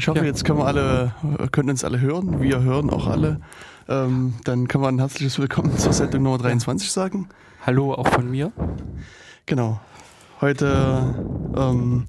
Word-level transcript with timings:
Ich 0.00 0.08
hoffe, 0.08 0.20
ja. 0.20 0.24
jetzt 0.24 0.46
können 0.46 0.58
wir 0.58 0.64
alle, 0.64 1.12
können 1.52 1.68
uns 1.68 1.84
alle 1.84 2.00
hören. 2.00 2.40
Wir 2.40 2.62
hören 2.62 2.88
auch 2.88 3.06
alle. 3.06 3.38
Ähm, 3.86 4.32
dann 4.44 4.66
kann 4.66 4.80
man 4.80 4.94
ein 4.94 4.98
herzliches 4.98 5.38
Willkommen 5.38 5.76
zur 5.76 5.92
Sendung 5.92 6.22
Nummer 6.22 6.38
23 6.38 6.90
sagen. 6.90 7.28
Hallo 7.66 7.92
auch 7.92 8.08
von 8.08 8.30
mir. 8.30 8.50
Genau. 9.44 9.78
Heute 10.40 11.14
ähm, 11.54 12.08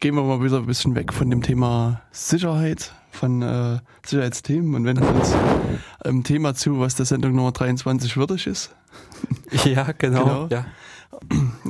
gehen 0.00 0.14
wir 0.16 0.22
mal 0.22 0.44
wieder 0.44 0.58
ein 0.58 0.66
bisschen 0.66 0.94
weg 0.96 1.14
von 1.14 1.30
dem 1.30 1.40
Thema 1.40 2.02
Sicherheit, 2.12 2.92
von 3.10 3.40
äh, 3.40 3.78
Sicherheitsthemen 4.04 4.74
und 4.74 4.84
wenden 4.84 5.04
uns 5.04 5.34
einem 6.00 6.24
Thema 6.24 6.54
zu, 6.54 6.78
was 6.78 6.94
der 6.94 7.06
Sendung 7.06 7.34
Nummer 7.34 7.52
23 7.52 8.18
würdig 8.18 8.46
ist. 8.46 8.76
Ja, 9.64 9.92
genau. 9.96 10.24
genau. 10.24 10.48
Ja. 10.48 10.66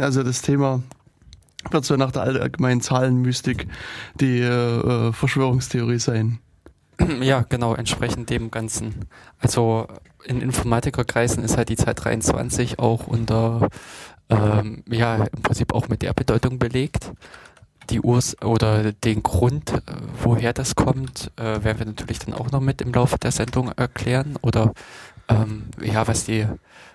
Also 0.00 0.24
das 0.24 0.42
Thema 0.42 0.82
wird 1.70 1.84
so 1.84 1.96
nach 1.96 2.12
der 2.12 2.22
allgemeinen 2.22 2.80
Zahlenmystik 2.80 3.66
die 4.20 4.40
äh, 4.40 5.12
Verschwörungstheorie 5.12 5.98
sein. 5.98 6.38
Ja, 7.20 7.44
genau, 7.48 7.74
entsprechend 7.74 8.30
dem 8.30 8.50
Ganzen. 8.50 9.06
Also 9.38 9.88
in 10.24 10.40
Informatikerkreisen 10.40 11.44
ist 11.44 11.56
halt 11.56 11.68
die 11.68 11.76
Zahl 11.76 11.94
23 11.94 12.78
auch 12.78 13.06
unter, 13.06 13.68
ähm, 14.28 14.84
ja, 14.88 15.16
im 15.16 15.42
Prinzip 15.42 15.74
auch 15.74 15.88
mit 15.88 16.02
der 16.02 16.12
Bedeutung 16.12 16.58
belegt. 16.58 17.12
Die 17.90 18.00
Urs 18.00 18.40
oder 18.42 18.92
den 18.92 19.22
Grund, 19.22 19.72
äh, 19.72 19.80
woher 20.22 20.52
das 20.52 20.74
kommt, 20.74 21.30
äh, 21.36 21.64
werden 21.64 21.78
wir 21.78 21.86
natürlich 21.86 22.20
dann 22.20 22.32
auch 22.34 22.50
noch 22.50 22.60
mit 22.60 22.80
im 22.80 22.92
Laufe 22.92 23.18
der 23.18 23.32
Sendung 23.32 23.72
erklären 23.72 24.36
oder 24.40 24.72
ähm, 25.28 25.64
ja, 25.82 26.06
was 26.06 26.24
die 26.24 26.46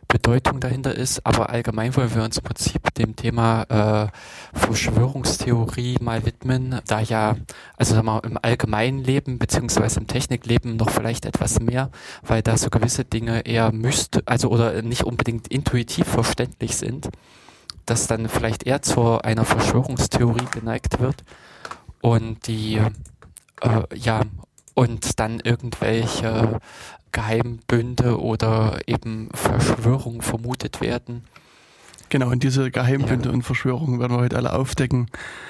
Bedeutung 0.10 0.60
dahinter 0.60 0.96
ist, 0.96 1.24
aber 1.24 1.52
allgemein 1.52 1.96
wollen 1.96 2.14
wir 2.16 2.24
uns 2.24 2.40
im 2.40 2.44
Prinzip 2.44 2.94
dem 2.96 3.16
Thema 3.16 3.62
äh, 3.70 4.58
Verschwörungstheorie 4.58 5.98
mal 6.02 6.26
widmen, 6.26 6.82
da 6.88 7.00
ja, 7.00 7.36
also 7.78 7.94
sagen 7.94 8.08
wir 8.08 8.24
im 8.24 8.40
allgemeinen 8.42 9.04
Leben 9.04 9.38
beziehungsweise 9.38 10.00
im 10.00 10.08
Technikleben 10.08 10.78
noch 10.78 10.90
vielleicht 10.90 11.26
etwas 11.26 11.60
mehr, 11.60 11.92
weil 12.24 12.42
da 12.42 12.58
so 12.58 12.72
gewisse 12.72 13.06
Dinge 13.06 13.46
eher 13.46 13.72
müsst, 13.72 14.28
also 14.28 14.50
oder 14.50 14.82
nicht 14.82 15.04
unbedingt 15.04 15.48
intuitiv 15.48 16.08
verständlich 16.08 16.76
sind, 16.76 17.10
dass 17.86 18.08
dann 18.08 18.30
vielleicht 18.30 18.64
eher 18.66 18.82
zu 18.82 19.22
einer 19.22 19.46
Verschwörungstheorie 19.46 20.48
geneigt 20.52 21.00
wird 21.00 21.24
und 22.02 22.48
die 22.48 22.82
äh, 23.62 23.96
ja 23.96 24.24
und 24.80 25.20
dann 25.20 25.42
irgendwelche 25.42 26.62
Geheimbünde 27.12 28.20
oder 28.20 28.80
eben 28.88 29.30
Verschwörungen 29.34 30.22
vermutet 30.22 30.82
werden. 30.82 31.24
Genau, 32.10 32.32
und 32.32 32.42
diese 32.42 32.72
Geheimbünde 32.72 33.30
ja. 33.30 33.36
und 33.36 33.44
Verschwörungen 33.44 34.00
werden 34.00 34.14
wir 34.14 34.22
heute 34.22 34.36
alle 34.36 34.54
aufdecken. 34.54 35.08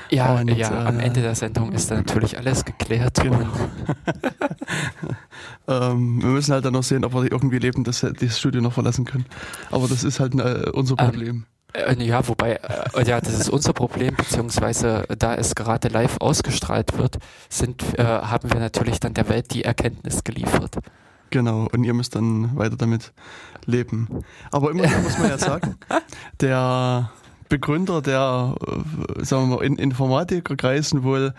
Ja, 0.10 0.36
und, 0.36 0.50
ja 0.50 0.84
äh, 0.84 0.88
am 0.88 1.00
Ende 1.00 1.22
der 1.22 1.36
Sendung 1.36 1.72
ist 1.72 1.90
dann 1.90 2.00
natürlich 2.00 2.38
alles 2.38 2.66
geklärt. 2.66 3.22
Genau. 3.22 3.40
ähm, 5.68 6.22
wir 6.22 6.30
müssen 6.30 6.54
halt 6.54 6.66
dann 6.66 6.74
noch 6.74 6.84
sehen, 6.84 7.06
ob 7.06 7.14
wir 7.14 7.32
irgendwie 7.32 7.60
leben, 7.60 7.86
dass 7.86 8.04
wir 8.04 8.12
das 8.12 8.38
Studio 8.38 8.62
noch 8.62 8.74
verlassen 8.74 9.06
können. 9.06 9.26
Aber 9.72 9.88
das 9.88 10.04
ist 10.04 10.20
halt 10.20 10.36
äh, 10.36 10.70
unser 10.74 11.00
ähm, 11.00 11.06
Problem. 11.06 11.46
Ähm, 11.74 12.02
ja, 12.02 12.28
wobei, 12.28 12.56
äh, 12.56 13.08
ja, 13.08 13.22
das 13.22 13.40
ist 13.40 13.50
unser 13.50 13.74
Problem, 13.74 14.16
beziehungsweise 14.16 15.06
da 15.18 15.36
es 15.36 15.56
gerade 15.56 15.88
live 15.88 16.18
ausgestrahlt 16.20 16.98
wird, 16.98 17.20
sind, 17.48 17.98
äh, 17.98 18.04
haben 18.04 18.52
wir 18.52 18.60
natürlich 18.60 19.00
dann 19.00 19.14
der 19.14 19.30
Welt 19.30 19.54
die 19.54 19.64
Erkenntnis 19.64 20.24
geliefert. 20.24 20.78
Genau, 21.30 21.68
und 21.72 21.84
ihr 21.84 21.94
müsst 21.94 22.16
dann 22.16 22.58
weiter 22.58 22.76
damit 22.76 23.14
leben. 23.66 24.08
Aber 24.52 24.72
immerhin 24.72 25.04
muss 25.04 25.18
man 25.20 25.30
ja 25.30 25.38
sagen, 25.38 25.76
der 26.42 27.12
Begründer 27.50 28.02
der, 28.02 28.56
äh, 28.68 29.26
sagen 29.26 29.50
wir 29.50 29.58
mal, 29.58 29.66
in 29.66 29.76
Informatikerkreisen 29.76 31.04
wohl 31.04 31.34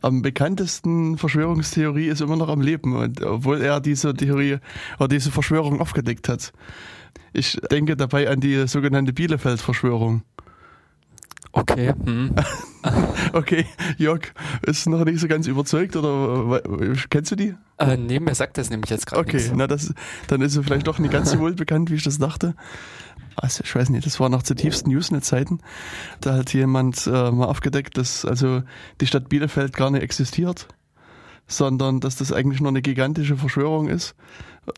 am 0.00 0.20
bekanntesten 0.20 1.16
Verschwörungstheorie 1.16 2.06
ist 2.06 2.20
immer 2.20 2.36
noch 2.36 2.48
am 2.48 2.60
Leben, 2.60 2.96
und, 2.96 3.22
obwohl 3.22 3.62
er 3.62 3.80
diese 3.80 4.12
Theorie 4.12 4.58
oder 4.98 5.08
diese 5.08 5.30
Verschwörung 5.30 5.80
aufgedeckt 5.80 6.28
hat. 6.28 6.52
Ich 7.32 7.58
denke 7.70 7.96
dabei 7.96 8.28
an 8.28 8.40
die 8.40 8.66
sogenannte 8.66 9.12
Bielefeld-Verschwörung. 9.12 10.22
Okay. 11.52 11.92
Hm. 12.04 12.34
okay, 13.32 13.64
Jörg 13.96 14.22
ist 14.62 14.88
noch 14.88 15.04
nicht 15.04 15.20
so 15.20 15.28
ganz 15.28 15.46
überzeugt 15.46 15.94
oder 15.94 16.60
kennst 17.10 17.30
du 17.30 17.36
die? 17.36 17.54
Äh, 17.78 17.96
nee, 17.96 18.18
mir 18.18 18.34
sagt 18.34 18.58
das 18.58 18.70
nämlich 18.70 18.90
jetzt 18.90 19.06
gerade 19.06 19.20
Okay, 19.22 19.36
nichts. 19.36 19.52
na 19.54 19.68
das, 19.68 19.94
dann 20.26 20.40
ist 20.40 20.54
sie 20.54 20.64
vielleicht 20.64 20.88
doch 20.88 20.98
nicht 20.98 21.12
ganz 21.12 21.30
so 21.30 21.38
wohl 21.38 21.54
bekannt, 21.54 21.90
wie 21.90 21.94
ich 21.94 22.02
das 22.02 22.18
dachte. 22.18 22.54
Also 23.36 23.62
ich 23.64 23.72
weiß 23.72 23.90
nicht, 23.90 24.04
das 24.04 24.18
war 24.18 24.28
noch 24.30 24.42
zu 24.42 24.56
tiefsten 24.56 24.90
Usenet-Zeiten. 24.90 25.60
Da 26.20 26.34
hat 26.34 26.52
jemand 26.52 27.06
äh, 27.06 27.30
mal 27.30 27.46
aufgedeckt, 27.46 27.96
dass 27.96 28.24
also 28.24 28.62
die 29.00 29.06
Stadt 29.06 29.28
Bielefeld 29.28 29.74
gar 29.74 29.90
nicht 29.92 30.02
existiert, 30.02 30.66
sondern 31.46 32.00
dass 32.00 32.16
das 32.16 32.32
eigentlich 32.32 32.60
nur 32.60 32.70
eine 32.70 32.82
gigantische 32.82 33.36
Verschwörung 33.36 33.88
ist 33.88 34.16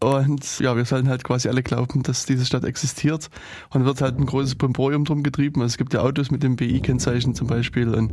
und 0.00 0.60
ja, 0.60 0.76
wir 0.76 0.84
sollen 0.86 1.08
halt 1.08 1.24
quasi 1.24 1.48
alle 1.48 1.62
glauben, 1.62 2.02
dass 2.02 2.24
diese 2.24 2.46
Stadt 2.46 2.64
existiert. 2.64 3.28
Und 3.70 3.84
wird 3.84 4.00
halt 4.00 4.18
ein 4.18 4.24
großes 4.24 4.54
Pomporium 4.54 5.04
drum 5.04 5.22
getrieben. 5.22 5.60
Also 5.60 5.72
es 5.72 5.76
gibt 5.76 5.92
ja 5.92 6.00
Autos 6.00 6.30
mit 6.30 6.42
dem 6.42 6.56
BI-Kennzeichen 6.56 7.34
zum 7.34 7.48
Beispiel. 7.48 7.94
Und 7.94 8.12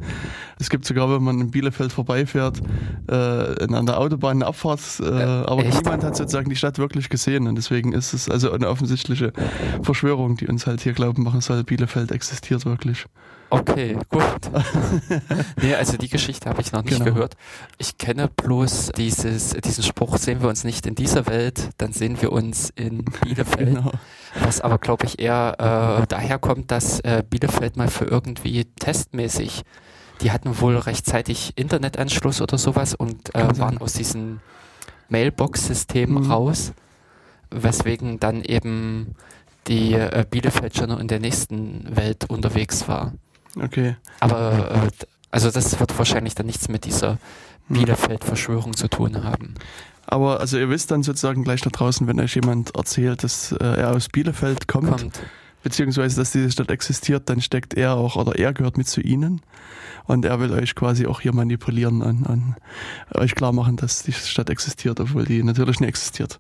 es 0.60 0.70
gibt 0.70 0.86
sogar, 0.86 1.10
wenn 1.14 1.24
man 1.24 1.40
in 1.40 1.52
Bielefeld 1.52 1.94
vorbeifährt, 1.94 2.62
äh, 3.08 3.14
an 3.14 3.86
der 3.86 4.00
Autobahn 4.00 4.38
eine 4.38 4.48
Abfahrt. 4.48 4.82
Äh, 5.00 5.06
aber 5.06 5.64
Echt? 5.64 5.78
niemand 5.78 6.04
hat 6.04 6.18
sozusagen 6.18 6.50
die 6.50 6.58
Stadt 6.58 6.78
wirklich 6.78 7.10
gesehen. 7.10 7.48
Und 7.48 7.56
deswegen 7.56 7.94
ist 7.94 8.14
es 8.14 8.30
also 8.30 8.52
eine 8.52 8.68
offensichtliche 8.68 9.32
Verschwörung, 9.82 10.36
die 10.36 10.48
uns 10.48 10.68
halt 10.68 10.82
hier 10.82 10.94
glauben 10.94 11.24
machen 11.24 11.40
soll, 11.40 11.64
Bielefeld 11.64 12.12
existiert 12.12 12.66
wirklich. 12.66 13.06
Okay, 13.52 13.98
gut. 14.10 14.24
nee, 15.62 15.76
also 15.76 15.98
die 15.98 16.08
Geschichte 16.08 16.50
habe 16.50 16.62
ich 16.62 16.72
noch 16.72 16.84
nicht 16.84 17.00
genau. 17.00 17.14
gehört. 17.14 17.36
Ich 17.78 17.98
kenne 17.98 18.30
bloß 18.30 18.94
dieses, 18.96 19.50
diesen 19.50 19.84
Spruch, 19.84 20.18
sehen 20.18 20.42
wir 20.42 20.48
uns 20.48 20.64
nicht 20.64 20.88
in 20.88 20.96
dieser 20.96 21.28
Welt, 21.28 21.61
dann 21.78 21.94
sehen 21.94 22.22
wir 22.22 22.32
uns 22.32 22.70
in 22.72 23.06
Bielefeld. 23.22 23.76
Genau. 23.76 23.92
Was 24.40 24.62
aber, 24.62 24.78
glaube 24.78 25.06
ich, 25.06 25.20
eher 25.20 26.02
äh, 26.02 26.08
daher 26.08 26.40
kommt, 26.40 26.72
dass 26.72 27.00
äh, 27.02 27.24
Bielefeld 27.28 27.78
mal 27.78 27.90
für 27.90 28.06
irgendwie 28.06 28.66
testmäßig, 28.80 29.64
die 30.22 30.32
hatten 30.32 30.60
wohl 30.62 30.78
rechtzeitig 30.78 31.54
Internetanschluss 31.56 32.42
oder 32.42 32.58
sowas 32.58 32.94
und 32.96 33.34
äh, 33.36 33.58
waren 33.58 33.78
aus 33.80 33.94
diesem 33.94 34.40
Mailbox-System 35.10 36.12
mhm. 36.12 36.32
raus, 36.32 36.74
weswegen 37.50 38.20
dann 38.20 38.44
eben 38.44 39.16
die 39.68 39.94
äh, 39.94 40.26
Bielefeld 40.30 40.76
schon 40.78 40.90
in 40.92 41.08
der 41.08 41.20
nächsten 41.20 41.96
Welt 41.96 42.30
unterwegs 42.30 42.88
war. 42.88 43.14
Okay. 43.60 43.96
Aber 44.20 44.72
äh, 44.72 45.06
also 45.32 45.50
das 45.50 45.80
wird 45.80 45.98
wahrscheinlich 45.98 46.36
dann 46.36 46.46
nichts 46.46 46.68
mit 46.68 46.86
dieser 46.86 47.18
hm. 47.68 47.78
Bielefeld-Verschwörung 47.78 48.76
zu 48.76 48.88
tun 48.88 49.24
haben. 49.24 49.56
Aber 50.08 50.40
also 50.40 50.58
ihr 50.58 50.70
wisst 50.70 50.92
dann 50.92 51.04
sozusagen 51.04 51.44
gleich 51.44 51.62
da 51.62 51.70
draußen, 51.70 52.08
wenn 52.08 52.20
euch 52.20 52.36
jemand 52.36 52.76
erzählt, 52.76 53.24
dass 53.24 53.52
äh, 53.54 53.64
er 53.64 53.96
aus 53.96 54.10
Bielefeld 54.10 54.68
kommt, 54.68 54.90
kommt, 54.90 55.20
beziehungsweise 55.64 56.18
dass 56.18 56.32
diese 56.32 56.52
Stadt 56.52 56.72
existiert, 56.72 57.30
dann 57.30 57.42
steckt 57.42 57.74
er 57.74 57.96
auch 57.96 58.16
oder 58.16 58.38
er 58.38 58.54
gehört 58.54 58.78
mit 58.78 58.88
zu 58.88 59.02
ihnen. 59.02 59.42
Und 60.06 60.26
er 60.26 60.40
will 60.40 60.52
euch 60.52 60.76
quasi 60.76 61.06
auch 61.06 61.22
hier 61.22 61.34
manipulieren 61.34 62.02
und, 62.02 62.24
und 62.24 62.56
euch 63.14 63.36
klar 63.36 63.54
machen, 63.54 63.78
dass 63.78 64.04
die 64.04 64.12
Stadt 64.12 64.50
existiert, 64.50 65.00
obwohl 65.00 65.26
die 65.26 65.44
natürlich 65.44 65.80
nicht 65.80 65.90
existiert 65.90 66.40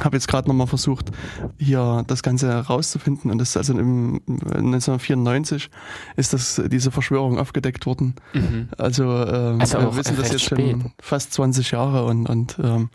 habe 0.00 0.16
jetzt 0.16 0.26
gerade 0.26 0.48
nochmal 0.48 0.66
versucht, 0.66 1.10
hier 1.58 2.04
das 2.06 2.22
Ganze 2.22 2.48
herauszufinden. 2.48 3.30
Und 3.30 3.38
das 3.38 3.50
ist 3.50 3.56
also 3.58 3.78
im 3.78 4.22
1994 4.26 5.70
ist 6.16 6.32
das 6.32 6.62
diese 6.66 6.90
Verschwörung 6.90 7.38
aufgedeckt 7.38 7.84
worden. 7.84 8.14
Mhm. 8.32 8.68
Also, 8.78 9.04
äh, 9.04 9.56
also 9.58 9.78
wir 9.78 9.96
wissen 9.96 10.16
das 10.16 10.32
jetzt 10.32 10.44
spät. 10.44 10.58
schon 10.58 10.92
fast 11.00 11.34
20 11.34 11.72
Jahre 11.72 12.06
und, 12.06 12.28
und 12.28 12.58
ähm, 12.62 12.88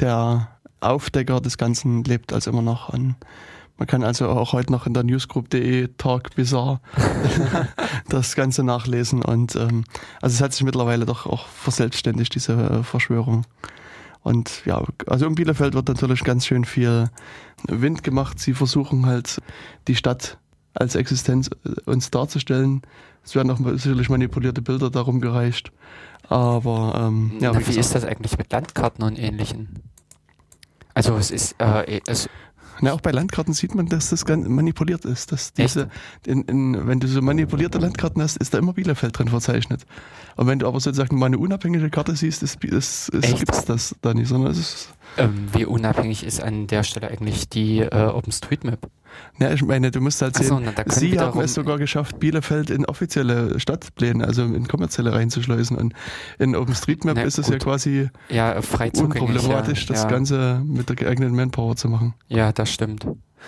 der 0.00 0.48
Aufdecker 0.80 1.40
des 1.40 1.56
Ganzen 1.56 2.02
lebt 2.04 2.32
also 2.32 2.50
immer 2.50 2.62
noch. 2.62 2.88
Und 2.88 3.14
man 3.78 3.86
kann 3.86 4.02
also 4.02 4.28
auch 4.28 4.52
heute 4.52 4.72
noch 4.72 4.86
in 4.86 4.94
der 4.94 5.04
newsgroup.de 5.04 5.88
Talk 5.98 6.34
Bizarre 6.34 6.80
das 8.08 8.34
Ganze 8.34 8.64
nachlesen. 8.64 9.22
Und 9.22 9.54
ähm, 9.54 9.84
also 10.20 10.34
es 10.34 10.40
hat 10.40 10.52
sich 10.52 10.64
mittlerweile 10.64 11.06
doch 11.06 11.26
auch 11.26 11.46
verselbstständigt, 11.46 12.34
diese 12.34 12.54
äh, 12.54 12.82
Verschwörung. 12.82 13.44
Und 14.22 14.64
ja, 14.66 14.82
also 15.06 15.26
in 15.26 15.34
Bielefeld 15.34 15.74
wird 15.74 15.88
natürlich 15.88 16.24
ganz 16.24 16.46
schön 16.46 16.64
viel 16.64 17.10
Wind 17.66 18.02
gemacht. 18.02 18.38
Sie 18.38 18.54
versuchen 18.54 19.06
halt 19.06 19.40
die 19.88 19.96
Stadt 19.96 20.38
als 20.74 20.94
Existenz 20.94 21.50
äh, 21.64 21.90
uns 21.90 22.10
darzustellen. 22.10 22.82
Es 23.24 23.34
werden 23.34 23.50
auch 23.50 23.58
sicherlich 23.58 24.08
manipulierte 24.08 24.62
Bilder 24.62 24.90
darum 24.90 25.20
gereicht. 25.20 25.72
Aber 26.28 27.08
ähm, 27.08 27.32
ja, 27.40 27.52
Na, 27.52 27.60
wie, 27.60 27.74
wie 27.74 27.78
ist 27.78 27.94
das 27.94 28.04
eigentlich 28.04 28.38
mit 28.38 28.52
Landkarten 28.52 29.04
und 29.04 29.18
ähnlichen? 29.18 29.82
Also 30.94 31.16
es 31.16 31.30
ist 31.30 31.56
äh, 31.60 32.00
es 32.06 32.28
na, 32.82 32.92
auch 32.92 33.00
bei 33.00 33.10
Landkarten 33.10 33.54
sieht 33.54 33.74
man, 33.74 33.86
dass 33.86 34.10
das 34.10 34.24
ganz 34.24 34.46
manipuliert 34.48 35.04
ist. 35.04 35.32
Dass 35.32 35.52
diese, 35.52 35.88
in, 36.26 36.42
in, 36.42 36.86
wenn 36.86 37.00
du 37.00 37.06
so 37.08 37.20
manipulierte 37.22 37.78
Landkarten 37.78 38.22
hast, 38.22 38.36
ist 38.36 38.54
da 38.54 38.58
immer 38.58 38.72
Bielefeld 38.72 39.18
drin 39.18 39.28
verzeichnet. 39.28 39.84
Und 40.36 40.46
wenn 40.46 40.58
du 40.58 40.66
aber 40.66 40.80
sozusagen 40.80 41.18
mal 41.18 41.26
eine 41.26 41.38
unabhängige 41.38 41.90
Karte 41.90 42.16
siehst, 42.16 42.42
ist, 42.42 42.62
ist, 42.64 43.08
ist, 43.10 43.36
gibt 43.36 43.54
es 43.54 43.64
das 43.64 43.96
da 44.02 44.14
nicht, 44.14 44.28
sondern 44.28 44.52
es 44.52 44.58
ist 44.58 44.88
Ähm, 45.16 45.48
wie 45.52 45.64
unabhängig 45.64 46.24
ist 46.24 46.42
an 46.42 46.66
der 46.66 46.82
Stelle 46.82 47.08
eigentlich 47.08 47.48
die 47.48 47.80
äh, 47.80 48.06
OpenStreetMap? 48.06 48.88
Ja, 49.38 49.52
ich 49.52 49.62
meine, 49.62 49.90
du 49.90 50.00
musst 50.00 50.22
halt 50.22 50.36
sehen, 50.36 50.46
so, 50.46 50.60
na, 50.60 50.72
sie 50.86 51.18
haben 51.18 51.40
es 51.40 51.54
sogar 51.54 51.78
geschafft, 51.78 52.20
Bielefeld 52.20 52.70
in 52.70 52.84
offizielle 52.86 53.58
Stadtpläne, 53.58 54.24
also 54.24 54.44
in 54.44 54.68
kommerzielle 54.68 55.12
reinzuschleusen. 55.12 55.76
Und 55.76 55.94
in 56.38 56.54
OpenStreetMap 56.54 57.16
na, 57.16 57.22
ist 57.22 57.38
es 57.38 57.48
ja 57.48 57.58
quasi 57.58 58.08
ja, 58.28 58.62
frei 58.62 58.90
unproblematisch, 58.96 59.82
ja, 59.82 59.88
das 59.88 60.02
ja. 60.04 60.08
Ganze 60.08 60.62
mit 60.64 60.88
der 60.88 60.96
geeigneten 60.96 61.34
Manpower 61.34 61.76
zu 61.76 61.88
machen. 61.88 62.14
Ja, 62.28 62.52
das 62.52 62.70
stimmt. 62.70 63.06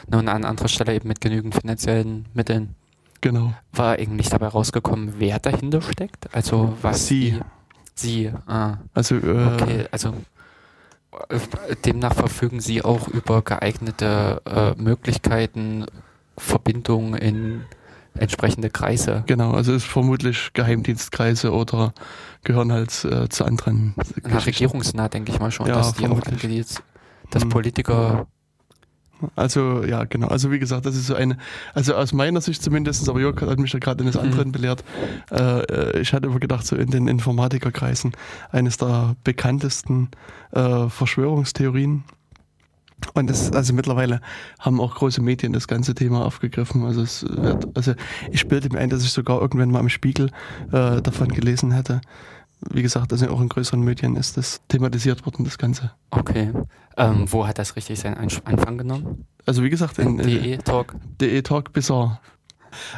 Nur 0.08 0.20
an 0.20 0.44
anderer 0.44 0.68
Stelle 0.68 0.94
eben 0.94 1.08
mit 1.08 1.20
genügend 1.20 1.54
finanziellen 1.54 2.26
Mitteln. 2.34 2.74
Genau. 3.20 3.54
War 3.72 3.98
eigentlich 3.98 4.28
dabei 4.30 4.48
rausgekommen, 4.48 5.14
wer 5.18 5.38
dahinter 5.38 5.80
steckt? 5.80 6.34
Also 6.34 6.76
was 6.82 7.06
sie. 7.06 7.32
Die, 7.32 7.40
sie, 7.94 8.32
ah. 8.46 8.78
Also, 8.94 9.16
äh, 9.16 9.54
okay, 9.54 9.86
also 9.92 10.14
demnach 11.84 12.14
verfügen 12.14 12.60
sie 12.60 12.82
auch 12.82 13.08
über 13.08 13.42
geeignete 13.42 14.40
äh, 14.44 14.80
Möglichkeiten, 14.80 15.86
Verbindungen 16.36 17.14
in 17.14 17.64
entsprechende 18.14 18.70
Kreise. 18.70 19.24
Genau, 19.26 19.52
also 19.52 19.72
ist 19.72 19.86
vermutlich 19.86 20.52
Geheimdienstkreise 20.52 21.52
oder 21.52 21.94
gehören 22.44 22.72
halt 22.72 23.04
äh, 23.04 23.28
zu 23.28 23.44
anderen. 23.44 23.94
Na, 24.22 24.38
regierungsnah 24.38 25.08
denke 25.08 25.32
ich 25.32 25.40
mal 25.40 25.50
schon, 25.50 25.66
ja, 25.66 25.74
dass 25.74 25.94
die 25.94 26.06
auch 26.06 26.22
angeht, 26.22 26.82
dass 27.30 27.42
hm. 27.42 27.48
Politiker 27.48 28.26
also 29.36 29.84
ja, 29.84 30.04
genau. 30.04 30.28
Also 30.28 30.50
wie 30.50 30.58
gesagt, 30.58 30.86
das 30.86 30.96
ist 30.96 31.06
so 31.06 31.14
eine, 31.14 31.36
also 31.74 31.94
aus 31.94 32.12
meiner 32.12 32.40
Sicht 32.40 32.62
zumindest, 32.62 33.08
aber 33.08 33.20
Jörg 33.20 33.40
hat 33.40 33.58
mich 33.58 33.72
ja 33.72 33.78
gerade 33.78 34.02
eines 34.02 34.16
mhm. 34.16 34.22
anderen 34.22 34.52
belehrt. 34.52 34.84
Äh, 35.30 36.00
ich 36.00 36.12
hatte 36.12 36.26
immer 36.26 36.40
gedacht, 36.40 36.66
so 36.66 36.76
in 36.76 36.90
den 36.90 37.08
Informatikerkreisen 37.08 38.12
eines 38.50 38.76
der 38.76 39.16
bekanntesten 39.24 40.10
äh, 40.52 40.88
Verschwörungstheorien. 40.88 42.04
Und 43.14 43.28
das, 43.28 43.52
also 43.52 43.74
mittlerweile 43.74 44.20
haben 44.60 44.80
auch 44.80 44.94
große 44.94 45.20
Medien 45.22 45.52
das 45.52 45.66
ganze 45.66 45.94
Thema 45.94 46.24
aufgegriffen. 46.24 46.84
Also 46.84 47.02
es 47.02 47.24
wird, 47.28 47.76
also 47.76 47.94
ich 48.30 48.46
bilde 48.46 48.68
mir 48.70 48.78
ein, 48.78 48.90
dass 48.90 49.02
ich 49.02 49.10
sogar 49.10 49.40
irgendwann 49.40 49.70
mal 49.70 49.80
im 49.80 49.88
Spiegel 49.88 50.30
äh, 50.70 51.02
davon 51.02 51.28
gelesen 51.28 51.72
hätte 51.72 52.00
wie 52.70 52.82
gesagt, 52.82 53.12
also 53.12 53.28
auch 53.28 53.40
in 53.40 53.48
größeren 53.48 53.80
Medien 53.80 54.16
ist 54.16 54.36
das 54.36 54.60
thematisiert 54.68 55.24
worden, 55.26 55.44
das 55.44 55.58
Ganze. 55.58 55.92
Okay. 56.10 56.52
Ähm, 56.96 57.30
wo 57.30 57.46
hat 57.46 57.58
das 57.58 57.76
richtig 57.76 58.00
seinen 58.00 58.16
Anfang 58.16 58.78
genommen? 58.78 59.26
Also 59.46 59.62
wie 59.62 59.70
gesagt, 59.70 59.98
in, 59.98 60.18
in 60.18 60.26
DE 60.26 60.58
Talk. 60.58 60.94
DE 61.20 61.42
Talk 61.42 61.72
Bizarre. 61.72 62.20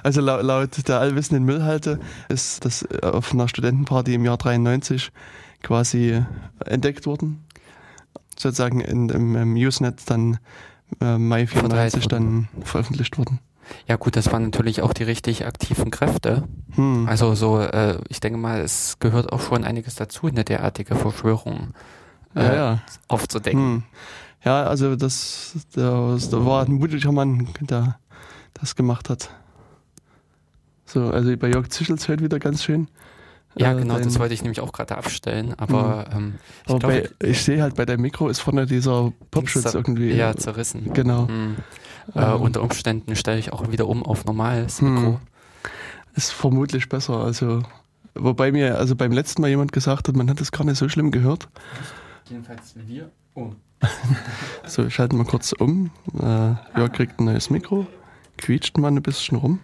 Also 0.03 0.21
laut, 0.21 0.43
laut 0.43 0.89
der 0.89 1.01
allwissenden 1.01 1.45
Müllhalte 1.45 1.99
ist 2.29 2.65
das 2.65 2.87
auf 3.03 3.33
einer 3.33 3.49
Studentenparty 3.49 4.15
im 4.15 4.25
Jahr 4.25 4.37
93 4.37 5.11
quasi 5.63 6.23
entdeckt 6.65 7.07
worden. 7.07 7.45
Sozusagen 8.39 8.81
in, 8.81 9.09
im, 9.09 9.37
im 9.37 9.55
Usenet 9.55 10.09
dann 10.11 10.39
äh, 11.01 11.19
Mai 11.19 11.47
94 11.47 12.07
dann 12.09 12.49
veröffentlicht 12.63 13.19
worden. 13.19 13.41
Ja 13.87 13.97
gut, 13.97 14.17
das 14.17 14.33
waren 14.33 14.45
natürlich 14.45 14.83
auch 14.83 14.93
die 14.93 15.05
richtig 15.05 15.47
aktiven 15.47 15.91
Kräfte. 15.91 16.45
Hm. 16.75 17.07
Also 17.09 17.35
so, 17.35 17.61
äh, 17.61 17.99
ich 18.09 18.21
denke 18.21 18.39
mal, 18.39 18.61
es 18.61 18.99
gehört 18.99 19.33
auch 19.33 19.41
schon 19.41 19.65
einiges 19.65 19.95
dazu, 19.95 20.27
eine 20.27 20.45
derartige 20.45 20.95
Verschwörung 20.95 21.75
äh, 22.35 22.45
ja, 22.45 22.55
ja. 22.55 22.83
aufzudecken. 23.09 23.61
Hm. 23.61 23.83
Ja, 24.45 24.65
also 24.65 24.95
das, 24.97 25.57
das, 25.75 26.29
das 26.29 26.45
war 26.45 26.65
ein 26.65 26.73
mutiger 26.73 27.13
Mann, 27.13 27.49
der 27.61 27.99
das 28.55 28.77
gemacht 28.77 29.09
hat. 29.09 29.31
So, 30.85 31.11
also 31.11 31.37
bei 31.37 31.49
Jörg 31.49 31.69
Zischels 31.71 32.09
hört 32.09 32.23
wieder 32.23 32.39
ganz 32.39 32.63
schön. 32.63 32.89
Ja, 33.57 33.73
äh, 33.73 33.77
genau, 33.77 33.99
das 33.99 34.19
wollte 34.19 34.35
ich 34.35 34.43
nämlich 34.43 34.61
auch 34.61 34.73
gerade 34.73 34.97
abstellen, 34.97 35.55
aber 35.57 36.07
hm. 36.11 36.19
ähm, 36.19 36.35
ich, 36.65 36.71
aber 36.71 36.79
glaub, 36.79 36.93
bei, 36.93 37.27
ich 37.27 37.43
sehe 37.43 37.63
halt 37.63 37.77
bei 37.77 37.87
deinem 37.87 38.03
Mikro 38.03 38.29
ist 38.29 38.41
vorne 38.41 38.67
dieser 38.67 39.13
Popschutz 39.31 39.75
irgendwie. 39.75 40.13
Ja, 40.13 40.35
zerrissen. 40.37 40.93
Genau. 40.93 41.29
Äh, 42.15 42.21
ähm. 42.21 42.41
unter 42.41 42.63
Umständen 42.63 43.17
stelle 43.17 43.39
ich 43.39 43.53
auch 43.53 43.71
wieder 43.71 43.89
um 43.89 44.03
auf 44.03 44.25
normales. 44.25 44.83
Mikro. 44.83 45.15
Hm. 45.15 45.19
Ist 46.15 46.33
vermutlich 46.33 46.89
besser. 46.89 47.19
Also, 47.19 47.63
wobei 48.15 48.53
mir 48.53 48.79
also 48.79 48.95
beim 48.95 49.13
letzten 49.13 49.43
Mal 49.43 49.49
jemand 49.49 49.73
gesagt 49.73 50.09
hat, 50.09 50.17
man 50.17 50.31
hat 50.31 50.41
das 50.41 50.53
gar 50.53 50.65
nicht 50.65 50.79
so 50.79 50.89
schlimm 50.89 51.11
gehört. 51.11 51.49
Jedenfalls 52.29 52.75
wir 52.87 53.11
um. 53.35 53.57
so, 54.67 54.89
schalten 54.91 55.19
wir 55.19 55.25
kurz 55.25 55.53
um. 55.53 55.91
Äh, 56.15 56.55
Jörg 56.79 56.93
kriegt 56.93 57.21
ein 57.21 57.25
neues 57.25 57.51
Mikro, 57.51 57.87
quietscht 58.37 58.79
mal 58.79 58.89
ein 58.89 59.03
bisschen 59.03 59.39
rum. 59.39 59.61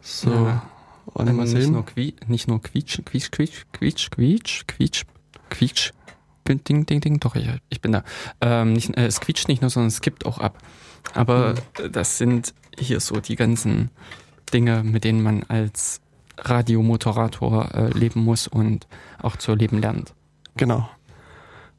So, 0.00 0.30
ja. 0.30 0.62
und 1.06 1.34
mal 1.34 1.46
sehen. 1.46 1.60
Nicht 1.60 1.70
nur, 1.70 1.86
qui 1.86 2.14
nicht 2.26 2.48
nur 2.48 2.60
quietsch, 2.60 3.00
quietsch, 3.04 3.30
quietsch, 3.30 3.66
quietsch, 3.72 4.10
quietsch, 4.10 4.66
quietsch, 4.66 5.04
quietsch. 5.50 5.92
Ding, 6.46 6.84
ding, 6.84 7.00
ding, 7.00 7.20
doch, 7.20 7.36
ich, 7.36 7.48
ich 7.70 7.80
bin 7.80 7.92
da. 7.92 8.04
Ähm, 8.42 8.74
nicht, 8.74 8.94
äh, 8.98 9.06
es 9.06 9.20
quietscht 9.20 9.48
nicht 9.48 9.62
nur, 9.62 9.70
sondern 9.70 9.88
es 9.88 10.02
kippt 10.02 10.26
auch 10.26 10.38
ab. 10.38 10.58
Aber 11.12 11.54
mhm. 11.78 11.92
das 11.92 12.18
sind 12.18 12.54
hier 12.78 13.00
so 13.00 13.20
die 13.20 13.36
ganzen 13.36 13.90
Dinge, 14.52 14.82
mit 14.82 15.04
denen 15.04 15.22
man 15.22 15.42
als 15.44 16.00
Radiomoderator 16.38 17.74
äh, 17.74 17.88
leben 17.90 18.20
muss 18.20 18.48
und 18.48 18.86
auch 19.22 19.36
zu 19.36 19.54
leben 19.54 19.80
lernt. 19.80 20.14
Genau. 20.56 20.88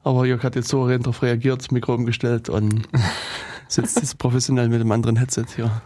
Aber 0.03 0.25
Jörg 0.25 0.43
hat 0.43 0.55
jetzt 0.55 0.69
so 0.69 0.87
darauf 0.87 1.21
reagiert, 1.23 1.59
das 1.59 1.71
Mikro 1.71 1.95
umgestellt 1.95 2.47
und 2.47 2.87
sitzt 3.67 3.97
jetzt 3.97 4.17
professionell 4.17 4.69
mit 4.69 4.79
dem 4.79 4.91
anderen 4.91 5.15
Headset 5.17 5.45
hier. 5.55 5.81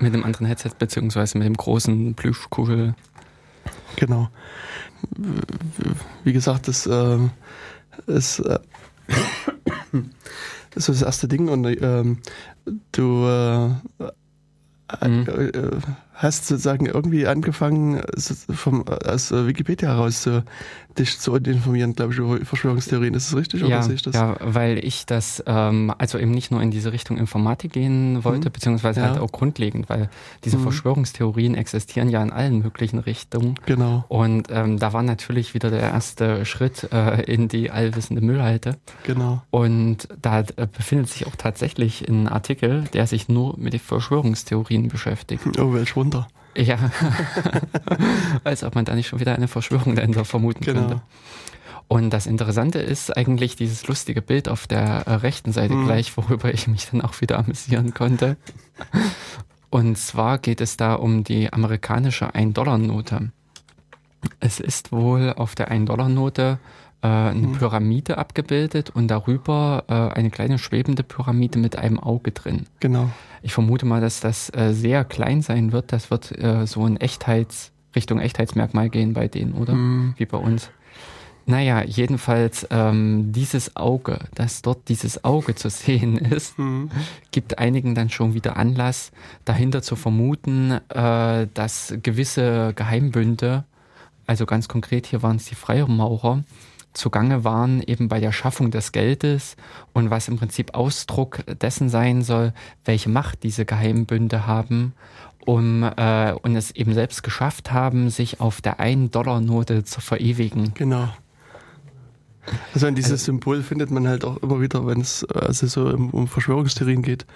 Mit 0.00 0.14
dem 0.14 0.24
anderen 0.24 0.46
Headset, 0.46 0.70
beziehungsweise 0.78 1.38
mit 1.38 1.46
dem 1.46 1.56
großen 1.56 2.14
Plüschkugel. 2.14 2.94
Genau. 3.96 4.28
Wie 6.24 6.32
gesagt, 6.32 6.68
das 6.68 6.86
äh, 6.86 7.18
ist, 8.06 8.38
äh, 8.40 8.58
das 10.74 10.88
ist 10.88 11.00
das 11.00 11.06
erste 11.06 11.28
Ding 11.28 11.48
und 11.48 11.64
ähm, 11.66 12.18
du 12.92 13.26
äh, 13.26 13.68
mhm. 15.06 15.26
äh, 15.28 15.70
hast 16.18 16.46
sozusagen 16.46 16.86
irgendwie 16.86 17.26
angefangen, 17.26 18.02
vom, 18.18 18.84
aus 18.86 19.30
Wikipedia 19.30 19.90
heraus 19.90 20.22
zu 20.22 20.42
dich 20.98 21.18
zu 21.18 21.34
informieren, 21.36 21.94
glaube 21.94 22.12
ich, 22.12 22.18
über 22.18 22.44
Verschwörungstheorien. 22.44 23.14
Ist 23.14 23.30
das 23.30 23.38
richtig 23.38 23.60
ja, 23.60 23.66
oder 23.66 23.82
sehe 23.82 23.94
ich 23.94 24.02
das? 24.02 24.14
Ja, 24.14 24.36
weil 24.40 24.84
ich 24.84 25.06
das 25.06 25.42
ähm, 25.46 25.92
also 25.96 26.18
eben 26.18 26.30
nicht 26.30 26.50
nur 26.50 26.62
in 26.62 26.70
diese 26.70 26.92
Richtung 26.92 27.16
Informatik 27.16 27.72
gehen 27.72 28.24
wollte, 28.24 28.48
mhm. 28.48 28.52
beziehungsweise 28.52 29.00
halt 29.00 29.14
ja. 29.14 29.20
halt 29.20 29.28
auch 29.28 29.32
grundlegend, 29.32 29.88
weil 29.88 30.10
diese 30.44 30.58
mhm. 30.58 30.62
Verschwörungstheorien 30.62 31.54
existieren 31.54 32.08
ja 32.08 32.22
in 32.22 32.30
allen 32.30 32.58
möglichen 32.58 32.98
Richtungen. 32.98 33.54
Genau. 33.66 34.04
Und 34.08 34.48
ähm, 34.50 34.78
da 34.78 34.92
war 34.92 35.02
natürlich 35.02 35.54
wieder 35.54 35.70
der 35.70 35.80
erste 35.80 36.44
Schritt 36.44 36.88
äh, 36.92 37.22
in 37.22 37.48
die 37.48 37.70
allwissende 37.70 38.22
Müllhalde. 38.22 38.76
Genau. 39.04 39.42
Und 39.50 40.08
da 40.20 40.40
äh, 40.40 40.66
befindet 40.66 41.08
sich 41.08 41.26
auch 41.26 41.36
tatsächlich 41.36 42.08
ein 42.08 42.28
Artikel, 42.28 42.84
der 42.92 43.06
sich 43.06 43.28
nur 43.28 43.58
mit 43.58 43.72
den 43.72 43.80
Verschwörungstheorien 43.80 44.88
beschäftigt. 44.88 45.58
Oh, 45.58 45.72
welch 45.72 45.94
Wunder. 45.96 46.07
Ja, 46.56 46.78
als 48.44 48.64
ob 48.64 48.74
man 48.74 48.84
da 48.84 48.94
nicht 48.94 49.08
schon 49.08 49.20
wieder 49.20 49.34
eine 49.34 49.48
Verschwörung 49.48 49.94
dahinter 49.94 50.24
vermuten 50.24 50.64
genau. 50.64 50.80
könnte. 50.80 51.02
Und 51.86 52.10
das 52.10 52.26
Interessante 52.26 52.80
ist 52.80 53.16
eigentlich 53.16 53.56
dieses 53.56 53.86
lustige 53.86 54.20
Bild 54.20 54.48
auf 54.48 54.66
der 54.66 55.06
äh, 55.06 55.14
rechten 55.14 55.52
Seite 55.52 55.74
mhm. 55.74 55.86
gleich, 55.86 56.16
worüber 56.16 56.52
ich 56.52 56.66
mich 56.68 56.90
dann 56.90 57.00
auch 57.00 57.20
wieder 57.20 57.38
amüsieren 57.38 57.94
konnte. 57.94 58.36
Und 59.70 59.96
zwar 59.96 60.38
geht 60.38 60.60
es 60.60 60.76
da 60.76 60.94
um 60.94 61.24
die 61.24 61.52
amerikanische 61.52 62.34
1-Dollar-Note. 62.34 63.30
Es 64.40 64.60
ist 64.60 64.92
wohl 64.92 65.32
auf 65.34 65.54
der 65.54 65.70
1-Dollar-Note 65.70 66.58
äh, 66.60 66.87
eine 67.06 67.48
mhm. 67.48 67.52
Pyramide 67.52 68.18
abgebildet 68.18 68.90
und 68.90 69.08
darüber 69.08 69.84
äh, 69.88 70.18
eine 70.18 70.30
kleine 70.30 70.58
schwebende 70.58 71.02
Pyramide 71.02 71.58
mit 71.58 71.76
einem 71.76 72.00
Auge 72.00 72.32
drin. 72.32 72.66
Genau. 72.80 73.10
Ich 73.42 73.52
vermute 73.52 73.86
mal, 73.86 74.00
dass 74.00 74.20
das 74.20 74.52
äh, 74.54 74.72
sehr 74.72 75.04
klein 75.04 75.42
sein 75.42 75.72
wird. 75.72 75.92
Das 75.92 76.10
wird 76.10 76.36
äh, 76.36 76.66
so 76.66 76.86
in 76.86 76.96
Echtheits, 76.96 77.70
Richtung 77.94 78.18
Echtheitsmerkmal 78.18 78.90
gehen 78.90 79.12
bei 79.12 79.28
denen, 79.28 79.52
oder? 79.52 79.74
Mhm. 79.74 80.14
Wie 80.16 80.26
bei 80.26 80.38
uns. 80.38 80.70
Naja, 81.48 81.82
jedenfalls 81.82 82.66
ähm, 82.70 83.32
dieses 83.32 83.74
Auge, 83.74 84.18
dass 84.34 84.60
dort 84.60 84.86
dieses 84.90 85.24
Auge 85.24 85.54
zu 85.54 85.70
sehen 85.70 86.16
ist, 86.18 86.58
mhm. 86.58 86.90
gibt 87.30 87.58
einigen 87.58 87.94
dann 87.94 88.10
schon 88.10 88.34
wieder 88.34 88.58
Anlass, 88.58 89.12
dahinter 89.46 89.80
zu 89.80 89.96
vermuten, 89.96 90.72
äh, 90.90 91.46
dass 91.54 91.94
gewisse 92.02 92.74
Geheimbünde, 92.74 93.64
also 94.26 94.44
ganz 94.44 94.68
konkret 94.68 95.06
hier 95.06 95.22
waren 95.22 95.36
es 95.36 95.46
die 95.46 95.54
Freimaurer, 95.54 96.44
zugange 96.98 97.44
waren, 97.44 97.82
eben 97.82 98.08
bei 98.08 98.20
der 98.20 98.32
Schaffung 98.32 98.70
des 98.70 98.92
Geldes 98.92 99.56
und 99.92 100.10
was 100.10 100.28
im 100.28 100.36
Prinzip 100.36 100.74
Ausdruck 100.74 101.44
dessen 101.60 101.88
sein 101.88 102.22
soll, 102.22 102.52
welche 102.84 103.08
Macht 103.08 103.42
diese 103.42 103.64
Geheimbünde 103.64 104.46
haben, 104.46 104.92
um 105.46 105.82
äh, 105.82 106.32
und 106.32 106.56
es 106.56 106.72
eben 106.72 106.92
selbst 106.92 107.22
geschafft 107.22 107.72
haben, 107.72 108.10
sich 108.10 108.40
auf 108.40 108.60
der 108.60 108.80
1-Dollar-Note 108.80 109.84
zu 109.84 110.00
verewigen. 110.00 110.72
Genau. 110.74 111.08
Also 112.74 112.86
an 112.86 112.94
dieses 112.94 113.12
also, 113.12 113.24
Symbol 113.26 113.62
findet 113.62 113.90
man 113.90 114.08
halt 114.08 114.24
auch 114.24 114.38
immer 114.38 114.60
wieder, 114.60 114.86
wenn 114.86 115.00
es 115.00 115.24
also 115.24 115.66
so 115.66 115.88
um, 115.88 116.10
um 116.10 116.28
Verschwörungstheorien 116.28 117.02
geht 117.02 117.26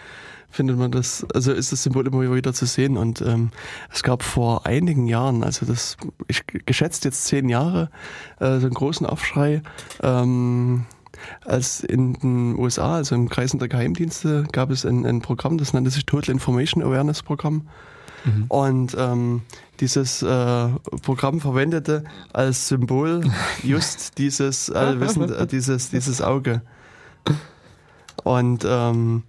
findet 0.53 0.79
man 0.79 0.93
das, 0.93 1.27
also 1.35 1.53
ist 1.53 1.73
das 1.73 1.83
Symbol 1.83 2.07
immer 2.07 2.21
wieder 2.35 2.53
zu 2.53 2.67
sehen. 2.67 2.97
Und 2.97 3.21
ähm, 3.23 3.51
es 3.93 4.03
gab 4.03 4.23
vor 4.23 4.67
einigen 4.67 5.07
Jahren, 5.07 5.43
also 5.43 5.67
das, 5.67 5.97
ich 6.29 6.47
geschätzt 6.47 7.05
jetzt 7.05 7.25
zehn 7.25 7.49
Jahre, 7.49 7.91
äh, 8.39 8.59
so 8.59 8.67
einen 8.67 8.75
großen 8.75 9.07
Aufschrei. 9.07 9.63
Ähm, 10.03 10.85
als 11.45 11.81
in 11.81 12.15
den 12.15 12.59
USA, 12.59 12.97
also 12.97 13.15
im 13.15 13.29
Kreisen 13.29 13.59
der 13.59 13.69
Geheimdienste, 13.69 14.45
gab 14.53 14.71
es 14.71 14.85
ein, 14.85 15.07
ein 15.07 15.21
Programm, 15.21 15.59
das 15.59 15.73
nannte 15.73 15.91
sich 15.91 16.05
Total 16.05 16.33
Information 16.33 16.83
Awareness 16.83 17.23
Programm. 17.23 17.69
Mhm. 18.25 18.45
Und 18.49 18.97
ähm, 18.99 19.43
dieses 19.81 20.23
äh, 20.23 20.69
Programm 21.03 21.41
verwendete 21.41 22.05
als 22.33 22.69
Symbol 22.69 23.25
just 23.63 24.19
dieses 24.19 24.71
Allwissen, 24.71 25.33
äh, 25.33 25.47
dieses, 25.47 25.91
dieses 25.91 26.21
Auge. 26.21 26.63
Und 28.25 28.65
ähm, 28.67 29.25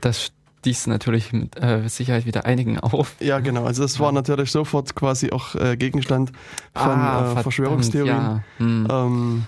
das 0.00 0.32
stieß 0.60 0.88
natürlich 0.88 1.32
mit 1.32 1.60
äh, 1.62 1.88
Sicherheit 1.88 2.26
wieder 2.26 2.44
einigen 2.44 2.78
auf. 2.78 3.16
Ja, 3.20 3.40
genau. 3.40 3.64
Also 3.64 3.82
das 3.82 3.98
war 3.98 4.12
natürlich 4.12 4.50
sofort 4.50 4.94
quasi 4.94 5.30
auch 5.32 5.54
äh, 5.54 5.76
Gegenstand 5.76 6.32
von 6.74 6.90
ah, 6.90 7.32
äh, 7.38 7.42
Verschwörungstheorien. 7.42 8.14
Ja. 8.14 8.44
Hm. 8.58 8.88
Ähm, 8.90 9.46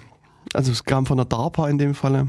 also 0.55 0.73
es 0.73 0.85
kam 0.85 1.05
von 1.05 1.19
der 1.19 1.27
DARPA 1.27 1.69
in 1.69 1.79
dem 1.79 1.95
Falle. 1.95 2.29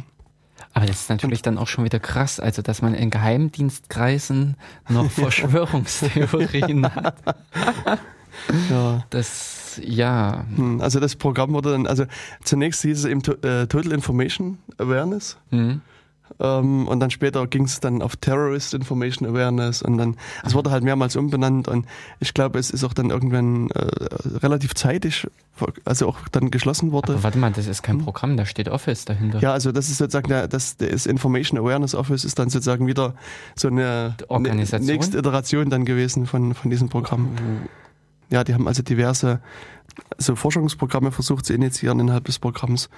Aber 0.74 0.86
das 0.86 1.02
ist 1.02 1.10
natürlich 1.10 1.40
Und, 1.40 1.48
dann 1.48 1.58
auch 1.58 1.68
schon 1.68 1.86
wieder 1.86 2.00
krass, 2.00 2.40
also 2.40 2.62
dass 2.62 2.82
man 2.82 2.94
in 2.94 3.10
Geheimdienstkreisen 3.10 4.58
noch 4.90 5.10
Verschwörungstheorien 5.12 6.86
hat. 6.96 7.16
ja. 8.70 9.06
Das, 9.10 9.80
ja. 9.84 10.46
Hm, 10.56 10.82
also 10.82 11.00
das 11.00 11.16
Programm 11.16 11.54
wurde 11.54 11.72
dann, 11.72 11.88
also 11.88 12.06
zunächst 12.44 12.82
hieß 12.82 13.00
es 13.00 13.06
eben 13.06 13.22
äh, 13.44 13.68
Total 13.68 13.94
Information 13.94 14.58
Awareness. 14.78 15.38
Mhm. 15.52 15.82
Ähm, 16.40 16.88
und 16.88 17.00
dann 17.00 17.12
später 17.12 17.46
ging 17.48 17.66
es 17.66 17.80
dann 17.80 18.02
auf 18.02 18.16
Terrorist 18.16 18.74
Information 18.74 19.28
Awareness 19.28 19.82
und 19.82 19.98
dann, 19.98 20.18
es 20.44 20.56
wurde 20.56 20.72
halt 20.72 20.84
mehrmals 20.84 21.16
umbenannt 21.16 21.68
und 21.68 21.86
ich 22.20 22.34
glaube, 22.34 22.60
es 22.60 22.72
ist 22.72 22.84
auch 22.84 22.94
dann 22.94 23.10
irgendwann 23.10 23.70
äh, 23.72 23.86
relativ 24.38 24.74
zeitig, 24.74 25.28
also 25.86 26.08
auch 26.08 26.18
dann 26.32 26.50
geschlossen 26.50 26.92
worden. 26.92 27.12
Aber 27.14 27.24
warte 27.24 27.38
mal, 27.38 27.52
das 27.52 27.68
ist 27.68 27.84
kein 27.84 27.98
hm. 27.98 28.06
Programm, 28.06 28.38
da 28.38 28.46
steht 28.46 28.70
Office 28.70 29.06
dahinter. 29.06 29.40
Ja, 29.40 29.54
also 29.54 29.72
das 29.72 29.90
ist 29.90 29.98
sozusagen, 29.98 30.28
der, 30.28 30.48
das, 30.48 30.78
das 30.78 31.06
Information 31.06 31.60
Awareness 31.60 31.94
Office 31.94 32.26
ist 32.26 32.40
dann 32.40 32.50
sozusagen 32.50 32.88
wieder 32.88 33.14
so 33.56 33.68
eine 33.68 34.16
Organisation? 34.28 34.88
nächste 34.88 35.18
Iteration 35.20 35.70
dann 35.70 35.86
gewesen 35.86 36.26
von, 36.26 36.54
von 36.54 36.72
diesem 36.72 36.90
Programm. 36.90 37.30
Ja, 38.30 38.44
die 38.44 38.54
haben 38.54 38.68
also 38.68 38.82
diverse 38.82 39.42
so 40.18 40.36
Forschungsprogramme 40.36 41.12
versucht 41.12 41.46
zu 41.46 41.54
initiieren 41.54 42.00
innerhalb 42.00 42.26
des 42.26 42.40
Programms, 42.40 42.90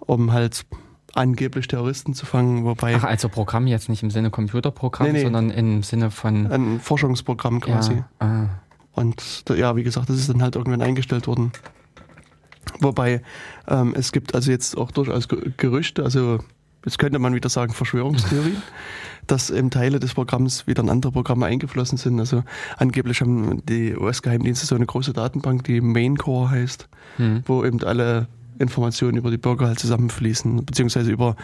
um 0.00 0.32
halt 0.32 0.66
angeblich 1.14 1.68
Terroristen 1.68 2.14
zu 2.14 2.26
fangen, 2.26 2.64
wobei. 2.64 2.96
Ach, 2.96 3.04
also 3.04 3.28
Programm 3.28 3.66
jetzt 3.66 3.88
nicht 3.88 4.02
im 4.02 4.10
Sinne 4.10 4.30
Computerprogramm, 4.30 5.08
nee, 5.08 5.12
nee. 5.12 5.22
sondern 5.22 5.50
im 5.50 5.82
Sinne 5.82 6.10
von. 6.10 6.50
Ein 6.50 6.80
Forschungsprogramm 6.80 7.60
quasi. 7.60 7.94
Ja, 7.94 8.06
ah. 8.20 8.48
Und 8.92 9.44
ja, 9.48 9.74
wie 9.76 9.82
gesagt, 9.82 10.08
das 10.08 10.16
ist 10.16 10.28
dann 10.28 10.42
halt 10.42 10.56
irgendwann 10.56 10.82
eingestellt 10.82 11.26
worden. 11.26 11.52
Wobei 12.80 13.22
ähm, 13.68 13.94
es 13.96 14.12
gibt 14.12 14.34
also 14.34 14.50
jetzt 14.50 14.76
auch 14.76 14.90
durchaus 14.90 15.28
Gerüchte, 15.28 16.04
also 16.04 16.38
jetzt 16.84 16.98
könnte 16.98 17.18
man 17.18 17.34
wieder 17.34 17.48
sagen 17.48 17.72
Verschwörungstheorien, 17.72 18.62
dass 19.26 19.50
eben 19.50 19.70
Teile 19.70 19.98
des 19.98 20.14
Programms 20.14 20.66
wieder 20.66 20.82
in 20.82 20.88
andere 20.88 21.12
Programme 21.12 21.46
eingeflossen 21.46 21.98
sind. 21.98 22.18
Also 22.20 22.44
angeblich 22.76 23.20
haben 23.20 23.64
die 23.66 23.96
US-Geheimdienste 23.96 24.66
so 24.66 24.74
eine 24.74 24.86
große 24.86 25.12
Datenbank, 25.12 25.64
die 25.64 25.80
Main 25.80 26.16
Core 26.16 26.50
heißt, 26.50 26.88
hm. 27.16 27.42
wo 27.46 27.64
eben 27.64 27.82
alle 27.82 28.28
Informationen 28.58 29.16
über 29.16 29.30
die 29.30 29.38
Bürger 29.38 29.66
halt 29.66 29.78
zusammenfließen, 29.78 30.64
beziehungsweise 30.64 31.10
über 31.10 31.36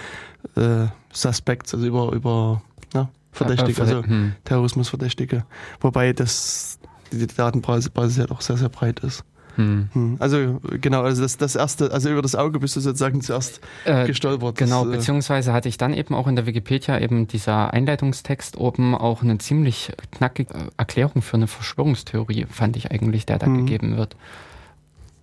äh, 0.56 0.86
Suspects, 1.12 1.74
also 1.74 1.86
über, 1.86 2.12
über 2.12 2.62
na, 2.94 3.08
Verdächtige, 3.32 3.80
also 3.80 4.02
hm. 4.02 4.32
Terrorismusverdächtige. 4.44 5.44
Wobei 5.80 6.12
das, 6.12 6.78
die 7.12 7.26
Datenbasis 7.26 8.16
ja 8.16 8.26
doch 8.26 8.40
sehr, 8.40 8.56
sehr 8.56 8.68
breit 8.68 9.00
ist. 9.00 9.24
Hm. 9.58 9.88
hm. 9.92 10.16
Also 10.20 10.60
genau, 10.80 11.02
also 11.02 11.22
das, 11.22 11.36
das 11.36 11.56
erste, 11.56 11.90
also 11.90 12.08
über 12.10 12.22
das 12.22 12.36
Auge 12.36 12.60
bist 12.60 12.76
du 12.76 12.80
sozusagen 12.80 13.20
zuerst 13.20 13.60
äh, 13.84 14.06
gestolpert. 14.06 14.56
Genau, 14.56 14.84
das, 14.84 14.94
äh, 14.94 14.96
beziehungsweise 14.98 15.52
hatte 15.52 15.68
ich 15.68 15.76
dann 15.78 15.92
eben 15.92 16.14
auch 16.14 16.28
in 16.28 16.36
der 16.36 16.46
Wikipedia 16.46 16.98
eben 16.98 17.26
dieser 17.26 17.74
Einleitungstext 17.74 18.56
oben 18.56 18.94
auch 18.94 19.22
eine 19.22 19.38
ziemlich 19.38 19.92
knackige 20.12 20.54
Erklärung 20.76 21.22
für 21.22 21.36
eine 21.36 21.48
Verschwörungstheorie, 21.48 22.46
fand 22.48 22.76
ich 22.76 22.92
eigentlich, 22.92 23.26
der 23.26 23.38
da 23.38 23.46
hm. 23.46 23.66
gegeben 23.66 23.96
wird. 23.96 24.16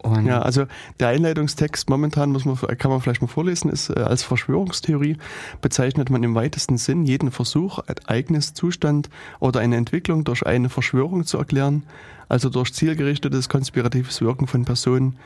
Und 0.06 0.26
ja, 0.26 0.42
also 0.42 0.66
der 1.00 1.10
Einleitungstext 1.10 1.90
momentan 1.90 2.32
muss 2.32 2.46
man, 2.46 2.56
kann 2.78 2.92
man 2.92 3.02
vielleicht 3.02 3.22
mal 3.22 3.28
vorlesen, 3.28 3.70
ist 3.70 3.90
äh, 3.90 4.00
als 4.00 4.24
Verschwörungstheorie 4.24 5.18
bezeichnet 5.62 6.10
man 6.10 6.24
im 6.24 6.36
weitesten 6.36 6.78
Sinn 6.78 7.06
jeden 7.06 7.32
Versuch, 7.32 7.80
ein 7.80 7.96
eigenes 8.06 8.54
Zustand 8.54 9.10
oder 9.40 9.60
eine 9.60 9.78
Entwicklung 9.78 10.24
durch 10.24 10.46
eine 10.46 10.70
Verschwörung 10.70 11.26
zu 11.26 11.38
erklären, 11.38 11.84
also 12.30 12.50
durch 12.50 12.74
zielgerichtetes 12.74 13.50
konspiratives 13.50 14.22
Wirken 14.22 14.48
von 14.48 14.66
Personen 14.66 15.18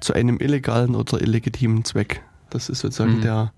zu 0.00 0.12
einem 0.12 0.38
illegalen 0.38 0.94
oder 0.94 1.20
illegitimen 1.20 1.84
Zweck. 1.84 2.22
Das 2.50 2.68
ist 2.68 2.80
sozusagen 2.80 3.18
mhm. 3.18 3.22
der, 3.22 3.52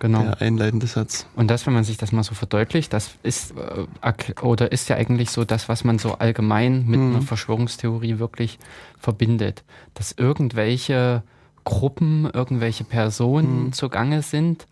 genau. 0.00 0.22
der 0.22 0.42
einleitende 0.42 0.86
Satz. 0.86 1.26
Und 1.36 1.48
das, 1.48 1.66
wenn 1.66 1.74
man 1.74 1.84
sich 1.84 1.96
das 1.96 2.10
mal 2.10 2.24
so 2.24 2.34
verdeutlicht, 2.34 2.92
das 2.92 3.12
ist 3.22 3.54
äh, 3.56 4.42
oder 4.42 4.72
ist 4.72 4.88
ja 4.88 4.96
eigentlich 4.96 5.30
so 5.30 5.44
das, 5.44 5.68
was 5.68 5.84
man 5.84 5.98
so 5.98 6.14
allgemein 6.14 6.86
mit 6.86 6.98
mhm. 6.98 7.14
einer 7.14 7.22
Verschwörungstheorie 7.22 8.18
wirklich 8.18 8.58
verbindet. 8.98 9.62
Dass 9.94 10.12
irgendwelche 10.12 11.22
Gruppen, 11.64 12.28
irgendwelche 12.32 12.84
Personen 12.84 13.66
mhm. 13.66 13.72
zugange 13.72 14.22
sind 14.22 14.66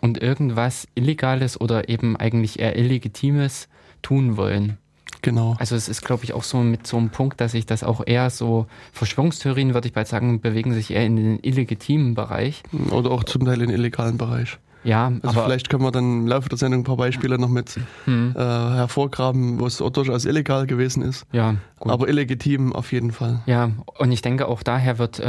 und 0.00 0.22
irgendwas 0.22 0.88
Illegales 0.94 1.60
oder 1.60 1.88
eben 1.88 2.16
eigentlich 2.16 2.58
eher 2.58 2.76
Illegitimes 2.76 3.68
tun 4.00 4.36
wollen. 4.36 4.78
Genau. 5.22 5.56
Also 5.58 5.74
es 5.74 5.88
ist, 5.88 6.02
glaube 6.02 6.24
ich, 6.24 6.32
auch 6.32 6.44
so 6.44 6.58
mit 6.58 6.86
so 6.86 6.96
einem 6.96 7.10
Punkt, 7.10 7.40
dass 7.40 7.54
ich 7.54 7.66
das 7.66 7.82
auch 7.82 8.02
eher 8.06 8.30
so, 8.30 8.66
Verschwörungstheorien, 8.92 9.74
würde 9.74 9.88
ich 9.88 9.94
bald 9.94 10.06
sagen, 10.06 10.40
bewegen 10.40 10.72
sich 10.74 10.92
eher 10.92 11.04
in 11.04 11.16
den 11.16 11.38
illegitimen 11.42 12.14
Bereich. 12.14 12.62
Oder 12.90 13.10
auch 13.10 13.24
zum 13.24 13.44
Teil 13.44 13.60
in 13.60 13.68
den 13.68 13.78
illegalen 13.78 14.16
Bereich. 14.16 14.58
Ja, 14.84 15.06
also 15.22 15.40
aber 15.40 15.44
vielleicht 15.44 15.70
können 15.70 15.82
wir 15.82 15.90
dann 15.90 16.20
im 16.20 16.26
Laufe 16.26 16.48
der 16.48 16.58
Sendung 16.58 16.80
ein 16.80 16.84
paar 16.84 16.96
Beispiele 16.96 17.38
noch 17.38 17.48
mit 17.48 17.78
hm. 18.04 18.34
äh, 18.36 18.38
hervorgraben, 18.38 19.60
wo 19.60 19.66
es 19.66 19.78
durchaus 19.78 20.24
illegal 20.24 20.66
gewesen 20.66 21.02
ist. 21.02 21.26
Ja, 21.32 21.56
gut. 21.78 21.92
Aber 21.92 22.08
illegitim 22.08 22.72
auf 22.72 22.92
jeden 22.92 23.12
Fall. 23.12 23.40
Ja, 23.46 23.70
und 23.98 24.12
ich 24.12 24.22
denke 24.22 24.48
auch 24.48 24.62
daher 24.62 24.98
wird 24.98 25.18
äh, 25.20 25.26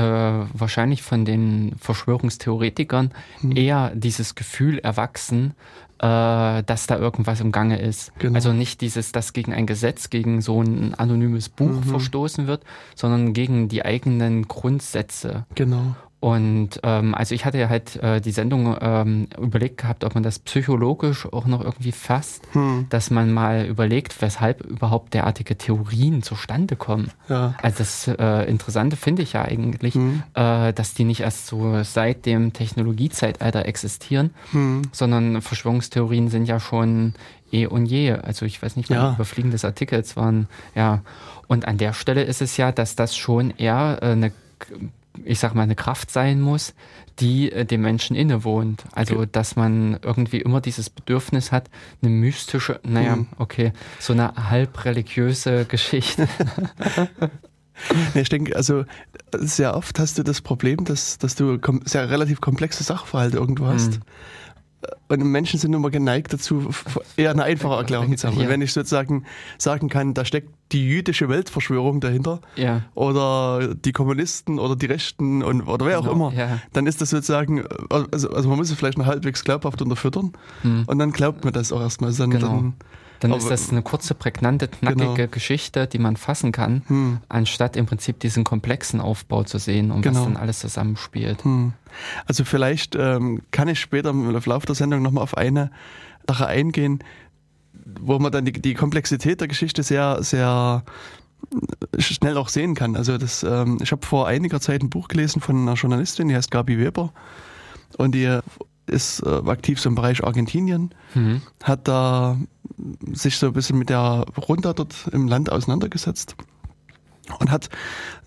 wahrscheinlich 0.54 1.02
von 1.02 1.26
den 1.26 1.76
Verschwörungstheoretikern 1.80 3.12
hm. 3.42 3.56
eher 3.56 3.92
dieses 3.96 4.36
Gefühl 4.36 4.80
erwachsen, 4.80 5.56
äh, 6.00 6.64
dass 6.64 6.88
da 6.88 6.98
irgendwas 6.98 7.42
im 7.42 7.52
Gange 7.52 7.80
ist. 7.80 8.14
Genau. 8.20 8.36
Also 8.36 8.54
nicht 8.54 8.82
dieses, 8.82 9.12
dass 9.12 9.34
gegen 9.34 9.54
ein 9.54 9.68
Gesetz, 9.68 10.10
gegen 10.10 10.42
so 10.42 10.62
ein 10.62 10.94
anonymes 10.96 11.50
Buch 11.50 11.68
mhm. 11.68 11.84
verstoßen 11.84 12.48
wird, 12.48 12.64
sondern 12.96 13.34
gegen 13.34 13.68
die 13.68 13.84
eigenen 13.84 14.48
Grundsätze. 14.48 15.46
Genau. 15.56 15.96
Und 16.22 16.82
ähm, 16.84 17.16
also 17.16 17.34
ich 17.34 17.46
hatte 17.46 17.58
ja 17.58 17.70
halt 17.70 17.96
äh, 18.04 18.20
die 18.20 18.32
Sendung 18.32 18.76
ähm, 18.82 19.28
überlegt 19.40 19.78
gehabt, 19.78 20.04
ob 20.04 20.16
man 20.16 20.24
das 20.24 20.40
psychologisch 20.40 21.26
auch 21.32 21.46
noch 21.46 21.64
irgendwie 21.64 21.94
fasst, 21.94 22.44
hm. 22.52 22.88
dass 22.90 23.10
man 23.10 23.32
mal 23.32 23.66
überlegt, 23.66 24.22
weshalb 24.22 24.62
überhaupt 24.66 25.14
derartige 25.14 25.58
Theorien 25.58 26.22
zustande 26.22 26.76
kommen. 26.76 27.12
Ja. 27.30 27.56
Also 27.62 27.78
das 27.78 28.08
äh, 28.08 28.50
Interessante 28.50 28.98
finde 28.98 29.22
ich 29.22 29.34
ja 29.34 29.44
eigentlich, 29.44 29.94
hm. 29.94 30.24
äh, 30.34 30.74
dass 30.74 30.94
die 30.94 31.06
nicht 31.06 31.22
erst 31.22 31.48
so 31.48 31.84
seit 31.84 32.26
dem 32.26 32.52
Technologiezeitalter 32.52 33.66
existieren, 33.66 34.32
hm. 34.52 34.82
sondern 34.92 35.42
Verschwörungstheorien 35.42 36.28
sind 36.28 36.48
ja 36.48 36.60
schon 36.60 37.14
eh 37.54 37.66
und 37.66 37.86
je. 37.86 38.12
Also 38.12 38.46
ich 38.46 38.62
weiß 38.62 38.76
nicht, 38.76 38.90
ja. 38.90 39.14
Überfliegen 39.14 39.52
des 39.52 39.64
Artikels 39.64 40.18
waren. 40.18 40.50
Ja. 40.76 41.02
Und 41.48 41.66
an 41.66 41.78
der 41.78 41.94
Stelle 41.94 42.24
ist 42.24 42.42
es 42.42 42.58
ja, 42.58 42.74
dass 42.74 42.98
das 42.98 43.16
schon 43.16 43.52
eher 43.52 44.00
äh, 44.02 44.08
eine 44.08 44.32
ich 45.26 45.40
sag 45.40 45.56
mal, 45.56 45.64
eine 45.64 45.76
Kraft 45.76 46.12
sein 46.12 46.42
muss, 46.42 46.74
die 47.20 47.52
äh, 47.52 47.66
dem 47.66 47.82
Menschen 47.82 48.16
innewohnt. 48.16 48.84
Also, 48.94 49.26
dass 49.26 49.56
man 49.56 50.00
irgendwie 50.02 50.42
immer 50.42 50.62
dieses 50.62 50.90
Bedürfnis 50.90 51.52
hat, 51.52 51.70
eine 52.02 52.12
mystische, 52.12 52.80
naja, 52.84 53.18
mhm. 53.18 53.28
okay, 53.38 53.74
so 54.00 54.14
eine 54.14 54.50
halb 54.50 54.86
religiöse 54.86 55.66
Geschichte. 55.66 56.28
ich 58.14 58.30
denke, 58.30 58.56
also 58.56 58.86
sehr 59.34 59.76
oft 59.76 60.00
hast 60.00 60.18
du 60.18 60.24
das 60.24 60.42
Problem, 60.42 60.86
dass, 60.86 61.18
dass 61.18 61.36
du 61.36 61.60
sehr 61.86 62.10
relativ 62.10 62.42
komplexe 62.42 62.84
Sachverhalte 62.84 63.38
irgendwo 63.38 63.68
hast. 63.68 63.92
Mhm. 63.92 64.02
Und 65.10 65.24
Menschen 65.24 65.60
sind 65.60 65.74
immer 65.74 65.90
geneigt 65.90 66.32
dazu, 66.32 66.70
eher 67.18 67.32
eine 67.32 67.44
einfache 67.44 67.76
Erklärung 67.76 68.16
zu 68.16 68.28
haben. 68.28 68.40
Ja. 68.40 68.48
Wenn 68.48 68.62
ich 68.62 68.72
sozusagen 68.74 69.26
sagen 69.58 69.90
kann, 69.90 70.14
da 70.14 70.24
steckt 70.24 70.50
die 70.72 70.88
jüdische 70.88 71.30
Weltverschwörung 71.30 72.00
dahinter 72.00 72.42
ja. 72.56 72.84
oder 72.94 73.74
die 73.74 73.92
Kommunisten 73.92 74.60
oder 74.60 74.76
die 74.76 74.86
Rechten 74.86 75.42
und, 75.44 75.64
oder 75.64 75.86
wer 75.86 75.98
genau. 75.98 76.10
auch 76.10 76.14
immer, 76.14 76.34
ja. 76.34 76.60
dann 76.74 76.86
ist 76.86 77.02
das 77.02 77.10
sozusagen, 77.10 77.66
also, 77.90 78.30
also 78.30 78.50
man 78.50 78.58
muss 78.58 78.70
es 78.70 78.78
vielleicht 78.78 78.98
noch 79.00 79.08
halbwegs 79.08 79.44
glaubhaft 79.44 79.82
unterfüttern 79.82 80.32
hm. 80.62 80.84
und 80.86 81.00
dann 81.00 81.12
glaubt 81.12 81.44
man 81.44 81.54
das 81.54 81.74
auch 81.74 81.82
erstmal. 81.82 82.14
Dann, 82.14 82.30
genau. 82.30 82.48
dann 82.48 82.74
dann 83.20 83.32
Aber, 83.32 83.40
ist 83.40 83.50
das 83.50 83.72
eine 83.72 83.82
kurze, 83.82 84.16
prägnante, 84.16 84.68
knackige 84.68 85.14
genau. 85.14 85.28
Geschichte, 85.30 85.88
die 85.88 86.00
man 86.00 86.18
fassen 86.18 86.52
kann, 86.52 86.84
hm. 86.88 87.18
anstatt 87.30 87.76
im 87.76 87.86
Prinzip 87.86 88.20
diesen 88.20 88.44
komplexen 88.44 89.02
Aufbau 89.02 89.44
zu 89.44 89.58
sehen 89.58 89.92
und 89.92 90.02
genau. 90.02 90.20
was 90.20 90.26
dann 90.26 90.38
alles 90.38 90.60
zusammenspielt. 90.60 91.44
Hm. 91.44 91.74
Also 92.26 92.44
vielleicht 92.46 92.96
ähm, 92.96 93.42
kann 93.52 93.68
ich 93.68 93.80
später 93.80 94.10
im 94.10 94.32
Laufe 94.32 94.66
der 94.66 94.76
Sendung 94.76 95.02
nochmal 95.02 95.24
auf 95.24 95.38
eine 95.38 95.72
Sache 96.28 96.48
eingehen, 96.48 97.00
wo 98.00 98.20
man 98.20 98.32
dann 98.32 98.46
die, 98.46 98.52
die 98.52 98.74
Komplexität 98.74 99.42
der 99.42 99.48
Geschichte 99.48 99.84
sehr, 99.84 100.22
sehr 100.22 100.84
schnell 101.98 102.38
auch 102.38 102.50
sehen 102.50 102.76
kann. 102.76 102.96
Also 102.96 103.18
das, 103.18 103.44
ähm, 103.44 103.80
ich 103.82 103.92
habe 103.92 104.06
vor 104.06 104.28
einiger 104.28 104.60
Zeit 104.60 104.84
ein 104.84 104.90
Buch 104.90 105.08
gelesen 105.08 105.42
von 105.42 105.56
einer 105.56 105.74
Journalistin, 105.74 106.28
die 106.28 106.36
heißt 106.36 106.52
Gabi 106.52 106.78
Weber. 106.78 107.14
Und 107.98 108.14
die 108.14 108.40
ist 108.90 109.22
äh, 109.22 109.42
aktiv 109.46 109.80
so 109.80 109.90
im 109.90 109.96
Bereich 109.96 110.24
Argentinien, 110.24 110.94
mhm. 111.14 111.42
hat 111.64 111.88
da 111.88 112.38
sich 113.12 113.38
so 113.38 113.48
ein 113.48 113.54
bisschen 113.54 113.78
mit 113.78 113.90
der 113.90 114.26
Runter 114.48 114.74
dort 114.74 115.08
im 115.12 115.28
Land 115.28 115.52
auseinandergesetzt 115.52 116.36
und 117.40 117.52
hat 117.52 117.70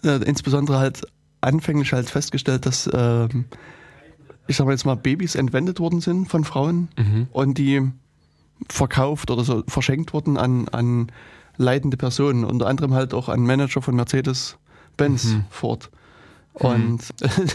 äh, 0.05 0.23
insbesondere 0.25 0.79
halt 0.79 1.03
anfänglich 1.41 1.93
halt 1.93 2.09
festgestellt, 2.09 2.67
dass 2.67 2.87
äh, 2.87 3.29
ich 4.47 4.57
sag 4.57 4.67
mal 4.67 4.73
jetzt 4.73 4.87
mal 4.87 4.97
Babys 4.97 5.35
entwendet 5.35 5.81
worden 5.81 6.01
sind 6.01 6.29
von 6.29 6.45
Frauen 6.45 6.89
mhm. 6.97 7.29
und 7.33 7.59
die 7.59 7.91
verkauft 8.69 9.31
oder 9.31 9.45
so 9.45 9.63
verschenkt 9.67 10.13
wurden 10.13 10.37
an, 10.37 10.69
an 10.69 11.11
leitende 11.57 11.97
Personen, 11.97 12.45
unter 12.45 12.67
anderem 12.67 12.95
halt 12.95 13.15
auch 13.15 13.29
an 13.29 13.41
Manager 13.41 13.83
von 13.83 13.95
Mercedes-Benz 13.97 15.25
mhm. 15.25 15.45
Ford. 15.51 15.91
Und 16.55 17.01
hm. 17.21 17.49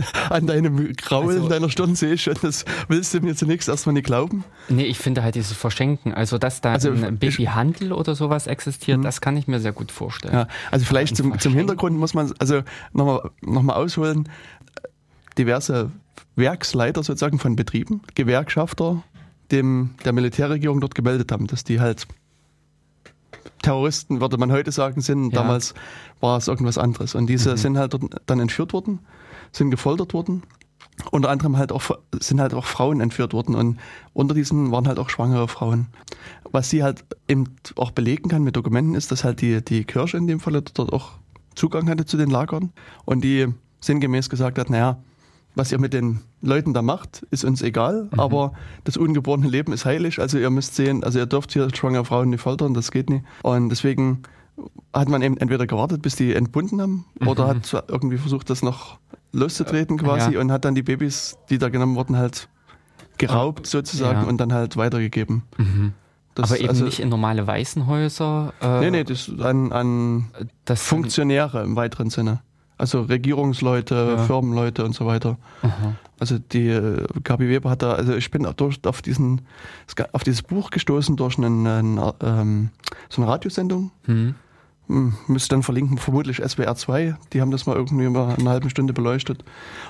an 0.30 0.46
deinem 0.46 0.92
Graul 0.94 1.32
also, 1.32 1.44
in 1.44 1.48
deiner 1.48 1.68
Stirn 1.68 1.96
sehe 1.96 2.14
ich 2.14 2.22
schon, 2.22 2.36
das 2.40 2.64
willst 2.88 3.12
du 3.12 3.20
mir 3.20 3.34
zunächst 3.34 3.68
erstmal 3.68 3.94
nicht 3.94 4.06
glauben. 4.06 4.44
Nee, 4.68 4.84
ich 4.84 4.98
finde 4.98 5.22
halt 5.24 5.34
dieses 5.34 5.52
Verschenken, 5.52 6.14
also 6.14 6.38
dass 6.38 6.60
da 6.60 6.72
also, 6.72 6.90
ein 6.92 7.18
Babyhandel 7.18 7.92
oder 7.92 8.14
sowas 8.14 8.46
existiert, 8.46 8.98
hm. 8.98 9.02
das 9.02 9.20
kann 9.20 9.36
ich 9.36 9.48
mir 9.48 9.58
sehr 9.58 9.72
gut 9.72 9.90
vorstellen. 9.90 10.34
Ja, 10.34 10.48
also 10.70 10.86
vielleicht 10.86 11.16
zum, 11.16 11.38
zum, 11.38 11.52
Hintergrund 11.54 11.98
muss 11.98 12.14
man 12.14 12.32
also 12.38 12.62
nochmal 12.92 13.30
noch 13.42 13.62
mal 13.62 13.74
ausholen, 13.74 14.28
diverse 15.36 15.90
Werksleiter 16.36 17.02
sozusagen 17.02 17.38
von 17.38 17.56
Betrieben, 17.56 18.02
Gewerkschafter, 18.14 19.02
dem 19.50 19.94
der 20.04 20.12
Militärregierung 20.12 20.80
dort 20.80 20.94
gemeldet 20.94 21.32
haben, 21.32 21.48
dass 21.48 21.64
die 21.64 21.80
halt 21.80 22.06
Terroristen, 23.64 24.20
würde 24.20 24.36
man 24.36 24.52
heute 24.52 24.72
sagen, 24.72 25.00
sind. 25.00 25.32
Ja. 25.32 25.42
Damals 25.42 25.74
war 26.20 26.36
es 26.36 26.48
irgendwas 26.48 26.78
anderes. 26.78 27.14
Und 27.14 27.26
diese 27.26 27.52
mhm. 27.52 27.56
sind 27.56 27.78
halt 27.78 27.96
dann 28.26 28.40
entführt 28.40 28.72
worden, 28.72 29.00
sind 29.52 29.70
gefoltert 29.70 30.14
worden. 30.14 30.42
Unter 31.10 31.30
anderem 31.30 31.56
halt 31.56 31.72
auch, 31.72 31.82
sind 32.20 32.40
halt 32.40 32.54
auch 32.54 32.66
Frauen 32.66 33.00
entführt 33.00 33.32
worden 33.32 33.56
und 33.56 33.80
unter 34.12 34.32
diesen 34.32 34.70
waren 34.70 34.86
halt 34.86 35.00
auch 35.00 35.10
schwangere 35.10 35.48
Frauen. 35.48 35.88
Was 36.52 36.70
sie 36.70 36.84
halt 36.84 37.04
eben 37.26 37.56
auch 37.74 37.90
belegen 37.90 38.28
kann 38.28 38.44
mit 38.44 38.54
Dokumenten 38.54 38.94
ist, 38.94 39.10
dass 39.10 39.24
halt 39.24 39.40
die, 39.40 39.64
die 39.64 39.84
Kirche 39.84 40.18
in 40.18 40.28
dem 40.28 40.38
Fall 40.38 40.52
dort 40.52 40.92
auch 40.92 41.12
Zugang 41.56 41.88
hatte 41.88 42.04
zu 42.04 42.16
den 42.16 42.30
Lagern 42.30 42.72
und 43.06 43.24
die 43.24 43.48
sinngemäß 43.80 44.30
gesagt 44.30 44.56
hat, 44.56 44.70
naja, 44.70 44.98
was 45.54 45.70
ihr 45.72 45.78
mit 45.78 45.92
den 45.92 46.20
Leuten 46.40 46.74
da 46.74 46.82
macht, 46.82 47.26
ist 47.30 47.44
uns 47.44 47.62
egal, 47.62 48.08
mhm. 48.10 48.20
aber 48.20 48.52
das 48.84 48.96
ungeborene 48.96 49.48
Leben 49.48 49.72
ist 49.72 49.84
heilig, 49.84 50.18
also 50.18 50.38
ihr 50.38 50.50
müsst 50.50 50.74
sehen, 50.74 51.04
also 51.04 51.18
ihr 51.18 51.26
dürft 51.26 51.52
hier 51.52 51.68
schwangere 51.74 52.04
Frauen 52.04 52.30
nicht 52.30 52.40
foltern, 52.40 52.74
das 52.74 52.90
geht 52.90 53.10
nicht. 53.10 53.24
Und 53.42 53.68
deswegen 53.68 54.22
hat 54.92 55.08
man 55.08 55.22
eben 55.22 55.36
entweder 55.36 55.66
gewartet, 55.66 56.02
bis 56.02 56.16
die 56.16 56.34
entbunden 56.34 56.80
haben, 56.80 57.04
mhm. 57.20 57.28
oder 57.28 57.46
hat 57.48 57.84
irgendwie 57.88 58.18
versucht, 58.18 58.50
das 58.50 58.62
noch 58.62 58.98
loszutreten 59.32 59.98
quasi 59.98 60.32
ja. 60.32 60.40
und 60.40 60.52
hat 60.52 60.64
dann 60.64 60.74
die 60.74 60.82
Babys, 60.82 61.36
die 61.50 61.58
da 61.58 61.68
genommen 61.68 61.96
wurden, 61.96 62.16
halt 62.16 62.48
geraubt 63.18 63.66
sozusagen 63.66 64.22
ja. 64.22 64.28
und 64.28 64.38
dann 64.38 64.52
halt 64.52 64.76
weitergegeben. 64.76 65.42
Mhm. 65.56 65.92
Das, 66.34 66.50
aber 66.50 66.60
eben 66.60 66.68
also, 66.68 66.84
nicht 66.84 66.98
in 66.98 67.08
normale 67.08 67.46
Waisenhäuser. 67.46 68.52
Äh, 68.60 68.80
nee, 68.80 68.90
nee, 68.90 69.04
das 69.04 69.30
an, 69.38 69.70
an 69.70 70.26
Funktionäre 70.74 71.62
im 71.62 71.76
weiteren 71.76 72.10
Sinne. 72.10 72.42
Also 72.84 73.00
Regierungsleute, 73.00 73.94
ja. 73.94 74.24
Firmenleute 74.24 74.84
und 74.84 74.94
so 74.94 75.06
weiter. 75.06 75.38
Aha. 75.62 75.94
Also 76.20 76.38
die 76.38 76.68
äh, 76.68 77.02
Gabi 77.22 77.48
Weber 77.48 77.70
hat 77.70 77.80
da, 77.80 77.94
also 77.94 78.14
ich 78.14 78.30
bin 78.30 78.46
durch, 78.58 78.78
auf 78.84 79.00
diesen, 79.00 79.40
auf 80.12 80.22
dieses 80.22 80.42
Buch 80.42 80.68
gestoßen 80.68 81.16
durch 81.16 81.38
einen, 81.38 81.66
einen 81.66 82.12
ähm, 82.20 82.68
so 83.08 83.22
eine 83.22 83.30
Radiosendung. 83.30 83.90
Mhm. 84.06 84.34
Müsste 85.28 85.54
dann 85.54 85.62
verlinken, 85.62 85.96
vermutlich 85.96 86.42
SWR 86.46 86.76
2. 86.76 87.16
Die 87.32 87.40
haben 87.40 87.50
das 87.50 87.64
mal 87.64 87.74
irgendwie 87.74 88.04
über 88.04 88.36
eine 88.38 88.50
halbe 88.50 88.68
Stunde 88.68 88.92
beleuchtet. 88.92 89.42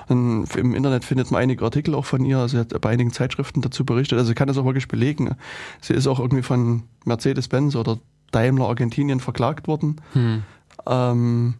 Und 0.07 0.47
im 0.55 0.73
Internet 0.73 1.03
findet 1.03 1.31
man 1.31 1.41
einige 1.41 1.65
Artikel 1.65 1.95
auch 1.95 2.05
von 2.05 2.23
ihr. 2.23 2.47
Sie 2.47 2.57
hat 2.57 2.79
bei 2.79 2.91
einigen 2.91 3.11
Zeitschriften 3.11 3.59
dazu 3.59 3.83
berichtet. 3.83 4.17
Also 4.19 4.29
sie 4.29 4.35
kann 4.35 4.47
das 4.47 4.57
auch 4.57 4.63
wirklich 4.63 4.87
belegen. 4.87 5.35
Sie 5.81 5.93
ist 5.93 6.07
auch 6.07 6.21
irgendwie 6.21 6.43
von 6.43 6.83
Mercedes-Benz 7.03 7.75
oder 7.75 7.99
Daimler 8.31 8.69
Argentinien 8.69 9.19
verklagt 9.19 9.67
worden. 9.67 9.97
Mhm. 10.13 10.43
Ähm, 10.87 11.55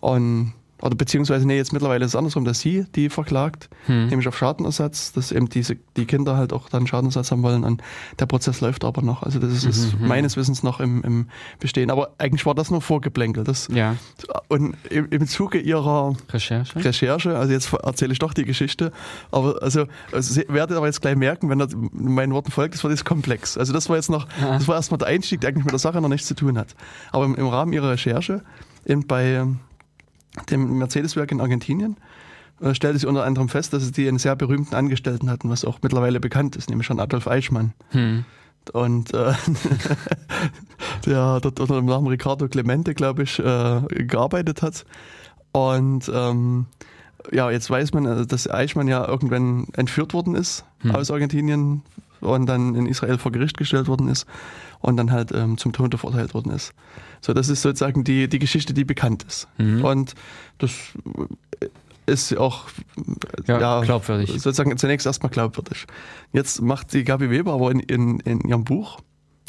und 0.00 0.54
oder 0.82 0.96
beziehungsweise, 0.96 1.46
nee, 1.46 1.56
jetzt 1.56 1.72
mittlerweile 1.72 2.04
ist 2.04 2.10
es 2.10 2.16
andersrum, 2.16 2.44
dass 2.44 2.60
sie 2.60 2.86
die 2.94 3.08
verklagt, 3.08 3.70
hm. 3.86 4.08
nämlich 4.08 4.26
auf 4.26 4.36
Schadenersatz, 4.36 5.12
dass 5.12 5.30
eben 5.30 5.48
diese, 5.48 5.76
die 5.96 6.06
Kinder 6.06 6.36
halt 6.36 6.52
auch 6.52 6.68
dann 6.68 6.86
Schadenersatz 6.86 7.30
haben 7.30 7.42
wollen 7.42 7.62
und 7.62 7.82
der 8.18 8.26
Prozess 8.26 8.60
läuft 8.60 8.84
aber 8.84 9.00
noch. 9.00 9.22
Also 9.22 9.38
das 9.38 9.64
ist 9.64 9.94
mhm, 9.94 10.02
mhm. 10.02 10.08
meines 10.08 10.36
Wissens 10.36 10.62
noch 10.62 10.80
im, 10.80 11.02
im 11.04 11.28
Bestehen. 11.60 11.90
Aber 11.90 12.10
eigentlich 12.18 12.44
war 12.46 12.54
das 12.54 12.70
nur 12.70 12.82
Vorgeplänkel. 12.82 13.44
Das, 13.44 13.68
ja. 13.72 13.96
Und 14.48 14.74
im, 14.90 15.08
im 15.10 15.26
Zuge 15.28 15.58
ihrer 15.58 16.16
Recherche? 16.30 16.84
Recherche, 16.84 17.38
also 17.38 17.52
jetzt 17.52 17.72
erzähle 17.72 18.12
ich 18.12 18.18
doch 18.18 18.34
die 18.34 18.44
Geschichte, 18.44 18.90
aber 19.30 19.62
also, 19.62 19.86
also 20.10 20.34
Sie 20.34 20.44
werdet 20.48 20.76
aber 20.76 20.86
jetzt 20.86 21.00
gleich 21.00 21.16
merken, 21.16 21.48
wenn 21.48 21.60
das 21.60 21.70
meinen 21.92 22.32
Worten 22.32 22.50
folgt, 22.50 22.74
das 22.74 22.82
wird 22.82 22.92
jetzt 22.92 23.04
komplex. 23.04 23.56
Also 23.56 23.72
das 23.72 23.88
war 23.88 23.96
jetzt 23.96 24.10
noch, 24.10 24.26
ja. 24.40 24.54
das 24.54 24.66
war 24.66 24.74
erstmal 24.74 24.98
der 24.98 25.08
Einstieg, 25.08 25.40
der 25.40 25.50
eigentlich 25.50 25.64
mit 25.64 25.72
der 25.72 25.78
Sache 25.78 26.00
noch 26.00 26.08
nichts 26.08 26.26
zu 26.26 26.34
tun 26.34 26.58
hat. 26.58 26.74
Aber 27.12 27.24
im, 27.24 27.36
im 27.36 27.46
Rahmen 27.46 27.72
ihrer 27.72 27.90
Recherche 27.90 28.42
eben 28.84 29.06
bei 29.06 29.46
dem 30.50 30.78
Mercedes-Werk 30.78 31.32
in 31.32 31.40
Argentinien, 31.40 31.96
äh, 32.60 32.74
stellte 32.74 32.98
sie 32.98 33.06
unter 33.06 33.24
anderem 33.24 33.48
fest, 33.48 33.72
dass 33.72 33.88
sie 33.88 34.08
einen 34.08 34.18
sehr 34.18 34.36
berühmten 34.36 34.74
Angestellten 34.74 35.30
hatten, 35.30 35.50
was 35.50 35.64
auch 35.64 35.80
mittlerweile 35.82 36.20
bekannt 36.20 36.56
ist, 36.56 36.70
nämlich 36.70 36.86
schon 36.86 37.00
Adolf 37.00 37.26
Eichmann. 37.28 37.72
Hm. 37.90 38.24
Und 38.72 39.12
äh, 39.12 39.32
der 41.06 41.40
dort 41.40 41.58
unter 41.58 41.76
dem 41.76 41.86
Namen 41.86 42.06
Ricardo 42.06 42.46
Clemente, 42.48 42.94
glaube 42.94 43.24
ich, 43.24 43.38
äh, 43.38 43.80
gearbeitet 44.04 44.62
hat. 44.62 44.84
Und 45.50 46.10
ähm, 46.14 46.66
ja, 47.32 47.50
jetzt 47.50 47.68
weiß 47.68 47.92
man, 47.92 48.06
äh, 48.06 48.26
dass 48.26 48.48
Eichmann 48.48 48.88
ja 48.88 49.06
irgendwann 49.06 49.66
entführt 49.74 50.14
worden 50.14 50.34
ist 50.34 50.64
hm. 50.80 50.94
aus 50.94 51.10
Argentinien 51.10 51.82
und 52.20 52.46
dann 52.46 52.74
in 52.74 52.86
Israel 52.86 53.18
vor 53.18 53.32
Gericht 53.32 53.56
gestellt 53.56 53.88
worden 53.88 54.08
ist 54.08 54.26
und 54.80 54.96
dann 54.96 55.10
halt 55.10 55.32
ähm, 55.32 55.58
zum 55.58 55.72
Tode 55.72 55.98
verurteilt 55.98 56.34
worden 56.34 56.52
ist. 56.52 56.72
So, 57.22 57.32
das 57.32 57.48
ist 57.48 57.62
sozusagen 57.62 58.04
die, 58.04 58.28
die 58.28 58.38
Geschichte, 58.38 58.74
die 58.74 58.84
bekannt 58.84 59.22
ist. 59.22 59.48
Mhm. 59.56 59.84
Und 59.84 60.14
das 60.58 60.72
ist 62.04 62.36
auch 62.36 62.66
ja, 63.46 63.60
ja, 63.60 63.80
glaubwürdig. 63.80 64.30
sozusagen 64.30 64.76
zunächst 64.76 65.06
erstmal 65.06 65.30
glaubwürdig. 65.30 65.86
Jetzt 66.32 66.60
macht 66.60 66.92
die 66.92 67.04
Gabi 67.04 67.30
Weber 67.30 67.52
aber 67.52 67.70
in, 67.70 67.80
in, 67.80 68.20
in 68.20 68.40
ihrem 68.40 68.64
Buch, 68.64 68.98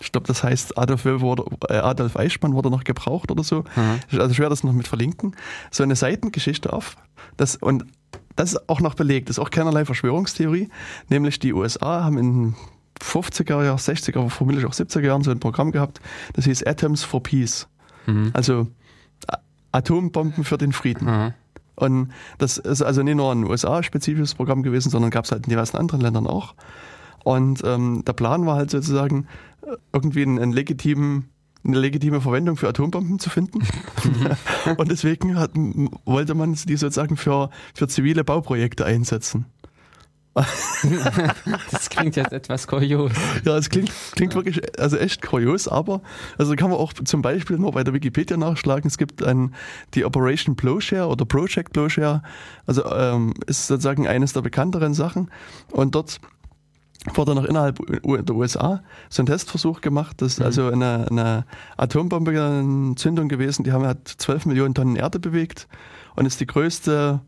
ich 0.01 0.11
glaube, 0.11 0.27
das 0.27 0.43
heißt 0.43 0.77
Adolf, 0.77 1.03
Weber 1.05 1.21
wurde, 1.21 1.45
äh, 1.67 1.77
Adolf 1.77 2.15
Eichmann 2.15 2.53
wurde 2.53 2.69
noch 2.69 2.83
gebraucht 2.83 3.31
oder 3.31 3.43
so. 3.43 3.63
Mhm. 3.75 4.19
Also 4.19 4.31
ich 4.31 4.39
werde 4.39 4.51
das 4.51 4.63
noch 4.63 4.73
mit 4.73 4.87
verlinken. 4.87 5.35
So 5.71 5.81
eine 5.81 5.95
Seitengeschichte 5.95 6.71
auf. 6.71 6.95
Das, 7.37 7.55
und 7.55 7.85
das 8.35 8.53
ist 8.53 8.69
auch 8.69 8.81
noch 8.81 8.93
belegt, 8.93 9.29
das 9.29 9.37
ist 9.37 9.43
auch 9.43 9.49
keinerlei 9.49 9.85
Verschwörungstheorie. 9.85 10.69
Nämlich 11.09 11.39
die 11.39 11.53
USA 11.53 12.03
haben 12.03 12.17
in 12.17 12.55
50er 13.01 13.63
Jahren, 13.63 13.77
60er, 13.77 14.19
aber 14.19 14.29
vermutlich 14.29 14.65
auch 14.65 14.73
70er 14.73 15.05
Jahren 15.05 15.23
so 15.23 15.31
ein 15.31 15.39
Programm 15.39 15.71
gehabt, 15.71 15.99
das 16.33 16.45
hieß 16.45 16.65
Atoms 16.65 17.03
for 17.03 17.21
Peace. 17.21 17.67
Mhm. 18.05 18.31
Also 18.33 18.67
Atombomben 19.71 20.43
für 20.43 20.57
den 20.57 20.71
Frieden. 20.71 21.05
Mhm. 21.05 21.33
Und 21.75 22.11
das 22.37 22.57
ist 22.57 22.81
also 22.83 23.01
nicht 23.01 23.15
nur 23.15 23.31
ein 23.31 23.45
USA-spezifisches 23.45 24.35
Programm 24.35 24.61
gewesen, 24.61 24.89
sondern 24.89 25.09
gab 25.09 25.25
es 25.25 25.31
halt 25.31 25.45
in 25.45 25.49
diversen 25.49 25.77
anderen 25.77 26.01
Ländern 26.01 26.27
auch. 26.27 26.53
Und 27.23 27.63
ähm, 27.65 28.03
der 28.05 28.13
Plan 28.13 28.45
war 28.45 28.57
halt 28.57 28.69
sozusagen, 28.69 29.27
irgendwie 29.91 30.21
einen, 30.23 30.39
einen 30.39 30.53
legitimen 30.53 31.29
eine 31.65 31.79
legitime 31.79 32.19
Verwendung 32.19 32.57
für 32.57 32.67
Atombomben 32.67 33.19
zu 33.19 33.29
finden. 33.29 33.59
Und 34.77 34.91
deswegen 34.91 35.37
hat, 35.37 35.51
wollte 36.03 36.35
man 36.35 36.53
die 36.53 36.75
sozusagen 36.75 37.15
für, 37.15 37.49
für 37.73 37.87
zivile 37.87 38.25
Bauprojekte 38.25 38.85
einsetzen. 38.85 39.45
das 41.71 41.89
klingt 41.91 42.15
jetzt 42.15 42.33
etwas 42.33 42.65
kurios. 42.65 43.11
Ja, 43.45 43.55
es 43.55 43.69
klingt, 43.69 43.91
klingt 44.13 44.33
wirklich, 44.33 44.61
also 44.79 44.97
echt 44.97 45.21
kurios, 45.21 45.67
aber 45.67 46.01
also 46.39 46.55
kann 46.55 46.71
man 46.71 46.79
auch 46.79 46.93
zum 46.93 47.21
Beispiel 47.21 47.57
nur 47.57 47.71
bei 47.71 47.83
der 47.83 47.93
Wikipedia 47.93 48.35
nachschlagen. 48.35 48.87
Es 48.87 48.97
gibt 48.97 49.23
ein, 49.23 49.53
die 49.93 50.05
Operation 50.05 50.55
Plowshare 50.55 51.07
oder 51.07 51.25
Project 51.25 51.73
Plowshare, 51.73 52.23
also 52.65 52.83
ähm, 52.91 53.35
ist 53.45 53.67
sozusagen 53.67 54.07
eines 54.07 54.33
der 54.33 54.41
bekannteren 54.41 54.95
Sachen. 54.95 55.29
Und 55.71 55.93
dort 55.93 56.19
wurde 57.13 57.35
noch 57.35 57.43
innerhalb 57.43 57.79
der 57.85 58.35
USA 58.35 58.81
so 59.09 59.21
ein 59.21 59.27
Testversuch 59.27 59.81
gemacht. 59.81 60.21
Das 60.21 60.33
ist 60.33 60.39
mhm. 60.39 60.45
also 60.45 60.67
eine, 60.67 61.05
eine 61.11 61.45
Atombombe-Zündung 61.77 63.27
gewesen. 63.27 63.63
Die 63.63 63.71
haben 63.71 63.85
halt 63.85 64.07
12 64.07 64.47
Millionen 64.47 64.73
Tonnen 64.73 64.95
Erde 64.95 65.19
bewegt 65.19 65.67
und 66.15 66.25
ist 66.25 66.39
die 66.39 66.47
größte 66.47 67.21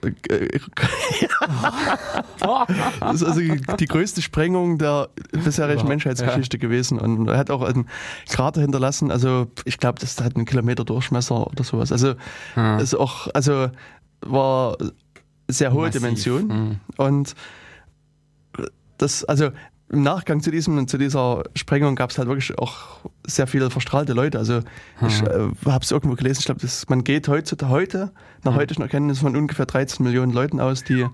das 3.00 3.14
ist 3.14 3.24
also 3.24 3.40
die 3.40 3.86
größte 3.86 4.22
Sprengung 4.22 4.78
der 4.78 5.08
bisherigen 5.32 5.86
Menschheitsgeschichte 5.86 6.56
ja. 6.56 6.60
gewesen 6.60 6.98
und 6.98 7.28
er 7.28 7.38
hat 7.38 7.50
auch 7.50 7.62
einen 7.62 7.88
Krater 8.28 8.60
hinterlassen. 8.60 9.10
Also 9.10 9.48
ich 9.64 9.78
glaube, 9.78 10.00
das 10.00 10.20
hat 10.20 10.36
einen 10.36 10.44
Kilometer 10.44 10.84
Durchmesser 10.84 11.46
oder 11.46 11.64
sowas. 11.64 11.92
Also 11.92 12.14
hm. 12.54 12.78
ist 12.78 12.94
auch, 12.94 13.28
also 13.34 13.68
war 14.20 14.76
sehr 15.48 15.72
hohe 15.72 15.86
Massiv. 15.86 16.00
Dimension 16.00 16.50
hm. 16.50 16.80
und 16.96 17.34
das, 18.98 19.24
also 19.24 19.50
im 19.88 20.02
Nachgang 20.02 20.40
zu, 20.40 20.50
diesem, 20.50 20.88
zu 20.88 20.98
dieser 20.98 21.44
Sprengung 21.54 21.94
gab 21.94 22.10
es 22.10 22.18
halt 22.18 22.26
wirklich 22.26 22.58
auch 22.58 23.00
sehr 23.24 23.46
viele 23.46 23.70
verstrahlte 23.70 24.14
Leute. 24.14 24.38
Also 24.38 24.60
hm. 24.98 25.08
ich 25.08 25.22
äh, 25.22 25.48
habe 25.66 25.84
es 25.84 25.92
irgendwo 25.92 26.16
gelesen, 26.16 26.40
ich 26.40 26.46
glaube, 26.46 26.60
man 26.88 27.04
geht 27.04 27.28
heute, 27.28 27.68
heute 27.68 28.10
nach 28.42 28.52
hm. 28.52 28.60
heutigen 28.60 28.82
Erkenntnissen 28.82 29.22
von 29.22 29.36
ungefähr 29.36 29.66
13 29.66 30.04
Millionen 30.04 30.32
Leuten 30.32 30.60
aus, 30.60 30.82
die 30.82 31.06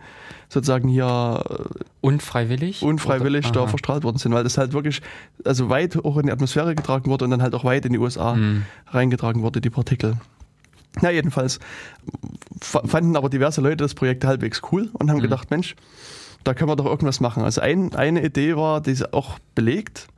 sozusagen 0.49 0.89
hier 0.89 1.45
äh, 1.49 1.85
unfreiwillig, 2.01 2.83
unfreiwillig 2.83 3.51
da 3.51 3.67
verstrahlt 3.67 4.05
worden 4.05 4.19
sind, 4.19 4.33
weil 4.33 4.45
das 4.45 4.57
halt 4.57 4.73
wirklich 4.73 5.03
also 5.45 5.69
weit 5.69 6.03
auch 6.03 6.17
in 6.17 6.27
die 6.27 6.33
Atmosphäre 6.33 6.75
getragen 6.75 7.11
wurde 7.11 7.27
und 7.27 7.31
dann 7.31 7.43
halt 7.43 7.55
auch 7.55 7.65
weit 7.65 7.85
in 7.85 7.93
die 7.93 7.99
USA 7.99 8.35
hm. 8.35 8.65
reingetragen 8.87 9.43
wurde, 9.43 9.61
die 9.61 9.71
Partikel. 9.71 10.17
Na, 11.01 11.11
jedenfalls 11.11 11.59
fanden 12.61 13.17
aber 13.17 13.31
diverse 13.31 13.61
Leute 13.61 13.77
das 13.79 13.95
Projekt 13.95 14.25
halbwegs 14.25 14.61
cool 14.73 14.91
und 14.95 15.11
haben 15.11 15.17
hm. 15.17 15.23
gedacht, 15.23 15.51
Mensch, 15.51 15.75
da 16.45 16.55
können 16.55 16.71
wir 16.71 16.77
doch 16.77 16.87
irgendwas 16.87 17.21
machen. 17.21 17.43
Also 17.43 17.61
ein, 17.61 17.95
eine 17.95 18.25
Idee 18.25 18.57
war, 18.57 18.81
die 18.81 18.93
ist 18.93 19.13
auch 19.13 19.39
belegt, 19.55 20.09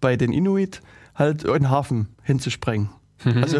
bei 0.00 0.16
den 0.16 0.32
Inuit 0.32 0.80
halt 1.14 1.48
einen 1.48 1.70
Hafen 1.70 2.08
hinzusprengen. 2.22 2.90
Also, 3.24 3.58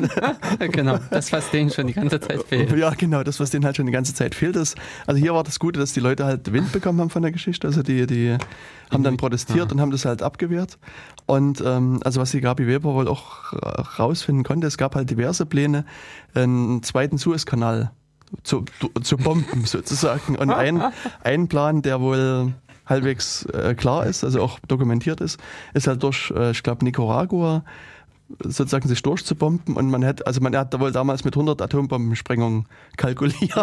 genau, 0.72 0.98
das, 1.10 1.32
was 1.32 1.50
denen 1.50 1.70
schon 1.70 1.86
die 1.86 1.92
ganze 1.92 2.18
Zeit 2.18 2.42
fehlt. 2.44 2.74
Ja, 2.76 2.90
genau, 2.90 3.22
das, 3.22 3.38
was 3.38 3.50
denen 3.50 3.64
halt 3.66 3.76
schon 3.76 3.84
die 3.84 3.92
ganze 3.92 4.14
Zeit 4.14 4.34
fehlt. 4.34 4.56
Ist, 4.56 4.76
also 5.06 5.20
hier 5.20 5.34
war 5.34 5.44
das 5.44 5.58
Gute, 5.58 5.78
dass 5.78 5.92
die 5.92 6.00
Leute 6.00 6.24
halt 6.24 6.50
Wind 6.50 6.72
bekommen 6.72 6.98
haben 6.98 7.10
von 7.10 7.20
der 7.20 7.30
Geschichte. 7.30 7.66
Also 7.66 7.82
die, 7.82 8.06
die 8.06 8.38
haben 8.90 9.02
dann 9.02 9.18
protestiert 9.18 9.66
ja. 9.66 9.72
und 9.72 9.80
haben 9.82 9.90
das 9.90 10.06
halt 10.06 10.22
abgewehrt. 10.22 10.78
Und 11.26 11.62
ähm, 11.64 12.00
also 12.04 12.22
was 12.22 12.30
die 12.30 12.40
Gabi 12.40 12.66
Weber 12.66 12.94
wohl 12.94 13.06
auch 13.06 13.52
rausfinden 13.98 14.44
konnte, 14.44 14.66
es 14.66 14.78
gab 14.78 14.94
halt 14.94 15.10
diverse 15.10 15.44
Pläne, 15.44 15.84
einen 16.34 16.82
zweiten 16.82 17.18
Suezkanal 17.18 17.90
zu, 18.42 18.64
zu 19.02 19.16
bomben 19.16 19.64
sozusagen. 19.64 20.36
Und 20.36 20.50
ein, 20.50 20.82
ein 21.22 21.48
Plan, 21.48 21.82
der 21.82 22.00
wohl 22.00 22.54
halbwegs 22.86 23.44
äh, 23.46 23.74
klar 23.74 24.06
ist, 24.06 24.24
also 24.24 24.42
auch 24.42 24.58
dokumentiert 24.60 25.20
ist, 25.20 25.40
ist 25.74 25.86
halt 25.86 26.02
durch, 26.02 26.32
äh, 26.36 26.50
ich 26.50 26.62
glaube, 26.62 26.84
Nicaragua 26.84 27.64
sozusagen 28.42 28.88
sich 28.88 29.02
durchzubomben 29.02 29.76
und 29.76 29.90
man 29.90 30.02
hätte, 30.02 30.26
also 30.26 30.40
man 30.40 30.56
hat 30.56 30.78
wohl 30.78 30.92
damals 30.92 31.24
mit 31.24 31.34
100 31.34 31.60
Atombombensprengungen 31.62 32.66
kalkuliert. 32.96 33.56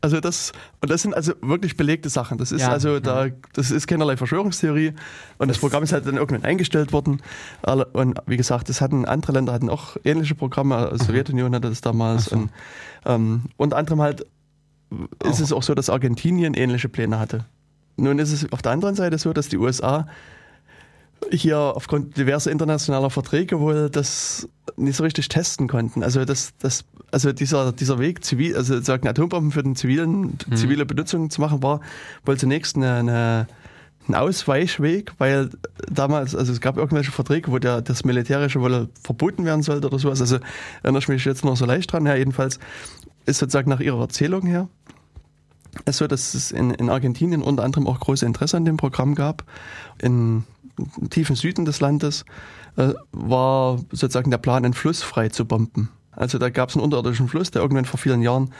also 0.00 0.20
das, 0.20 0.52
und 0.80 0.90
das 0.90 1.02
sind 1.02 1.14
also 1.14 1.32
wirklich 1.40 1.76
belegte 1.76 2.08
Sachen. 2.08 2.38
Das 2.38 2.52
ist 2.52 2.62
ja, 2.62 2.68
also 2.68 3.00
da, 3.00 3.28
das 3.54 3.70
ist 3.70 3.86
keinerlei 3.86 4.16
Verschwörungstheorie 4.16 4.88
und 5.38 5.48
das, 5.48 5.56
das, 5.56 5.58
Programm 5.58 5.82
ist 5.82 5.92
halt 5.92 6.06
dann 6.06 6.16
irgendwann 6.16 6.44
eingestellt 6.44 6.92
worden. 6.92 7.22
Und 7.92 8.18
wie 8.26 8.36
gesagt, 8.36 8.68
das 8.68 8.80
hatten 8.80 9.04
andere 9.04 9.32
Länder 9.32 9.52
hatten 9.52 9.70
auch 9.70 9.96
ähnliche 10.04 10.34
Programme. 10.34 10.90
Die 10.92 11.04
Sowjetunion 11.04 11.54
hatte 11.54 11.68
das 11.68 11.80
damals 11.80 12.26
so. 12.26 12.36
und 12.36 12.50
ähm, 13.06 13.42
unter 13.56 13.76
anderem 13.76 14.02
halt 14.02 14.26
ist 15.24 15.40
es 15.40 15.52
auch 15.52 15.62
so, 15.62 15.74
dass 15.74 15.90
Argentinien 15.90 16.54
ähnliche 16.54 16.88
Pläne 16.88 17.18
hatte. 17.18 17.44
Nun 17.96 18.18
ist 18.18 18.32
es 18.32 18.50
auf 18.52 18.62
der 18.62 18.72
anderen 18.72 18.94
Seite 18.94 19.18
so, 19.18 19.32
dass 19.32 19.48
die 19.48 19.58
USA 19.58 20.06
hier 21.30 21.58
aufgrund 21.58 22.16
diverser 22.16 22.50
internationaler 22.50 23.10
Verträge 23.10 23.60
wohl 23.60 23.90
das 23.90 24.48
nicht 24.76 24.96
so 24.96 25.04
richtig 25.04 25.28
testen 25.28 25.68
konnten. 25.68 26.02
Also 26.02 26.24
das, 26.24 26.52
das, 26.58 26.84
also 27.10 27.32
dieser, 27.32 27.72
dieser 27.72 27.98
Weg, 27.98 28.24
zivil, 28.24 28.56
also 28.56 28.74
sozusagen 28.74 29.08
Atombomben 29.08 29.52
für 29.52 29.62
den 29.62 29.76
zivilen, 29.76 30.38
mhm. 30.48 30.56
zivile 30.56 30.86
Benutzung 30.86 31.30
zu 31.30 31.40
machen, 31.40 31.62
war 31.62 31.80
wohl 32.24 32.36
zunächst 32.38 32.76
eine, 32.76 32.94
eine, 32.94 33.46
ein 34.08 34.14
Ausweichweg, 34.14 35.12
weil 35.18 35.50
damals, 35.90 36.34
also 36.34 36.52
es 36.52 36.60
gab 36.60 36.76
irgendwelche 36.76 37.12
Verträge, 37.12 37.50
wo 37.50 37.58
der, 37.58 37.82
das 37.82 38.04
Militärische 38.04 38.60
wohl 38.60 38.88
verboten 39.02 39.44
werden 39.44 39.62
sollte 39.62 39.88
oder 39.88 39.98
sowas. 39.98 40.20
Also 40.20 40.38
erinnere 40.82 41.02
ich 41.02 41.08
mich 41.08 41.24
jetzt 41.24 41.44
noch 41.44 41.56
so 41.56 41.66
leicht 41.66 41.92
dran. 41.92 42.06
Ja, 42.06 42.14
jedenfalls 42.14 42.58
ist 43.26 43.38
sozusagen 43.38 43.68
nach 43.68 43.80
ihrer 43.80 44.00
Erzählung 44.00 44.46
her 44.46 44.68
es 45.84 45.98
so, 45.98 46.06
dass 46.06 46.34
es 46.34 46.50
in, 46.50 46.70
in 46.70 46.90
Argentinien 46.90 47.42
unter 47.42 47.64
anderem 47.64 47.86
auch 47.86 48.00
große 48.00 48.24
Interesse 48.26 48.56
an 48.56 48.64
dem 48.64 48.76
Programm 48.76 49.14
gab. 49.14 49.44
In 50.00 50.44
tiefen 51.10 51.36
Süden 51.36 51.64
des 51.64 51.80
Landes 51.80 52.24
äh, 52.76 52.94
war 53.12 53.78
sozusagen 53.90 54.30
der 54.30 54.38
Plan, 54.38 54.64
einen 54.64 54.74
Fluss 54.74 55.02
frei 55.02 55.28
zu 55.28 55.44
bomben. 55.44 55.90
Also 56.12 56.38
da 56.38 56.50
gab 56.50 56.70
es 56.70 56.76
einen 56.76 56.84
unterirdischen 56.84 57.28
Fluss, 57.28 57.50
der 57.50 57.62
irgendwann 57.62 57.84
vor 57.84 57.98
vielen 57.98 58.22
Jahren 58.22 58.50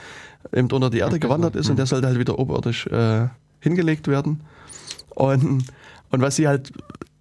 eben 0.53 0.71
unter 0.71 0.89
die 0.89 0.99
Erde 0.99 1.19
gewandert 1.19 1.55
ist 1.55 1.69
und 1.69 1.77
der 1.77 1.85
sollte 1.85 2.07
halt 2.07 2.17
wieder 2.17 2.39
oberirdisch 2.39 2.87
äh, 2.87 3.27
hingelegt 3.59 4.07
werden. 4.07 4.41
Und, 5.09 5.65
und 6.09 6.21
was 6.21 6.37
sie 6.37 6.47
halt 6.47 6.71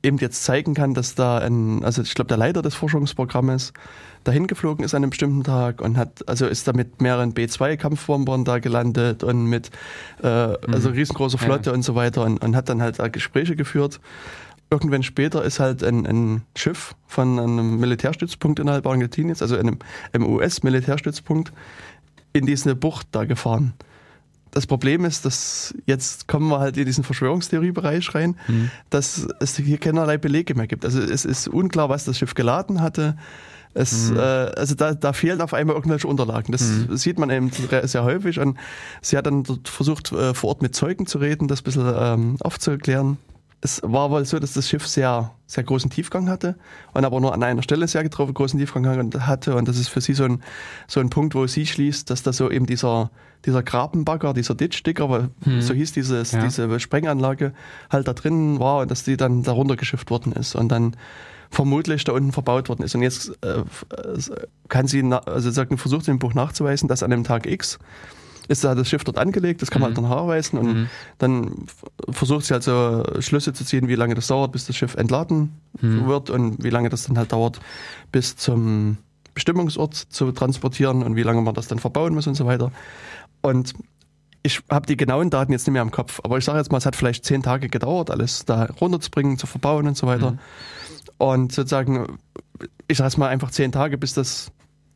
eben 0.02 0.18
jetzt 0.18 0.44
zeigen 0.44 0.74
kann, 0.74 0.94
dass 0.94 1.14
da 1.16 1.38
ein, 1.38 1.84
also 1.84 2.02
ich 2.02 2.14
glaube 2.14 2.28
der 2.28 2.36
Leiter 2.36 2.62
des 2.62 2.74
Forschungsprogrammes 2.74 3.72
dahin 4.24 4.46
geflogen 4.46 4.84
ist 4.84 4.94
an 4.94 5.02
einem 5.02 5.10
bestimmten 5.10 5.42
Tag 5.42 5.80
und 5.80 5.96
hat, 5.96 6.28
also 6.28 6.46
ist 6.46 6.68
da 6.68 6.72
mit 6.72 7.00
mehreren 7.02 7.32
B-2-Kampfbombern 7.32 8.44
da 8.44 8.58
gelandet 8.58 9.24
und 9.24 9.46
mit 9.46 9.70
äh, 10.22 10.26
also 10.26 10.90
mhm. 10.90 10.94
riesengroßer 10.94 11.38
Flotte 11.38 11.70
ja. 11.70 11.74
und 11.74 11.82
so 11.82 11.94
weiter 11.94 12.24
und, 12.24 12.42
und 12.42 12.54
hat 12.54 12.68
dann 12.68 12.80
halt 12.80 13.00
Gespräche 13.12 13.56
geführt 13.56 14.00
irgendwann 14.70 15.02
später 15.02 15.44
ist 15.44 15.60
halt 15.60 15.82
ein, 15.82 16.06
ein 16.06 16.42
Schiff 16.56 16.94
von 17.06 17.38
einem 17.38 17.78
Militärstützpunkt 17.78 18.58
innerhalb 18.58 18.86
Argentiniens, 18.86 19.42
also 19.42 19.56
einem, 19.56 19.78
einem 20.12 20.26
US-Militärstützpunkt, 20.26 21.52
in 22.32 22.46
diese 22.46 22.74
Bucht 22.74 23.08
da 23.12 23.24
gefahren. 23.24 23.72
Das 24.50 24.66
Problem 24.66 25.04
ist, 25.04 25.24
dass 25.24 25.74
jetzt 25.86 26.26
kommen 26.26 26.48
wir 26.48 26.58
halt 26.58 26.76
in 26.76 26.86
diesen 26.86 27.04
Verschwörungstheoriebereich 27.04 28.14
rein, 28.14 28.36
mhm. 28.46 28.70
dass 28.90 29.26
es 29.40 29.56
hier 29.56 29.78
keinerlei 29.78 30.18
Belege 30.18 30.54
mehr 30.54 30.66
gibt. 30.66 30.84
Also 30.84 31.00
es 31.00 31.24
ist 31.24 31.48
unklar, 31.48 31.88
was 31.88 32.04
das 32.04 32.18
Schiff 32.18 32.34
geladen 32.34 32.80
hatte. 32.80 33.16
Es, 33.74 34.10
mhm. 34.10 34.16
äh, 34.16 34.20
also 34.20 34.74
da, 34.74 34.94
da 34.94 35.12
fehlen 35.12 35.42
auf 35.42 35.52
einmal 35.52 35.76
irgendwelche 35.76 36.08
Unterlagen. 36.08 36.52
Das 36.52 36.62
mhm. 36.62 36.96
sieht 36.96 37.18
man 37.18 37.30
eben 37.30 37.50
sehr 37.50 38.04
häufig. 38.04 38.40
Und 38.40 38.58
sie 39.02 39.18
hat 39.18 39.26
dann 39.26 39.44
versucht, 39.64 40.12
äh, 40.12 40.32
vor 40.32 40.50
Ort 40.50 40.62
mit 40.62 40.74
Zeugen 40.74 41.06
zu 41.06 41.18
reden, 41.18 41.46
das 41.46 41.60
ein 41.60 41.64
bisschen 41.64 41.94
ähm, 41.94 42.36
aufzuklären 42.40 43.18
es 43.60 43.80
war 43.82 44.10
wohl 44.10 44.24
so, 44.24 44.38
dass 44.38 44.52
das 44.52 44.68
Schiff 44.68 44.86
sehr, 44.86 45.32
sehr 45.46 45.64
großen 45.64 45.90
Tiefgang 45.90 46.28
hatte 46.28 46.56
und 46.94 47.04
aber 47.04 47.20
nur 47.20 47.34
an 47.34 47.42
einer 47.42 47.62
Stelle 47.62 47.88
sehr 47.88 48.04
getroffen, 48.04 48.34
großen 48.34 48.58
Tiefgang 48.58 49.12
hatte. 49.20 49.56
Und 49.56 49.66
das 49.66 49.78
ist 49.78 49.88
für 49.88 50.00
sie 50.00 50.14
so 50.14 50.24
ein, 50.24 50.42
so 50.86 51.00
ein 51.00 51.10
Punkt, 51.10 51.34
wo 51.34 51.46
sie 51.46 51.66
schließt, 51.66 52.08
dass 52.08 52.22
da 52.22 52.32
so 52.32 52.50
eben 52.50 52.66
dieser, 52.66 53.10
dieser 53.44 53.64
Grabenbagger, 53.64 54.32
dieser 54.32 54.54
Ditchdigger, 54.54 55.30
hm. 55.42 55.60
so 55.60 55.74
hieß 55.74 55.92
dieses, 55.92 56.32
ja. 56.32 56.42
diese 56.42 56.78
Sprenganlage, 56.78 57.52
halt 57.90 58.06
da 58.06 58.12
drin 58.12 58.60
war 58.60 58.82
und 58.82 58.90
dass 58.90 59.02
die 59.02 59.16
dann 59.16 59.42
darunter 59.42 59.76
geschifft 59.76 60.10
worden 60.10 60.32
ist 60.32 60.54
und 60.54 60.68
dann 60.68 60.96
vermutlich 61.50 62.04
da 62.04 62.12
unten 62.12 62.30
verbaut 62.30 62.68
worden 62.68 62.82
ist. 62.82 62.94
Und 62.94 63.02
jetzt 63.02 63.32
äh, 63.42 63.64
kann 64.68 64.86
sie, 64.86 65.02
also 65.02 65.50
sagen, 65.50 65.78
versucht 65.78 66.06
im 66.06 66.18
Buch 66.18 66.34
nachzuweisen, 66.34 66.88
dass 66.88 67.02
an 67.02 67.10
dem 67.10 67.24
Tag 67.24 67.46
X 67.46 67.78
ist 68.48 68.64
da 68.64 68.74
das 68.74 68.88
Schiff 68.88 69.04
dort 69.04 69.18
angelegt, 69.18 69.62
das 69.62 69.70
kann 69.70 69.80
man 69.80 69.92
mhm. 69.92 69.96
halt 69.96 70.04
dann 70.04 70.18
nachweisen 70.18 70.58
und 70.58 70.66
mhm. 70.66 70.88
dann 71.18 71.66
versucht 72.10 72.46
sie 72.46 72.54
also 72.54 73.04
Schlüsse 73.20 73.52
zu 73.52 73.64
ziehen, 73.64 73.88
wie 73.88 73.94
lange 73.94 74.14
das 74.14 74.26
dauert, 74.26 74.52
bis 74.52 74.66
das 74.66 74.76
Schiff 74.76 74.94
entladen 74.94 75.60
mhm. 75.80 76.06
wird 76.06 76.30
und 76.30 76.64
wie 76.64 76.70
lange 76.70 76.88
das 76.88 77.04
dann 77.04 77.18
halt 77.18 77.32
dauert, 77.32 77.60
bis 78.10 78.36
zum 78.36 78.96
Bestimmungsort 79.34 79.94
zu 79.94 80.32
transportieren 80.32 81.02
und 81.02 81.14
wie 81.14 81.22
lange 81.22 81.42
man 81.42 81.54
das 81.54 81.68
dann 81.68 81.78
verbauen 81.78 82.14
muss 82.14 82.26
und 82.26 82.34
so 82.34 82.46
weiter. 82.46 82.72
Und 83.42 83.74
ich 84.42 84.60
habe 84.70 84.86
die 84.86 84.96
genauen 84.96 85.30
Daten 85.30 85.52
jetzt 85.52 85.66
nicht 85.66 85.74
mehr 85.74 85.82
im 85.82 85.90
Kopf, 85.90 86.20
aber 86.24 86.38
ich 86.38 86.44
sage 86.44 86.58
jetzt 86.58 86.72
mal, 86.72 86.78
es 86.78 86.86
hat 86.86 86.96
vielleicht 86.96 87.24
zehn 87.24 87.42
Tage 87.42 87.68
gedauert, 87.68 88.10
alles 88.10 88.44
da 88.46 88.64
runterzubringen, 88.80 89.36
zu 89.36 89.46
verbauen 89.46 89.86
und 89.86 89.96
so 89.96 90.06
weiter. 90.06 90.32
Mhm. 90.32 90.38
Und 91.18 91.52
sozusagen, 91.52 92.18
ich 92.86 92.96
sage 92.96 93.08
jetzt 93.08 93.18
mal 93.18 93.28
einfach 93.28 93.50
zehn 93.50 93.72
Tage, 93.72 93.98
bis 93.98 94.14
das 94.14 94.50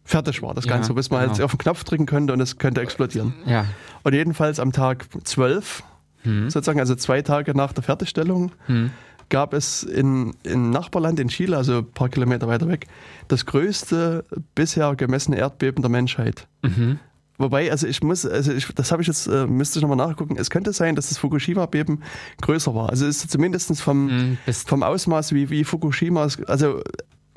fertig 0.05 0.43
war, 0.43 0.55
das 0.55 0.65
ja, 0.65 0.73
Ganze, 0.73 0.95
bis 0.95 1.11
man 1.11 1.21
genau. 1.21 1.33
halt 1.33 1.43
auf 1.43 1.53
den 1.53 1.59
Knopf 1.59 1.85
drücken 1.85 2.07
könnte 2.07 2.33
und 2.33 2.41
es 2.41 2.59
könnte 2.59 2.81
explodieren. 2.81 3.35
Ja. 3.47 3.67
Und 4.03 4.15
jedenfalls 4.15 4.59
am 4.59 4.73
Tag 4.73 5.07
12, 5.25 5.83
hm. 6.23 6.51
sozusagen, 6.51 6.81
also 6.81 6.95
zwei 6.95 7.23
Tage 7.23 7.57
nach 7.57 7.73
der 7.73 7.83
Fertigstellung, 7.83 8.53
hm. 8.67 8.91
gab 9.29 9.55
es 9.55 9.83
in, 9.83 10.35
in 10.43 10.71
Nachbarland 10.71 11.21
in 11.21 11.29
Chile, 11.29 11.57
also 11.57 11.79
ein 11.79 11.91
paar 11.93 12.09
Kilometer 12.09 12.49
weiter 12.49 12.69
weg, 12.69 12.87
das 13.29 13.47
größte 13.47 14.25
bisher 14.55 14.95
gemessene 14.97 15.39
Erdbeben 15.39 15.83
der 15.83 15.91
Menschheit. 15.91 16.49
Mhm. 16.63 16.99
Wobei, 17.39 17.71
also 17.71 17.87
ich 17.87 18.03
muss, 18.03 18.25
also 18.25 18.53
ich, 18.53 18.69
das 18.75 18.93
habe 18.93 19.03
ich 19.03 19.09
jetzt, 19.09 19.27
äh, 19.27 19.47
müsste 19.47 19.79
ich 19.79 19.83
nochmal 19.83 19.97
nachgucken. 19.97 20.37
Es 20.37 20.51
könnte 20.51 20.73
sein, 20.73 20.95
dass 20.95 21.09
das 21.09 21.19
Fukushima-Beben 21.19 22.03
größer 22.41 22.75
war. 22.75 22.91
Also 22.91 23.07
es 23.07 23.25
ist 23.25 23.31
zumindest 23.31 23.81
vom, 23.81 24.07
mhm, 24.07 24.39
vom 24.67 24.83
Ausmaß 24.83 25.33
wie, 25.33 25.51
wie 25.51 25.65
Fukushima, 25.65 26.29
also 26.47 26.83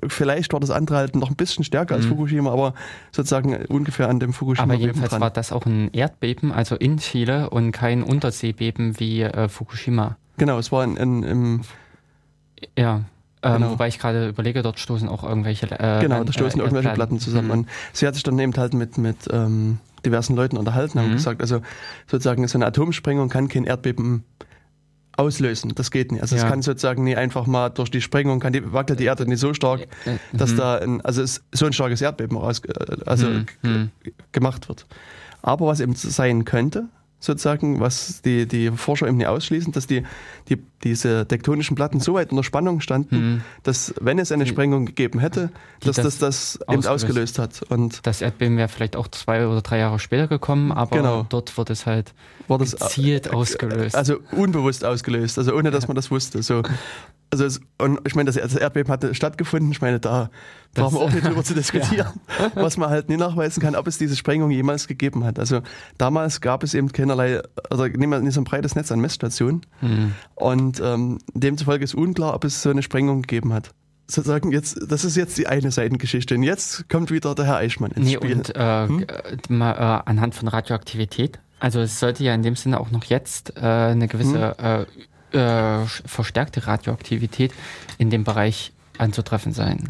Vielleicht 0.07 0.53
war 0.53 0.59
das 0.59 0.71
andere 0.71 0.97
halt 0.97 1.15
noch 1.15 1.29
ein 1.29 1.35
bisschen 1.35 1.63
stärker 1.63 1.95
als 1.95 2.05
mhm. 2.05 2.09
Fukushima, 2.09 2.51
aber 2.51 2.73
sozusagen 3.11 3.55
ungefähr 3.67 4.09
an 4.09 4.19
dem 4.19 4.33
Fukushima. 4.33 4.63
Aber 4.63 4.73
jedenfalls 4.73 5.11
dran. 5.11 5.21
war 5.21 5.29
das 5.29 5.51
auch 5.51 5.65
ein 5.65 5.89
Erdbeben, 5.93 6.51
also 6.51 6.75
in 6.75 6.97
Chile 6.97 7.49
und 7.49 7.71
kein 7.71 8.03
Unterseebeben 8.03 8.99
wie 8.99 9.21
äh, 9.21 9.47
Fukushima. 9.47 10.17
Genau, 10.37 10.59
es 10.59 10.71
war 10.71 10.83
in, 10.83 10.97
in, 10.97 11.23
im. 11.23 11.61
Ja. 12.77 13.01
Ähm, 13.41 13.53
genau. 13.53 13.71
Wobei 13.71 13.87
ich 13.87 13.99
gerade 13.99 14.29
überlege, 14.29 14.61
dort 14.63 14.79
stoßen 14.79 15.07
auch 15.07 15.23
irgendwelche. 15.23 15.67
Äh, 15.67 16.01
genau, 16.01 16.23
da 16.23 16.33
stoßen 16.33 16.59
äh, 16.59 16.63
irgendwelche 16.63 16.89
Platten 16.89 17.19
zusammen. 17.19 17.47
Mhm. 17.47 17.53
Und 17.53 17.69
sie 17.93 18.05
hat 18.05 18.15
sich 18.15 18.23
dann 18.23 18.37
eben 18.39 18.53
halt 18.57 18.73
mit, 18.73 18.97
mit 18.97 19.29
ähm, 19.31 19.79
diversen 20.05 20.35
Leuten 20.35 20.57
unterhalten 20.57 20.99
und 20.99 21.09
mhm. 21.09 21.13
gesagt, 21.13 21.41
also 21.41 21.61
sozusagen 22.07 22.47
so 22.47 22.57
eine 22.57 22.65
Atomsprengung 22.65 23.29
kann 23.29 23.47
kein 23.47 23.63
Erdbeben 23.63 24.23
auslösen. 25.17 25.73
Das 25.75 25.91
geht 25.91 26.11
nicht. 26.11 26.21
Also 26.21 26.35
es 26.35 26.43
kann 26.43 26.61
sozusagen 26.61 27.03
nie 27.03 27.15
einfach 27.15 27.47
mal 27.47 27.69
durch 27.69 27.89
die 27.89 28.01
Sprengung, 28.01 28.39
kann 28.39 28.53
die, 28.53 28.73
wackelt 28.73 28.99
die 28.99 29.05
Erde 29.05 29.27
nicht 29.27 29.39
so 29.39 29.53
stark, 29.53 29.87
dass 30.33 30.51
mhm. 30.51 30.57
da 30.57 30.77
ein, 30.77 31.01
also 31.01 31.23
so 31.25 31.65
ein 31.65 31.73
starkes 31.73 32.01
Erdbeben 32.01 32.37
raus, 32.37 32.61
also 33.05 33.29
mhm. 33.61 33.91
gemacht 34.31 34.67
wird. 34.67 34.85
Aber 35.41 35.67
was 35.67 35.79
eben 35.79 35.95
sein 35.95 36.43
könnte, 36.43 36.89
sozusagen, 37.19 37.79
was 37.79 38.21
die, 38.21 38.47
die 38.47 38.71
Forscher 38.71 39.07
eben 39.07 39.17
nicht 39.17 39.27
ausschließen, 39.27 39.73
dass 39.73 39.87
die, 39.87 40.03
die, 40.49 40.61
diese 40.83 41.27
tektonischen 41.27 41.75
Platten 41.75 41.99
so 41.99 42.13
weit 42.13 42.31
unter 42.31 42.43
Spannung 42.43 42.81
standen, 42.81 43.15
mhm. 43.15 43.41
dass 43.63 43.93
wenn 43.99 44.19
es 44.19 44.31
eine 44.31 44.45
Sprengung 44.45 44.85
gegeben 44.85 45.19
hätte, 45.19 45.51
dass 45.81 45.95
das 45.95 46.19
das, 46.19 46.59
das 46.67 46.73
eben 46.73 46.85
ausgelöst 46.85 47.39
hat. 47.39 47.63
Und 47.69 48.05
das 48.05 48.21
Erdbeben 48.21 48.57
wäre 48.57 48.67
vielleicht 48.67 48.95
auch 48.95 49.07
zwei 49.07 49.47
oder 49.47 49.61
drei 49.61 49.79
Jahre 49.79 49.99
später 49.99 50.27
gekommen, 50.27 50.71
aber 50.71 50.97
genau. 50.97 51.25
dort 51.29 51.57
wird 51.57 51.69
es 51.69 51.85
halt 51.85 52.13
wurde 52.47 52.63
es 52.63 52.75
gezielt 52.75 53.33
ausgelöst. 53.33 53.95
Also 53.95 54.19
unbewusst 54.31 54.85
ausgelöst, 54.85 55.37
also 55.37 55.55
ohne 55.55 55.71
dass 55.71 55.87
man 55.87 55.95
das 55.95 56.11
wusste. 56.11 56.43
So. 56.43 56.61
Also 57.31 57.45
es, 57.45 57.59
und 57.79 57.99
ich 58.05 58.15
meine, 58.15 58.31
das 58.31 58.55
Erdbeben 58.55 58.91
hatte 58.91 59.15
stattgefunden. 59.15 59.71
Ich 59.71 59.81
meine, 59.81 59.99
da 59.99 60.29
brauchen 60.73 60.95
wir 60.95 61.01
auch 61.01 61.11
nicht 61.11 61.25
drüber 61.25 61.43
zu 61.43 61.53
diskutieren, 61.55 62.19
ja. 62.39 62.51
was 62.55 62.77
man 62.77 62.89
halt 62.89 63.09
nie 63.09 63.17
nachweisen 63.17 63.61
kann, 63.61 63.75
ob 63.75 63.87
es 63.87 63.97
diese 63.97 64.15
Sprengung 64.15 64.51
jemals 64.51 64.87
gegeben 64.87 65.23
hat. 65.23 65.39
Also 65.39 65.61
damals 65.97 66.41
gab 66.41 66.63
es 66.63 66.73
eben 66.73 66.91
keinerlei, 67.15 67.41
also 67.69 67.85
nehmen 67.85 68.11
wir 68.11 68.19
nicht 68.19 68.33
so 68.33 68.41
ein 68.41 68.45
breites 68.45 68.75
Netz 68.75 68.91
an 68.91 68.99
Messstationen. 68.99 69.61
Mhm. 69.81 70.13
Und 70.35 70.81
ähm, 70.83 71.19
demzufolge 71.33 71.83
ist 71.83 71.95
unklar, 71.95 72.33
ob 72.33 72.43
es 72.43 72.61
so 72.61 72.69
eine 72.69 72.83
Sprengung 72.83 73.21
gegeben 73.21 73.53
hat 73.53 73.71
sozusagen 74.07 74.51
jetzt, 74.51 74.77
das 74.87 75.03
ist 75.03 75.17
jetzt 75.17 75.35
die 75.39 75.47
eine 75.47 75.71
Seitengeschichte. 75.71 76.35
Und 76.35 76.43
jetzt 76.43 76.87
kommt 76.89 77.09
wieder 77.09 77.33
der 77.33 77.45
Herr 77.45 77.55
Eichmann 77.55 77.89
ins 77.89 78.05
nee, 78.05 78.13
Spiel. 78.13 78.35
Und 78.35 78.55
äh, 78.55 78.87
hm? 78.87 79.05
mal, 79.49 79.71
äh, 79.71 80.09
anhand 80.09 80.35
von 80.35 80.47
Radioaktivität. 80.47 81.39
Also 81.59 81.79
es 81.79 81.99
sollte 81.99 82.23
ja 82.23 82.35
in 82.35 82.43
dem 82.43 82.55
Sinne 82.55 82.79
auch 82.79 82.91
noch 82.91 83.05
jetzt 83.05 83.57
äh, 83.57 83.61
eine 83.61 84.07
gewisse 84.07 84.55
hm? 84.59 84.85
Äh, 85.33 85.81
äh, 85.81 85.85
verstärkte 86.05 86.67
Radioaktivität 86.67 87.51
in 87.97 88.11
dem 88.11 88.23
Bereich 88.23 88.73
anzutreffen 88.99 89.53
sein. 89.53 89.89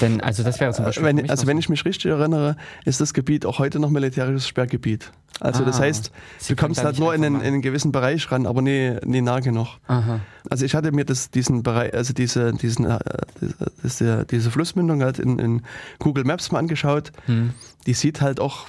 Denn, 0.00 0.22
also 0.22 0.42
das 0.42 0.58
wäre 0.58 0.72
zum 0.72 0.86
Beispiel. 0.86 1.04
Wenn, 1.04 1.28
also 1.28 1.46
wenn 1.46 1.58
ich 1.58 1.68
mich 1.68 1.84
richtig 1.84 2.10
erinnere, 2.10 2.56
ist 2.86 3.02
das 3.02 3.12
Gebiet 3.12 3.44
auch 3.44 3.58
heute 3.58 3.80
noch 3.80 3.90
militärisches 3.90 4.48
Sperrgebiet. 4.48 5.12
Also 5.40 5.62
ah, 5.62 5.66
das 5.66 5.80
heißt, 5.80 6.12
du 6.48 6.56
kommst 6.56 6.84
halt 6.84 6.98
nur 6.98 7.14
in 7.14 7.24
einen, 7.24 7.40
in 7.40 7.46
einen, 7.46 7.62
gewissen 7.62 7.92
Bereich 7.92 8.30
ran, 8.30 8.46
aber 8.46 8.60
nie, 8.60 8.96
nie 9.04 9.22
nah 9.22 9.40
genug. 9.40 9.68
Aha. 9.86 10.20
Also 10.50 10.64
ich 10.64 10.74
hatte 10.74 10.92
mir 10.92 11.04
das, 11.04 11.30
diesen 11.30 11.62
Bereich, 11.62 11.94
also 11.94 12.12
diese, 12.12 12.52
diesen, 12.52 12.84
äh, 12.84 12.98
diese, 13.82 14.26
diese 14.26 14.50
Flussmündung 14.50 15.02
halt 15.02 15.18
in, 15.18 15.38
in 15.38 15.62
Google 15.98 16.24
Maps 16.24 16.52
mal 16.52 16.58
angeschaut. 16.58 17.12
Hm. 17.26 17.54
Die 17.86 17.94
sieht 17.94 18.20
halt 18.20 18.38
auch 18.38 18.66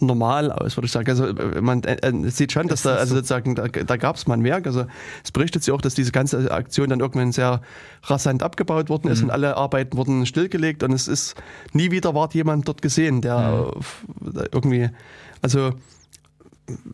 normal 0.00 0.52
aus, 0.52 0.76
würde 0.76 0.86
ich 0.86 0.92
sagen. 0.92 1.08
Also 1.08 1.26
äh, 1.26 1.60
man 1.60 1.82
äh, 1.84 2.30
sieht 2.30 2.52
schon, 2.52 2.68
dass 2.68 2.82
da, 2.82 2.96
also 2.96 3.14
sozusagen, 3.16 3.54
da, 3.54 3.68
da 3.68 3.96
gab 3.96 4.16
es 4.16 4.26
mal 4.26 4.34
ein 4.34 4.44
Werk. 4.44 4.66
Also 4.66 4.86
es 5.24 5.32
berichtet 5.32 5.64
sich 5.64 5.72
auch, 5.72 5.80
dass 5.80 5.94
diese 5.94 6.12
ganze 6.12 6.50
Aktion 6.50 6.88
dann 6.90 7.00
irgendwann 7.00 7.32
sehr 7.32 7.60
rasant 8.04 8.42
abgebaut 8.42 8.88
worden 8.88 9.10
ist 9.10 9.18
mhm. 9.18 9.26
und 9.26 9.30
alle 9.30 9.56
Arbeiten 9.56 9.96
wurden 9.96 10.26
stillgelegt 10.26 10.82
und 10.82 10.92
es 10.92 11.08
ist 11.08 11.34
nie 11.72 11.90
wieder 11.90 12.14
ward 12.14 12.34
jemand 12.34 12.68
dort 12.68 12.82
gesehen, 12.82 13.20
der 13.20 13.72
mhm. 14.20 14.44
irgendwie, 14.52 14.90
also 15.42 15.72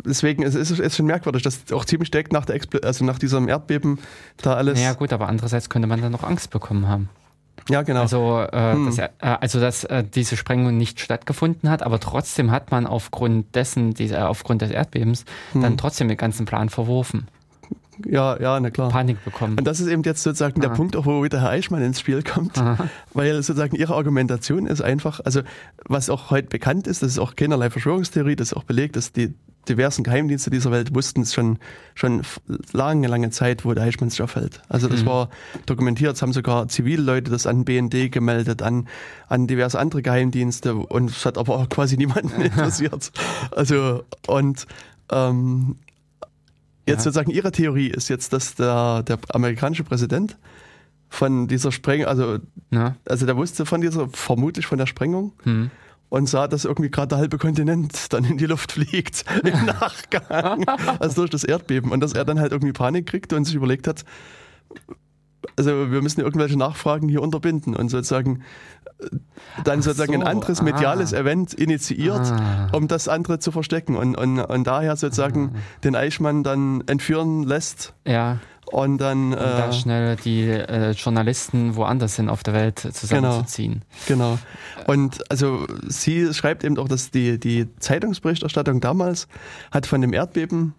deswegen 0.04 0.42
es 0.42 0.54
ist 0.54 0.70
es 0.70 0.96
schon 0.96 1.06
merkwürdig, 1.06 1.42
dass 1.42 1.72
auch 1.72 1.84
ziemlich 1.84 2.10
direkt 2.10 2.32
nach 2.32 2.44
der 2.44 2.56
Expl 2.56 2.80
also 2.84 3.04
nach 3.04 3.18
diesem 3.18 3.48
Erdbeben 3.48 3.98
da 4.42 4.54
alles. 4.54 4.80
Ja 4.80 4.92
gut, 4.94 5.12
aber 5.12 5.28
andererseits 5.28 5.68
könnte 5.68 5.88
man 5.88 6.00
dann 6.00 6.12
noch 6.12 6.24
Angst 6.24 6.50
bekommen 6.50 6.88
haben. 6.88 7.08
Ja, 7.68 7.82
genau. 7.82 8.02
Also, 8.02 8.40
äh, 8.40 8.72
hm. 8.72 8.86
dass, 8.86 8.98
äh, 8.98 9.08
also 9.20 9.60
dass 9.60 9.84
äh, 9.84 10.04
diese 10.04 10.36
Sprengung 10.36 10.76
nicht 10.76 11.00
stattgefunden 11.00 11.70
hat, 11.70 11.82
aber 11.82 11.98
trotzdem 11.98 12.50
hat 12.50 12.70
man 12.70 12.86
aufgrund 12.86 13.54
dessen, 13.54 13.94
diese, 13.94 14.28
aufgrund 14.28 14.60
des 14.62 14.70
Erdbebens, 14.70 15.24
hm. 15.52 15.62
dann 15.62 15.78
trotzdem 15.78 16.08
den 16.08 16.16
ganzen 16.16 16.44
Plan 16.46 16.68
verworfen. 16.68 17.28
Ja, 18.04 18.40
ja, 18.40 18.58
na 18.58 18.70
klar. 18.70 18.90
Panik 18.90 19.24
bekommen. 19.24 19.56
Und 19.56 19.64
das 19.64 19.80
ist 19.80 19.86
eben 19.86 20.02
jetzt 20.02 20.22
sozusagen 20.22 20.60
Aha. 20.60 20.68
der 20.68 20.74
Punkt, 20.74 20.96
auch 20.96 21.06
wo 21.06 21.22
wieder 21.22 21.40
Herr 21.40 21.50
Eichmann 21.50 21.82
ins 21.82 22.00
Spiel 22.00 22.22
kommt, 22.22 22.58
Aha. 22.58 22.88
weil 23.12 23.34
sozusagen 23.42 23.76
ihre 23.76 23.94
Argumentation 23.94 24.66
ist 24.66 24.82
einfach, 24.82 25.20
also 25.24 25.42
was 25.86 26.10
auch 26.10 26.30
heute 26.30 26.48
bekannt 26.48 26.86
ist, 26.86 27.02
das 27.02 27.12
ist 27.12 27.18
auch 27.18 27.36
keinerlei 27.36 27.70
Verschwörungstheorie, 27.70 28.36
das 28.36 28.48
ist 28.48 28.54
auch 28.54 28.64
belegt, 28.64 28.96
dass 28.96 29.12
die 29.12 29.34
diversen 29.68 30.04
Geheimdienste 30.04 30.50
dieser 30.50 30.70
Welt 30.70 30.94
wussten 30.94 31.22
es 31.22 31.34
schon, 31.34 31.58
schon 31.94 32.22
lange, 32.72 33.08
lange 33.08 33.30
Zeit, 33.30 33.64
wo 33.64 33.72
der 33.74 33.84
Eichmann 33.84 34.10
sich 34.10 34.22
aufhält. 34.22 34.62
Also 34.68 34.88
das 34.88 35.02
mhm. 35.02 35.06
war 35.06 35.30
dokumentiert, 35.66 36.16
es 36.16 36.22
haben 36.22 36.32
sogar 36.32 36.68
Zivilleute 36.68 37.30
das 37.30 37.46
an 37.46 37.64
BND 37.64 38.10
gemeldet, 38.10 38.62
an, 38.62 38.88
an 39.28 39.46
diverse 39.46 39.78
andere 39.78 40.02
Geheimdienste 40.02 40.74
und 40.74 41.10
es 41.10 41.24
hat 41.24 41.38
aber 41.38 41.56
auch 41.56 41.68
quasi 41.68 41.96
niemanden 41.96 42.40
interessiert. 42.40 43.12
Also 43.50 44.04
und 44.26 44.66
ähm, 45.10 45.76
jetzt 46.86 46.98
ja. 46.98 47.04
sozusagen 47.04 47.30
ihre 47.30 47.52
Theorie 47.52 47.88
ist 47.88 48.08
jetzt, 48.08 48.32
dass 48.32 48.54
der, 48.54 49.02
der 49.02 49.18
amerikanische 49.30 49.84
Präsident 49.84 50.36
von 51.08 51.46
dieser 51.46 51.70
Sprengung, 51.70 52.06
also, 52.06 52.38
ja. 52.70 52.96
also 53.08 53.26
der 53.26 53.36
wusste 53.36 53.66
von 53.66 53.80
dieser, 53.80 54.08
vermutlich 54.08 54.66
von 54.66 54.78
der 54.78 54.86
Sprengung. 54.86 55.32
Mhm 55.44 55.70
und 56.14 56.28
sah, 56.28 56.46
dass 56.46 56.64
irgendwie 56.64 56.92
gerade 56.92 57.08
der 57.08 57.18
halbe 57.18 57.38
Kontinent 57.38 58.12
dann 58.12 58.24
in 58.24 58.38
die 58.38 58.46
Luft 58.46 58.70
fliegt 58.70 59.24
im 59.42 59.66
Nachgang, 59.66 60.64
also 61.00 61.22
durch 61.22 61.30
das 61.30 61.42
Erdbeben. 61.42 61.90
Und 61.90 61.98
dass 62.00 62.12
er 62.12 62.24
dann 62.24 62.38
halt 62.38 62.52
irgendwie 62.52 62.72
Panik 62.72 63.06
kriegte 63.06 63.34
und 63.34 63.44
sich 63.44 63.56
überlegt 63.56 63.88
hat, 63.88 64.04
also 65.56 65.90
wir 65.90 66.02
müssen 66.02 66.20
irgendwelche 66.20 66.56
Nachfragen 66.56 67.08
hier 67.08 67.20
unterbinden 67.20 67.74
und 67.74 67.88
sozusagen 67.88 68.42
äh, 69.00 69.08
dann 69.64 69.80
Ach 69.80 69.82
sozusagen 69.82 70.12
so, 70.12 70.20
ein 70.20 70.26
anderes 70.26 70.62
mediales 70.62 71.12
ah. 71.12 71.18
Event 71.18 71.52
initiiert, 71.52 72.30
ah. 72.30 72.68
um 72.70 72.86
das 72.86 73.08
andere 73.08 73.40
zu 73.40 73.50
verstecken 73.50 73.96
und, 73.96 74.14
und, 74.14 74.38
und 74.38 74.66
daher 74.68 74.94
sozusagen 74.94 75.54
ah. 75.54 75.58
den 75.82 75.96
Eichmann 75.96 76.44
dann 76.44 76.84
entführen 76.86 77.42
lässt. 77.42 77.92
Ja 78.06 78.38
und 78.74 78.98
dann 78.98 79.32
und 79.32 79.38
da 79.38 79.68
äh, 79.68 79.72
schnell 79.72 80.16
die 80.16 80.42
äh, 80.42 80.90
Journalisten 80.90 81.76
woanders 81.76 82.16
hin 82.16 82.28
auf 82.28 82.42
der 82.42 82.54
Welt 82.54 82.80
zusammenzuziehen. 82.80 83.82
Genau, 84.08 84.38
genau. 84.76 84.92
Und 84.92 85.30
also 85.30 85.66
sie 85.86 86.34
schreibt 86.34 86.64
eben 86.64 86.76
auch, 86.78 86.88
dass 86.88 87.12
die, 87.12 87.38
die 87.38 87.68
Zeitungsberichterstattung 87.78 88.80
damals 88.80 89.28
hat 89.70 89.86
von 89.86 90.00
dem 90.00 90.12
Erdbeben 90.12 90.74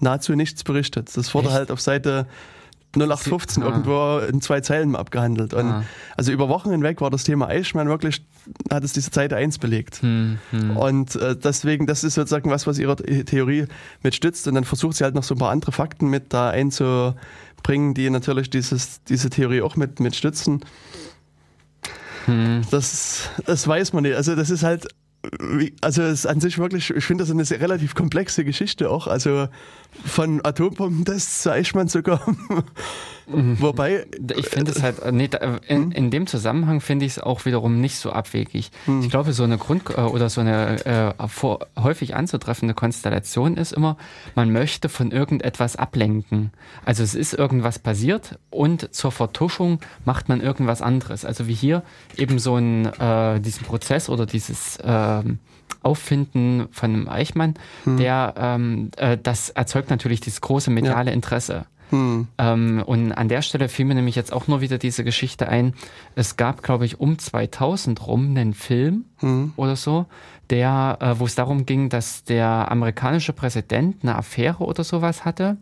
nahezu 0.00 0.34
nichts 0.34 0.64
berichtet. 0.64 1.14
Das 1.14 1.34
wurde 1.34 1.48
Echt? 1.48 1.56
halt 1.56 1.70
auf 1.70 1.80
Seite 1.80 2.26
0815 2.96 3.62
ah. 3.62 3.66
irgendwo 3.66 4.18
in 4.18 4.40
zwei 4.40 4.60
Zeilen 4.60 4.96
abgehandelt. 4.96 5.54
Und 5.54 5.66
ah. 5.66 5.84
also 6.16 6.32
über 6.32 6.48
Wochen 6.48 6.70
hinweg 6.70 7.00
war 7.00 7.10
das 7.10 7.24
Thema 7.24 7.48
Eichmann 7.48 7.88
wirklich, 7.88 8.24
hat 8.70 8.84
es 8.84 8.92
diese 8.92 9.10
Seite 9.10 9.36
1 9.36 9.58
belegt. 9.58 10.02
Hm, 10.02 10.38
hm. 10.50 10.76
Und 10.76 11.16
äh, 11.16 11.36
deswegen, 11.36 11.86
das 11.86 12.04
ist 12.04 12.14
sozusagen 12.14 12.50
was, 12.50 12.66
was 12.66 12.78
ihre 12.78 12.96
Theorie 12.96 13.66
mit 14.02 14.14
stützt. 14.14 14.48
Und 14.48 14.54
dann 14.54 14.64
versucht 14.64 14.96
sie 14.96 15.04
halt 15.04 15.14
noch 15.14 15.24
so 15.24 15.34
ein 15.34 15.38
paar 15.38 15.50
andere 15.50 15.72
Fakten 15.72 16.08
mit 16.08 16.32
da 16.32 16.50
einzubringen, 16.50 17.94
die 17.94 18.10
natürlich 18.10 18.50
dieses, 18.50 19.02
diese 19.04 19.30
Theorie 19.30 19.62
auch 19.62 19.76
mit, 19.76 20.00
mit 20.00 20.16
stützen. 20.16 20.60
Hm. 22.26 22.62
Das, 22.70 23.28
das 23.44 23.66
weiß 23.66 23.92
man 23.92 24.02
nicht. 24.04 24.16
Also 24.16 24.34
das 24.34 24.50
ist 24.50 24.62
halt 24.62 24.88
also 25.80 26.02
es 26.02 26.20
ist 26.20 26.26
an 26.26 26.40
sich 26.40 26.58
wirklich, 26.58 26.90
ich 26.90 27.04
finde 27.04 27.24
das 27.24 27.30
eine 27.30 27.60
relativ 27.60 27.94
komplexe 27.94 28.44
Geschichte 28.44 28.90
auch. 28.90 29.06
Also 29.06 29.48
von 30.04 30.44
Atombombentests 30.44 31.42
zu 31.42 31.52
Eichmann 31.52 31.88
sogar. 31.88 32.22
Mhm. 32.28 32.62
Wobei. 33.26 34.06
Ich 34.36 34.48
finde 34.48 34.72
es 34.72 34.82
halt, 34.82 35.12
nee, 35.12 35.28
in, 35.68 35.82
hm? 35.82 35.92
in 35.92 36.10
dem 36.10 36.26
Zusammenhang 36.26 36.80
finde 36.80 37.06
ich 37.06 37.12
es 37.12 37.18
auch 37.18 37.44
wiederum 37.44 37.80
nicht 37.80 37.96
so 37.96 38.12
abwegig. 38.12 38.70
Hm. 38.86 39.00
Ich 39.00 39.10
glaube, 39.10 39.32
so 39.32 39.44
eine 39.44 39.58
Grund- 39.58 39.90
äh, 39.90 40.00
oder 40.00 40.28
so 40.28 40.40
eine 40.40 40.84
äh, 40.84 41.28
vor, 41.28 41.66
häufig 41.80 42.14
anzutreffende 42.14 42.74
Konstellation 42.74 43.56
ist 43.56 43.72
immer, 43.72 43.96
man 44.34 44.52
möchte 44.52 44.88
von 44.88 45.10
irgendetwas 45.10 45.76
ablenken. 45.76 46.52
Also 46.84 47.02
es 47.02 47.14
ist 47.14 47.34
irgendwas 47.34 47.78
passiert 47.78 48.38
und 48.50 48.94
zur 48.94 49.12
Vertuschung 49.12 49.80
macht 50.04 50.28
man 50.28 50.40
irgendwas 50.40 50.82
anderes. 50.82 51.24
Also 51.24 51.46
wie 51.46 51.54
hier 51.54 51.82
eben 52.16 52.38
so 52.38 52.56
ein, 52.56 52.86
äh, 52.86 53.40
diesen 53.40 53.64
Prozess 53.64 54.08
oder 54.08 54.26
dieses, 54.26 54.76
äh, 54.78 55.22
Auffinden 55.82 56.68
von 56.70 56.94
einem 56.94 57.08
Eichmann, 57.08 57.54
hm. 57.84 57.98
der 57.98 58.34
ähm, 58.38 58.90
äh, 58.96 59.18
das 59.22 59.50
erzeugt 59.50 59.90
natürlich 59.90 60.20
dieses 60.20 60.40
große 60.40 60.70
mediale 60.70 61.10
ja. 61.10 61.14
Interesse. 61.14 61.66
Hm. 61.94 62.28
Ähm, 62.38 62.82
und 62.84 63.12
an 63.12 63.28
der 63.28 63.42
Stelle 63.42 63.68
fiel 63.68 63.84
mir 63.84 63.94
nämlich 63.94 64.16
jetzt 64.16 64.32
auch 64.32 64.48
nur 64.48 64.60
wieder 64.60 64.78
diese 64.78 65.04
Geschichte 65.04 65.48
ein. 65.48 65.74
Es 66.16 66.36
gab, 66.36 66.62
glaube 66.62 66.84
ich, 66.86 66.98
um 66.98 67.18
2000 67.18 68.06
rum 68.06 68.30
einen 68.30 68.52
Film 68.52 69.04
hm. 69.18 69.52
oder 69.56 69.76
so, 69.76 70.06
der, 70.50 70.98
äh, 71.00 71.18
wo 71.20 71.26
es 71.26 71.36
darum 71.36 71.66
ging, 71.66 71.88
dass 71.88 72.24
der 72.24 72.70
amerikanische 72.70 73.32
Präsident 73.32 74.02
eine 74.02 74.16
Affäre 74.16 74.64
oder 74.64 74.82
sowas 74.82 75.24
hatte. 75.24 75.56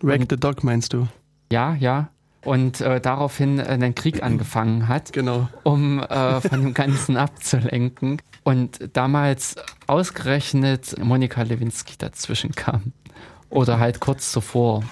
Wreck 0.00 0.26
the 0.30 0.36
Dog 0.36 0.62
meinst 0.62 0.92
du? 0.92 1.08
Ja, 1.50 1.74
ja 1.74 2.10
und 2.44 2.80
äh, 2.80 3.00
daraufhin 3.00 3.58
äh, 3.58 3.64
einen 3.64 3.94
Krieg 3.94 4.22
angefangen 4.22 4.88
hat, 4.88 5.12
genau. 5.12 5.48
um 5.62 6.00
äh, 6.00 6.40
von 6.40 6.62
dem 6.62 6.74
Ganzen 6.74 7.16
abzulenken. 7.16 8.20
Und 8.44 8.90
damals 8.92 9.54
ausgerechnet 9.86 10.96
Monika 11.02 11.42
Lewinsky 11.42 11.94
dazwischen 11.96 12.52
kam. 12.52 12.92
Oder 13.50 13.78
halt 13.78 14.00
kurz 14.00 14.32
zuvor. 14.32 14.82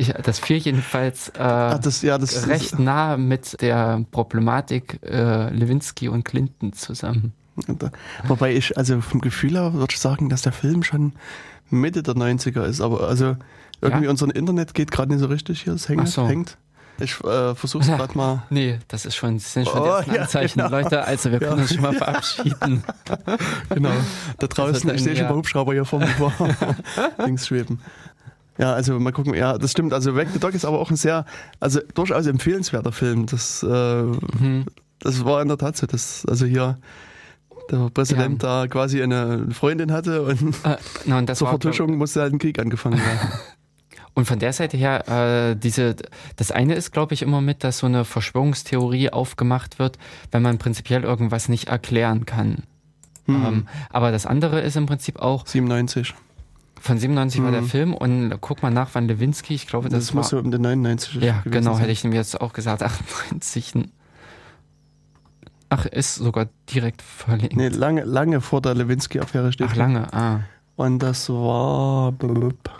Ich, 0.00 0.08
das 0.08 0.38
fiel 0.38 0.56
jedenfalls 0.56 1.28
äh, 1.28 1.42
Ach, 1.42 1.78
das, 1.78 2.00
ja, 2.00 2.16
das 2.16 2.48
recht 2.48 2.78
nah 2.78 3.18
mit 3.18 3.60
der 3.60 4.02
Problematik 4.10 4.98
äh, 5.04 5.50
Lewinsky 5.50 6.08
und 6.08 6.24
Clinton 6.24 6.72
zusammen. 6.72 7.34
Wobei 8.26 8.54
ich, 8.54 8.78
also 8.78 9.02
vom 9.02 9.20
Gefühl 9.20 9.52
her 9.52 9.74
würde 9.74 9.92
ich 9.92 9.98
sagen, 9.98 10.30
dass 10.30 10.40
der 10.40 10.52
Film 10.52 10.82
schon 10.82 11.12
Mitte 11.68 12.02
der 12.02 12.14
90er 12.14 12.64
ist, 12.64 12.80
aber 12.80 13.06
also 13.06 13.36
irgendwie 13.82 14.04
ja? 14.04 14.10
unser 14.10 14.34
Internet 14.34 14.72
geht 14.72 14.90
gerade 14.90 15.12
nicht 15.12 15.20
so 15.20 15.26
richtig 15.26 15.62
hier, 15.62 15.74
es 15.74 15.86
hängt. 15.86 16.08
So. 16.08 16.26
hängt. 16.26 16.56
Ich 16.98 17.18
äh, 17.24 17.54
versuche 17.54 17.82
es 17.82 17.88
gerade 17.96 18.16
mal. 18.16 18.42
Nee, 18.50 18.78
das 18.88 19.04
ist 19.04 19.16
schon, 19.16 19.36
das 19.36 19.52
sind 19.52 19.68
schon 19.68 19.80
oh, 19.80 20.00
die 20.06 20.14
ja, 20.14 20.22
Anzeichen, 20.22 20.60
genau. 20.60 20.70
Leute. 20.70 21.04
Also 21.04 21.30
wir 21.30 21.38
können 21.38 21.56
ja. 21.56 21.62
uns 21.62 21.74
schon 21.74 21.82
mal 21.82 21.92
verabschieden. 21.96 22.84
genau. 23.68 23.92
Da 24.38 24.46
draußen, 24.46 24.74
also 24.74 24.86
dann, 24.88 24.96
ich 24.96 25.02
sehe 25.02 25.16
schon 25.16 25.26
mal 25.26 25.34
Hubschrauber 25.34 25.72
hier 25.72 25.84
vor 25.84 25.98
mir 25.98 26.08
links 27.24 27.46
schweben. 27.46 27.80
Ja, 28.60 28.74
also 28.74 29.00
mal 29.00 29.12
gucken. 29.12 29.34
Ja, 29.34 29.56
das 29.56 29.70
stimmt. 29.70 29.94
Also 29.94 30.14
Wreck 30.14 30.28
the 30.34 30.38
Dog 30.38 30.52
ist 30.52 30.66
aber 30.66 30.78
auch 30.80 30.90
ein 30.90 30.96
sehr, 30.96 31.24
also 31.60 31.80
durchaus 31.94 32.26
empfehlenswerter 32.26 32.92
Film. 32.92 33.24
Das, 33.24 33.62
äh, 33.62 34.02
mhm. 34.02 34.66
das 34.98 35.24
war 35.24 35.40
in 35.40 35.48
der 35.48 35.56
Tat 35.56 35.78
so. 35.78 35.86
Das, 35.86 36.26
also 36.28 36.44
hier 36.44 36.78
der 37.70 37.88
Präsident 37.88 38.42
ja. 38.42 38.62
da 38.62 38.68
quasi 38.68 39.02
eine 39.02 39.46
Freundin 39.52 39.92
hatte 39.92 40.22
und, 40.22 40.54
äh, 40.64 41.10
und 41.10 41.34
zur 41.36 41.48
Vertuschung 41.48 41.96
musste 41.96 42.20
halt 42.20 42.34
ein 42.34 42.38
Krieg 42.38 42.58
angefangen 42.58 42.98
werden. 42.98 43.32
Und 44.12 44.24
von 44.24 44.40
der 44.40 44.52
Seite 44.52 44.76
her, 44.76 45.08
äh, 45.08 45.56
diese, 45.56 45.94
das 46.34 46.50
eine 46.50 46.74
ist, 46.74 46.90
glaube 46.90 47.14
ich, 47.14 47.22
immer 47.22 47.40
mit, 47.40 47.62
dass 47.62 47.78
so 47.78 47.86
eine 47.86 48.04
Verschwörungstheorie 48.04 49.10
aufgemacht 49.10 49.78
wird, 49.78 49.98
wenn 50.32 50.42
man 50.42 50.58
prinzipiell 50.58 51.04
irgendwas 51.04 51.48
nicht 51.48 51.68
erklären 51.68 52.26
kann. 52.26 52.64
Hm. 53.26 53.46
Ähm, 53.46 53.68
aber 53.88 54.10
das 54.10 54.26
andere 54.26 54.60
ist 54.62 54.76
im 54.76 54.86
Prinzip 54.86 55.20
auch. 55.20 55.46
97. 55.46 56.12
Von 56.80 56.98
97 56.98 57.38
hm. 57.38 57.44
war 57.44 57.52
der 57.52 57.60
hm. 57.60 57.68
Film 57.68 57.94
und 57.94 58.40
guck 58.40 58.62
mal 58.62 58.70
nach, 58.70 58.90
wann 58.94 59.06
Lewinsky, 59.06 59.54
ich 59.54 59.66
glaube, 59.66 59.90
das, 59.90 60.06
das 60.06 60.14
muss 60.14 60.30
so 60.30 60.38
um 60.38 60.50
den 60.50 60.62
99. 60.62 61.16
Ja, 61.16 61.42
genau, 61.44 61.72
sein. 61.72 61.80
hätte 61.80 61.92
ich 61.92 62.04
ihm 62.04 62.12
jetzt 62.12 62.40
auch 62.40 62.54
gesagt, 62.54 62.82
98. 63.30 63.74
Ach, 65.68 65.86
ist 65.86 66.16
sogar 66.16 66.48
direkt 66.72 67.02
verlinkt. 67.02 67.54
Nee, 67.54 67.68
lange, 67.68 68.04
lange 68.04 68.40
vor 68.40 68.62
der 68.62 68.74
Lewinsky-Affäre 68.74 69.52
steht. 69.52 69.68
Ach, 69.70 69.76
lange, 69.76 70.12
ah. 70.12 70.40
Und 70.74 71.00
das 71.00 71.28
war. 71.28 72.10
Blub, 72.12 72.70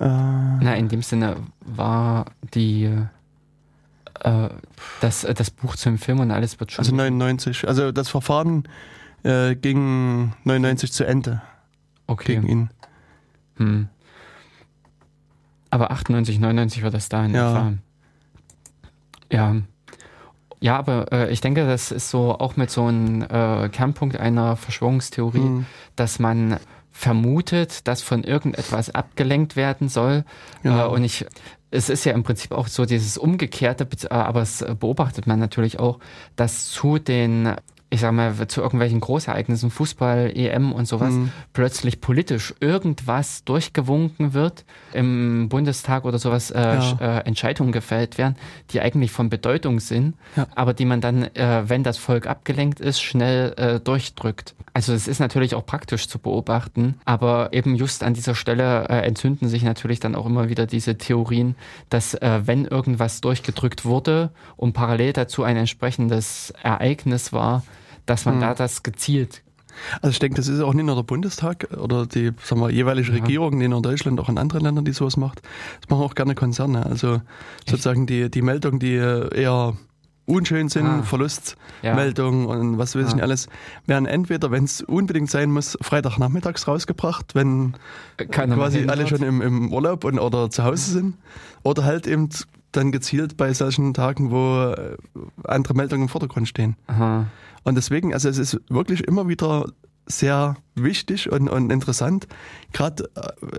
äh, 0.00 0.04
Na, 0.04 0.74
in 0.74 0.88
dem 0.88 1.02
Sinne 1.02 1.36
war 1.60 2.26
die. 2.54 2.90
Äh, 4.20 4.48
das, 5.00 5.22
das 5.22 5.50
Buch 5.50 5.76
zum 5.76 5.98
Film 5.98 6.20
und 6.20 6.30
alles 6.32 6.58
wird 6.58 6.72
schon. 6.72 6.84
Also 6.84 6.94
99. 6.94 7.68
Also 7.68 7.92
das 7.92 8.08
Verfahren 8.08 8.64
äh, 9.22 9.54
ging 9.54 10.32
99 10.44 10.92
zu 10.92 11.04
Ende. 11.04 11.42
Okay. 12.12 12.36
Gegen 12.36 12.48
ihn. 12.48 12.70
Hm. 13.56 13.88
Aber 15.70 15.90
98, 15.90 16.38
99 16.38 16.82
war 16.82 16.90
das 16.90 17.08
da 17.08 17.24
in 17.24 17.34
ja. 17.34 17.50
etwa. 17.50 17.72
Ja. 19.30 19.56
Ja, 20.60 20.78
aber 20.78 21.10
äh, 21.10 21.32
ich 21.32 21.40
denke, 21.40 21.66
das 21.66 21.90
ist 21.90 22.10
so 22.10 22.38
auch 22.38 22.56
mit 22.56 22.70
so 22.70 22.84
einem 22.86 23.22
äh, 23.22 23.68
Kernpunkt 23.68 24.16
einer 24.16 24.54
Verschwörungstheorie, 24.54 25.40
mhm. 25.40 25.66
dass 25.96 26.20
man 26.20 26.58
vermutet, 26.92 27.88
dass 27.88 28.02
von 28.02 28.22
irgendetwas 28.22 28.90
abgelenkt 28.94 29.56
werden 29.56 29.88
soll. 29.88 30.24
Genau. 30.62 30.86
Äh, 30.86 30.94
und 30.94 31.02
ich, 31.02 31.26
es 31.72 31.88
ist 31.88 32.04
ja 32.04 32.12
im 32.12 32.22
Prinzip 32.22 32.52
auch 32.52 32.68
so 32.68 32.84
dieses 32.84 33.18
Umgekehrte, 33.18 33.88
äh, 34.04 34.14
aber 34.14 34.42
es 34.42 34.64
beobachtet 34.78 35.26
man 35.26 35.40
natürlich 35.40 35.80
auch, 35.80 35.98
dass 36.36 36.68
zu 36.68 36.98
den 36.98 37.56
ich 37.92 38.00
sag 38.00 38.12
mal, 38.12 38.48
zu 38.48 38.62
irgendwelchen 38.62 39.00
Großereignissen, 39.00 39.70
Fußball, 39.70 40.32
EM 40.34 40.72
und 40.72 40.86
sowas, 40.86 41.12
mhm. 41.12 41.30
plötzlich 41.52 42.00
politisch 42.00 42.54
irgendwas 42.58 43.44
durchgewunken 43.44 44.32
wird, 44.32 44.64
im 44.94 45.50
Bundestag 45.50 46.06
oder 46.06 46.18
sowas 46.18 46.50
äh, 46.50 46.58
ja. 46.58 46.96
äh, 47.18 47.26
Entscheidungen 47.26 47.70
gefällt 47.70 48.16
werden, 48.16 48.36
die 48.70 48.80
eigentlich 48.80 49.10
von 49.10 49.28
Bedeutung 49.28 49.78
sind, 49.78 50.14
ja. 50.36 50.46
aber 50.54 50.72
die 50.72 50.86
man 50.86 51.02
dann, 51.02 51.24
äh, 51.34 51.68
wenn 51.68 51.82
das 51.82 51.98
Volk 51.98 52.26
abgelenkt 52.26 52.80
ist, 52.80 53.02
schnell 53.02 53.52
äh, 53.58 53.78
durchdrückt. 53.78 54.54
Also 54.72 54.94
es 54.94 55.06
ist 55.06 55.18
natürlich 55.18 55.54
auch 55.54 55.66
praktisch 55.66 56.08
zu 56.08 56.18
beobachten, 56.18 56.98
aber 57.04 57.52
eben 57.52 57.76
just 57.76 58.02
an 58.02 58.14
dieser 58.14 58.34
Stelle 58.34 58.88
äh, 58.88 59.06
entzünden 59.06 59.48
sich 59.48 59.64
natürlich 59.64 60.00
dann 60.00 60.14
auch 60.14 60.24
immer 60.24 60.48
wieder 60.48 60.64
diese 60.64 60.96
Theorien, 60.96 61.56
dass 61.90 62.14
äh, 62.14 62.40
wenn 62.46 62.64
irgendwas 62.64 63.20
durchgedrückt 63.20 63.84
wurde 63.84 64.30
und 64.56 64.72
parallel 64.72 65.12
dazu 65.12 65.42
ein 65.42 65.58
entsprechendes 65.58 66.54
Ereignis 66.62 67.34
war, 67.34 67.62
dass 68.06 68.24
man 68.24 68.34
hm. 68.34 68.40
da 68.40 68.54
das 68.54 68.82
gezielt 68.82 69.42
also 70.00 70.10
ich 70.10 70.18
denke, 70.18 70.36
das 70.36 70.48
ist 70.48 70.60
auch 70.60 70.74
nicht 70.74 70.84
nur 70.84 70.94
der 70.94 71.02
Bundestag 71.02 71.68
oder 71.76 72.06
die 72.06 72.32
sagen 72.42 72.60
wir, 72.60 72.70
jeweilige 72.70 73.08
ja. 73.08 73.14
Regierung, 73.14 73.58
nicht 73.58 73.68
nur 73.68 73.78
in 73.78 73.82
Deutschland, 73.82 74.20
auch 74.20 74.28
in 74.28 74.38
anderen 74.38 74.62
Ländern, 74.62 74.84
die 74.84 74.92
sowas 74.92 75.16
macht. 75.16 75.42
Das 75.80 75.90
machen 75.90 76.02
auch 76.02 76.14
gerne 76.14 76.34
Konzerne. 76.34 76.86
Also 76.86 77.14
Echt? 77.14 77.22
sozusagen 77.70 78.06
die, 78.06 78.30
die 78.30 78.42
Meldungen, 78.42 78.78
die 78.78 78.94
eher 78.94 79.74
unschön 80.24 80.68
sind, 80.68 80.86
ah. 80.86 81.02
Verlustmeldungen 81.02 82.48
ja. 82.48 82.54
und 82.54 82.78
was 82.78 82.94
weiß 82.94 83.08
ich 83.08 83.14
nicht 83.14 83.22
alles, 83.22 83.48
werden 83.86 84.06
entweder, 84.06 84.50
wenn 84.50 84.64
es 84.64 84.80
unbedingt 84.80 85.30
sein 85.30 85.50
muss, 85.50 85.76
Freitagnachmittags 85.80 86.68
rausgebracht, 86.68 87.34
wenn 87.34 87.74
Keiner 88.30 88.54
quasi 88.54 88.86
alle 88.86 89.08
schon 89.08 89.22
im, 89.22 89.42
im 89.42 89.72
Urlaub 89.72 90.04
und, 90.04 90.18
oder 90.20 90.48
zu 90.48 90.62
Hause 90.62 90.92
sind, 90.92 91.16
oder 91.64 91.84
halt 91.84 92.06
eben 92.06 92.28
dann 92.70 92.92
gezielt 92.92 93.36
bei 93.36 93.52
solchen 93.52 93.94
Tagen, 93.94 94.30
wo 94.30 94.72
äh, 94.72 94.96
andere 95.44 95.74
Meldungen 95.74 96.04
im 96.04 96.08
Vordergrund 96.08 96.48
stehen. 96.48 96.76
Aha. 96.86 97.26
Und 97.64 97.76
deswegen, 97.76 98.12
also 98.12 98.28
es 98.28 98.38
ist 98.38 98.60
wirklich 98.68 99.04
immer 99.04 99.28
wieder 99.28 99.66
sehr 100.06 100.56
wichtig 100.74 101.30
und, 101.30 101.48
und 101.48 101.70
interessant, 101.70 102.26
gerade 102.72 103.08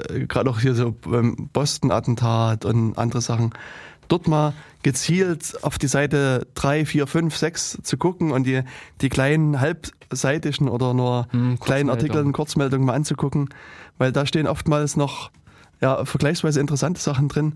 äh, 0.09 0.25
gerade 0.25 0.49
auch 0.49 0.59
hier 0.59 0.75
so 0.75 0.91
beim 0.91 1.49
Boston-Attentat 1.53 2.65
und 2.65 2.97
andere 2.97 3.21
Sachen, 3.21 3.53
dort 4.09 4.27
mal 4.27 4.53
gezielt 4.83 5.63
auf 5.63 5.77
die 5.77 5.87
Seite 5.87 6.45
3, 6.55 6.85
4, 6.85 7.07
5, 7.07 7.35
6 7.35 7.79
zu 7.83 7.97
gucken 7.97 8.31
und 8.31 8.45
die, 8.45 8.61
die 9.01 9.09
kleinen 9.09 9.61
halbseitigen 9.61 10.67
oder 10.67 10.93
nur 10.93 11.27
hm, 11.31 11.59
kleinen 11.59 11.89
Artikel, 11.89 12.29
Kurzmeldungen 12.33 12.85
mal 12.85 12.93
anzugucken, 12.93 13.49
weil 13.97 14.11
da 14.11 14.25
stehen 14.25 14.47
oftmals 14.47 14.97
noch 14.97 15.31
ja, 15.81 16.05
vergleichsweise 16.05 16.59
interessante 16.59 17.01
Sachen 17.01 17.29
drin, 17.29 17.55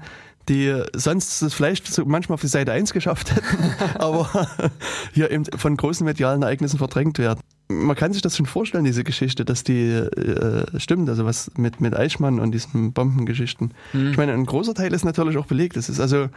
die 0.49 0.83
sonst 0.93 1.41
das 1.41 1.53
vielleicht 1.53 1.87
so 1.87 2.05
manchmal 2.05 2.35
auf 2.35 2.41
die 2.41 2.47
Seite 2.47 2.71
1 2.71 2.93
geschafft 2.93 3.35
hätten, 3.35 3.75
aber 3.99 4.47
hier 5.13 5.31
eben 5.31 5.45
von 5.45 5.75
großen 5.75 6.05
medialen 6.05 6.41
Ereignissen 6.41 6.77
verdrängt 6.77 7.19
werden 7.19 7.41
man 7.69 7.95
kann 7.97 8.13
sich 8.13 8.21
das 8.21 8.37
schon 8.37 8.45
vorstellen, 8.45 8.85
diese 8.85 9.03
Geschichte, 9.03 9.43
dass 9.43 9.63
die 9.63 9.89
äh, 9.89 10.79
stimmt, 10.79 11.09
also 11.09 11.25
was 11.25 11.51
mit, 11.57 11.81
mit 11.81 11.95
Eichmann 11.95 12.39
und 12.39 12.51
diesen 12.51 12.93
Bombengeschichten. 12.93 13.73
Hm. 13.91 14.11
Ich 14.11 14.17
meine, 14.17 14.33
ein 14.33 14.45
großer 14.45 14.73
Teil 14.73 14.93
ist 14.93 15.03
natürlich 15.03 15.37
auch 15.37 15.47
belegt. 15.47 15.75
Das 15.75 15.89
ist 15.89 15.99
also. 15.99 16.29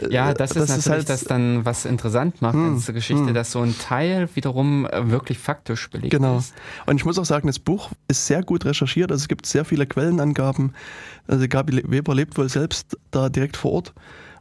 Äh, 0.00 0.10
ja, 0.10 0.32
das, 0.32 0.54
das 0.54 0.62
ist 0.64 0.68
natürlich 0.70 0.86
halt, 0.86 1.08
das 1.10 1.24
dann, 1.24 1.64
was 1.66 1.84
interessant 1.84 2.40
macht, 2.40 2.54
hm, 2.54 2.76
diese 2.76 2.94
Geschichte, 2.94 3.26
hm. 3.26 3.34
dass 3.34 3.52
so 3.52 3.60
ein 3.60 3.76
Teil 3.78 4.28
wiederum 4.34 4.86
äh, 4.86 5.10
wirklich 5.10 5.38
faktisch 5.38 5.90
belegt 5.90 6.12
genau. 6.12 6.38
ist. 6.38 6.54
Genau. 6.54 6.90
Und 6.90 6.96
ich 6.96 7.04
muss 7.04 7.18
auch 7.18 7.26
sagen, 7.26 7.46
das 7.46 7.58
Buch 7.58 7.90
ist 8.08 8.26
sehr 8.26 8.42
gut 8.42 8.64
recherchiert. 8.64 9.12
Also 9.12 9.22
es 9.22 9.28
gibt 9.28 9.44
sehr 9.44 9.66
viele 9.66 9.86
Quellenangaben. 9.86 10.72
Also 11.26 11.46
Gabi 11.46 11.82
Weber 11.86 12.14
lebt 12.14 12.38
wohl 12.38 12.48
selbst 12.48 12.96
da 13.10 13.28
direkt 13.28 13.56
vor 13.56 13.72
Ort 13.72 13.94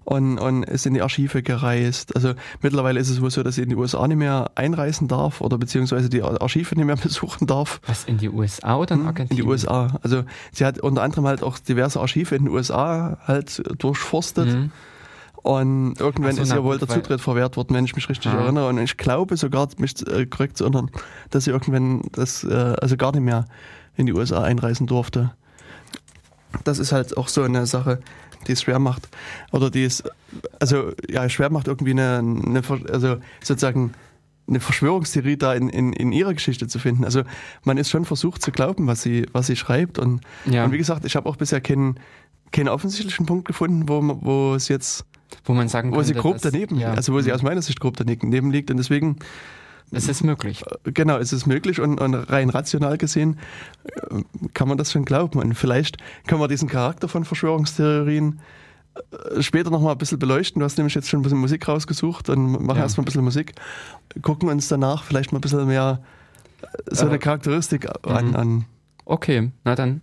und, 0.06 0.40
und 0.40 0.64
ist 0.64 0.86
in 0.86 0.94
die 0.94 1.02
Archive 1.02 1.44
gereist. 1.44 2.16
Also 2.16 2.34
mittlerweile 2.62 3.00
ist 3.00 3.10
es 3.10 3.22
wohl 3.22 3.30
so, 3.30 3.44
dass 3.44 3.56
sie 3.56 3.62
in 3.62 3.70
die 3.70 3.76
USA 3.76 4.08
nicht 4.08 4.18
mehr 4.18 4.52
einreisen 4.56 5.08
darf 5.08 5.42
oder 5.42 5.58
beziehungsweise 5.58 6.10
die 6.10 6.24
Archive 6.24 6.76
nicht 6.76 6.86
mehr 6.86 6.96
besuchen 7.04 7.48
darf. 7.48 7.80
Was, 7.86 8.06
in 8.06 8.18
die 8.18 8.30
USA 8.30 8.78
oder 8.78 8.96
in 8.96 9.06
Argentinien? 9.06 9.30
Hm, 9.30 9.38
in 9.38 9.38
die 9.38 9.44
USA. 9.44 10.00
Also 10.02 10.24
sie 10.52 10.66
hat 10.66 10.80
unter 10.80 11.04
anderem 11.04 11.28
halt 11.28 11.44
auch 11.44 11.60
diverse 11.60 12.00
Archive 12.00 12.36
in 12.36 12.46
den 12.46 12.54
USA 12.54 13.20
halt 13.26 13.62
durchforstet. 13.78 14.48
Mhm. 14.48 14.72
Und 15.42 16.00
irgendwann 16.00 16.36
so, 16.36 16.42
ist 16.42 16.52
ja 16.52 16.64
wohl 16.64 16.78
der 16.78 16.90
Zutritt 16.90 17.22
verwehrt 17.22 17.56
worden, 17.56 17.74
wenn 17.74 17.86
ich 17.86 17.96
mich 17.96 18.10
richtig 18.10 18.34
ja. 18.34 18.40
erinnere. 18.40 18.68
Und 18.68 18.78
ich 18.80 18.98
glaube 18.98 19.38
sogar, 19.38 19.70
mich 19.78 20.06
äh, 20.08 20.26
korrekt 20.26 20.58
zu 20.58 20.66
erinnern, 20.66 20.92
dass 21.30 21.46
sie 21.46 21.52
irgendwann 21.52 22.02
das, 22.12 22.44
äh, 22.44 22.76
also 22.82 22.98
gar 22.98 23.14
nicht 23.14 23.22
mehr 23.22 23.46
in 23.96 24.06
die 24.06 24.14
USA 24.14 24.44
einreisen 24.44 24.88
durfte. 24.88 25.32
Das 26.64 26.80
ist 26.80 26.92
halt 26.92 27.16
auch 27.16 27.28
so 27.28 27.44
eine 27.44 27.66
Sache 27.68 28.00
die 28.48 28.54
es 28.54 28.62
schwer 28.62 28.80
macht. 28.80 29.10
Oder 29.52 29.70
die 29.70 29.84
es, 29.84 30.04
also 30.60 30.92
ja, 31.10 31.28
schwer 31.30 31.50
macht 31.50 31.68
irgendwie 31.68 31.92
eine, 31.92 32.18
eine 32.20 32.62
also 32.92 33.18
sozusagen 33.42 33.94
eine 34.48 34.60
Verschwörungstheorie 34.60 35.38
da 35.38 35.54
in, 35.54 35.70
in, 35.70 35.94
in 35.94 36.12
ihrer 36.12 36.34
Geschichte 36.34 36.68
zu 36.68 36.80
finden. 36.80 37.06
Also 37.06 37.24
man 37.64 37.78
ist 37.78 37.90
schon 37.90 38.06
versucht 38.06 38.42
zu 38.42 38.52
glauben, 38.52 38.88
was 38.88 39.02
sie, 39.04 39.26
was 39.32 39.48
sie 39.48 39.56
schreibt. 39.56 40.00
Und, 40.00 40.22
ja. 40.46 40.66
und 40.66 40.72
wie 40.72 40.78
gesagt, 40.78 41.06
ich 41.06 41.16
habe 41.16 41.30
auch 41.30 41.36
bisher 41.36 41.62
keinen, 41.62 42.00
keinen 42.52 42.70
offensichtlichen 42.70 43.26
Punkt 43.26 43.46
gefunden, 43.46 43.88
wo, 43.88 44.02
wo 44.22 44.56
es 44.56 44.68
jetzt 44.68 45.06
wo 45.46 45.54
man 45.54 45.68
sagen 45.68 45.92
könnte, 45.92 46.00
wo 46.00 46.04
sie 46.04 46.16
grob 46.16 46.38
daneben, 46.42 46.80
ja. 46.80 46.94
also 46.94 47.14
wo 47.14 47.22
sie 47.22 47.32
aus 47.32 47.44
meiner 47.44 47.62
Sicht 47.62 47.80
grob 47.80 47.96
daneben 47.98 48.52
liegt. 48.52 48.72
Und 48.72 48.78
deswegen 48.78 49.18
es 49.92 50.08
ist 50.08 50.24
möglich. 50.24 50.64
Äh, 50.86 50.92
genau, 50.92 51.18
es 51.18 51.34
ist 51.34 51.46
möglich 51.46 51.80
und, 51.80 52.00
und, 52.00 52.14
rein 52.14 52.50
rational 52.50 52.98
gesehen 52.98 53.40
äh, 53.86 54.22
kann 54.54 54.68
man 54.68 54.78
das 54.78 54.92
schon 54.92 55.06
glauben. 55.06 55.40
Und 55.40 55.54
vielleicht 55.56 55.98
können 56.28 56.42
wir 56.42 56.48
diesen 56.48 56.70
Charakter 56.70 57.08
von 57.08 57.26
Verschwörungstheorien 57.26 58.40
äh, 58.96 59.42
später 59.42 59.70
nochmal 59.70 59.94
ein 59.94 59.98
bisschen 59.98 60.20
beleuchten. 60.20 60.60
Du 60.60 60.66
hast 60.66 60.78
nämlich 60.78 60.96
jetzt 60.96 61.10
schon 61.10 61.20
ein 61.20 61.24
bisschen 61.24 61.40
Musik 61.40 61.68
rausgesucht 61.68 62.30
und 62.30 62.64
machen 62.64 62.78
ja. 62.78 62.84
erstmal 62.84 63.04
ein 63.04 63.06
bisschen 63.06 63.24
Musik. 63.24 63.54
Gucken 64.22 64.50
uns 64.50 64.68
danach 64.68 65.04
vielleicht 65.04 65.32
mal 65.32 65.40
ein 65.40 65.42
bisschen 65.42 65.68
mehr 65.68 66.02
so 66.92 67.06
eine 67.06 67.20
Charakteristik 67.20 67.86
äh, 67.86 68.10
an, 68.10 68.36
an. 68.36 68.66
Okay, 69.06 69.52
na 69.64 69.76
dann. 69.76 70.02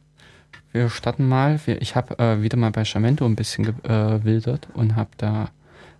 Wir 0.72 0.90
starten 0.90 1.26
mal. 1.26 1.58
Ich 1.66 1.96
habe 1.96 2.18
äh, 2.18 2.42
wieder 2.42 2.58
mal 2.58 2.70
bei 2.70 2.84
Chamento 2.84 3.24
ein 3.24 3.36
bisschen 3.36 3.64
gewildert 3.82 4.68
und 4.74 4.94
habe 4.94 5.10
da 5.16 5.48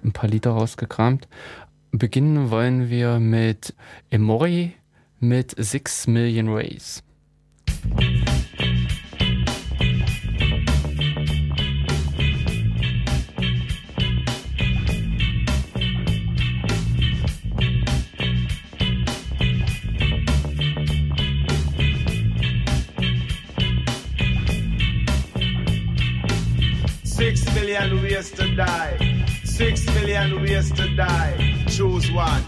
ein 0.04 0.12
paar 0.12 0.28
Lieder 0.28 0.50
rausgekramt. 0.50 1.28
Beginnen 1.98 2.50
wollen 2.50 2.90
wir 2.90 3.18
mit 3.18 3.74
Emori 4.10 4.74
mit 5.18 5.54
Six 5.56 6.06
Million 6.06 6.48
Rays. 6.48 7.02
Six 27.04 27.54
million 27.54 28.02
ways 28.02 28.30
to 28.32 28.54
die. 28.54 29.24
Six 29.44 29.86
million 29.94 30.42
ways 30.42 30.70
to 30.72 30.94
die. 30.94 31.55
Choose 31.76 32.10
one. 32.10 32.42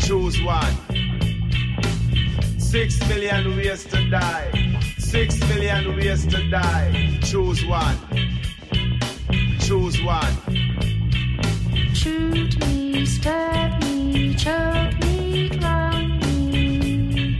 Choose 0.00 0.42
one. 0.42 0.74
Six 2.58 2.98
million 3.08 3.56
ways 3.56 3.84
to 3.84 4.10
die. 4.10 4.50
Six 4.98 5.38
million 5.48 5.94
ways 5.94 6.26
to 6.26 6.50
die. 6.50 7.20
Choose 7.22 7.64
one. 7.64 7.96
Choose 9.60 10.02
one. 10.02 10.34
Shoot 11.94 12.58
me, 12.66 13.06
stab 13.06 13.80
me, 13.84 14.34
choke 14.34 14.98
me, 15.04 15.48
drown 15.50 16.18
me. 16.18 17.38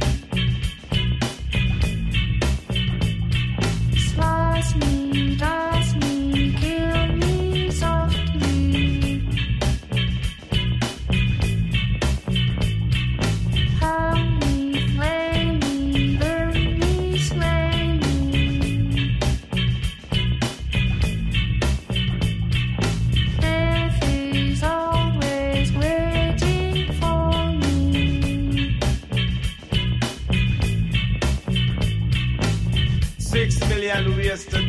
Slice 3.96 4.76
me, 4.76 5.34
dice 5.34 5.69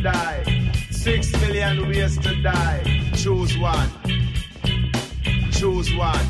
to 0.02 0.10
die. 0.10 0.42
Six 0.90 1.32
million 1.40 1.88
ways 1.88 2.18
to 2.18 2.42
die. 2.42 2.82
Choose 3.14 3.56
one. 3.58 3.88
Choose 5.52 5.94
one. 5.94 6.26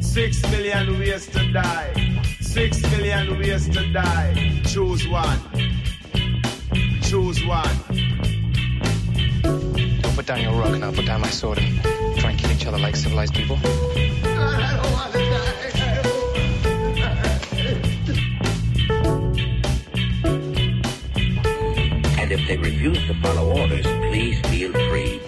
Six 0.00 0.42
million 0.50 0.98
ways 0.98 1.26
to 1.28 1.52
die. 1.52 1.92
Six 2.40 2.80
million 2.92 3.38
ways 3.38 3.68
to 3.68 3.92
die. 3.92 4.60
Choose 4.64 5.06
one. 5.08 5.38
Choose 7.02 7.44
one. 7.44 7.76
Don't 9.42 10.14
put 10.16 10.26
down 10.26 10.40
your 10.40 10.54
rock 10.54 10.74
and 10.74 10.84
I'll 10.84 10.92
put 10.92 11.06
down 11.06 11.20
my 11.20 11.30
sword 11.30 11.58
and 11.58 11.82
try 12.18 12.30
and 12.30 12.38
kill 12.38 12.50
each 12.52 12.66
other 12.66 12.78
like 12.78 12.96
civilized 12.96 13.34
people. 13.34 13.58
And 13.64 15.64
if 15.66 15.71
they 22.52 22.58
refuse 22.58 23.06
to 23.06 23.14
follow 23.14 23.58
orders, 23.58 23.86
please 23.86 24.38
feel 24.50 24.72
free 24.90 25.18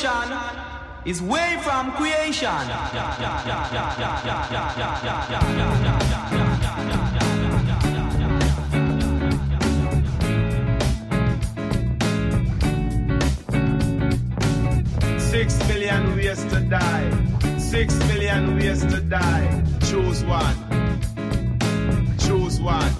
Version 0.00 0.30
is 1.06 1.20
way 1.20 1.58
from 1.64 1.90
creation. 1.92 2.48
Six 15.18 15.58
million 15.66 16.16
ways 16.16 16.44
to 16.44 16.60
die. 16.70 17.58
Six 17.58 17.98
million 18.06 18.54
ways 18.54 18.84
to 18.86 19.00
die. 19.00 19.64
Choose 19.80 20.22
one. 20.24 20.56
Choose 22.20 22.60
one. 22.60 22.92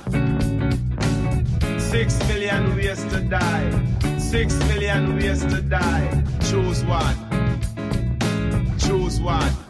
Six 1.78 2.18
million 2.26 2.74
ways 2.74 3.04
to 3.04 3.20
die. 3.20 4.18
Six 4.18 4.58
million 4.66 5.14
ways 5.14 5.44
to 5.44 5.62
die. 5.62 6.27
Choose 6.48 6.82
one. 6.84 7.14
Choose 8.78 9.20
one. 9.20 9.67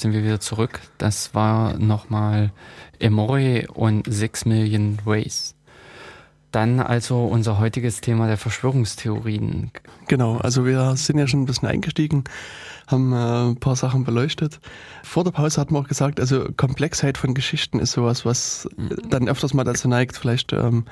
Damit 0.00 0.14
sind 0.14 0.22
wir 0.22 0.24
wieder 0.24 0.40
zurück. 0.40 0.80
Das 0.98 1.34
war 1.34 1.78
nochmal 1.78 2.52
Emory 2.98 3.66
und 3.72 4.06
Six 4.10 4.46
Million 4.46 4.98
Ways. 5.04 5.54
Dann 6.52 6.80
also 6.80 7.26
unser 7.26 7.58
heutiges 7.58 8.00
Thema 8.00 8.26
der 8.26 8.36
Verschwörungstheorien. 8.36 9.70
Genau, 10.08 10.38
also 10.38 10.64
wir 10.64 10.96
sind 10.96 11.18
ja 11.18 11.26
schon 11.28 11.42
ein 11.42 11.46
bisschen 11.46 11.68
eingestiegen, 11.68 12.24
haben 12.88 13.12
äh, 13.12 13.50
ein 13.50 13.56
paar 13.56 13.76
Sachen 13.76 14.04
beleuchtet. 14.04 14.58
Vor 15.04 15.22
der 15.22 15.30
Pause 15.32 15.60
hatten 15.60 15.74
wir 15.74 15.80
auch 15.80 15.88
gesagt, 15.88 16.18
also 16.18 16.48
Komplexheit 16.56 17.18
von 17.18 17.34
Geschichten 17.34 17.78
ist 17.78 17.92
sowas, 17.92 18.24
was 18.24 18.68
dann 19.08 19.28
öfters 19.28 19.54
mal 19.54 19.64
dazu 19.64 19.86
neigt, 19.86 20.16
vielleicht 20.16 20.52
ähm, 20.52 20.86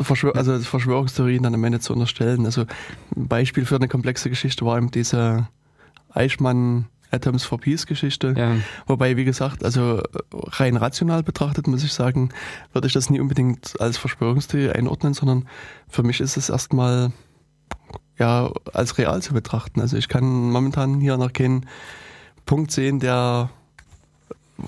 Verschwör 0.00 0.36
also 0.36 0.58
Verschwörungstheorien 0.58 1.42
dann 1.42 1.54
am 1.54 1.64
Ende 1.64 1.80
zu 1.80 1.92
unterstellen. 1.92 2.46
Also 2.46 2.62
ein 3.14 3.28
Beispiel 3.28 3.66
für 3.66 3.76
eine 3.76 3.88
komplexe 3.88 4.30
Geschichte 4.30 4.64
war 4.64 4.78
eben 4.78 4.90
diese 4.90 5.48
Atoms 7.10 7.44
for 7.44 7.58
Peace 7.58 7.86
Geschichte. 7.86 8.34
Ja. 8.36 8.56
Wobei, 8.86 9.16
wie 9.16 9.24
gesagt, 9.24 9.64
also 9.64 10.02
rein 10.32 10.76
rational 10.76 11.22
betrachtet, 11.22 11.66
muss 11.66 11.84
ich 11.84 11.92
sagen, 11.92 12.30
würde 12.72 12.86
ich 12.86 12.92
das 12.92 13.10
nie 13.10 13.20
unbedingt 13.20 13.80
als 13.80 13.96
Verschwörungstheorie 13.96 14.70
einordnen, 14.70 15.14
sondern 15.14 15.48
für 15.88 16.02
mich 16.02 16.20
ist 16.20 16.36
es 16.36 16.48
erstmal 16.48 17.12
ja 18.18 18.50
als 18.72 18.98
real 18.98 19.22
zu 19.22 19.32
betrachten. 19.32 19.80
Also 19.80 19.96
ich 19.96 20.08
kann 20.08 20.24
momentan 20.24 21.00
hier 21.00 21.16
noch 21.16 21.32
keinen 21.32 21.66
Punkt 22.46 22.70
sehen, 22.72 23.00
der 23.00 23.50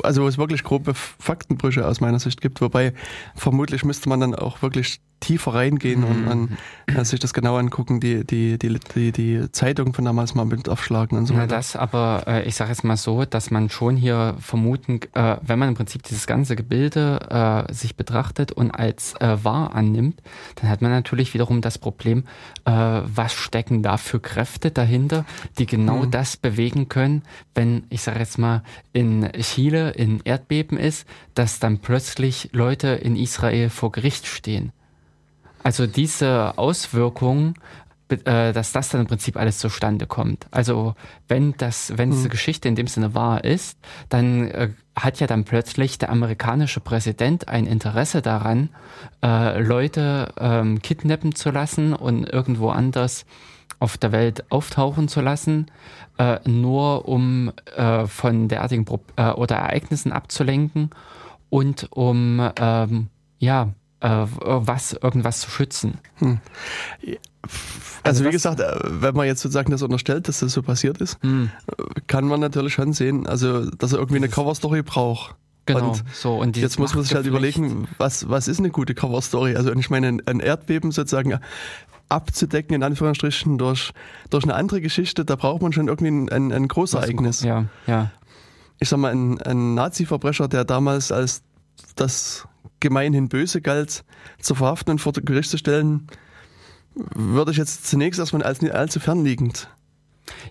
also 0.03 0.23
wo 0.23 0.29
es 0.29 0.39
wirklich 0.39 0.63
grobe 0.63 0.95
Faktenbrüche 0.95 1.87
aus 1.87 2.01
meiner 2.01 2.21
Sicht 2.21 2.41
gibt, 2.41 2.61
wobei 2.61 2.95
vermutlich 3.35 3.85
müsste 3.85 4.09
man 4.09 4.21
dann 4.21 4.35
auch 4.35 4.63
wirklich 4.63 5.01
tiefer 5.21 5.55
reingehen 5.55 6.05
und, 6.05 6.27
und 6.27 6.57
äh, 6.87 7.05
sich 7.05 7.21
das 7.21 7.33
genau 7.35 7.57
angucken, 7.57 8.01
die, 8.01 8.25
die, 8.27 8.59
die, 8.59 8.79
die, 8.95 9.13
die 9.13 9.53
Zeitung 9.53 9.93
von 9.93 10.05
damals 10.05 10.35
mal 10.35 10.45
mit 10.45 10.69
aufschlagen 10.69 11.17
und 11.17 11.27
so 11.27 11.35
weiter. 11.35 11.47
das 11.49 11.77
aber, 11.77 12.25
äh, 12.27 12.49
ich 12.49 12.57
sage 12.57 12.71
jetzt 12.71 12.85
mal 12.85 12.97
so, 12.97 13.25
dass 13.25 13.51
man 13.51 13.69
schon 13.71 13.97
hier 13.97 14.35
vermuten, 14.41 15.01
äh, 15.15 15.37
wenn 15.43 15.59
man 15.59 15.69
im 15.69 15.75
Prinzip 15.75 16.03
dieses 16.03 16.27
ganze 16.27 16.57
Gebilde 16.57 17.67
äh, 17.69 17.73
sich 17.73 17.97
betrachtet 17.97 18.53
und 18.53 18.71
als 18.71 19.15
äh, 19.21 19.37
wahr 19.45 19.75
annimmt, 19.75 20.21
dann 20.57 20.71
hat 20.71 20.83
man 20.83 20.91
natürlich 20.91 21.35
wiederum 21.35 21.61
das 21.61 21.79
Problem, 21.79 22.25
äh, 22.65 22.71
was 22.73 23.33
stecken 23.33 23.83
da 23.83 23.97
für 23.97 24.21
Kräfte 24.21 24.71
dahinter, 24.71 25.25
die 25.59 25.67
genau 25.67 26.01
Mhm. 26.05 26.11
das 26.11 26.37
bewegen 26.37 26.89
können, 26.89 27.23
wenn, 27.55 27.85
ich 27.91 28.03
sage 28.03 28.21
jetzt 28.21 28.39
mal, 28.39 28.63
in 28.93 29.31
Chile 29.41 29.91
in 29.91 30.21
Erdbeben 30.25 30.79
ist, 30.79 31.07
dass 31.35 31.59
dann 31.61 31.79
plötzlich 31.79 32.51
Leute 32.53 32.89
in 32.89 33.17
Israel 33.17 33.69
vor 33.71 33.93
Gericht 33.93 34.27
stehen. 34.27 34.73
Also 35.63 35.87
diese 35.87 36.57
Auswirkungen, 36.57 37.55
be- 38.09 38.25
äh, 38.27 38.53
dass 38.53 38.73
das 38.73 38.89
dann 38.89 39.03
im 39.03 39.07
Prinzip 39.07 39.37
alles 39.37 39.59
zustande 39.59 40.07
kommt. 40.07 40.47
Also 40.51 40.95
wenn 41.29 41.55
das, 41.59 41.93
wenn 41.97 42.11
diese 42.11 42.29
Geschichte 42.29 42.69
in 42.69 42.75
dem 42.75 42.87
Sinne 42.87 43.15
wahr 43.15 43.45
ist, 43.45 43.79
dann 44.09 44.49
äh, 44.49 44.71
hat 44.97 45.21
ja 45.21 45.27
dann 45.27 45.45
plötzlich 45.45 45.99
der 45.99 46.11
amerikanische 46.11 46.81
Präsident 46.81 47.49
ein 47.49 47.67
Interesse 47.67 48.23
daran, 48.23 48.71
äh, 49.25 49.61
Leute 49.61 50.33
ähm, 50.39 50.83
kidnappen 50.83 51.35
zu 51.35 51.51
lassen 51.51 51.95
und 51.95 52.29
irgendwo 52.29 52.71
anders 52.71 53.25
auf 53.79 53.97
der 53.97 54.13
Welt 54.13 54.51
auftauchen 54.51 55.09
zu 55.09 55.23
lassen, 55.23 55.67
äh, 56.19 56.39
nur 56.47 57.09
um 57.09 57.53
äh, 57.77 58.07
von 58.07 58.49
derartigen 58.49 58.85
Pro 58.85 59.01
äh, 59.17 59.31
oder 59.31 59.57
Ereignissen 59.57 60.13
abzulenken 60.13 60.91
und 61.49 61.89
um 61.91 62.51
ähm, 62.57 63.09
ja 63.39 63.69
was 64.01 64.93
irgendwas 64.95 65.41
zu 65.41 65.51
schützen. 65.51 65.99
Also, 68.03 68.21
wie 68.21 68.25
das- 68.27 68.33
gesagt, 68.33 68.61
äh, 68.61 68.79
wenn 68.85 69.15
man 69.15 69.27
jetzt 69.27 69.41
sozusagen 69.43 69.71
das 69.71 69.83
unterstellt, 69.83 70.29
dass 70.29 70.41
das 70.41 70.53
so 70.53 70.63
passiert 70.63 70.99
ist, 71.01 71.19
Hm, 71.23 71.51
äh, 71.67 71.83
kann 72.07 72.27
man 72.27 72.41
natürlich 72.41 72.75
schon 72.75 72.93
sehen, 72.93 73.27
also 73.27 73.69
dass 73.71 73.93
er 73.93 73.99
irgendwie 73.99 74.17
eine 74.17 74.29
Coverstory 74.29 74.83
braucht. 74.83 75.35
genau. 75.67 75.91
Und 75.91 76.05
so 76.13 76.37
und 76.37 76.57
Jetzt 76.57 76.79
muss 76.79 76.95
man 76.95 77.05
sich 77.05 77.15
halt 77.15 77.27
überlegen, 77.27 77.87
was, 77.99 78.29
was 78.29 78.49
ist 78.49 78.59
eine 78.59 78.71
gute 78.71 78.95
Coverstory? 78.95 79.55
Also 79.57 79.73
ich 79.73 79.91
meine, 79.91 80.19
ein- 80.27 80.41
Erdbeben 80.41 80.91
sozusagen 80.93 81.39
abzudecken, 82.09 82.75
in 82.75 82.83
Anführungsstrichen, 82.83 83.57
durch, 83.59 83.93
durch 84.31 84.43
eine 84.45 84.55
andere 84.55 84.81
Geschichte, 84.81 85.25
da 85.25 85.37
braucht 85.37 85.63
man 85.63 85.73
schon 85.73 85.87
irgendwie 85.89 86.11
ein, 86.11 86.29
ein, 86.31 86.53
ein 86.53 86.67
Großereignis. 86.69 87.43
Ja, 87.43 87.67
ja. 87.87 88.11
Ich 88.81 88.89
sag 88.89 88.99
mal, 88.99 89.13
ein, 89.13 89.41
ein 89.43 89.75
Nazi-Verbrecher, 89.75 90.49
der 90.49 90.65
damals 90.65 91.13
als 91.13 91.43
das 91.97 92.49
gemeinhin 92.81 93.29
Böse 93.29 93.61
galt, 93.61 94.05
zu 94.41 94.55
verhaften 94.55 94.91
und 94.93 94.99
vor 95.01 95.13
Gericht 95.13 95.51
zu 95.51 95.59
stellen, 95.59 96.07
würde 96.95 97.53
ich 97.53 97.57
jetzt 97.57 97.87
zunächst 97.87 98.19
erstmal 98.19 98.43
als 98.43 98.63
nicht 98.63 98.75
allzu 98.75 99.01
fernliegend. 99.01 99.69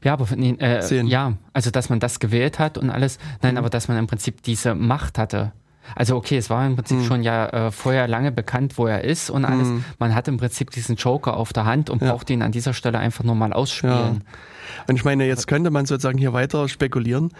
Ja, 0.04 0.14
aber 0.14 0.28
nee, 0.36 0.52
äh, 0.60 0.82
Sehen. 0.82 1.08
ja, 1.08 1.34
also 1.54 1.72
dass 1.72 1.90
man 1.90 2.00
das 2.00 2.20
gewählt 2.20 2.60
hat 2.60 2.78
und 2.78 2.90
alles, 2.90 3.18
nein, 3.42 3.58
aber 3.58 3.70
dass 3.70 3.88
man 3.88 3.98
im 3.98 4.08
Prinzip 4.08 4.42
diese 4.44 4.76
Macht 4.76 5.18
hatte. 5.18 5.54
Also 5.96 6.16
okay, 6.18 6.38
es 6.38 6.50
war 6.50 6.66
im 6.68 6.76
Prinzip 6.76 7.04
schon 7.04 7.24
ja 7.24 7.48
äh, 7.68 7.72
vorher 7.72 8.08
lange 8.08 8.32
bekannt, 8.32 8.78
wo 8.78 8.86
er 8.86 9.04
ist 9.04 9.30
und 9.32 9.44
alles. 9.44 9.68
Man 9.98 10.14
hat 10.14 10.28
im 10.28 10.38
Prinzip 10.38 10.70
diesen 10.70 10.98
Joker 10.98 11.36
auf 11.36 11.52
der 11.52 11.66
Hand 11.66 11.90
und 11.90 12.02
Ja. 12.02 12.12
braucht 12.12 12.30
ihn 12.30 12.44
an 12.44 12.52
dieser 12.52 12.74
Stelle 12.74 13.00
einfach 13.00 13.24
nur 13.24 13.34
mal 13.36 13.54
ausspielen. 13.54 14.24
Und 14.88 14.96
ich 14.96 15.04
meine, 15.04 15.26
jetzt 15.26 15.48
könnte 15.48 15.72
man 15.72 15.86
sozusagen 15.88 16.20
hier 16.20 16.32
weiter 16.34 16.68
spekulieren, 16.68 17.32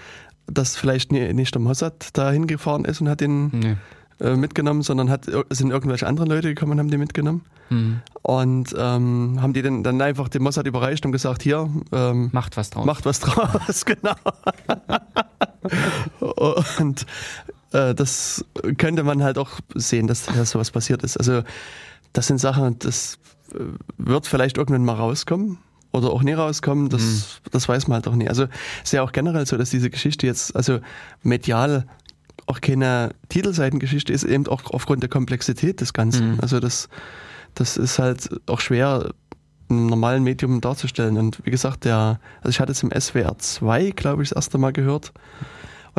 dass 0.48 0.78
vielleicht 0.78 1.12
nicht 1.12 1.54
der 1.54 1.62
Mossad 1.62 2.18
da 2.18 2.32
hingefahren 2.32 2.86
ist 2.86 3.02
und 3.02 3.10
hat 3.10 3.22
ihn 3.22 3.50
Nee. 3.54 3.76
Äh, 4.20 4.36
mitgenommen, 4.36 4.82
sondern 4.82 5.10
hat, 5.10 5.26
sind 5.50 5.72
irgendwelche 5.72 6.06
anderen 6.08 6.30
Leute 6.30 6.50
gekommen 6.50 6.74
und 6.74 6.80
haben 6.80 6.92
den 6.92 7.00
mitgenommen. 7.00 7.46
Hm. 7.70 8.02
Und 8.22 8.76
ähm, 8.78 9.40
haben 9.42 9.54
die 9.54 9.62
dann, 9.62 9.84
dann 9.84 10.02
einfach 10.02 10.30
dem 10.30 10.44
Mossad 10.44 10.68
überreicht 10.68 11.06
und 11.06 11.12
gesagt, 11.12 11.42
hier, 11.42 11.70
ähm, 11.92 12.30
Macht 12.32 12.58
was 12.58 12.70
draus. 12.70 12.86
macht 12.86 13.06
was 13.06 13.20
draus, 13.20 13.86
genau. 13.86 14.16
und 16.80 17.06
äh, 17.72 17.96
das 17.96 18.44
könnte 18.78 19.04
man 19.04 19.24
halt 19.24 19.38
auch 19.38 19.60
sehen, 19.76 20.08
dass, 20.08 20.26
dass 20.26 20.52
sowas 20.52 20.72
passiert 20.72 21.04
ist. 21.04 21.18
Also 21.18 21.44
das 22.14 22.28
sind 22.28 22.40
Sachen, 22.40 22.78
das 22.80 23.20
äh, 23.54 23.60
wird 23.98 24.28
vielleicht 24.28 24.58
irgendwann 24.58 24.86
mal 24.86 24.96
rauskommen 24.96 25.60
oder 25.92 26.12
auch 26.12 26.22
nie 26.22 26.34
rauskommen, 26.34 26.90
das, 26.90 27.42
das 27.52 27.68
weiß 27.68 27.88
man 27.88 27.96
halt 27.96 28.08
auch 28.08 28.16
nie. 28.16 28.28
Also 28.28 28.48
ist 28.84 28.94
ja 28.94 29.02
auch 29.02 29.12
generell 29.12 29.46
so, 29.46 29.58
dass 29.58 29.70
diese 29.70 29.90
Geschichte 29.90 30.28
jetzt, 30.28 30.56
also 30.56 30.80
medial 31.24 31.88
auch 32.50 32.62
keine 32.62 33.12
Titelseitengeschichte 33.30 34.12
ist, 34.12 34.24
eben 34.24 34.48
auch 34.48 34.64
aufgrund 34.72 35.04
der 35.04 35.10
Komplexität 35.10 35.82
des 35.82 35.94
Ganzen. 35.94 36.34
Mhm. 36.34 36.40
Also 36.42 36.60
das, 36.60 36.90
das 37.54 37.78
ist 37.78 38.00
halt 38.00 38.30
auch 38.48 38.60
schwer 38.60 39.12
im 39.70 39.86
normalen 39.86 40.24
Medium 40.24 40.60
darzustellen. 40.60 41.18
Und 41.18 41.46
wie 41.46 41.52
gesagt, 41.52 41.86
der, 41.86 42.20
also 42.42 42.50
ich 42.50 42.60
hatte 42.60 42.72
es 42.72 42.82
im 42.82 42.92
SWR 42.92 43.38
2, 43.38 43.92
glaube 43.92 44.24
ich, 44.24 44.30
das 44.30 44.36
erste 44.36 44.58
Mal 44.58 44.74
gehört. 44.74 45.14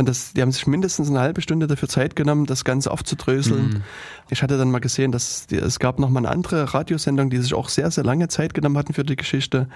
Und 0.01 0.09
das, 0.09 0.33
die 0.33 0.41
haben 0.41 0.51
sich 0.51 0.67
mindestens 0.67 1.11
eine 1.11 1.21
halbe 1.21 1.43
Stunde 1.43 1.67
dafür 1.67 1.87
Zeit 1.87 2.17
genommen, 2.17 2.47
das 2.47 2.65
Ganze 2.65 2.91
aufzudröseln. 2.91 3.69
Mhm. 3.69 3.83
Ich 4.31 4.43
hatte 4.43 4.57
dann 4.57 4.71
mal 4.71 4.79
gesehen, 4.79 5.13
dass 5.13 5.47
die, 5.47 5.57
es 5.57 5.79
gab 5.79 5.99
noch 5.99 6.09
mal 6.09 6.21
eine 6.21 6.31
andere 6.31 6.73
Radiosendung, 6.73 7.29
die 7.29 7.37
sich 7.37 7.53
auch 7.53 7.69
sehr, 7.69 7.91
sehr 7.91 8.03
lange 8.03 8.29
Zeit 8.29 8.55
genommen 8.55 8.79
hatten 8.79 8.95
für 8.95 9.05
die 9.05 9.15
Geschichte. 9.15 9.69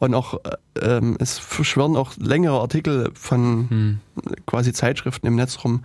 Und 0.00 0.12
auch, 0.14 0.40
äh, 0.74 0.96
ähm, 0.96 1.16
es 1.20 1.38
verschwören 1.38 1.94
auch 1.94 2.16
längere 2.16 2.60
Artikel 2.60 3.12
von 3.14 3.70
Hm. 3.70 4.00
quasi 4.44 4.72
Zeitschriften 4.72 5.28
im 5.28 5.36
Netz 5.36 5.62
rum, 5.62 5.84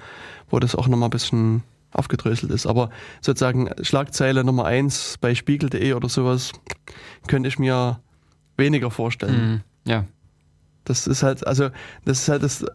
wo 0.50 0.58
das 0.58 0.76
auch 0.76 0.88
noch 0.88 0.98
mal 0.98 1.06
ein 1.06 1.12
bisschen 1.12 1.62
aufgedröselt 1.92 2.52
ist. 2.52 2.66
Aber 2.66 2.90
sozusagen 3.22 3.70
Schlagzeile 3.84 4.44
Nummer 4.44 4.66
eins 4.66 5.20
bei 5.22 5.36
spiegel.de 5.36 5.94
oder 5.94 6.10
sowas 6.10 6.54
könnte 7.28 7.50
ich 7.50 7.60
mir 7.60 8.00
weniger 8.58 8.90
vorstellen. 8.90 9.36
Hm. 9.36 9.62
Ja. 9.86 10.06
Das 10.86 11.08
ist 11.08 11.24
halt, 11.24 11.46
also, 11.46 11.70
das 12.06 12.22
ist 12.22 12.30
halt 12.30 12.44
das, 12.44 12.62
äh, 12.64 12.68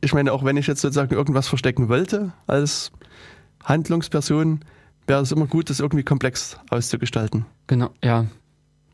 ich 0.00 0.14
meine, 0.14 0.32
auch 0.32 0.44
wenn 0.44 0.56
ich 0.56 0.66
jetzt 0.66 0.80
sozusagen 0.80 1.14
irgendwas 1.14 1.48
verstecken 1.48 1.88
wollte 1.88 2.32
als 2.46 2.92
Handlungsperson, 3.64 4.60
wäre 5.06 5.22
es 5.22 5.32
immer 5.32 5.46
gut, 5.46 5.70
das 5.70 5.80
irgendwie 5.80 6.04
komplex 6.04 6.58
auszugestalten. 6.70 7.46
Genau, 7.66 7.90
ja. 8.02 8.26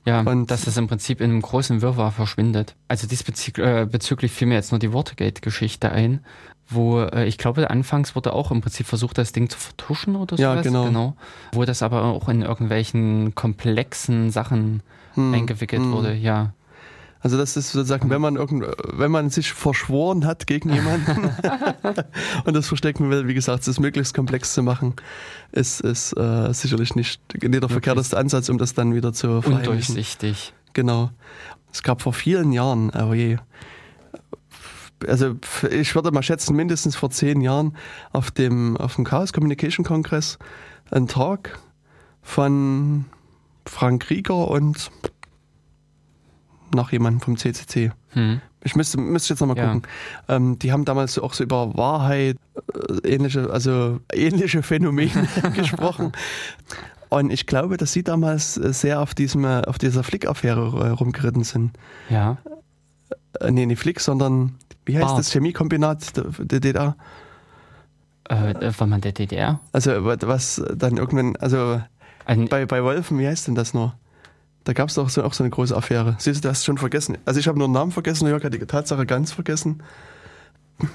Ja, 0.05 0.23
Und- 0.23 0.51
dass 0.51 0.67
es 0.67 0.77
im 0.77 0.89
Prinzip 0.89 1.21
in 1.21 1.31
einem 1.31 1.43
großen 1.43 1.81
Wirrwarr 1.81 2.11
verschwindet. 2.11 2.75
Also 2.89 3.07
diesbezüglich 3.07 3.65
äh, 3.65 3.87
bezüglich 3.87 4.33
fiel 4.33 4.49
mir 4.49 4.55
jetzt 4.55 4.73
nur 4.73 4.81
die 4.81 4.93
Watergate-Geschichte 4.93 5.93
ein, 5.93 6.25
wo 6.69 7.01
äh, 7.03 7.27
ich 7.27 7.39
glaube, 7.39 7.71
anfangs 7.71 8.17
wurde 8.17 8.33
auch 8.33 8.51
im 8.51 8.63
Prinzip 8.63 8.87
versucht, 8.87 9.17
das 9.17 9.31
Ding 9.31 9.49
zu 9.49 9.59
vertuschen 9.59 10.17
oder 10.17 10.37
Ja, 10.39 10.55
sowas. 10.55 10.67
genau. 10.67 11.15
Wo 11.53 11.65
das 11.65 11.83
aber 11.85 12.03
auch 12.03 12.29
in 12.29 12.43
irgendwelchen 12.43 13.35
komplexen 13.37 14.31
Sachen 14.33 14.83
Hm, 15.15 15.35
eingewickelt 15.35 15.83
hm. 15.83 15.93
wurde, 15.93 16.15
ja. 16.15 16.53
Also 17.23 17.39
das 17.39 17.57
ist 17.57 17.71
sozusagen, 17.71 18.11
wenn 18.11 18.21
man 18.21 18.37
irgend, 18.37 18.67
wenn 18.93 19.11
man 19.11 19.31
sich 19.31 19.53
verschworen 19.53 20.27
hat 20.27 20.47
gegen 20.47 20.73
jemanden 20.73 21.31
und 22.45 22.55
das 22.55 22.67
verstecken 22.67 23.11
will, 23.11 23.29
wie 23.29 23.35
gesagt, 23.35 23.67
es 23.69 23.79
möglichst 23.79 24.13
komplex 24.15 24.55
zu 24.55 24.63
machen, 24.63 24.95
ist, 25.53 25.81
ist 25.81 26.17
äh, 26.17 26.53
sicherlich 26.53 26.97
nicht, 26.97 27.23
der 27.35 27.69
verkehrteste 27.69 28.19
Ansatz, 28.19 28.49
um 28.49 28.59
das 28.59 28.75
dann 28.75 28.95
wieder 28.95 29.13
zu 29.13 29.41
verheimlichen. 29.41 29.69
Undurchsichtig. 29.69 30.53
Genau. 30.73 31.11
Es 31.73 31.83
gab 31.83 32.03
vor 32.03 32.13
vielen 32.13 32.53
Jahren, 32.53 32.91
aber 32.91 33.15
je, 33.15 33.39
also 35.07 35.37
ich 35.71 35.95
würde 35.95 36.11
mal 36.11 36.23
schätzen, 36.23 36.57
mindestens 36.57 36.97
vor 36.97 37.11
zehn 37.11 37.41
Jahren 37.41 37.77
auf 38.13 38.31
dem, 38.31 38.77
auf 38.77 38.97
dem 38.97 39.05
Chaos 39.05 39.33
Communication 39.33 39.85
Kongress 39.85 40.39
einen 40.91 41.09
Talk 41.09 41.59
von 42.23 43.07
Frank 43.67 44.11
Rieger 44.11 44.49
und 44.49 44.91
noch 46.75 46.93
jemanden 46.93 47.21
vom 47.21 47.37
CCC. 47.37 47.93
Hm. 48.11 48.41
Ich 48.65 48.77
müsste, 48.77 48.99
müsste 48.99 49.33
jetzt 49.35 49.41
nochmal 49.41 49.57
Ja. 49.57 49.67
gucken. 49.67 49.83
Ähm, 50.29 50.59
die 50.59 50.71
haben 50.73 50.85
damals 50.85 51.19
auch 51.19 51.33
so 51.35 51.43
über 51.45 51.77
Wahrheit, 51.77 52.37
äh, 53.03 53.09
ähnliche, 53.09 53.51
also 53.51 54.01
ähnliche 54.13 54.63
Phänomene 54.63 55.27
gesprochen. 55.55 56.13
Und 57.09 57.31
ich 57.33 57.47
glaube, 57.47 57.77
dass 57.77 57.93
sie 57.93 58.03
damals 58.03 58.57
äh, 58.57 58.73
sehr 58.73 59.01
auf 59.01 59.15
diesem, 59.15 59.45
äh, 59.45 59.63
auf 59.67 59.79
dieser 59.79 60.03
Flick-Affäre 60.05 60.61
äh, 60.87 60.89
rumgeritten 60.91 61.45
sind. 61.45 61.73
Ja. 62.09 62.39
Äh, 63.41 63.51
nee, 63.51 63.67
nicht 63.67 63.81
Flick, 63.81 64.01
sondern 64.01 64.55
wie 64.87 64.97
heißt 64.97 65.07
Bart. 65.09 65.19
das 65.19 65.31
Chemiekombinat 65.33 66.13
der, 66.17 66.61
DDR? 66.61 66.97
Äh, 68.29 68.73
war 68.79 68.87
man 68.87 69.01
der 69.01 69.13
DDR? 69.13 69.61
Also 69.73 70.05
wa- 70.05 70.17
was 70.23 70.63
dann 70.75 70.97
irgendwann, 70.97 71.37
also 71.37 71.81
Ein, 72.25 72.49
bei, 72.49 72.65
bei 72.67 72.83
Wolfen, 72.83 73.19
wie 73.19 73.27
heißt 73.27 73.49
denn 73.49 73.55
das 73.57 73.75
nur? 73.75 73.95
Da 74.65 74.73
gab 74.73 74.89
es 74.89 74.95
doch 74.95 75.09
so, 75.09 75.25
auch 75.25 75.33
so 75.33 75.43
eine 75.43 75.51
große 75.51 75.77
Affäre. 75.77 76.17
Siehst 76.19 76.45
du, 76.45 76.49
du 76.49 76.51
hast 76.51 76.65
schon 76.65 76.79
vergessen. 76.79 77.19
Also 77.25 77.41
ich 77.41 77.49
habe 77.49 77.59
nur 77.59 77.69
den 77.69 77.73
Namen 77.73 77.93
vergessen, 77.93 78.29
Jörg 78.29 78.45
hat 78.45 78.55
die 78.55 78.59
Tatsache 78.59 79.07
ganz 79.07 79.33
vergessen. 79.33 79.83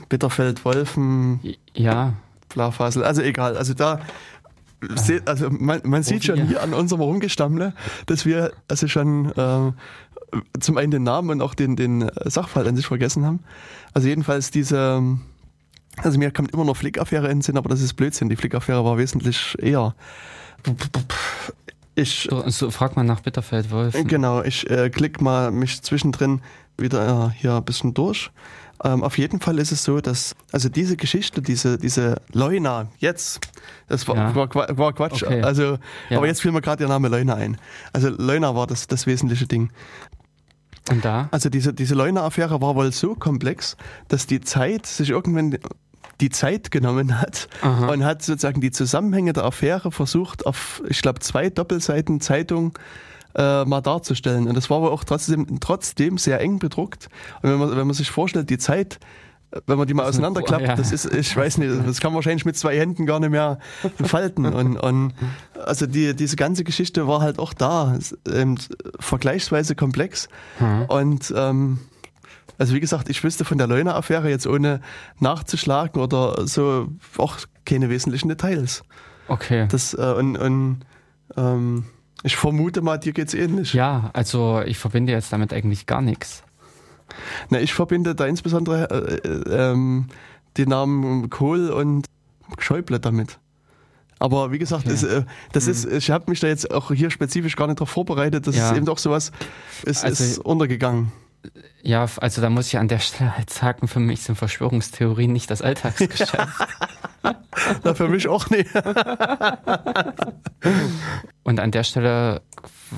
Bitterfeld, 0.10 0.66
Wolfen, 0.66 1.40
Ja, 1.74 2.14
Blafasel, 2.50 3.04
also 3.04 3.22
egal. 3.22 3.58
Also 3.58 3.74
da, 3.74 4.00
also 5.26 5.50
man, 5.50 5.82
man 5.84 6.04
sieht 6.04 6.26
schon 6.26 6.48
hier 6.48 6.62
an 6.62 6.74
unserem 6.74 7.02
Rumgestammle, 7.02 7.74
dass 8.06 8.26
wir 8.26 8.52
also 8.68 8.88
schon 8.88 9.32
äh, 9.32 9.72
zum 10.60 10.78
einen 10.78 10.92
den 10.92 11.04
Namen 11.04 11.30
und 11.30 11.42
auch 11.42 11.54
den, 11.54 11.76
den 11.76 12.10
Sachverhalt 12.26 12.68
an 12.68 12.76
sich 12.76 12.88
vergessen 12.88 13.26
haben. 13.26 13.40
Also 13.94 14.08
jedenfalls 14.08 14.52
diese, 14.52 15.18
also 15.98 16.20
mir 16.20 16.32
kommt 16.32 16.52
immer 16.52 16.66
noch 16.66 16.78
Flickaffäre 16.78 17.28
in 17.28 17.38
den 17.38 17.42
Sinn, 17.42 17.58
aber 17.58 17.70
das 17.70 17.82
ist 17.82 17.94
Blödsinn. 17.96 18.30
Die 18.30 18.36
Flickaffäre 18.36 18.84
war 18.84 18.98
wesentlich 18.98 19.56
eher. 19.60 19.96
Ich, 22.00 22.28
so, 22.30 22.48
so 22.50 22.70
frag 22.70 22.96
mal 22.96 23.04
nach 23.04 23.22
Bitterfeld 23.22 23.72
Wolf. 23.72 23.96
Genau, 24.06 24.44
ich 24.44 24.70
äh, 24.70 24.90
klick 24.92 25.20
mal 25.20 25.52
mich 25.52 25.82
zwischendrin 25.82 26.42
wieder 26.78 27.32
äh, 27.34 27.40
hier 27.40 27.56
ein 27.56 27.66
bisschen 27.66 27.96
durch. 27.96 28.30
Ähm, 28.84 29.04
auf 29.04 29.18
jeden 29.18 29.40
Fall 29.40 29.58
ist 29.58 29.72
es 29.72 29.84
so, 29.84 30.00
dass 30.00 30.36
also 30.52 30.70
diese 30.70 30.96
Geschichte, 30.96 31.42
diese 31.42 31.80
diese 31.80 32.22
Leuna 32.32 32.90
jetzt, 33.00 33.40
das 33.88 34.08
war, 34.08 34.16
Ja. 34.16 34.36
war, 34.36 34.78
war 34.78 34.94
Quatsch. 34.94 35.24
Okay. 35.24 35.42
Also, 35.42 35.80
Ja. 36.10 36.18
aber 36.18 36.28
jetzt 36.28 36.44
fiel 36.44 36.52
mir 36.52 36.62
gerade 36.62 36.84
ihr 36.84 36.88
Name 36.88 37.08
Leuna 37.08 37.34
ein. 37.34 37.58
Also 37.94 38.10
Leuna 38.10 38.54
war 38.54 38.68
das 38.68 38.86
das 38.86 39.08
wesentliche 39.08 39.48
Ding. 39.48 39.72
Und 40.92 41.04
da? 41.04 41.28
Also 41.32 41.50
diese 41.50 41.74
diese 41.74 41.96
Leuna-Affäre 41.96 42.62
war 42.62 42.76
wohl 42.76 42.92
so 42.92 43.16
komplex, 43.16 43.76
dass 44.08 44.28
die 44.28 44.40
Zeit 44.42 44.86
sich 44.86 45.10
irgendwann 45.10 45.58
die 46.22 46.30
Zeit 46.30 46.72
genommen 46.72 47.20
hat 47.20 47.48
Aha. 47.62 47.88
und 47.88 48.04
hat 48.04 48.22
sozusagen 48.24 48.62
die 48.62 48.72
Zusammenhänge 48.72 49.34
der 49.34 49.44
Affäre 49.44 49.92
versucht 49.92 50.46
auf, 50.46 50.82
ich 50.90 51.02
glaube, 51.02 51.20
zwei 51.20 51.50
Doppelseiten 51.50 52.22
Zeitung 52.22 52.78
äh, 53.36 53.66
mal 53.66 53.82
darzustellen. 53.82 54.48
Und 54.48 54.56
das 54.56 54.70
war 54.70 54.78
aber 54.78 54.92
auch 54.92 55.04
trotzdem, 55.04 55.60
trotzdem 55.60 56.18
sehr 56.18 56.42
eng 56.42 56.60
bedruckt. 56.60 57.08
Und 57.42 57.52
wenn 57.52 57.60
man, 57.60 57.70
wenn 57.78 57.88
man 57.88 57.94
sich 57.94 58.10
vorstellt, 58.10 58.50
die 58.50 58.58
Zeit, 58.58 59.00
äh, 59.52 59.62
wenn 59.68 59.78
man 59.78 59.88
die 59.88 59.94
mal 59.94 60.04
Das 60.04 60.12
ist 60.12 60.16
auseinanderklappt, 60.16 60.64
ja. 60.64 60.76
das 60.76 60.92
ist, 60.92 61.14
ich 61.14 61.36
weiß 61.36 61.60
nicht, 61.60 61.72
das 61.86 62.02
kann 62.02 62.12
man 62.12 62.16
wahrscheinlich 62.16 62.46
mit 62.46 62.58
zwei 62.58 62.78
Händen 62.78 63.06
gar 63.06 63.20
nicht 63.20 63.30
mehr 63.30 63.60
falten. 64.04 64.46
Und, 64.58 64.78
und 64.78 65.14
also 65.66 65.86
die, 65.86 66.16
diese 66.16 66.36
ganze 66.36 66.64
Geschichte 66.64 67.08
war 67.08 67.22
halt 67.22 67.38
auch 67.38 67.54
da, 67.54 67.98
ähm, 68.32 68.56
vergleichsweise 69.00 69.76
komplex. 69.76 70.30
Hm. 70.58 70.86
Und 70.86 71.34
ähm, 71.36 71.80
also 72.58 72.74
wie 72.74 72.80
gesagt, 72.80 73.10
ich 73.10 73.24
wüsste 73.24 73.46
von 73.46 73.58
der 73.58 73.68
Leuna-Affäre 73.68 74.30
jetzt 74.30 74.48
ohne 74.48 74.82
nachzuschlagen 75.20 76.02
oder 76.02 76.48
so 76.48 76.90
auch 77.18 77.38
keine 77.66 77.90
wesentlichen 77.90 78.30
Details. 78.30 78.84
Okay. 79.28 79.68
Das, 79.70 79.94
äh, 79.94 80.14
und 80.18 80.38
und 80.38 80.80
ähm, 81.36 81.86
ich 82.24 82.36
vermute 82.36 82.82
mal, 82.82 82.98
dir 82.98 83.14
geht's 83.14 83.34
ähnlich. 83.34 83.74
Ja, 83.74 84.10
also 84.14 84.62
ich 84.66 84.78
verbinde 84.78 85.12
jetzt 85.12 85.32
damit 85.34 85.54
eigentlich 85.54 85.86
gar 85.86 86.02
nichts. 86.02 86.44
Na, 87.50 87.60
ich 87.60 87.74
verbinde 87.74 88.16
da 88.16 88.26
insbesondere 88.26 88.90
äh, 88.90 89.28
äh, 89.28 89.72
ähm, 89.72 90.08
die 90.58 90.66
Namen 90.66 91.30
Kohl 91.30 91.70
und 91.70 92.06
Schäuble 92.60 93.00
damit. 93.00 93.40
Aber 94.20 94.52
wie 94.52 94.58
gesagt, 94.58 94.86
Okay. 94.86 94.94
es, 94.96 95.04
äh, 95.04 95.24
das 95.52 95.68
ist, 95.68 95.86
ich 95.86 96.10
habe 96.10 96.26
mich 96.32 96.40
da 96.40 96.48
jetzt 96.48 96.72
auch 96.72 96.92
hier 96.92 97.12
spezifisch 97.12 97.56
gar 97.56 97.68
nicht 97.68 97.80
darauf 97.80 97.90
vorbereitet. 97.92 98.48
Das 98.48 98.56
Ja. 98.56 98.72
ist 98.72 98.78
eben 98.78 98.86
doch 98.86 98.98
sowas, 98.98 99.32
es 99.86 100.04
Also- 100.04 100.24
ist 100.24 100.40
untergegangen. 100.40 101.12
Ja, 101.82 102.08
also 102.18 102.42
da 102.42 102.50
muss 102.50 102.68
ich 102.68 102.78
an 102.78 102.88
der 102.88 103.00
Stelle 103.00 103.38
halt 103.38 103.50
sagen, 103.50 103.88
für 103.88 104.00
mich 104.00 104.22
sind 104.22 104.36
Verschwörungstheorien 104.36 105.32
nicht 105.32 105.50
das 105.52 105.62
Alltagsgeschäft. 105.62 106.36
Na, 107.84 107.94
für 107.94 108.08
mich 108.08 108.28
auch 108.28 108.50
nicht. 108.50 108.70
Und 111.44 111.60
an 111.60 111.72
der 111.72 111.84
Stelle 111.84 112.42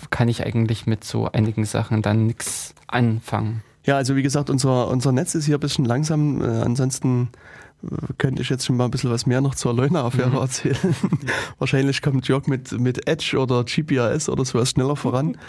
kann 0.09 0.27
ich 0.27 0.45
eigentlich 0.45 0.85
mit 0.85 1.03
so 1.03 1.31
einigen 1.31 1.65
Sachen 1.65 2.01
dann 2.01 2.25
nichts 2.27 2.73
anfangen. 2.87 3.63
Ja, 3.85 3.97
also 3.97 4.15
wie 4.15 4.23
gesagt, 4.23 4.49
unser, 4.49 4.87
unser 4.89 5.11
Netz 5.11 5.35
ist 5.35 5.45
hier 5.45 5.57
ein 5.57 5.61
bisschen 5.61 5.85
langsam. 5.85 6.41
Äh, 6.41 6.61
ansonsten 6.61 7.29
könnte 8.17 8.41
ich 8.41 8.49
jetzt 8.49 8.65
schon 8.65 8.75
mal 8.77 8.85
ein 8.85 8.91
bisschen 8.91 9.09
was 9.09 9.25
mehr 9.25 9.41
noch 9.41 9.55
zur 9.55 9.73
Leuna-Affäre 9.73 10.29
Mhm. 10.31 10.35
erzählen. 10.37 10.95
Wahrscheinlich 11.59 12.01
kommt 12.01 12.27
Jörg 12.27 12.47
mit, 12.47 12.71
mit 12.79 13.07
Edge 13.07 13.37
oder 13.39 13.63
GPRS 13.63 14.27
oder 14.29 14.43
sowas 14.45 14.71
schneller 14.71 14.95
voran. 14.95 15.37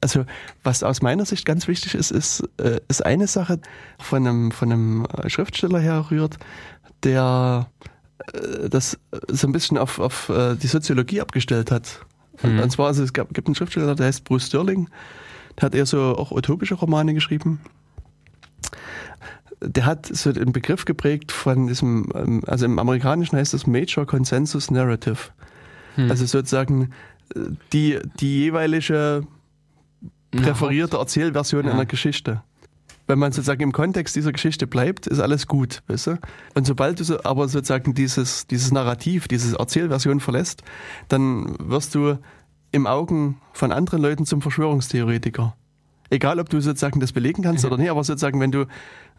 Also 0.00 0.24
was 0.62 0.84
aus 0.84 1.02
meiner 1.02 1.24
Sicht 1.24 1.44
ganz 1.44 1.66
wichtig 1.66 1.96
ist, 1.96 2.12
ist, 2.12 2.48
äh, 2.58 2.78
ist 2.86 3.04
eine 3.04 3.26
Sache 3.26 3.58
von 3.98 4.24
einem, 4.24 4.52
von 4.52 4.70
einem 4.70 5.06
Schriftsteller 5.26 5.80
herrührt, 5.80 6.38
der 7.02 7.68
äh, 8.32 8.68
das 8.68 8.96
so 9.26 9.48
ein 9.48 9.52
bisschen 9.52 9.76
auf, 9.76 9.98
auf 9.98 10.28
äh, 10.28 10.54
die 10.54 10.68
Soziologie 10.68 11.20
abgestellt 11.20 11.72
hat. 11.72 12.06
Mhm. 12.44 12.60
Und 12.60 12.70
zwar, 12.70 12.86
also 12.86 13.02
es 13.02 13.12
gab, 13.12 13.34
gibt 13.34 13.48
einen 13.48 13.56
Schriftsteller, 13.56 13.96
der 13.96 14.06
heißt 14.06 14.22
Bruce 14.22 14.46
Sterling, 14.46 14.88
der 15.56 15.66
hat 15.66 15.74
eher 15.74 15.86
so 15.86 16.16
auch 16.16 16.30
utopische 16.30 16.76
Romane 16.76 17.12
geschrieben. 17.12 17.58
Der 19.60 19.86
hat 19.86 20.06
so 20.06 20.32
den 20.32 20.52
Begriff 20.52 20.84
geprägt 20.84 21.32
von 21.32 21.66
diesem, 21.66 22.08
ähm, 22.14 22.42
also 22.46 22.64
im 22.64 22.78
Amerikanischen 22.78 23.36
heißt 23.36 23.54
das 23.54 23.66
Major 23.66 24.06
Consensus 24.06 24.70
Narrative. 24.70 25.18
Hm. 25.96 26.10
Also 26.10 26.26
sozusagen 26.26 26.90
äh, 27.34 27.40
die, 27.72 27.98
die 28.20 28.40
jeweilige 28.44 29.22
präferierte 30.30 30.96
Erzählversion 30.96 31.66
Ja. 31.66 31.72
einer 31.72 31.86
Geschichte. 31.86 32.42
Wenn 33.06 33.18
man 33.18 33.32
sozusagen 33.32 33.62
im 33.62 33.72
Kontext 33.72 34.14
dieser 34.16 34.32
Geschichte 34.32 34.66
bleibt, 34.66 35.06
ist 35.06 35.18
alles 35.18 35.46
gut, 35.46 35.82
weißt 35.86 36.08
du? 36.08 36.18
Und 36.54 36.66
sobald 36.66 37.00
du 37.00 37.04
so, 37.04 37.24
aber 37.24 37.48
sozusagen 37.48 37.94
dieses, 37.94 38.46
dieses 38.46 38.70
Narrativ, 38.70 39.28
diese 39.28 39.58
Erzählversion 39.58 40.20
verlässt, 40.20 40.62
dann 41.08 41.56
wirst 41.58 41.94
du 41.94 42.18
im 42.70 42.86
Augen 42.86 43.40
von 43.54 43.72
anderen 43.72 44.02
Leuten 44.02 44.26
zum 44.26 44.42
Verschwörungstheoretiker. 44.42 45.56
Egal, 46.10 46.38
ob 46.38 46.50
du 46.50 46.60
sozusagen 46.60 47.00
das 47.00 47.12
belegen 47.12 47.42
kannst 47.42 47.64
oder 47.66 47.78
nicht, 47.78 47.90
aber 47.90 48.04
sozusagen, 48.04 48.40
wenn 48.40 48.52
du 48.52 48.66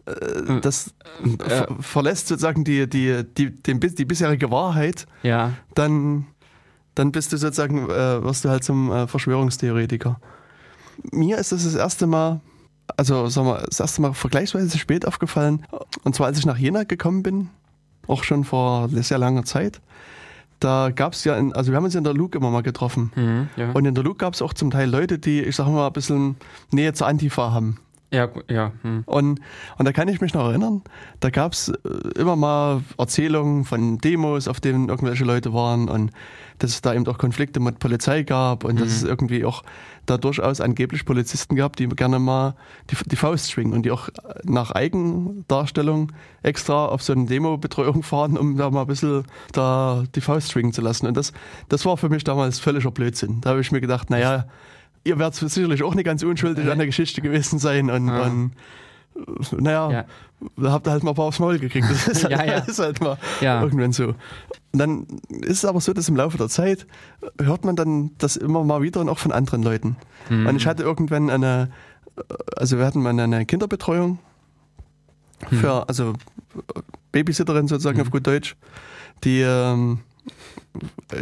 äh, 0.09 0.61
das 0.61 0.93
Äh, 1.23 1.49
ver 1.49 1.67
verlässt 1.79 2.27
sozusagen 2.27 2.63
die, 2.63 2.87
die, 2.89 3.23
die, 3.23 3.51
den, 3.51 3.79
die 3.79 4.05
bisherige 4.05 4.51
Wahrheit, 4.51 5.05
ja, 5.23 5.51
dann, 5.75 6.27
dann 6.95 7.11
bist 7.11 7.33
du 7.33 7.37
sozusagen, 7.37 7.89
äh, 7.89 8.23
wirst 8.23 8.45
du 8.45 8.49
halt 8.49 8.63
zum 8.63 8.91
äh, 8.91 9.07
Verschwörungstheoretiker. 9.07 10.19
Mir 11.11 11.37
ist 11.37 11.51
das 11.51 11.63
das 11.63 11.75
erste 11.75 12.07
Mal, 12.07 12.41
also 12.97 13.27
sagen 13.27 13.47
wir, 13.47 13.63
das 13.67 13.79
erste 13.79 14.01
Mal 14.01 14.13
vergleichsweise 14.13 14.77
spät 14.77 15.05
aufgefallen. 15.05 15.65
Und 16.03 16.15
zwar 16.15 16.27
als 16.27 16.39
ich 16.39 16.45
nach 16.45 16.57
Jena 16.57 16.83
gekommen 16.83 17.23
bin, 17.23 17.49
auch 18.07 18.23
schon 18.23 18.43
vor 18.43 18.89
sehr 18.89 19.17
langer 19.17 19.45
Zeit. 19.45 19.81
Da 20.59 20.89
gab 20.93 21.13
es 21.13 21.23
ja, 21.23 21.37
in, 21.37 21.53
also 21.53 21.71
wir 21.71 21.77
haben 21.77 21.85
uns 21.85 21.95
in 21.95 22.03
der 22.03 22.13
Luke 22.13 22.37
immer 22.37 22.49
mal 22.51 22.63
getroffen. 22.63 23.11
hm, 23.15 23.49
ja. 23.55 23.71
Und 23.71 23.85
in 23.85 23.95
der 23.95 24.03
Luke 24.03 24.17
gab 24.17 24.33
es 24.33 24.41
auch 24.41 24.53
zum 24.53 24.71
Teil 24.71 24.89
Leute, 24.89 25.17
die, 25.17 25.41
ich 25.41 25.55
sag 25.55 25.67
mal, 25.67 25.87
ein 25.87 25.93
bisschen 25.93 26.35
Nähe 26.71 26.91
zur 26.93 27.07
Antifa 27.07 27.51
haben. 27.51 27.77
Ja, 28.11 28.29
ja, 28.49 28.71
hm. 28.81 29.03
Und, 29.05 29.39
und 29.77 29.85
da 29.85 29.91
kann 29.91 30.07
ich 30.07 30.19
mich 30.19 30.33
noch 30.33 30.47
erinnern, 30.47 30.81
da 31.19 31.29
gab 31.29 31.53
es 31.53 31.71
immer 32.15 32.35
mal 32.35 32.81
Erzählungen 32.97 33.65
von 33.65 33.99
Demos, 33.99 34.47
auf 34.47 34.59
denen 34.59 34.89
irgendwelche 34.89 35.25
Leute 35.25 35.53
waren 35.53 35.89
und 35.89 36.11
dass 36.57 36.71
es 36.71 36.81
da 36.81 36.93
eben 36.93 37.07
auch 37.07 37.17
Konflikte 37.17 37.59
mit 37.59 37.79
Polizei 37.79 38.23
gab 38.23 38.63
und 38.63 38.79
dass 38.79 38.89
es 38.89 39.03
irgendwie 39.03 39.45
auch 39.45 39.63
da 40.05 40.17
durchaus 40.17 40.59
angeblich 40.59 41.05
Polizisten 41.05 41.55
gab, 41.55 41.75
die 41.75 41.87
gerne 41.87 42.19
mal 42.19 42.55
die, 42.89 42.97
die 43.05 43.15
Faust 43.15 43.51
schwingen 43.51 43.73
und 43.73 43.83
die 43.83 43.91
auch 43.91 44.09
nach 44.43 44.71
Eigendarstellung 44.71 46.11
extra 46.41 46.87
auf 46.87 47.01
so 47.01 47.13
eine 47.13 47.25
Demo-Betreuung 47.25 48.03
fahren, 48.03 48.37
um 48.37 48.57
da 48.57 48.69
mal 48.69 48.81
ein 48.81 48.87
bisschen 48.87 49.23
da 49.51 50.03
die 50.15 50.21
Faust 50.21 50.51
schwingen 50.51 50.73
zu 50.73 50.81
lassen. 50.81 51.07
Und 51.07 51.15
das, 51.15 51.31
das 51.69 51.85
war 51.85 51.95
für 51.95 52.09
mich 52.09 52.23
damals 52.23 52.59
völliger 52.59 52.91
Blödsinn. 52.91 53.41
Da 53.41 53.51
habe 53.51 53.61
ich 53.61 53.71
mir 53.71 53.81
gedacht, 53.81 54.09
naja, 54.09 54.45
ihr 55.03 55.17
werdet 55.19 55.35
sicherlich 55.35 55.83
auch 55.83 55.95
nicht 55.95 56.05
ganz 56.05 56.23
unschuldig 56.23 56.69
an 56.69 56.77
der 56.77 56.87
Geschichte 56.87 57.21
gewesen 57.21 57.59
sein 57.59 57.89
und, 57.89 58.09
Ah. 58.09 58.23
und 58.23 58.51
naja, 59.61 59.91
Ja. 59.91 60.05
da 60.57 60.71
habt 60.71 60.87
ihr 60.87 60.91
halt 60.91 61.03
mal 61.03 61.11
ein 61.11 61.15
paar 61.15 61.25
aufs 61.25 61.39
Maul 61.39 61.59
gekriegt. 61.59 61.87
Das 61.89 62.07
ist, 62.07 62.23
halt, 62.23 62.31
Ja, 62.33 62.43
ja. 62.45 62.57
Ist 62.59 62.79
halt 62.79 63.01
mal 63.01 63.17
Ja. 63.41 63.61
irgendwann 63.61 63.91
so. 63.91 64.07
Und 64.71 64.79
dann 64.79 65.07
ist 65.41 65.57
es 65.57 65.65
aber 65.65 65.81
so, 65.81 65.93
dass 65.93 66.07
im 66.09 66.15
Laufe 66.15 66.37
der 66.37 66.47
Zeit 66.47 66.85
hört 67.41 67.65
man 67.65 67.75
dann 67.75 68.11
das 68.17 68.35
immer 68.37 68.63
mal 68.63 68.81
wieder 68.81 69.01
und 69.01 69.09
auch 69.09 69.17
von 69.19 69.31
anderen 69.31 69.63
Leuten. 69.63 69.95
Hm. 70.27 70.45
Und 70.45 70.55
ich 70.57 70.67
hatte 70.67 70.83
irgendwann 70.83 71.29
eine, 71.29 71.69
also 72.55 72.77
wir 72.77 72.85
hatten 72.85 73.01
mal 73.01 73.17
eine 73.19 73.45
Kinderbetreuung 73.45 74.19
für, 75.49 75.87
also 75.87 76.13
Babysitterin 77.11 77.67
sozusagen 77.67 77.99
auf 78.01 78.11
gut 78.11 78.27
Deutsch, 78.27 78.55
die 79.23 79.41
ähm, 79.41 79.99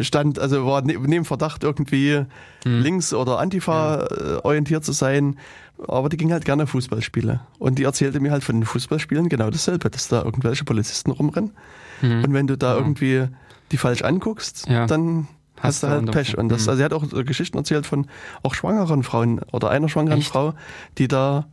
stand, 0.01 0.39
also 0.39 0.65
war 0.65 0.81
ne- 0.81 0.97
neben 0.99 1.25
Verdacht 1.25 1.63
irgendwie 1.63 2.25
Hm. 2.63 2.81
links- 2.81 3.13
oder 3.13 3.39
Antifa 3.39 4.03
äh, 4.05 4.35
orientiert 4.43 4.83
zu 4.83 4.91
sein, 4.91 5.37
aber 5.87 6.09
die 6.09 6.17
ging 6.17 6.31
halt 6.31 6.43
gerne 6.45 6.67
Fußballspiele. 6.67 7.39
Und 7.59 7.79
die 7.79 7.83
erzählte 7.83 8.19
mir 8.19 8.31
halt 8.31 8.43
von 8.43 8.55
den 8.59 8.65
Fußballspielen 8.65 9.29
genau 9.29 9.49
dasselbe, 9.49 9.89
dass 9.89 10.07
da 10.07 10.23
irgendwelche 10.23 10.63
Polizisten 10.65 11.11
rumrennen. 11.11 11.51
Hm. 12.01 12.23
Und 12.25 12.33
wenn 12.33 12.47
du 12.47 12.57
da 12.57 12.73
Ja. 12.73 12.77
irgendwie 12.79 13.27
die 13.71 13.77
falsch 13.77 14.01
anguckst, 14.01 14.67
Ja. 14.67 14.85
dann 14.85 15.27
hast, 15.57 15.63
Hast 15.81 15.83
du 15.83 15.87
halt 15.87 16.11
Pech. 16.11 16.37
Und 16.37 16.49
das, 16.49 16.63
Mhm. 16.63 16.69
also 16.69 16.77
sie 16.77 16.83
hat 16.83 16.93
auch 16.93 17.25
Geschichten 17.25 17.57
erzählt 17.57 17.85
von 17.85 18.07
auch 18.43 18.53
schwangeren 18.53 19.03
Frauen 19.03 19.39
oder 19.51 19.69
einer 19.69 19.89
schwangeren 19.89 20.19
Echt? 20.19 20.29
Frau, 20.29 20.53
die 20.97 21.07
da 21.07 21.47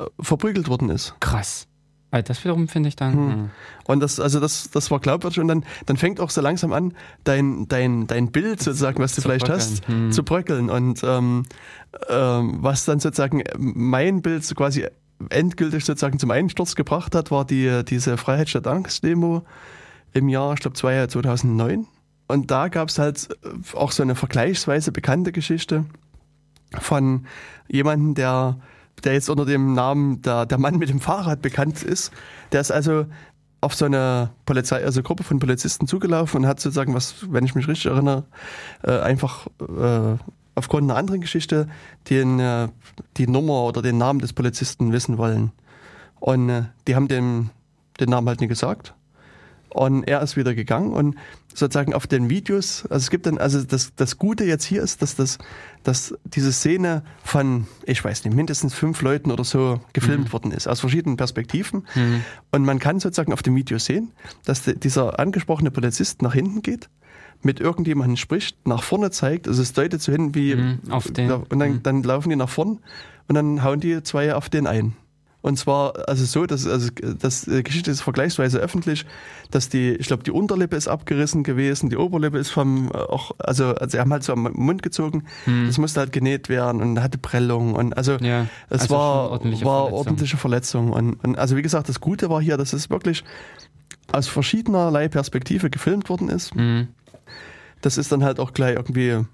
äh, 0.00 0.04
verprügelt 0.20 0.68
worden 0.68 0.90
ist. 0.90 1.14
Krass. 1.20 1.66
Weil 2.10 2.22
das 2.22 2.42
wiederum 2.42 2.68
finde 2.68 2.88
ich 2.88 2.96
dann. 2.96 3.12
Hm. 3.12 3.50
Und 3.84 4.00
das, 4.00 4.18
also 4.18 4.40
das, 4.40 4.70
das 4.70 4.90
war 4.90 4.98
glaubwürdig 4.98 5.40
und 5.40 5.48
dann, 5.48 5.64
dann 5.86 5.96
fängt 5.98 6.20
auch 6.20 6.30
so 6.30 6.40
langsam 6.40 6.72
an, 6.72 6.94
dein, 7.24 7.68
dein, 7.68 8.06
dein 8.06 8.32
Bild 8.32 8.62
sozusagen, 8.62 8.98
was 9.02 9.14
du 9.14 9.20
vielleicht 9.20 9.46
bröckeln. 9.46 9.60
hast, 9.60 9.88
Hm. 9.88 10.12
zu 10.12 10.22
bröckeln. 10.22 10.70
Und 10.70 11.02
ähm, 11.04 11.44
ähm, 12.08 12.58
was 12.60 12.86
dann 12.86 13.00
sozusagen 13.00 13.42
mein 13.58 14.22
Bild 14.22 14.44
so 14.44 14.54
quasi 14.54 14.86
endgültig 15.30 15.84
sozusagen 15.84 16.18
zum 16.18 16.30
Einsturz 16.30 16.74
gebracht 16.76 17.14
hat, 17.14 17.30
war 17.30 17.44
die, 17.44 17.84
diese 17.84 18.16
Freiheit 18.16 18.48
statt 18.48 18.66
Angst-Demo 18.66 19.42
im 20.12 20.28
Jahr, 20.28 20.54
ich 20.54 20.60
glaube, 20.60 20.76
2009. 20.76 21.86
Und 22.28 22.50
da 22.50 22.68
gab 22.68 22.88
es 22.88 22.98
halt 22.98 23.28
auch 23.74 23.92
so 23.92 24.02
eine 24.02 24.14
vergleichsweise 24.14 24.92
bekannte 24.92 25.32
Geschichte 25.32 25.84
von 26.78 27.26
jemandem, 27.68 28.14
der, 28.14 28.58
der 29.04 29.14
jetzt 29.14 29.30
unter 29.30 29.44
dem 29.44 29.74
Namen 29.74 30.22
der, 30.22 30.46
der 30.46 30.58
Mann 30.58 30.78
mit 30.78 30.88
dem 30.88 31.00
Fahrrad 31.00 31.42
bekannt 31.42 31.82
ist. 31.82 32.12
Der 32.52 32.60
ist 32.60 32.70
also 32.70 33.06
auf 33.60 33.74
so 33.74 33.84
eine 33.84 34.30
Polizei, 34.46 34.84
also 34.84 35.02
Gruppe 35.02 35.24
von 35.24 35.38
Polizisten 35.38 35.86
zugelaufen 35.86 36.42
und 36.42 36.46
hat 36.46 36.60
sozusagen, 36.60 36.94
was, 36.94 37.30
wenn 37.30 37.44
ich 37.44 37.54
mich 37.54 37.66
richtig 37.66 37.86
erinnere, 37.86 38.24
äh, 38.84 38.98
einfach 39.00 39.46
äh, 39.60 40.16
aufgrund 40.54 40.84
einer 40.84 40.98
anderen 40.98 41.20
Geschichte 41.20 41.68
den, 42.08 42.38
äh, 42.38 42.68
die 43.16 43.26
Nummer 43.26 43.64
oder 43.64 43.82
den 43.82 43.98
Namen 43.98 44.20
des 44.20 44.32
Polizisten 44.32 44.92
wissen 44.92 45.18
wollen. 45.18 45.52
Und 46.20 46.48
äh, 46.48 46.62
die 46.86 46.94
haben 46.94 47.08
dem 47.08 47.50
den 48.00 48.10
Namen 48.10 48.28
halt 48.28 48.40
nie 48.40 48.48
gesagt. 48.48 48.94
Und 49.70 50.04
er 50.04 50.22
ist 50.22 50.36
wieder 50.36 50.54
gegangen 50.54 50.92
und 50.92 51.16
sozusagen 51.54 51.92
auf 51.92 52.06
den 52.06 52.30
Videos, 52.30 52.84
also 52.84 52.96
es 52.96 53.10
gibt 53.10 53.26
dann, 53.26 53.36
also 53.38 53.62
das, 53.62 53.92
das 53.96 54.16
Gute 54.16 54.44
jetzt 54.44 54.64
hier 54.64 54.82
ist, 54.82 55.02
dass 55.02 55.14
das, 55.16 55.38
dass 55.82 56.14
diese 56.24 56.52
Szene 56.52 57.02
von, 57.22 57.66
ich 57.84 58.02
weiß 58.02 58.24
nicht, 58.24 58.34
mindestens 58.34 58.74
fünf 58.74 59.02
Leuten 59.02 59.30
oder 59.30 59.44
so 59.44 59.80
gefilmt 59.92 60.26
Mhm. 60.28 60.32
worden 60.32 60.52
ist, 60.52 60.68
aus 60.68 60.80
verschiedenen 60.80 61.16
Perspektiven. 61.16 61.84
Mhm. 61.94 62.22
Und 62.52 62.64
man 62.64 62.78
kann 62.78 63.00
sozusagen 63.00 63.32
auf 63.32 63.42
dem 63.42 63.54
Video 63.56 63.78
sehen, 63.78 64.12
dass 64.44 64.62
dieser 64.62 65.18
angesprochene 65.18 65.70
Polizist 65.70 66.22
nach 66.22 66.32
hinten 66.34 66.62
geht, 66.62 66.88
mit 67.42 67.60
irgendjemandem 67.60 68.16
spricht, 68.16 68.66
nach 68.66 68.82
vorne 68.82 69.10
zeigt, 69.10 69.46
also 69.48 69.60
es 69.62 69.72
deutet 69.72 70.00
so 70.00 70.10
hin 70.12 70.34
wie, 70.34 70.54
Mhm, 70.56 70.78
auf 70.90 71.10
den- 71.10 71.30
und 71.30 71.58
dann, 71.58 71.70
mhm. 71.72 71.82
dann 71.82 72.02
laufen 72.02 72.30
die 72.30 72.36
nach 72.36 72.48
vorn 72.48 72.78
und 73.28 73.34
dann 73.34 73.62
hauen 73.62 73.80
die 73.80 74.02
zwei 74.02 74.34
auf 74.34 74.48
den 74.48 74.66
ein. 74.66 74.94
Und 75.48 75.56
zwar, 75.56 76.08
also 76.08 76.26
so, 76.26 76.44
dass, 76.44 76.66
also, 76.66 76.90
das 77.18 77.46
die 77.46 77.62
Geschichte 77.62 77.90
ist 77.90 78.02
vergleichsweise 78.02 78.58
öffentlich, 78.58 79.06
dass 79.50 79.70
die, 79.70 79.92
ich 79.92 80.06
glaube, 80.06 80.22
die 80.22 80.30
Unterlippe 80.30 80.76
ist 80.76 80.88
abgerissen 80.88 81.42
gewesen, 81.42 81.88
die 81.88 81.96
Oberlippe 81.96 82.36
ist 82.36 82.50
vom, 82.50 82.88
äh, 82.92 82.98
auch, 82.98 83.32
also, 83.38 83.74
also 83.74 83.92
sie 83.92 83.98
haben 83.98 84.12
halt 84.12 84.24
so 84.24 84.34
am 84.34 84.42
Mund 84.52 84.82
gezogen, 84.82 85.24
das 85.66 85.78
musste 85.78 86.00
halt 86.00 86.12
genäht 86.12 86.50
werden 86.50 86.82
und 86.82 87.00
hatte 87.02 87.16
Prellung 87.16 87.74
und 87.74 87.96
also, 87.96 88.18
Hm. 88.18 88.26
Ja, 88.26 88.46
es 88.68 88.82
also 88.82 88.94
war, 88.94 89.30
ordentliche 89.30 89.64
war 89.64 89.84
Verletzung. 89.84 89.98
ordentliche 89.98 90.36
Verletzung. 90.36 90.92
Und, 90.92 91.14
und 91.24 91.38
also 91.38 91.56
wie 91.56 91.62
gesagt, 91.62 91.88
das 91.88 92.00
Gute 92.00 92.28
war 92.28 92.42
hier, 92.42 92.58
dass 92.58 92.74
es 92.74 92.90
wirklich 92.90 93.24
aus 94.12 94.28
verschiedenerlei 94.28 95.08
Perspektive 95.08 95.70
gefilmt 95.70 96.10
worden 96.10 96.28
ist. 96.28 96.54
Mhm. 96.54 96.88
Das 97.80 97.96
ist 97.96 98.12
dann 98.12 98.22
halt 98.22 98.38
auch 98.38 98.52
gleich 98.52 98.76
irgendwie 98.76 99.24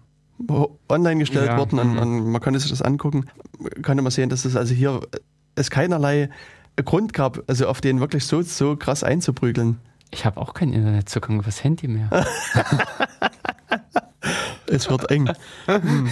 online 0.89 1.19
gestellt 1.21 1.47
Ja, 1.47 1.59
worden 1.59 1.79
und, 1.79 1.93
mhm. 1.93 1.99
und 1.99 2.31
man 2.31 2.41
konnte 2.41 2.61
sich 2.61 2.71
das 2.71 2.83
angucken. 2.83 3.27
Konnte 3.83 4.03
man 4.03 4.11
sehen, 4.13 4.29
dass 4.31 4.45
es 4.45 4.55
also 4.57 4.75
hier 4.75 5.01
es 5.55 5.71
keinerlei 5.71 6.31
Grund 6.85 7.13
gab, 7.13 7.43
also 7.47 7.69
auf 7.69 7.81
den 7.81 8.01
wirklich 8.01 8.27
so, 8.27 8.43
so 8.43 8.77
krass 8.77 9.05
einzuprügeln. 9.05 9.79
Ich 10.11 10.25
habe 10.25 10.41
auch 10.41 10.55
keinen 10.55 10.73
Internetzugang 10.73 11.39
übers 11.39 11.63
Handy 11.65 11.89
mehr. 11.89 12.09
Es 14.67 14.89
wird 14.89 15.11
eng. 15.11 15.31
Hm. 15.67 16.11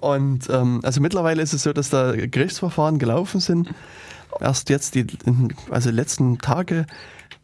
Und 0.00 0.48
ähm, 0.50 0.80
also 0.84 1.00
mittlerweile 1.00 1.42
ist 1.42 1.52
es 1.52 1.64
so, 1.64 1.72
dass 1.72 1.90
da 1.90 2.12
Gerichtsverfahren 2.12 2.98
gelaufen 2.98 3.40
sind. 3.40 3.68
Erst 4.40 4.70
jetzt 4.70 4.94
die 4.94 5.06
also 5.70 5.90
letzten 5.90 6.38
Tage, 6.38 6.86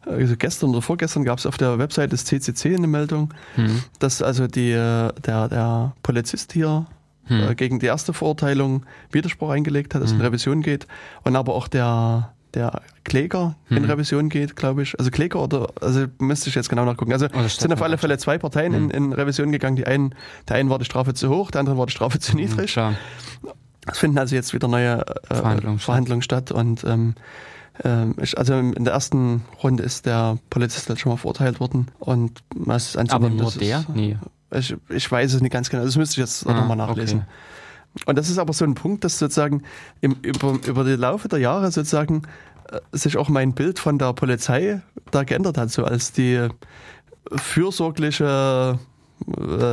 also 0.05 0.35
gestern 0.37 0.71
oder 0.71 0.81
vorgestern 0.81 1.23
gab 1.23 1.39
es 1.39 1.45
auf 1.45 1.57
der 1.57 1.77
Website 1.79 2.11
des 2.11 2.25
CCC 2.25 2.75
eine 2.75 2.87
Meldung, 2.87 3.33
Mhm. 3.55 3.83
dass 3.99 4.21
also 4.21 4.47
die, 4.47 4.71
äh, 4.71 5.11
der, 5.25 5.47
der 5.49 5.93
Polizist 6.03 6.53
hier 6.53 6.85
Hm. 7.25 7.49
äh, 7.49 7.55
gegen 7.55 7.79
die 7.79 7.85
erste 7.85 8.13
Verurteilung 8.13 8.85
Widerspruch 9.11 9.49
eingelegt 9.49 9.93
hat, 9.95 10.01
dass 10.01 10.09
es 10.11 10.15
in 10.15 10.21
Revision 10.21 10.61
geht 10.61 10.87
und 11.23 11.35
aber 11.35 11.53
auch 11.55 11.67
der 11.67 12.33
der 12.53 12.81
Kläger 13.03 13.55
in 13.69 13.77
Hm. 13.77 13.85
Revision 13.85 14.29
geht, 14.29 14.55
glaube 14.55 14.83
ich. 14.83 14.97
Also 14.99 15.09
Kläger 15.09 15.41
oder, 15.41 15.69
also 15.79 16.05
müsste 16.19 16.49
ich 16.49 16.55
jetzt 16.55 16.69
genau 16.69 16.85
nachgucken. 16.85 17.13
Also 17.13 17.27
es 17.27 17.55
sind 17.55 17.71
auf 17.71 17.81
alle 17.81 17.97
Fälle 17.97 18.17
zwei 18.17 18.37
Parteien 18.37 18.73
in, 18.73 18.89
in 18.89 19.13
Revision 19.13 19.51
gegangen. 19.51 19.75
Die 19.75 19.87
einen, 19.87 20.15
der 20.49 20.57
einen 20.57 20.69
war 20.69 20.79
die 20.79 20.85
Strafe 20.85 21.13
zu 21.13 21.29
hoch, 21.29 21.51
der 21.51 21.61
andere 21.61 21.77
war 21.77 21.85
die 21.85 21.93
Strafe 21.93 22.19
zu 22.19 22.35
niedrig. 22.35 22.73
Klar. 22.73 22.95
Es 23.89 23.99
finden 23.99 24.17
also 24.17 24.35
jetzt 24.35 24.53
wieder 24.53 24.67
neue 24.67 25.05
äh, 25.05 25.35
Verhandlungen 25.35 25.79
statt. 25.79 25.85
Verhandlungen 25.85 26.21
statt. 26.21 26.51
Und 26.51 26.83
ähm, 26.83 27.15
ähm, 27.83 28.15
ich, 28.21 28.37
also 28.37 28.53
in 28.53 28.83
der 28.83 28.93
ersten 28.93 29.43
Runde 29.63 29.83
ist 29.83 30.05
der 30.05 30.37
Polizist 30.49 30.89
halt 30.89 30.99
schon 30.99 31.11
mal 31.11 31.17
verurteilt 31.17 31.59
worden. 31.59 31.87
Und 31.99 32.43
es 32.67 32.87
ist 32.87 32.97
Aber 32.97 33.01
anzunehmen, 33.01 33.37
nur 33.37 33.45
dass 33.45 33.57
der? 33.57 33.85
Nee. 33.93 34.17
Ich, 34.53 34.75
ich 34.89 35.11
weiß 35.11 35.33
es 35.33 35.41
nicht 35.41 35.51
ganz 35.51 35.69
genau. 35.69 35.83
Das 35.83 35.95
müsste 35.97 36.13
ich 36.13 36.17
jetzt 36.27 36.45
Ah, 36.47 36.53
nochmal 36.53 36.77
nachlesen. 36.77 37.19
okay. 37.19 37.27
Und 38.05 38.17
das 38.17 38.29
ist 38.29 38.37
aber 38.37 38.53
so 38.53 38.63
ein 38.65 38.73
Punkt, 38.75 39.03
dass 39.03 39.19
sozusagen 39.19 39.63
im, 39.99 40.13
über, 40.21 40.57
über 40.65 40.83
die 40.85 40.91
Laufe 40.95 41.27
der 41.27 41.39
Jahre 41.39 41.71
sozusagen 41.71 42.21
äh, 42.71 42.79
sich 42.93 43.17
auch 43.17 43.27
mein 43.29 43.53
Bild 43.53 43.79
von 43.79 43.97
der 43.97 44.13
Polizei 44.13 44.81
da 45.11 45.23
geändert 45.23 45.57
hat, 45.57 45.71
so 45.71 45.83
als 45.83 46.13
die 46.13 46.47
fürsorgliche 47.35 48.79
äh, 49.37 49.63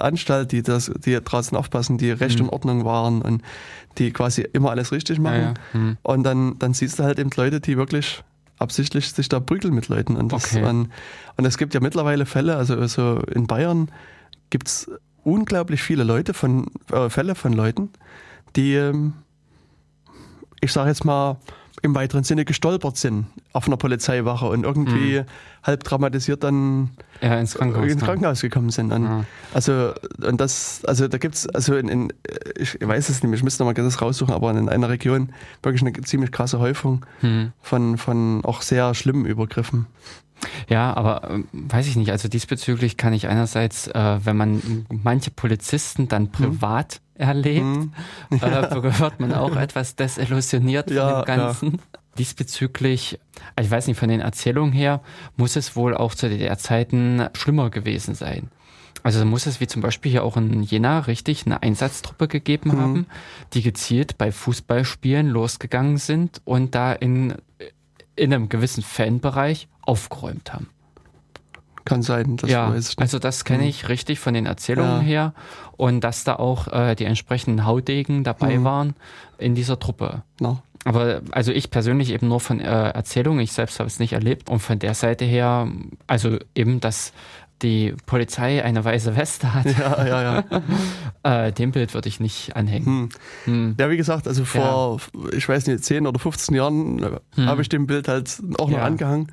Anstalt, 0.00 0.52
die 0.52 0.62
das, 0.62 0.90
die 1.04 1.18
draußen 1.22 1.56
aufpassen, 1.56 1.98
die 1.98 2.10
Recht 2.10 2.40
und 2.40 2.48
Ordnung 2.48 2.84
waren 2.84 3.20
und 3.22 3.42
die 3.98 4.12
quasi 4.12 4.42
immer 4.52 4.70
alles 4.70 4.92
richtig 4.92 5.18
machen. 5.18 5.38
Mhm. 5.38 5.42
Ja, 5.42 5.48
ja. 5.48 5.54
Hm. 5.72 5.96
Und 6.02 6.22
dann, 6.22 6.58
dann 6.58 6.74
siehst 6.74 6.98
du 6.98 7.04
halt 7.04 7.18
eben 7.18 7.30
Leute, 7.36 7.60
die 7.60 7.76
wirklich 7.76 8.22
absichtlich 8.58 9.12
sich 9.12 9.28
da 9.28 9.40
prügeln 9.40 9.74
mit 9.74 9.88
Leuten. 9.88 10.16
Und, 10.16 10.32
das, 10.32 10.54
Okay. 10.54 10.64
und, 10.64 10.90
und 11.36 11.44
es 11.44 11.58
gibt 11.58 11.74
ja 11.74 11.80
mittlerweile 11.80 12.24
Fälle, 12.26 12.56
also 12.56 12.86
so 12.86 13.20
in 13.34 13.46
Bayern 13.46 13.90
gibt 14.50 14.68
es 14.68 14.90
unglaublich 15.24 15.82
viele 15.82 16.04
Leute 16.04 16.34
von, 16.34 16.66
äh, 16.92 17.08
Fälle 17.10 17.34
von 17.34 17.52
Leuten, 17.52 17.90
die, 18.54 18.74
ähm, 18.74 19.14
ich 20.60 20.72
sage 20.72 20.88
jetzt 20.88 21.04
mal, 21.04 21.36
im 21.82 21.94
weiteren 21.94 22.24
Sinne 22.24 22.44
gestolpert 22.46 22.96
sind 22.96 23.26
auf 23.52 23.66
einer 23.66 23.76
Polizeiwache 23.76 24.46
und 24.46 24.64
irgendwie 24.64 25.22
halb 25.62 25.84
traumatisiert 25.84 26.42
dann 26.42 26.90
Ja, 27.20 27.38
ins 27.38 27.54
Krankenhaus. 27.54 27.92
ins. 27.92 28.02
Krankenhaus 28.02 28.40
gekommen 28.40 28.70
sind. 28.70 28.92
Und 28.92 29.06
Ah. 29.06 29.24
Also, 29.52 29.92
und 30.26 30.40
das, 30.40 30.82
also 30.86 31.06
da 31.06 31.18
gibt's 31.18 31.46
also 31.50 31.76
in, 31.76 31.88
in, 31.88 32.12
ich 32.58 32.78
weiß 32.80 33.10
es 33.10 33.22
nicht, 33.22 33.32
ich 33.34 33.42
müsste 33.42 33.62
noch 33.62 33.68
mal 33.70 33.74
das 33.74 34.00
raussuchen, 34.00 34.34
aber 34.34 34.50
in 34.52 34.68
einer 34.70 34.88
Region 34.88 35.32
wirklich 35.62 35.82
eine 35.82 35.92
ziemlich 36.02 36.32
krasse 36.32 36.58
Häufung 36.60 37.04
Hm. 37.20 37.52
von, 37.60 37.98
von 37.98 38.42
auch 38.44 38.62
sehr 38.62 38.94
schlimmen 38.94 39.26
Übergriffen. 39.26 39.86
Ja, 40.68 40.94
aber 40.96 41.30
ähm, 41.30 41.48
weiß 41.52 41.86
ich 41.88 41.96
nicht. 41.96 42.10
Also 42.10 42.28
diesbezüglich 42.28 42.96
kann 42.96 43.12
ich 43.12 43.26
einerseits, 43.28 43.88
äh, 43.88 44.18
wenn 44.24 44.36
man 44.36 44.86
manche 44.90 45.30
Polizisten 45.30 46.08
dann 46.08 46.30
privat 46.30 47.00
erlebt, 47.14 47.64
Hm. 47.64 47.92
äh, 48.30 48.40
wird 48.42 49.20
man 49.20 49.32
auch 49.32 49.56
etwas 49.56 49.96
desillusioniert 49.96 50.88
von 50.88 50.96
Ja, 50.96 51.22
dem 51.22 51.24
Ganzen. 51.26 51.78
Diesbezüglich, 52.18 53.18
also 53.56 53.66
ich 53.66 53.70
weiß 53.70 53.86
nicht, 53.86 53.98
von 53.98 54.08
den 54.08 54.20
Erzählungen 54.20 54.72
her, 54.72 55.00
muss 55.36 55.54
es 55.56 55.76
wohl 55.76 55.94
auch 55.96 56.14
zu 56.14 56.28
DDR-Zeiten 56.28 57.28
schlimmer 57.34 57.70
gewesen 57.70 58.14
sein. 58.14 58.48
Also 59.02 59.24
muss 59.24 59.46
es 59.46 59.60
wie 59.60 59.66
zum 59.68 59.82
Beispiel 59.82 60.10
hier 60.10 60.24
auch 60.24 60.36
in 60.36 60.62
Jena 60.62 61.00
richtig 61.00 61.46
eine 61.46 61.62
Einsatztruppe 61.62 62.26
gegeben 62.26 62.70
Mhm. 62.70 62.80
haben, 62.80 63.06
die 63.52 63.62
gezielt 63.62 64.18
bei 64.18 64.32
Fußballspielen 64.32 65.28
losgegangen 65.28 65.96
sind 65.98 66.40
und 66.44 66.74
da 66.74 66.92
in, 66.92 67.34
in 68.16 68.34
einem 68.34 68.48
gewissen 68.48 68.82
Fanbereich 68.82 69.68
aufgeräumt 69.86 70.52
haben. 70.52 70.68
Kann 71.84 72.02
sein, 72.02 72.36
das 72.36 72.50
ja, 72.50 72.68
weiß 72.70 72.90
ich 72.90 72.96
nicht. 72.96 73.00
also 73.00 73.18
das 73.20 73.44
kenne 73.44 73.66
ich 73.68 73.88
richtig 73.88 74.18
von 74.18 74.34
den 74.34 74.44
Erzählungen 74.44 75.02
Ja. 75.02 75.06
her 75.06 75.34
und 75.76 76.00
dass 76.02 76.24
da 76.24 76.34
auch 76.36 76.66
äh, 76.68 76.96
die 76.96 77.04
entsprechenden 77.04 77.64
Haudegen 77.64 78.24
dabei 78.24 78.58
Mhm. 78.58 78.64
waren 78.64 78.94
in 79.38 79.54
dieser 79.54 79.78
Truppe. 79.78 80.22
Na, 80.40 80.60
Aber 80.84 81.20
also 81.30 81.52
ich 81.52 81.70
persönlich 81.70 82.10
eben 82.10 82.26
nur 82.28 82.40
von 82.40 82.58
äh, 82.60 82.64
Erzählungen, 82.90 83.38
ich 83.40 83.52
selbst 83.52 83.78
habe 83.78 83.86
es 83.86 84.00
nicht 84.00 84.12
erlebt 84.14 84.50
und 84.50 84.58
von 84.58 84.80
der 84.80 84.94
Seite 84.94 85.24
her, 85.24 85.68
also 86.08 86.38
eben, 86.56 86.80
dass 86.80 87.12
die 87.62 87.94
Polizei 88.06 88.62
eine 88.62 88.84
weiße 88.84 89.16
Weste 89.16 89.54
hat, 89.54 89.64
ja, 89.78 90.06
ja, 90.06 90.44
ja. 91.22 91.46
äh, 91.46 91.52
dem 91.52 91.72
Bild 91.72 91.94
würde 91.94 92.08
ich 92.08 92.20
nicht 92.20 92.54
anhängen. 92.54 93.08
Hm. 93.44 93.52
Hm. 93.54 93.76
Ja, 93.80 93.90
wie 93.90 93.96
gesagt, 93.96 94.28
also 94.28 94.44
vor, 94.44 95.00
ich 95.32 95.48
weiß 95.48 95.66
nicht, 95.68 95.82
10 95.84 96.06
oder 96.06 96.18
15 96.18 96.54
Jahren 96.54 97.02
äh, 97.02 97.10
Hm. 97.36 97.46
habe 97.46 97.62
ich 97.62 97.68
dem 97.68 97.86
Bild 97.86 98.08
halt 98.08 98.40
auch 98.58 98.68
noch 98.68 98.78
Ja. 98.78 98.84
angehangen. 98.84 99.32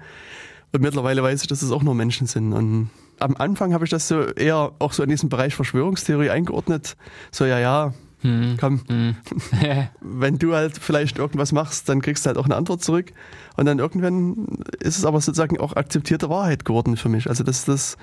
Und 0.72 0.82
mittlerweile 0.82 1.22
weiß 1.22 1.42
ich, 1.42 1.48
dass 1.48 1.62
es 1.62 1.72
auch 1.72 1.84
nur 1.84 1.94
Menschen 1.96 2.26
sind. 2.26 2.54
Und 2.54 2.90
am 3.20 3.36
Anfang 3.38 3.74
habe 3.74 3.84
ich 3.86 3.92
das 3.92 4.08
so 4.08 4.22
eher 4.24 4.72
auch 4.80 4.94
so 4.94 5.04
in 5.04 5.10
diesem 5.10 5.30
Bereich 5.30 5.54
Verschwörungstheorie 5.54 6.30
eingeordnet. 6.32 6.96
So, 7.32 7.46
ja, 7.46 7.60
ja, 7.60 7.94
Hm. 8.24 8.58
komm, 8.60 8.82
Hm. 8.88 9.16
wenn 10.02 10.40
du 10.40 10.56
halt 10.56 10.78
vielleicht 10.78 11.18
irgendwas 11.20 11.52
machst, 11.52 11.88
dann 11.90 12.02
kriegst 12.02 12.26
du 12.26 12.28
halt 12.30 12.38
auch 12.38 12.46
eine 12.46 12.56
Antwort 12.56 12.82
zurück. 12.84 13.12
Und 13.58 13.66
dann 13.66 13.80
irgendwann 13.80 14.48
ist 14.80 14.98
es 14.98 15.06
aber 15.06 15.22
sozusagen 15.22 15.60
auch 15.60 15.76
akzeptierte 15.76 16.30
Wahrheit 16.30 16.66
geworden 16.66 16.98
für 16.98 17.10
mich. 17.10 17.28
Also 17.30 17.44
dass 17.44 17.66
das, 17.66 17.98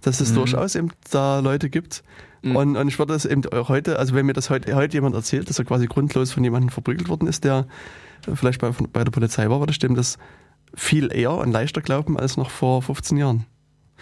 dass 0.00 0.20
es 0.20 0.30
Mhm. 0.30 0.36
durchaus 0.36 0.74
eben 0.76 0.90
da 1.10 1.40
Leute 1.40 1.68
gibt. 1.70 2.04
Mhm. 2.42 2.56
Und, 2.56 2.76
und 2.76 2.88
ich 2.88 2.98
würde 2.98 3.12
das 3.12 3.24
eben 3.24 3.42
auch 3.52 3.68
heute, 3.68 3.98
also 3.98 4.14
wenn 4.14 4.26
mir 4.26 4.32
das 4.32 4.50
heute, 4.50 4.74
heute 4.76 4.94
jemand 4.94 5.14
erzählt, 5.14 5.48
dass 5.48 5.58
er 5.58 5.64
quasi 5.64 5.86
grundlos 5.86 6.32
von 6.32 6.44
jemandem 6.44 6.70
verprügelt 6.70 7.08
worden 7.08 7.26
ist, 7.28 7.44
der 7.44 7.66
vielleicht 8.34 8.60
bei, 8.60 8.70
bei 8.92 9.04
der 9.04 9.10
Polizei 9.10 9.48
war, 9.50 9.58
würde 9.60 9.72
ich 9.72 9.78
dem 9.78 9.94
das 9.94 10.18
viel 10.74 11.12
eher 11.12 11.32
und 11.32 11.50
leichter 11.52 11.80
glauben 11.80 12.18
als 12.18 12.36
noch 12.36 12.50
vor 12.50 12.82
15 12.82 13.16
Jahren. 13.18 13.44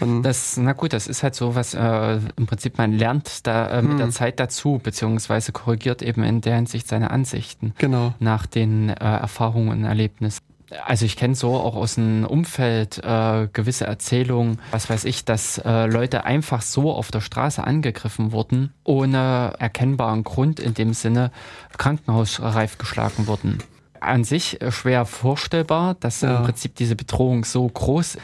Und 0.01 0.23
Das, 0.23 0.57
na 0.57 0.73
gut, 0.73 0.93
das 0.93 1.07
ist 1.07 1.23
halt 1.23 1.35
so, 1.35 1.55
was 1.55 1.75
äh, 1.75 2.19
im 2.37 2.47
Prinzip 2.47 2.79
man 2.79 2.93
lernt 2.93 3.47
da 3.47 3.69
äh, 3.69 3.83
mit 3.83 3.99
der 3.99 4.11
Zeit 4.11 4.41
dazu, 4.41 4.81
beziehungsweise 4.83 5.53
korrigiert 5.53 6.03
eben 6.03 6.23
in 6.25 6.41
der 6.41 6.57
Hinsicht 6.57 6.89
seine 6.89 7.11
Ansichten 7.11 7.75
genau. 7.79 8.15
nach 8.19 8.47
den 8.47 8.89
äh, 8.91 8.95
Erfahrungen 8.95 9.69
und 9.71 9.85
Erlebnissen. 9.85 10.41
Also 10.87 11.05
ich 11.05 11.17
kenne 11.17 11.35
so 11.35 11.55
auch 11.55 11.75
aus 11.75 11.97
dem 11.97 12.25
Umfeld 12.25 12.99
äh, 13.03 13.49
gewisse 13.53 13.87
Erzählungen, 13.87 14.61
was 14.71 14.89
weiß 14.89 15.05
ich, 15.05 15.25
dass 15.25 15.59
äh, 15.59 15.87
Leute 15.87 16.25
einfach 16.25 16.63
so 16.63 16.93
auf 16.93 17.11
der 17.11 17.21
Straße 17.21 17.65
angegriffen 17.65 18.31
wurden, 18.31 18.73
ohne 18.85 19.55
erkennbaren 19.59 20.23
Grund 20.23 20.61
in 20.61 20.75
dem 20.75 20.95
Sinne 20.95 21.33
krankenhausreif 21.77 22.79
geschlagen 22.79 23.27
wurden. 23.27 23.59
An 23.99 24.23
sich 24.23 24.63
äh, 24.63 24.71
schwer 24.71 25.07
vorstellbar, 25.07 25.97
dass 25.99 26.21
Ja. 26.21 26.39
im 26.39 26.45
Prinzip 26.45 26.77
diese 26.77 26.95
Bedrohung 26.95 27.45
so 27.45 27.67
groß 27.67 28.17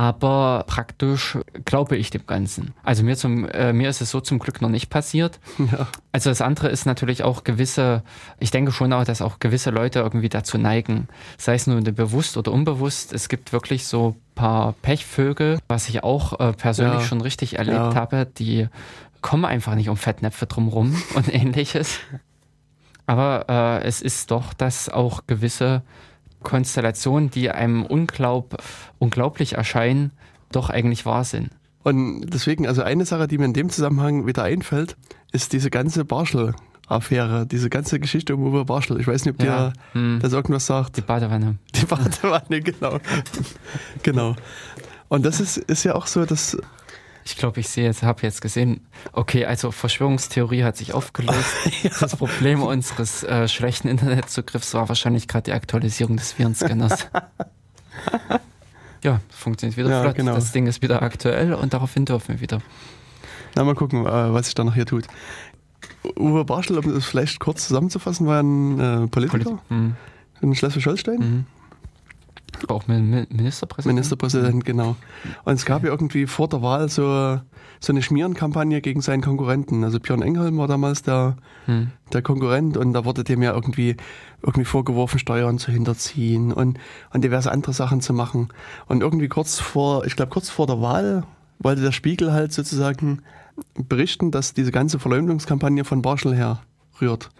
aber 0.00 0.64
praktisch 0.66 1.36
glaube 1.66 1.94
ich 1.98 2.08
dem 2.08 2.24
Ganzen. 2.26 2.72
Also 2.82 3.02
mir, 3.02 3.18
zum, 3.18 3.46
äh, 3.50 3.74
mir 3.74 3.90
ist 3.90 4.00
es 4.00 4.10
so 4.10 4.20
zum 4.22 4.38
Glück 4.38 4.62
noch 4.62 4.70
nicht 4.70 4.88
passiert. 4.88 5.38
Ja. 5.58 5.88
Also 6.10 6.30
das 6.30 6.40
andere 6.40 6.68
ist 6.70 6.86
natürlich 6.86 7.22
auch 7.22 7.44
gewisse, 7.44 8.02
ich 8.38 8.50
denke 8.50 8.72
schon 8.72 8.94
auch, 8.94 9.04
dass 9.04 9.20
auch 9.20 9.40
gewisse 9.40 9.68
Leute 9.68 9.98
irgendwie 9.98 10.30
dazu 10.30 10.56
neigen, 10.56 11.06
sei 11.36 11.52
es 11.54 11.66
nun 11.66 11.84
bewusst 11.84 12.38
oder 12.38 12.50
unbewusst. 12.50 13.12
Es 13.12 13.28
gibt 13.28 13.52
wirklich 13.52 13.86
so 13.86 14.16
paar 14.34 14.72
Pechvögel, 14.80 15.58
was 15.68 15.86
ich 15.90 16.02
auch 16.02 16.40
äh, 16.40 16.54
persönlich 16.54 17.00
Ja. 17.00 17.06
schon 17.06 17.20
richtig 17.20 17.58
erlebt 17.58 17.76
Ja. 17.76 17.94
habe, 17.94 18.24
die 18.24 18.68
kommen 19.20 19.44
einfach 19.44 19.74
nicht 19.74 19.90
um 19.90 19.98
Fettnäpfe 19.98 20.46
drumrum 20.46 20.96
und 21.14 21.28
ähnliches. 21.34 21.98
Aber 23.04 23.44
äh, 23.82 23.86
es 23.86 24.00
ist 24.00 24.30
doch, 24.30 24.54
dass 24.54 24.88
auch 24.88 25.26
gewisse 25.26 25.82
Konstellationen, 26.42 27.30
die 27.30 27.50
einem 27.50 27.84
unglaub, 27.84 28.56
unglaublich 28.98 29.54
erscheinen, 29.54 30.10
doch 30.52 30.70
eigentlich 30.70 31.06
wahr 31.06 31.24
sind. 31.24 31.50
Und 31.82 32.26
deswegen, 32.30 32.66
also 32.66 32.82
eine 32.82 33.04
Sache, 33.06 33.26
die 33.28 33.38
mir 33.38 33.46
in 33.46 33.54
dem 33.54 33.70
Zusammenhang 33.70 34.26
wieder 34.26 34.42
einfällt, 34.42 34.96
ist 35.32 35.52
diese 35.52 35.70
ganze 35.70 36.04
Barschel-Affäre, 36.04 37.46
diese 37.46 37.70
ganze 37.70 37.98
Geschichte 38.00 38.34
um 38.34 38.42
Uwe 38.44 38.64
Barschel. 38.64 39.00
Ich 39.00 39.06
weiß 39.06 39.24
nicht, 39.24 39.34
ob 39.40 39.42
Ja. 39.46 39.68
dir 39.68 39.72
Hm. 39.92 40.18
das 40.20 40.32
irgendwas 40.32 40.66
sagt. 40.66 40.96
Die 40.98 41.00
Badewanne. 41.02 41.56
Die 41.74 41.86
Badewanne, 41.86 42.60
genau. 42.62 42.98
genau. 44.02 44.36
Und 45.08 45.24
das 45.24 45.40
ist, 45.40 45.56
ist 45.56 45.84
ja 45.84 45.94
auch 45.94 46.06
so, 46.06 46.24
dass, 46.24 46.56
Ich 47.24 47.36
glaube, 47.36 47.60
ich 47.60 47.68
sehe 47.68 47.84
jetzt, 47.84 48.02
habe 48.02 48.22
jetzt 48.22 48.40
gesehen, 48.40 48.86
okay, 49.12 49.44
also 49.44 49.70
Verschwörungstheorie 49.70 50.64
hat 50.64 50.76
sich 50.76 50.94
aufgelöst. 50.94 51.36
Das 52.00 52.16
Problem 52.16 52.62
unseres 52.62 53.22
äh, 53.22 53.46
schlechten 53.46 53.88
Internetzugriffs 53.88 54.72
war 54.74 54.88
wahrscheinlich 54.88 55.28
gerade 55.28 55.44
die 55.44 55.52
Aktualisierung 55.52 56.16
des 56.16 56.38
Virenscanners. 56.38 57.08
ja, 59.04 59.20
funktioniert 59.30 59.76
wieder 59.76 59.90
Ja, 59.90 60.02
flott. 60.02 60.16
genau. 60.16 60.34
Das 60.34 60.52
Ding 60.52 60.66
ist 60.66 60.82
wieder 60.82 61.02
aktuell 61.02 61.54
und 61.54 61.72
daraufhin 61.74 62.04
dürfen 62.04 62.28
wir 62.36 62.40
wieder. 62.40 62.60
na 63.54 63.64
mal 63.64 63.74
gucken, 63.74 64.06
äh, 64.06 64.32
was 64.32 64.46
sich 64.46 64.54
da 64.54 64.64
noch 64.64 64.74
hier 64.74 64.86
tut. 64.86 65.04
Uwe 66.18 66.44
Barschel, 66.44 66.78
um 66.78 66.94
das 66.94 67.04
vielleicht 67.04 67.40
kurz 67.40 67.66
zusammenzufassen, 67.68 68.26
war 68.26 68.40
ein 68.42 68.78
äh, 69.04 69.06
Politiker 69.08 69.58
Hm. 69.68 69.96
in 70.40 70.54
Schleswig-Holstein. 70.54 71.18
Mhm. 71.18 71.46
Auch 72.68 72.86
Min- 72.88 73.08
Min- 73.10 73.26
Ministerpräsident. 73.30 73.94
Ministerpräsident, 73.94 74.64
genau. 74.64 74.96
Und 75.44 75.54
es 75.54 75.64
gab 75.64 75.82
ja 75.84 75.90
irgendwie 75.90 76.26
vor 76.26 76.48
der 76.48 76.62
Wahl 76.62 76.88
so, 76.88 77.38
so 77.80 77.92
eine 77.92 78.02
Schmierenkampagne 78.02 78.80
gegen 78.80 79.00
seinen 79.00 79.22
Konkurrenten. 79.22 79.82
Also 79.84 79.98
Björn 80.00 80.22
Engholm 80.22 80.58
war 80.58 80.68
damals 80.68 81.02
der, 81.02 81.36
Hm. 81.66 81.90
der 82.12 82.22
Konkurrent 82.22 82.76
und 82.76 82.92
da 82.92 83.04
wurde 83.04 83.24
dem 83.24 83.42
ja 83.42 83.52
irgendwie, 83.54 83.96
irgendwie 84.42 84.64
vorgeworfen, 84.64 85.18
Steuern 85.18 85.58
zu 85.58 85.72
hinterziehen 85.72 86.52
und, 86.52 86.78
und 87.12 87.22
diverse 87.24 87.50
andere 87.50 87.72
Sachen 87.72 88.00
zu 88.00 88.12
machen. 88.12 88.48
Und 88.86 89.00
irgendwie 89.02 89.28
kurz 89.28 89.58
vor, 89.58 90.04
ich 90.04 90.16
glaube 90.16 90.30
kurz 90.30 90.50
vor 90.50 90.66
der 90.66 90.80
Wahl 90.80 91.24
wollte 91.58 91.82
der 91.82 91.92
Spiegel 91.92 92.32
halt 92.32 92.52
sozusagen 92.52 93.22
berichten, 93.74 94.30
dass 94.30 94.54
diese 94.54 94.72
ganze 94.72 94.98
Verleumdungskampagne 94.98 95.84
von 95.84 96.02
Barschel 96.02 96.34
herrührt. 96.34 97.30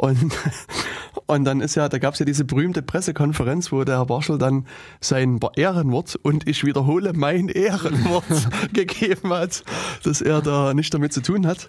Und, 0.00 0.32
und 1.26 1.44
dann 1.44 1.60
ist 1.60 1.74
ja, 1.74 1.88
da 1.88 1.98
gab 1.98 2.14
es 2.14 2.20
ja 2.20 2.26
diese 2.26 2.44
berühmte 2.44 2.82
Pressekonferenz, 2.82 3.72
wo 3.72 3.82
der 3.82 3.98
Herr 3.98 4.06
Barschel 4.06 4.38
dann 4.38 4.66
sein 5.00 5.40
Ehrenwort 5.56 6.14
und 6.22 6.46
ich 6.46 6.64
wiederhole 6.64 7.12
mein 7.14 7.48
Ehrenwort 7.48 8.24
gegeben 8.72 9.30
hat, 9.30 9.64
dass 10.04 10.20
er 10.20 10.40
da 10.40 10.72
nicht 10.72 10.94
damit 10.94 11.12
zu 11.12 11.20
tun 11.20 11.46
hat. 11.46 11.68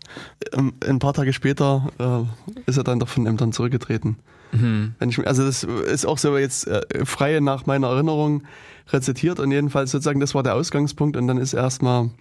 Ähm, 0.53 0.73
Ein 0.87 0.99
paar 0.99 1.13
Tage 1.13 1.33
später 1.33 1.89
äh, 1.97 2.69
ist 2.69 2.77
er 2.77 2.83
dann 2.83 2.99
doch 2.99 3.09
von 3.09 3.25
Ämtern 3.25 3.51
zurückgetreten. 3.51 4.17
Mhm. 4.51 4.93
Wenn 4.99 5.09
ich, 5.09 5.25
also 5.27 5.43
das 5.43 5.63
ist 5.63 6.05
auch 6.05 6.19
so 6.19 6.37
jetzt 6.37 6.67
äh, 6.67 7.05
frei 7.05 7.39
nach 7.39 7.65
meiner 7.65 7.87
Erinnerung 7.87 8.43
rezitiert 8.89 9.39
und 9.39 9.51
jedenfalls 9.51 9.89
sozusagen 9.89 10.19
das 10.19 10.35
war 10.35 10.43
der 10.43 10.53
Ausgangspunkt 10.53 11.17
und 11.17 11.27
dann 11.27 11.39
ist 11.39 11.53
er 11.53 11.63
erstmal 11.63 12.11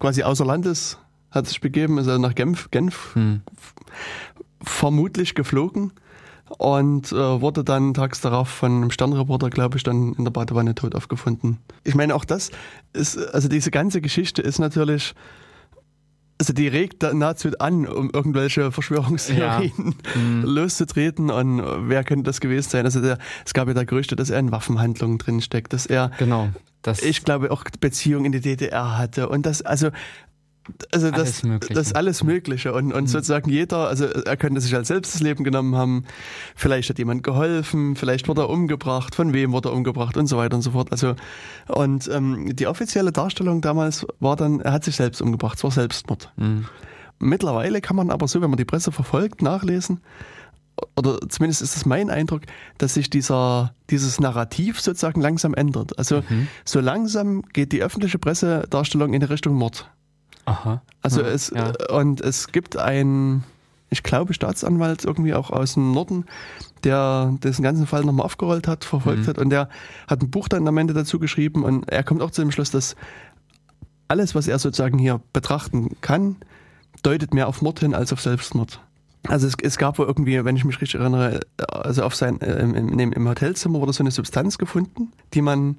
quasi 0.00 0.24
außer 0.24 0.44
Landes 0.44 0.98
hat 1.30 1.46
sich 1.46 1.60
begeben, 1.60 1.98
ist 1.98 2.06
er 2.06 2.18
nach 2.18 2.34
Genf, 2.34 2.70
Genf 2.70 3.14
Hm. 3.14 3.42
Vermutlich 4.62 5.34
geflogen 5.34 5.92
und 6.58 7.12
äh, 7.12 7.40
wurde 7.40 7.62
dann 7.64 7.92
tags 7.94 8.20
darauf 8.20 8.48
von 8.48 8.72
einem 8.76 8.90
Sternreporter, 8.90 9.50
glaube 9.50 9.76
ich, 9.76 9.82
dann 9.82 10.14
in 10.14 10.24
der 10.24 10.30
Badewanne 10.30 10.74
tot 10.74 10.94
aufgefunden. 10.94 11.58
Ich 11.84 11.94
meine, 11.94 12.14
auch 12.14 12.24
das 12.24 12.50
ist, 12.92 13.18
also 13.18 13.48
diese 13.48 13.70
ganze 13.70 14.00
Geschichte 14.00 14.40
ist 14.42 14.58
natürlich, 14.58 15.14
also 16.40 16.52
die 16.52 16.68
regt 16.68 17.02
nahezu 17.12 17.50
an, 17.58 17.86
um 17.86 18.10
irgendwelche 18.10 18.70
Verschwörungstheorien 18.72 19.94
Mhm. 20.14 20.42
loszutreten 20.44 21.30
und 21.30 21.62
wer 21.88 22.04
könnte 22.04 22.24
das 22.24 22.40
gewesen 22.40 22.70
sein? 22.70 22.84
Also 22.86 23.00
der, 23.02 23.18
es 23.44 23.52
gab 23.52 23.68
ja 23.68 23.74
da 23.74 23.84
Gerüchte, 23.84 24.16
dass 24.16 24.30
er 24.30 24.38
in 24.38 24.50
Waffenhandlungen 24.52 25.18
drin 25.18 25.40
steckt, 25.42 25.72
dass 25.72 25.84
er, 25.86 26.12
Genau. 26.18 26.48
Das, 26.82 27.02
ich 27.02 27.24
glaube, 27.24 27.50
auch 27.50 27.64
Beziehungen 27.80 28.26
in 28.26 28.32
die 28.32 28.40
DDR 28.40 28.96
hatte 28.96 29.28
und 29.28 29.44
das, 29.46 29.62
also 29.62 29.88
also 30.92 31.10
das, 31.10 31.18
Alles 31.18 31.42
Mögliche. 31.42 31.74
das 31.74 31.92
alles 31.94 32.24
Mögliche 32.24 32.72
und, 32.72 32.92
und 32.92 33.08
sozusagen 33.08 33.50
jeder, 33.50 33.88
also 33.88 34.06
er 34.06 34.36
könnte 34.36 34.60
sich 34.60 34.74
als 34.74 34.88
selbst 34.88 35.14
das 35.14 35.20
Leben 35.20 35.44
genommen 35.44 35.76
haben, 35.76 36.04
vielleicht 36.54 36.90
hat 36.90 36.98
jemand 36.98 37.22
geholfen, 37.22 37.96
vielleicht 37.96 38.28
wurde 38.28 38.42
er 38.42 38.50
umgebracht, 38.50 39.14
von 39.14 39.32
wem 39.32 39.52
wurde 39.52 39.70
er 39.70 39.74
umgebracht 39.74 40.16
und 40.16 40.26
so 40.26 40.36
weiter 40.36 40.56
und 40.56 40.62
so 40.62 40.72
fort. 40.72 40.92
Also 40.92 41.14
und 41.68 42.08
ähm, 42.12 42.54
die 42.54 42.66
offizielle 42.66 43.12
Darstellung 43.12 43.60
damals 43.60 44.06
war 44.20 44.36
dann, 44.36 44.60
er 44.60 44.72
hat 44.72 44.84
sich 44.84 44.96
selbst 44.96 45.20
umgebracht, 45.22 45.58
es 45.58 45.64
war 45.64 45.70
Selbstmord. 45.70 46.32
Mhm. 46.36 46.66
Mittlerweile 47.20 47.80
kann 47.80 47.96
man 47.96 48.10
aber 48.10 48.28
so, 48.28 48.40
wenn 48.40 48.50
man 48.50 48.58
die 48.58 48.64
Presse 48.64 48.92
verfolgt, 48.92 49.42
nachlesen, 49.42 50.00
oder 50.96 51.18
zumindest 51.28 51.62
ist 51.62 51.76
es 51.76 51.86
mein 51.86 52.10
Eindruck, 52.10 52.42
dass 52.78 52.94
sich 52.94 53.10
dieser, 53.10 53.74
dieses 53.90 54.20
Narrativ 54.20 54.80
sozusagen 54.80 55.20
langsam 55.20 55.54
ändert. 55.54 55.98
Also 55.98 56.22
so 56.64 56.80
langsam 56.80 57.42
geht 57.52 57.72
die 57.72 57.82
öffentliche 57.82 58.18
Pressedarstellung 58.18 59.12
in 59.14 59.20
die 59.20 59.26
Richtung 59.26 59.54
Mord. 59.54 59.90
Aha. 60.48 60.82
Also 61.02 61.20
Ja, 61.22 61.28
es 61.28 61.50
ja. 61.54 61.72
und 61.90 62.20
es 62.20 62.50
gibt 62.52 62.76
einen, 62.76 63.44
ich 63.90 64.02
glaube, 64.02 64.34
Staatsanwalt 64.34 65.04
irgendwie 65.04 65.34
auch 65.34 65.50
aus 65.50 65.74
dem 65.74 65.92
Norden, 65.92 66.24
der 66.84 67.34
diesen 67.42 67.62
ganzen 67.62 67.86
Fall 67.86 68.04
nochmal 68.04 68.26
aufgerollt 68.26 68.66
hat, 68.68 68.84
verfolgt 68.84 69.22
Mhm. 69.22 69.26
hat 69.26 69.38
und 69.38 69.50
der 69.50 69.68
hat 70.06 70.22
ein 70.22 70.30
Buch 70.30 70.48
dann 70.48 70.66
am 70.68 70.76
Ende 70.78 70.94
dazu 70.94 71.18
geschrieben 71.18 71.64
und 71.64 71.88
er 71.90 72.02
kommt 72.02 72.22
auch 72.22 72.30
zu 72.30 72.42
dem 72.42 72.50
Schluss, 72.50 72.70
dass 72.70 72.96
alles, 74.08 74.34
was 74.34 74.48
er 74.48 74.58
sozusagen 74.58 74.98
hier 74.98 75.20
betrachten 75.32 75.96
kann, 76.00 76.36
deutet 77.02 77.34
mehr 77.34 77.46
auf 77.48 77.62
Mord 77.62 77.80
hin 77.80 77.94
als 77.94 78.12
auf 78.12 78.20
Selbstmord. 78.20 78.80
Also 79.26 79.46
es, 79.46 79.54
es 79.62 79.76
gab 79.78 79.98
wohl 79.98 80.06
irgendwie, 80.06 80.42
wenn 80.44 80.56
ich 80.56 80.64
mich 80.64 80.80
richtig 80.80 81.00
erinnere, 81.00 81.40
also 81.68 82.04
auf 82.04 82.14
sein, 82.14 82.40
äh, 82.40 82.60
im, 82.60 82.74
im, 82.74 83.12
im 83.12 83.28
Hotelzimmer 83.28 83.80
wurde 83.80 83.92
so 83.92 84.02
eine 84.02 84.10
Substanz 84.10 84.56
gefunden, 84.58 85.12
die 85.34 85.42
man 85.42 85.76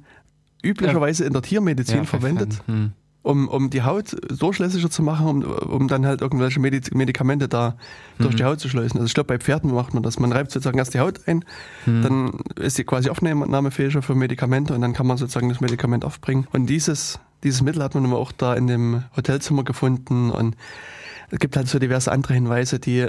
üblicherweise 0.62 1.24
in 1.26 1.34
der 1.34 1.42
Tiermedizin 1.42 1.98
Ja, 2.00 2.04
verwendet 2.04 2.62
Hm. 2.68 2.92
Um, 3.22 3.48
um 3.48 3.70
die 3.70 3.82
Haut 3.84 4.16
durchlässiger 4.30 4.90
zu 4.90 5.04
machen, 5.04 5.44
um, 5.44 5.44
um 5.44 5.88
dann 5.88 6.06
halt 6.06 6.22
irgendwelche 6.22 6.60
Mediz 6.60 6.92
Medikamente 6.92 7.48
da 7.48 7.76
durch 8.18 8.36
die 8.36 8.44
Haut 8.44 8.60
zu 8.60 8.70
schleusen. 8.70 8.98
Also 8.98 9.08
ich 9.08 9.14
glaube, 9.14 9.28
bei 9.28 9.40
Pferden 9.40 9.74
macht 9.74 9.94
man 9.94 10.04
das. 10.04 10.20
Man 10.20 10.32
reibt 10.32 10.52
sozusagen 10.52 10.78
erst 10.78 10.94
die 10.94 11.00
Haut 11.00 11.28
ein, 11.28 11.44
dann 11.86 12.40
ist 12.56 12.78
sie 12.78 12.84
quasi 12.84 13.10
aufnahmefähiger 13.10 14.02
für 14.02 14.16
Medikamente 14.16 14.74
und 14.74 14.82
dann 14.82 14.94
kann 14.94 15.08
man 15.08 15.18
sozusagen 15.18 15.50
das 15.50 15.62
Medikament 15.62 16.06
aufbringen. 16.06 16.48
Und 16.52 16.68
dieses, 16.68 17.20
dieses 17.44 17.62
Mittel 17.62 17.84
hat 17.84 17.96
man 17.96 18.06
aber 18.06 18.18
auch 18.18 18.32
da 18.32 18.54
in 18.54 18.68
dem 18.68 19.04
Hotelzimmer 19.16 19.64
gefunden 19.64 20.32
und 20.32 20.56
es 21.32 21.40
gibt 21.40 21.56
halt 21.58 21.68
so 21.68 21.78
diverse 21.80 22.12
andere 22.12 22.34
Hinweise, 22.34 22.80
die 22.80 23.08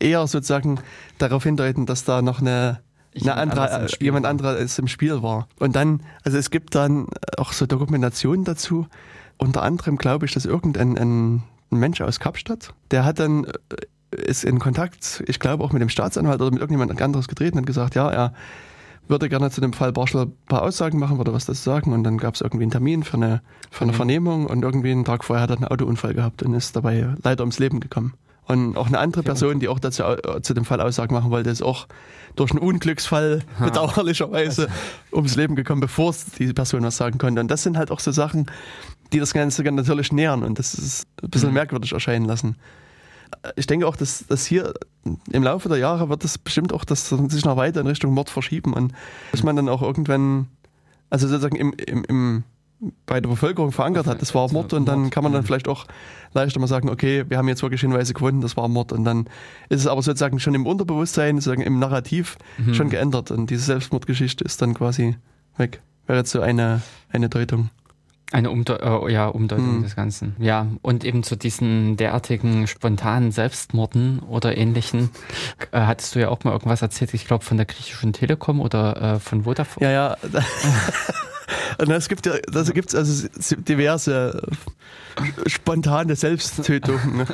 eher 0.00 0.26
sozusagen 0.26 0.80
darauf 1.18 1.44
hindeuten, 1.44 1.86
dass 1.86 2.04
da 2.04 2.22
noch 2.22 2.40
eine 2.40 2.80
Jemand 3.14 3.38
andere, 3.38 3.60
anderes 3.62 3.82
im 3.82 3.88
Spiel 3.88 4.04
jemand 4.06 4.24
war. 4.24 4.30
anderes 4.30 4.78
im 4.78 4.88
Spiel 4.88 5.22
war. 5.22 5.48
Und 5.58 5.76
dann, 5.76 6.00
also 6.24 6.36
es 6.36 6.50
gibt 6.50 6.74
dann 6.74 7.06
auch 7.36 7.52
so 7.52 7.66
Dokumentationen 7.66 8.44
dazu. 8.44 8.86
Unter 9.38 9.62
anderem 9.62 9.98
glaube 9.98 10.26
ich, 10.26 10.32
dass 10.32 10.44
irgendein 10.44 10.98
ein, 10.98 11.42
Mensch 11.70 12.00
aus 12.00 12.20
Kapstadt, 12.20 12.72
der 12.90 13.04
hat 13.04 13.18
dann 13.18 13.44
äh, 13.44 13.52
ist 14.16 14.44
in 14.44 14.60
Kontakt, 14.60 15.24
ich 15.26 15.40
glaube 15.40 15.64
auch 15.64 15.72
mit 15.72 15.82
dem 15.82 15.88
Staatsanwalt 15.88 16.40
oder 16.40 16.52
mit 16.52 16.60
irgendjemand 16.60 17.00
anderes 17.02 17.26
getreten 17.26 17.58
und 17.58 17.66
gesagt, 17.66 17.96
ja, 17.96 18.10
er 18.10 18.32
würde 19.08 19.28
gerne 19.28 19.50
zu 19.50 19.60
dem 19.60 19.72
Fall 19.72 19.92
Barschel 19.92 20.22
ein 20.22 20.32
paar 20.46 20.62
Aussagen 20.62 20.98
machen, 20.98 21.18
würde 21.18 21.32
was 21.32 21.46
dazu 21.46 21.62
sagen. 21.62 21.92
Und 21.92 22.04
dann 22.04 22.18
gab 22.18 22.34
es 22.34 22.40
irgendwie 22.40 22.64
einen 22.64 22.70
Termin 22.70 23.02
für 23.02 23.16
eine, 23.16 23.42
für 23.70 23.82
eine 23.82 23.92
Vernehmung 23.92 24.46
und 24.46 24.62
irgendwie 24.62 24.92
einen 24.92 25.04
Tag 25.04 25.24
vorher 25.24 25.42
hat 25.42 25.50
er 25.50 25.56
einen 25.56 25.66
Autounfall 25.66 26.14
gehabt 26.14 26.42
und 26.42 26.54
ist 26.54 26.74
dabei 26.76 27.14
leider 27.22 27.42
ums 27.42 27.58
Leben 27.58 27.80
gekommen. 27.80 28.14
Und 28.46 28.76
auch 28.76 28.88
eine 28.88 28.98
andere 28.98 29.22
Person, 29.22 29.58
die 29.58 29.68
auch 29.68 29.78
dazu 29.78 30.02
äh, 30.02 30.42
zu 30.42 30.52
dem 30.54 30.64
Fall 30.64 30.80
Aussagen 30.80 31.14
machen 31.14 31.30
wollte, 31.30 31.48
ist 31.50 31.62
auch 31.62 31.86
durch 32.36 32.50
einen 32.50 32.60
Unglücksfall 32.60 33.42
bedauerlicherweise 33.58 34.68
ums 35.12 35.36
Leben 35.36 35.54
gekommen, 35.56 35.80
bevor 35.80 36.10
es 36.10 36.26
die 36.26 36.52
Person 36.52 36.82
was 36.82 36.96
sagen 36.96 37.18
konnte. 37.18 37.40
Und 37.40 37.48
das 37.50 37.62
sind 37.62 37.76
halt 37.78 37.90
auch 37.90 38.00
so 38.00 38.10
Sachen, 38.12 38.46
die 39.12 39.20
das 39.20 39.32
Ganze 39.32 39.62
natürlich 39.62 40.12
nähern 40.12 40.42
und 40.42 40.58
das 40.58 40.74
ist 40.74 41.06
ein 41.22 41.30
bisschen 41.30 41.50
Mhm. 41.50 41.54
merkwürdig 41.54 41.92
erscheinen 41.92 42.24
lassen. 42.26 42.56
Ich 43.56 43.66
denke 43.66 43.86
auch, 43.86 43.96
dass, 43.96 44.26
dass 44.26 44.46
hier 44.46 44.74
im 45.30 45.42
Laufe 45.42 45.68
der 45.68 45.78
Jahre 45.78 46.08
wird 46.08 46.24
das 46.24 46.38
bestimmt 46.38 46.72
auch 46.72 46.84
das 46.84 47.08
sich 47.08 47.44
noch 47.44 47.56
weiter 47.56 47.80
in 47.80 47.86
Richtung 47.86 48.12
Mord 48.14 48.30
verschieben 48.30 48.72
und 48.72 48.92
dass 49.32 49.42
man 49.42 49.56
dann 49.56 49.68
auch 49.68 49.82
irgendwann, 49.82 50.48
also 51.10 51.28
sozusagen 51.28 51.56
im, 51.56 51.72
im, 51.72 52.04
im 52.04 52.44
bei 53.06 53.20
der 53.20 53.28
Bevölkerung 53.28 53.72
verankert 53.72 54.06
hat, 54.06 54.20
das 54.22 54.34
war 54.34 54.50
Mord 54.52 54.72
und 54.72 54.86
dann 54.86 55.10
kann 55.10 55.22
man 55.24 55.32
dann 55.32 55.44
vielleicht 55.44 55.68
auch 55.68 55.86
leichter 56.32 56.60
mal 56.60 56.66
sagen, 56.66 56.88
okay, 56.88 57.24
wir 57.28 57.38
haben 57.38 57.48
jetzt 57.48 57.62
wirklich 57.62 57.80
Hinweise 57.80 58.12
gefunden, 58.14 58.40
das 58.40 58.56
war 58.56 58.66
Mord 58.68 58.92
und 58.92 59.04
dann 59.04 59.26
ist 59.68 59.80
es 59.80 59.86
aber 59.86 60.02
sozusagen 60.02 60.40
schon 60.40 60.54
im 60.54 60.66
Unterbewusstsein, 60.66 61.36
sozusagen 61.36 61.62
im 61.62 61.78
Narrativ 61.78 62.36
schon 62.72 62.90
geändert 62.90 63.30
und 63.30 63.50
diese 63.50 63.62
Selbstmordgeschichte 63.64 64.44
ist 64.44 64.60
dann 64.62 64.74
quasi 64.74 65.16
weg. 65.56 65.80
Wäre 66.06 66.18
jetzt 66.18 66.30
so 66.30 66.40
eine, 66.40 66.82
eine 67.10 67.28
Deutung. 67.28 67.70
Eine 68.32 68.50
Umdeu 68.50 68.74
äh, 68.74 69.12
ja, 69.12 69.28
Umdeutung 69.28 69.76
Hm. 69.76 69.82
des 69.84 69.94
Ganzen. 69.94 70.34
Ja, 70.40 70.66
und 70.82 71.04
eben 71.04 71.22
zu 71.22 71.36
diesen 71.36 71.96
derartigen 71.96 72.66
spontanen 72.66 73.30
Selbstmorden 73.30 74.18
oder 74.20 74.56
ähnlichen, 74.56 75.10
äh, 75.70 75.82
hattest 75.82 76.14
du 76.16 76.20
ja 76.20 76.30
auch 76.30 76.42
mal 76.42 76.50
irgendwas 76.52 76.82
erzählt, 76.82 77.14
ich 77.14 77.26
glaube 77.26 77.44
von 77.44 77.58
der 77.58 77.66
griechischen 77.66 78.12
Telekom 78.12 78.60
oder 78.60 79.14
äh, 79.14 79.20
von 79.20 79.44
Vodafone. 79.44 79.86
Ja, 79.86 79.92
ja. 79.92 80.16
Und 81.78 81.90
es 81.90 82.08
gibt 82.08 82.26
ja, 82.26 82.34
das 82.50 82.72
gibt's 82.72 82.94
also 82.94 83.28
diverse 83.68 84.42
spontane 85.46 86.16
Selbsttötungen. 86.16 87.26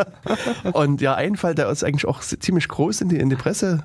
Und 0.72 1.00
ja, 1.00 1.14
ein 1.14 1.36
Fall, 1.36 1.54
der 1.54 1.68
uns 1.68 1.82
eigentlich 1.84 2.06
auch 2.06 2.20
ziemlich 2.20 2.68
groß 2.68 3.00
in 3.02 3.08
die, 3.08 3.16
in 3.18 3.30
die 3.30 3.36
Presse 3.36 3.84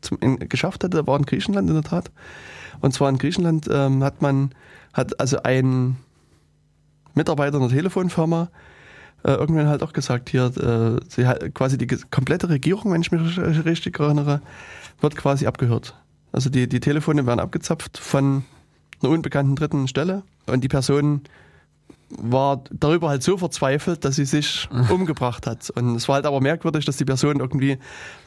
zum, 0.00 0.18
in, 0.20 0.38
geschafft 0.48 0.84
hatte, 0.84 1.06
war 1.06 1.16
in 1.18 1.24
Griechenland 1.26 1.68
in 1.68 1.74
der 1.74 1.84
Tat. 1.84 2.10
Und 2.80 2.92
zwar 2.92 3.08
in 3.08 3.18
Griechenland 3.18 3.68
ähm, 3.70 4.02
hat 4.02 4.22
man, 4.22 4.50
hat 4.92 5.18
also 5.20 5.42
ein 5.42 5.96
Mitarbeiter 7.14 7.58
einer 7.58 7.68
Telefonfirma 7.68 8.48
äh, 9.24 9.32
irgendwann 9.32 9.68
halt 9.68 9.82
auch 9.82 9.92
gesagt, 9.92 10.28
hier, 10.28 10.44
äh, 10.56 11.00
sie, 11.08 11.26
hat- 11.26 11.54
quasi 11.54 11.78
die 11.78 11.86
komplette 11.86 12.48
Regierung, 12.48 12.92
wenn 12.92 13.00
ich 13.00 13.12
mich 13.12 13.38
richtig 13.64 13.98
erinnere, 13.98 14.42
wird 15.00 15.16
quasi 15.16 15.46
abgehört. 15.46 15.94
Also 16.32 16.50
die, 16.50 16.68
die 16.68 16.80
Telefone 16.80 17.24
werden 17.26 17.40
abgezapft 17.40 17.96
von 17.98 18.44
einer 19.02 19.12
unbekannten 19.12 19.56
dritten 19.56 19.88
Stelle. 19.88 20.22
Und 20.46 20.62
die 20.62 20.68
Person 20.68 21.22
war 22.10 22.62
darüber 22.70 23.08
halt 23.08 23.22
so 23.22 23.36
verzweifelt, 23.36 24.04
dass 24.04 24.16
sie 24.16 24.24
sich 24.24 24.68
umgebracht 24.90 25.46
hat. 25.46 25.70
Und 25.70 25.96
es 25.96 26.08
war 26.08 26.16
halt 26.16 26.26
aber 26.26 26.40
merkwürdig, 26.40 26.84
dass 26.84 26.96
die 26.96 27.04
Person 27.04 27.40
irgendwie 27.40 27.78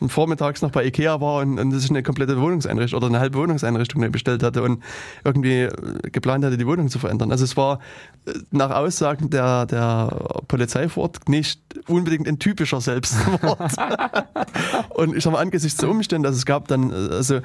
vormittags 0.08 0.62
noch 0.62 0.72
bei 0.72 0.86
Ikea 0.86 1.22
war 1.22 1.42
und, 1.42 1.60
und 1.60 1.72
sich 1.72 1.90
eine 1.90 2.04
komplette 2.04 2.40
Wohnungseinrichtung 2.40 2.98
oder 2.98 3.08
eine 3.08 3.20
halbe 3.20 3.38
Wohnungseinrichtung 3.38 4.10
bestellt 4.12 4.44
hatte 4.44 4.64
und 4.64 4.84
irgendwie 5.24 5.64
äh, 5.64 5.72
geplant 6.12 6.44
hatte, 6.44 6.58
die 6.58 6.68
Wohnung 6.68 6.90
zu 6.90 7.00
verändern. 7.00 7.32
Also 7.32 7.44
es 7.44 7.56
war 7.56 7.80
äh, 8.26 8.34
nach 8.52 8.72
Aussagen 8.72 9.30
der, 9.30 9.66
der 9.66 10.42
Polizei 10.48 10.90
vor 10.90 11.04
Ort 11.04 11.30
nicht 11.30 11.62
unbedingt 11.88 12.28
ein 12.28 12.40
typischer 12.40 12.82
Selbstmord. 12.82 13.60
und 14.90 15.16
ich 15.16 15.26
mal, 15.26 15.40
angesichts 15.40 15.80
der 15.80 15.90
Umstände, 15.90 16.28
also 16.28 16.38
es 16.38 16.46
gab 16.46 16.68
dann, 16.68 16.92
äh, 16.92 17.14
also, 17.14 17.40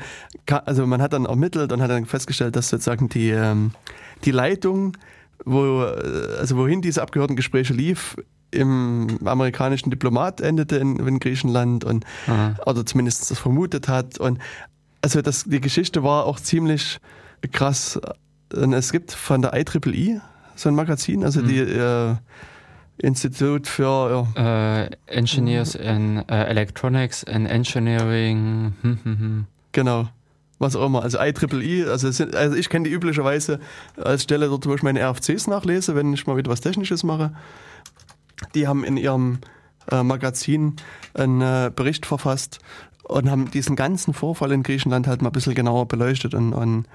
also 0.46 0.86
man 0.86 1.02
hat 1.02 1.12
dann 1.12 1.26
ermittelt 1.26 1.72
und 1.72 1.82
hat 1.82 1.90
dann 1.90 2.06
festgestellt, 2.06 2.56
dass 2.56 2.68
sozusagen 2.68 3.08
die, 3.08 3.30
ähm, 3.30 3.72
die 4.24 4.30
Leitung 4.30 4.96
wo, 5.44 5.82
äh, 5.82 6.38
also 6.38 6.56
wohin 6.56 6.82
diese 6.82 7.02
Abgehörtengespräche 7.02 7.72
lief, 7.72 8.16
im 8.52 9.18
amerikanischen 9.24 9.90
Diplomat 9.90 10.40
endete 10.40 10.76
in, 10.76 10.96
in 10.96 11.18
Griechenland 11.18 11.84
und 11.84 12.04
Aha. 12.26 12.54
oder 12.66 12.84
zumindest 12.84 13.30
das 13.30 13.38
vermutet 13.38 13.88
hat. 13.88 14.18
Und 14.18 14.38
also 15.00 15.22
das, 15.22 15.44
die 15.44 15.60
Geschichte 15.60 16.02
war 16.02 16.26
auch 16.26 16.38
ziemlich 16.38 16.98
krass. 17.50 17.98
Und 18.54 18.72
es 18.74 18.92
gibt 18.92 19.12
von 19.12 19.42
der 19.42 19.54
IEEE 19.54 20.20
so 20.54 20.68
ein 20.68 20.74
Magazin, 20.74 21.24
also 21.24 21.40
die 21.40 21.58
äh, 21.58 22.14
Institut 22.98 23.66
für 23.66 24.28
ja, 24.36 24.82
Äh, 24.84 24.90
Engineers 25.06 25.74
in 25.74 26.18
äh, 26.28 26.44
Electronics 26.44 27.24
and 27.24 27.48
Engineering. 27.48 28.74
Hm, 28.82 28.98
hm, 29.02 29.18
hm. 29.18 29.46
Genau. 29.72 30.08
Was 30.62 30.76
auch 30.76 30.86
immer. 30.86 31.02
Also 31.02 31.18
IEEE, 31.18 31.90
also, 31.90 32.06
es 32.06 32.18
sind, 32.18 32.36
also 32.36 32.56
ich 32.56 32.68
kenne 32.68 32.88
die 32.88 32.94
üblicherweise 32.94 33.58
als 33.96 34.22
Stelle 34.22 34.46
dort, 34.46 34.64
wo 34.64 34.74
ich 34.76 34.84
meine 34.84 35.00
RFCs 35.00 35.48
nachlese, 35.48 35.96
wenn 35.96 36.12
ich 36.12 36.24
mal 36.28 36.36
wieder 36.36 36.52
was 36.52 36.60
Technisches 36.60 37.02
mache. 37.02 37.32
Die 38.54 38.68
haben 38.68 38.84
in 38.84 38.96
ihrem 38.96 39.38
äh, 39.90 40.04
Magazin 40.04 40.76
einen 41.14 41.40
äh, 41.40 41.72
Bericht 41.74 42.06
verfasst 42.06 42.60
und 43.02 43.28
haben 43.28 43.50
diesen 43.50 43.74
ganzen 43.74 44.14
Vorfall 44.14 44.52
in 44.52 44.62
Griechenland 44.62 45.08
halt 45.08 45.20
mal 45.20 45.30
ein 45.30 45.32
bisschen 45.32 45.56
genauer 45.56 45.88
beleuchtet 45.88 46.32
und, 46.32 46.52
und 46.52 46.86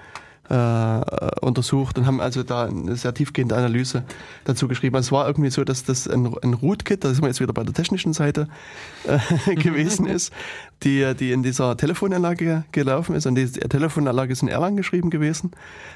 äh, 0.49 1.01
untersucht 1.41 1.97
und 1.97 2.05
haben 2.05 2.21
also 2.21 2.43
da 2.43 2.65
eine 2.65 2.95
sehr 2.95 3.13
tiefgehende 3.13 3.55
Analyse 3.55 4.03
dazu 4.45 4.67
geschrieben. 4.67 4.95
Also 4.95 5.07
es 5.07 5.11
war 5.11 5.27
irgendwie 5.27 5.49
so, 5.49 5.63
dass 5.63 5.83
das 5.83 6.07
ein, 6.07 6.33
ein 6.41 6.53
Rootkit, 6.53 7.03
da 7.03 7.09
sind 7.09 7.21
wir 7.21 7.27
jetzt 7.27 7.41
wieder 7.41 7.53
bei 7.53 7.63
der 7.63 7.73
technischen 7.73 8.13
Seite, 8.13 8.47
äh, 9.05 9.55
gewesen 9.55 10.05
ist, 10.05 10.31
die, 10.83 11.13
die 11.15 11.31
in 11.31 11.43
dieser 11.43 11.75
Telefonanlage 11.75 12.63
gelaufen 12.71 13.15
ist. 13.15 13.25
Und 13.25 13.35
die 13.35 13.47
Telefonanlage 13.47 14.31
ist 14.31 14.41
in 14.41 14.47
Erlang 14.47 14.77
geschrieben 14.77 15.09
gewesen. 15.09 15.51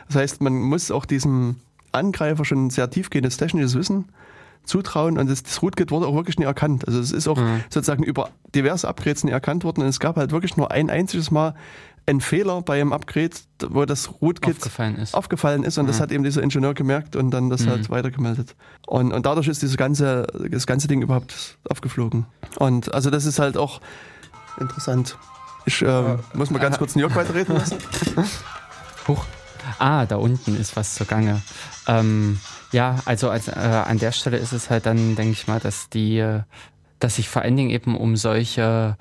Das 0.08 0.18
heißt, 0.18 0.41
man 0.41 0.54
muss 0.54 0.91
auch 0.91 1.06
diesem 1.06 1.58
Angreifer 1.91 2.45
schon 2.45 2.70
sehr 2.70 2.89
tiefgehendes 2.89 3.38
technisches 3.38 3.76
Wissen 3.76 4.06
zutrauen 4.64 5.18
und 5.18 5.30
das, 5.30 5.43
das 5.43 5.62
Rootkit 5.62 5.91
wurde 5.91 6.08
auch 6.08 6.16
wirklich 6.16 6.38
nie 6.38 6.45
erkannt. 6.45 6.88
Also 6.88 6.99
es 6.99 7.12
ist 7.12 7.28
auch 7.28 7.38
sozusagen 7.70 8.04
über 8.04 8.30
diverse 8.54 8.88
Upgrades 8.88 9.24
nie 9.24 9.32
erkannt 9.32 9.64
worden 9.64 9.82
und 9.82 9.88
es 9.88 9.99
gab 9.99 10.18
halt 10.18 10.32
wirklich 10.32 10.56
nur 10.56 10.72
ein 10.72 10.89
einziges 10.89 11.32
Mal 11.32 11.56
einen 12.06 12.22
Fehler 12.22 12.62
bei 12.62 12.82
einem 12.82 12.93
Upgrade, 12.93 13.32
wo 13.70 13.86
das 13.86 14.22
Rootkit 14.22 14.58
Aufgefallen 14.58 14.95
ist. 14.97 15.14
aufgefallen 15.14 15.64
ist 15.64 15.78
und 15.78 15.88
das 15.88 15.99
hat 15.99 16.12
eben 16.12 16.24
dieser 16.24 16.41
Ingenieur 16.41 16.74
gemerkt 16.74 17.16
und 17.16 17.32
dann 17.32 17.49
das 17.49 17.68
halt 17.68 17.89
weitergemeldet. 17.89 18.56
Und, 18.88 19.14
und 19.14 19.26
dadurch 19.26 19.47
ist 19.47 19.62
dieses 19.62 19.78
ganze, 19.78 20.28
das 20.49 20.66
ganze 20.66 20.88
Ding 20.88 21.02
überhaupt 21.02 21.58
aufgeflogen. 21.70 22.26
Und 22.58 22.93
also 22.93 23.10
das 23.10 23.26
ist 23.26 23.39
halt 23.39 23.58
auch 23.58 23.82
interessant. 24.60 25.18
Ich 25.66 25.82
äh, 25.82 26.18
muss 26.34 26.49
mal 26.49 26.60
ganz 26.60 26.78
kurz 26.78 26.93
den 26.93 26.99
Jörg 26.99 27.16
weiterreden 27.16 27.56
lassen. 27.56 27.78
Huch. 29.08 29.26
Ah, 29.78 30.08
da 30.08 30.16
unten 30.16 30.56
ist 30.56 30.76
was 30.76 30.95
zugange. 30.95 31.41
Ähm, 31.88 32.39
ja, 32.72 32.97
also 33.06 33.30
als, 33.30 33.47
äh, 33.47 33.52
an 33.52 33.99
der 33.99 34.12
Stelle 34.12 34.38
ist 34.38 34.54
es 34.54 34.70
halt 34.70 34.88
dann, 34.88 35.16
denke 35.16 35.34
ich 35.34 35.47
mal, 35.47 35.60
dass 35.60 35.89
die, 35.89 36.18
äh, 36.18 36.41
dass 36.99 37.18
sich 37.18 37.30
vor 37.30 37.43
allen 37.43 37.56
Dingen 37.56 37.70
eben 37.70 37.95
um 37.95 38.16
solche 38.16 38.97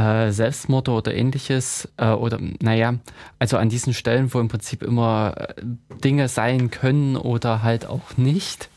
äh, 0.00 0.32
Selbstmorde 0.32 0.90
oder 0.92 1.14
ähnliches 1.14 1.88
äh, 1.96 2.08
oder 2.08 2.38
naja, 2.60 2.94
also 3.38 3.56
an 3.56 3.68
diesen 3.68 3.92
Stellen, 3.94 4.32
wo 4.32 4.40
im 4.40 4.48
Prinzip 4.48 4.82
immer 4.82 5.34
äh, 5.36 5.54
Dinge 6.02 6.28
sein 6.28 6.70
können 6.70 7.16
oder 7.16 7.62
halt 7.62 7.86
auch 7.86 8.16
nicht, 8.16 8.68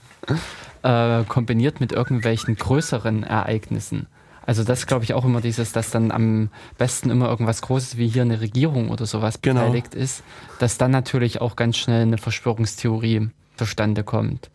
äh, 0.84 1.24
kombiniert 1.24 1.80
mit 1.80 1.92
irgendwelchen 1.92 2.56
größeren 2.56 3.24
Ereignissen. 3.24 4.08
Also 4.46 4.66
das 4.66 4.88
glaube 4.88 5.06
ich 5.06 5.14
auch 5.14 5.24
immer 5.24 5.40
dieses, 5.40 5.72
dass 5.72 5.90
dann 5.92 6.12
am 6.12 6.50
besten 6.78 7.10
immer 7.10 7.30
irgendwas 7.30 7.62
Großes 7.62 7.98
wie 7.98 8.10
hier 8.10 8.24
eine 8.24 8.42
Regierung 8.42 8.90
oder 8.90 9.06
sowas 9.06 9.40
Genau. 9.42 9.62
beteiligt 9.62 9.96
ist, 9.96 10.24
dass 10.60 10.78
dann 10.78 10.92
natürlich 10.92 11.40
auch 11.40 11.56
ganz 11.56 11.78
schnell 11.78 12.02
eine 12.02 12.18
Verschwörungstheorie 12.18 13.30
zustande 13.56 14.04
kommt. 14.04 14.50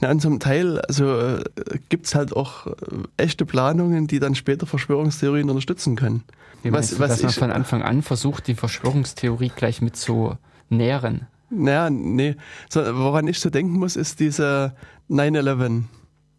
Na, 0.00 0.10
und 0.10 0.20
zum 0.20 0.40
Teil 0.40 0.80
also, 0.80 1.18
äh, 1.18 1.44
gibt 1.88 2.06
es 2.06 2.14
halt 2.14 2.34
auch 2.34 2.66
äh, 2.66 2.72
echte 3.16 3.44
Planungen, 3.44 4.06
die 4.06 4.18
dann 4.18 4.34
später 4.34 4.66
Verschwörungstheorien 4.66 5.48
unterstützen 5.50 5.96
können. 5.96 6.24
Wie 6.62 6.72
Was- 6.72 6.90
du, 6.90 6.98
was 6.98 7.10
dass 7.10 7.22
man 7.22 7.30
ich- 7.30 7.36
von 7.36 7.50
Anfang 7.50 7.82
an 7.82 8.02
versucht, 8.02 8.46
die 8.46 8.54
Verschwörungstheorie 8.54 9.52
gleich 9.54 9.80
mit 9.82 9.96
zu 9.96 10.36
nähren? 10.68 11.26
Naja, 11.50 11.90
nee. 11.90 12.36
So, 12.68 12.80
woran 12.96 13.26
ich 13.28 13.40
so 13.40 13.50
denken 13.50 13.72
muss, 13.78 13.96
ist 13.96 14.20
diese 14.20 14.74
9-11. 15.08 15.84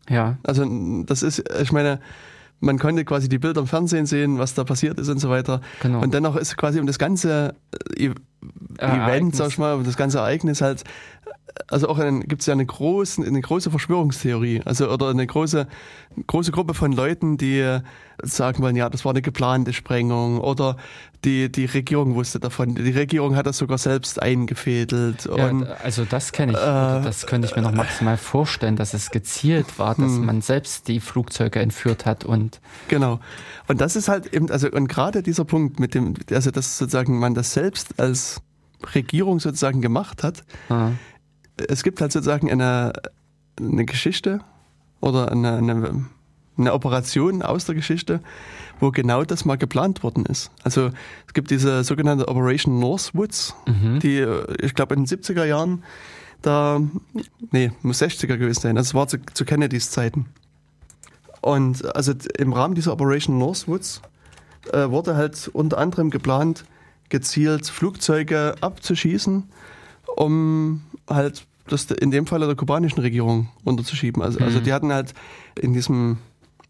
Ja. 0.10 0.38
Also 0.44 0.66
das 1.06 1.22
ist, 1.22 1.44
ich 1.62 1.72
meine, 1.72 2.00
man 2.62 2.80
konnte 2.80 3.04
quasi 3.06 3.28
die 3.28 3.40
Bilder 3.40 3.62
im 3.62 3.68
Fernsehen 3.68 4.06
sehen, 4.06 4.38
was 4.40 4.54
da 4.54 4.64
passiert 4.64 5.00
ist 5.00 5.10
und 5.10 5.20
so 5.20 5.30
weiter. 5.30 5.62
Genau. 5.82 6.02
Und 6.02 6.14
dennoch 6.14 6.36
ist 6.36 6.56
quasi 6.58 6.80
um 6.80 6.88
das 6.88 6.98
ganze 7.00 7.56
Event, 8.78 9.36
sag 9.36 9.50
ich 9.50 9.58
mal, 9.58 9.84
das 9.84 9.98
ganze 9.98 10.20
Ereignis 10.20 10.62
halt, 10.62 10.84
also 11.68 11.90
auch 11.90 12.00
gibt 12.22 12.42
es 12.42 12.48
ja 12.48 12.54
eine 12.54 12.66
große, 12.66 13.24
eine 13.24 13.42
große 13.42 13.70
Verschwörungstheorie, 13.70 14.62
also 14.66 14.90
oder 14.90 15.10
eine 15.10 15.28
große, 15.28 15.68
große 16.28 16.52
Gruppe 16.52 16.74
von 16.74 16.92
Leuten, 16.92 17.38
die 17.38 17.80
sagen 18.24 18.64
wollen, 18.64 18.76
ja, 18.76 18.90
das 18.90 19.06
war 19.06 19.12
eine 19.12 19.22
geplante 19.22 19.74
Sprengung 19.74 20.40
oder 20.40 20.78
die, 21.26 21.52
die 21.52 21.66
Regierung 21.66 22.16
wusste 22.16 22.40
davon. 22.40 22.76
Die 22.76 22.92
Regierung 22.92 23.36
hat 23.36 23.46
das 23.46 23.58
sogar 23.58 23.78
selbst 23.78 24.22
eingefädelt. 24.22 25.26
Ja, 25.26 25.48
und 25.48 25.68
also 25.84 26.06
das 26.06 26.32
kenne 26.32 26.54
ich, 26.54 26.58
äh, 26.58 26.62
das 26.62 27.28
könnte 27.28 27.48
ich 27.48 27.56
mir 27.56 27.62
noch 27.62 27.74
maximal 27.74 28.18
vorstellen, 28.18 28.76
dass 28.76 28.94
es 28.94 29.12
gezielt 29.12 29.78
war, 29.78 29.96
dass 29.96 30.12
Hm. 30.12 30.26
man 30.26 30.42
selbst 30.42 30.88
die 30.88 31.00
Flugzeuge 31.00 31.60
entführt 31.60 32.06
hat 32.06 32.26
und 32.26 32.60
Genau. 32.88 33.20
Und 33.68 33.82
das 33.82 33.96
ist 33.96 34.08
halt 34.08 34.34
eben, 34.34 34.50
also 34.50 34.70
und 34.70 34.88
gerade 34.88 35.24
dieser 35.24 35.46
Punkt 35.46 35.80
mit 35.80 35.94
dem, 35.94 36.16
also 36.32 36.52
dass 36.52 36.78
sozusagen 36.78 37.20
man 37.20 37.34
das 37.34 37.54
selbst 37.54 38.00
als 38.00 38.31
Regierung 38.96 39.40
sozusagen 39.40 39.82
gemacht 39.82 40.24
hat. 40.24 40.44
äh, 40.70 40.92
Es 41.68 41.84
gibt 41.84 42.02
halt 42.02 42.12
sozusagen 42.12 42.50
eine, 42.52 42.94
eine 43.60 43.86
Geschichte 43.86 44.40
oder 45.00 45.32
eine, 45.32 45.58
eine 45.58 46.06
eine 46.58 46.74
Operation 46.74 47.42
aus 47.42 47.66
der 47.66 47.76
Geschichte, 47.76 48.20
wo 48.80 48.92
genau 48.92 49.24
das 49.24 49.46
mal 49.46 49.58
geplant 49.58 50.04
worden 50.04 50.26
ist. 50.26 50.52
Also 50.64 50.92
es 51.26 51.34
gibt 51.34 51.50
diese 51.50 51.84
sogenannte 51.84 52.28
Operation 52.28 52.78
Northwoods, 52.78 53.56
Mhm. 53.68 54.00
die, 54.00 54.18
äh, 54.18 54.46
ich 54.62 54.76
glaube, 54.76 54.94
in 54.96 55.06
den 55.06 55.08
70er 55.08 55.46
Jahren, 55.46 55.84
da, 56.42 56.80
nee, 57.52 57.72
muss 57.82 58.02
60er 58.02 58.38
gewesen 58.38 58.60
sein, 58.62 58.76
das 58.76 58.94
war 58.94 59.08
zu, 59.08 59.18
zu 59.34 59.46
Kennedys 59.46 59.90
Zeiten. 59.92 60.26
Und 61.40 61.84
also 61.96 62.14
im 62.38 62.54
Rahmen 62.54 62.76
dieser 62.76 62.94
Operation 62.94 63.38
Northwoods 63.40 64.02
äh, 64.72 64.90
wurde 64.90 65.16
halt 65.16 65.50
unter 65.54 65.78
anderem 65.80 66.10
geplant, 66.12 66.66
gezielt 67.12 67.68
Flugzeuge 67.68 68.56
abzuschießen, 68.62 69.44
um 70.16 70.82
halt 71.08 71.46
das 71.68 71.86
in 71.92 72.10
dem 72.12 72.26
Fall 72.26 72.40
der 72.40 72.56
kubanischen 72.56 73.00
Regierung 73.02 73.50
unterzuschieben. 73.64 74.22
Also, 74.24 74.40
also 74.40 74.60
Mhm. 74.60 74.64
die 74.64 74.74
hatten 74.74 74.92
halt 74.92 75.14
in 75.62 75.74
diesem 75.74 76.18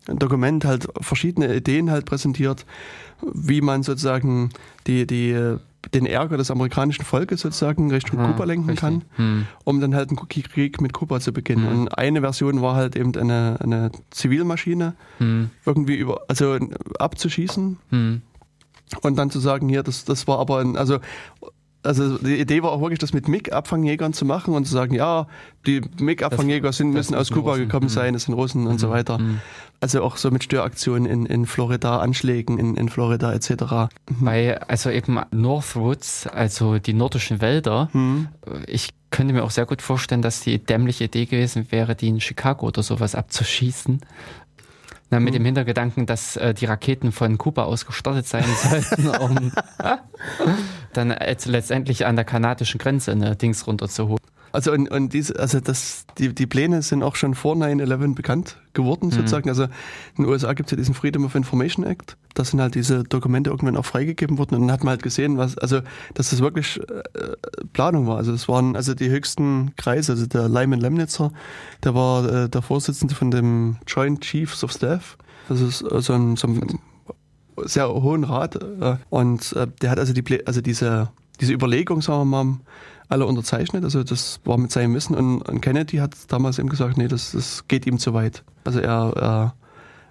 Dokument 0.08 0.66
halt 0.66 0.88
verschiedene 1.00 1.56
Ideen 1.56 1.90
halt 1.92 2.06
präsentiert, 2.06 2.66
wie 3.34 3.62
man 3.62 3.84
sozusagen 3.84 4.50
die, 4.88 5.06
die, 5.08 5.58
den 5.94 6.06
Ärger 6.06 6.38
des 6.38 6.50
amerikanischen 6.52 7.06
Volkes 7.06 7.42
sozusagen 7.42 7.90
Richtung 7.92 8.20
Ah, 8.20 8.28
Kuba 8.28 8.44
lenken 8.46 8.70
richtig. 8.70 8.80
kann, 8.82 9.04
Hm. 9.16 9.48
um 9.64 9.80
dann 9.80 9.96
halt 9.96 10.10
einen 10.10 10.18
Krieg 10.28 10.82
mit 10.82 10.94
Kuba 10.94 11.20
zu 11.20 11.32
beginnen. 11.34 11.64
Mhm. 11.64 11.70
Und 11.70 11.88
eine 11.98 12.22
Version 12.22 12.62
war 12.62 12.76
halt 12.76 12.96
eben 12.96 13.16
eine, 13.16 13.58
eine 13.62 13.92
Zivilmaschine 14.10 14.96
Hm. 15.20 15.50
irgendwie 15.66 15.96
über, 15.96 16.22
also 16.28 16.58
abzuschießen 17.00 17.78
Hm. 17.90 18.22
Und 19.02 19.16
dann 19.18 19.30
zu 19.32 19.40
sagen, 19.40 19.70
hier, 19.70 19.84
das, 19.84 20.06
das 20.06 20.28
war 20.28 20.40
aber 20.40 20.60
ein, 20.60 20.76
also, 20.78 21.00
also 21.84 22.18
die 22.20 22.40
Idee 22.40 22.62
war 22.62 22.72
auch 22.72 22.82
wirklich, 22.82 23.00
das 23.00 23.12
mit 23.14 23.28
MiG-Abfangjägern 23.28 24.14
zu 24.14 24.24
machen 24.26 24.54
und 24.54 24.66
zu 24.66 24.72
sagen, 24.74 24.94
ja, 24.94 25.26
die 25.66 25.82
MiG-Abfangjäger 26.00 26.72
sind, 26.74 26.92
müssen 26.92 27.16
aus 27.16 27.32
Kuba 27.32 27.52
Russen. 27.52 27.64
gekommen 27.64 27.86
Mhm. 27.86 27.90
sein, 27.90 28.14
das 28.14 28.24
sind 28.24 28.36
Russen 28.36 28.68
und 28.68 28.80
so 28.80 28.90
weiter. 28.92 29.18
Hm. 29.18 29.40
Also 29.80 30.04
auch 30.04 30.18
so 30.18 30.30
mit 30.30 30.44
Störaktionen 30.44 31.08
in, 31.10 31.26
in 31.26 31.48
Florida, 31.48 31.98
Anschlägen 31.98 32.60
in, 32.60 32.76
in 32.76 32.90
Florida 32.90 33.34
etc. 33.34 33.90
Weil, 34.20 34.60
also 34.68 34.92
eben 34.92 35.20
Northwoods, 35.32 36.28
also 36.28 36.78
die 36.78 36.94
nordischen 36.94 37.42
Wälder, 37.42 37.90
Hm. 37.94 38.28
ich 38.68 38.90
könnte 39.10 39.34
mir 39.34 39.44
auch 39.44 39.52
sehr 39.52 39.66
gut 39.66 39.82
vorstellen, 39.82 40.22
dass 40.22 40.40
die 40.42 40.60
dämliche 40.60 41.06
Idee 41.06 41.26
gewesen 41.26 41.68
wäre, 41.72 41.96
die 41.96 42.08
in 42.10 42.22
Chicago 42.22 42.68
oder 42.68 42.84
sowas 42.84 43.16
abzuschießen. 43.16 44.02
Na, 45.12 45.20
mit 45.20 45.34
Mhm. 45.34 45.40
dem 45.40 45.46
Hintergedanken, 45.46 46.06
dass 46.06 46.38
äh, 46.38 46.54
die 46.54 46.66
Raketen 46.66 47.12
von 47.12 47.38
Kuba 47.38 47.64
aus 47.66 47.86
gestartet 47.86 48.28
sein 48.28 48.46
sollten, 48.70 49.10
um 49.10 49.52
dann 50.94 51.12
äh, 51.12 51.36
letztendlich 51.46 52.06
an 52.06 52.16
der 52.16 52.26
kanadischen 52.26 52.80
Grenze 52.80 53.12
eine 53.12 53.36
Dings 53.36 53.68
runterzuholen. 53.68 54.20
Also 54.52 54.72
und, 54.72 54.90
und 54.90 55.14
diese, 55.14 55.40
also 55.40 55.60
das, 55.60 56.06
die, 56.18 56.34
die 56.34 56.46
Pläne 56.48 56.82
sind 56.82 57.04
auch 57.04 57.16
schon 57.16 57.36
vor 57.36 57.56
9-11 57.56 58.16
bekannt 58.16 58.58
geworden 58.74 59.08
Mhm. 59.08 59.12
sozusagen. 59.12 59.50
Also 59.50 59.64
in 59.64 59.70
den 60.24 60.26
USA 60.26 60.54
gibt 60.54 60.68
es 60.68 60.72
ja 60.72 60.78
diesen 60.78 60.94
Freedom 60.94 61.26
of 61.26 61.36
Information 61.36 61.86
Act. 61.86 62.18
Da 62.34 62.44
sind 62.44 62.62
halt 62.62 62.76
diese 62.76 63.04
Dokumente 63.04 63.50
irgendwann 63.50 63.76
auch 63.78 63.86
freigegeben 63.86 64.38
worden 64.38 64.56
und 64.56 64.62
dann 64.62 64.72
hat 64.72 64.84
man 64.84 64.92
halt 64.92 65.04
gesehen, 65.04 65.38
was, 65.38 65.58
also 65.58 65.82
dass 66.14 66.30
das 66.30 66.40
wirklich 66.40 66.80
äh, 66.80 67.04
Planung 67.74 68.08
war. 68.08 68.18
Also 68.18 68.32
es 68.34 68.48
waren 68.48 68.76
also 68.76 68.94
die 68.94 69.10
höchsten 69.10 69.74
Kreise, 69.76 70.14
also 70.14 70.26
der 70.26 70.48
Lyman 70.48 70.80
Lemnitzer, 70.80 71.32
der 71.84 71.96
war 71.96 72.32
äh, 72.46 72.50
der 72.50 72.62
Vorsitzende 72.62 73.16
von 73.16 73.32
dem 73.32 73.78
Joint 73.88 74.22
Chiefs 74.22 74.64
of 74.64 74.72
Staff. 74.72 75.18
Das 75.50 75.60
ist 75.60 75.82
äh, 75.82 76.02
so 76.02 76.14
ein, 76.14 76.36
so 76.38 76.48
ein 76.48 76.80
sehr 77.64 77.90
hohen 77.94 78.24
Rat 78.24 78.56
äh, 78.56 78.96
und 79.10 79.54
äh, 79.54 79.68
der 79.82 79.92
hat 79.92 80.00
also 80.00 80.14
die 80.14 80.48
also 80.48 80.62
diese 80.62 81.10
diese 81.40 81.54
Überlegung 81.54 82.02
sagen 82.02 82.22
wir 82.30 82.44
mal 82.44 82.58
alle 83.12 83.26
unterzeichnet 83.26 83.84
also 83.84 84.04
das 84.04 84.40
war 84.46 84.58
mit 84.58 84.72
seinem 84.72 84.94
Wissen 84.96 85.16
und, 85.16 85.42
und 85.42 85.62
Kennedy 85.62 85.98
hat 85.98 86.16
damals 86.30 86.60
eben 86.60 86.70
gesagt 86.70 86.98
nee 86.98 87.08
das, 87.08 87.32
das 87.32 87.68
geht 87.68 87.86
ihm 87.86 88.00
zu 88.00 88.14
weit 88.14 88.44
also 88.64 88.80
er, 88.80 89.14
er 89.16 89.56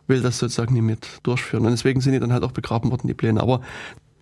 will 0.07 0.23
das 0.23 0.39
sozusagen 0.39 0.75
nie 0.75 0.83
mit 0.83 1.07
durchführen 1.23 1.65
und 1.65 1.71
deswegen 1.71 2.01
sind 2.01 2.13
die 2.13 2.21
dann 2.21 2.33
halt 2.33 2.43
auch 2.43 2.53
begraben 2.53 2.91
worden 2.91 3.09
die 3.09 3.15
Pläne 3.15 3.41
aber 3.41 3.61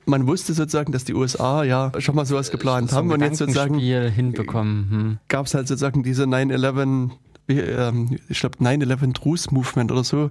man 0.06 0.26
wusste 0.26 0.54
sozusagen 0.54 0.92
dass 0.92 1.04
die 1.04 1.14
USA 1.14 1.62
ja 1.64 1.92
schon 1.98 2.14
mal 2.14 2.24
sowas 2.24 2.50
geplant 2.50 2.90
So 2.90 2.96
haben 2.96 3.10
und 3.10 3.20
jetzt 3.20 3.38
sozusagen 3.38 3.78
hinbekommen. 3.78 4.90
Hm. 4.90 5.18
gab 5.28 5.46
es 5.46 5.54
halt 5.54 5.68
sozusagen 5.68 6.02
diese 6.02 6.24
9-11, 6.24 7.10
wie, 7.46 7.60
ähm, 7.60 8.18
ich 8.28 8.40
glaube 8.40 8.56
9-11 8.58 9.12
Truce 9.12 9.50
Movement 9.50 9.92
oder 9.92 10.04
so, 10.04 10.30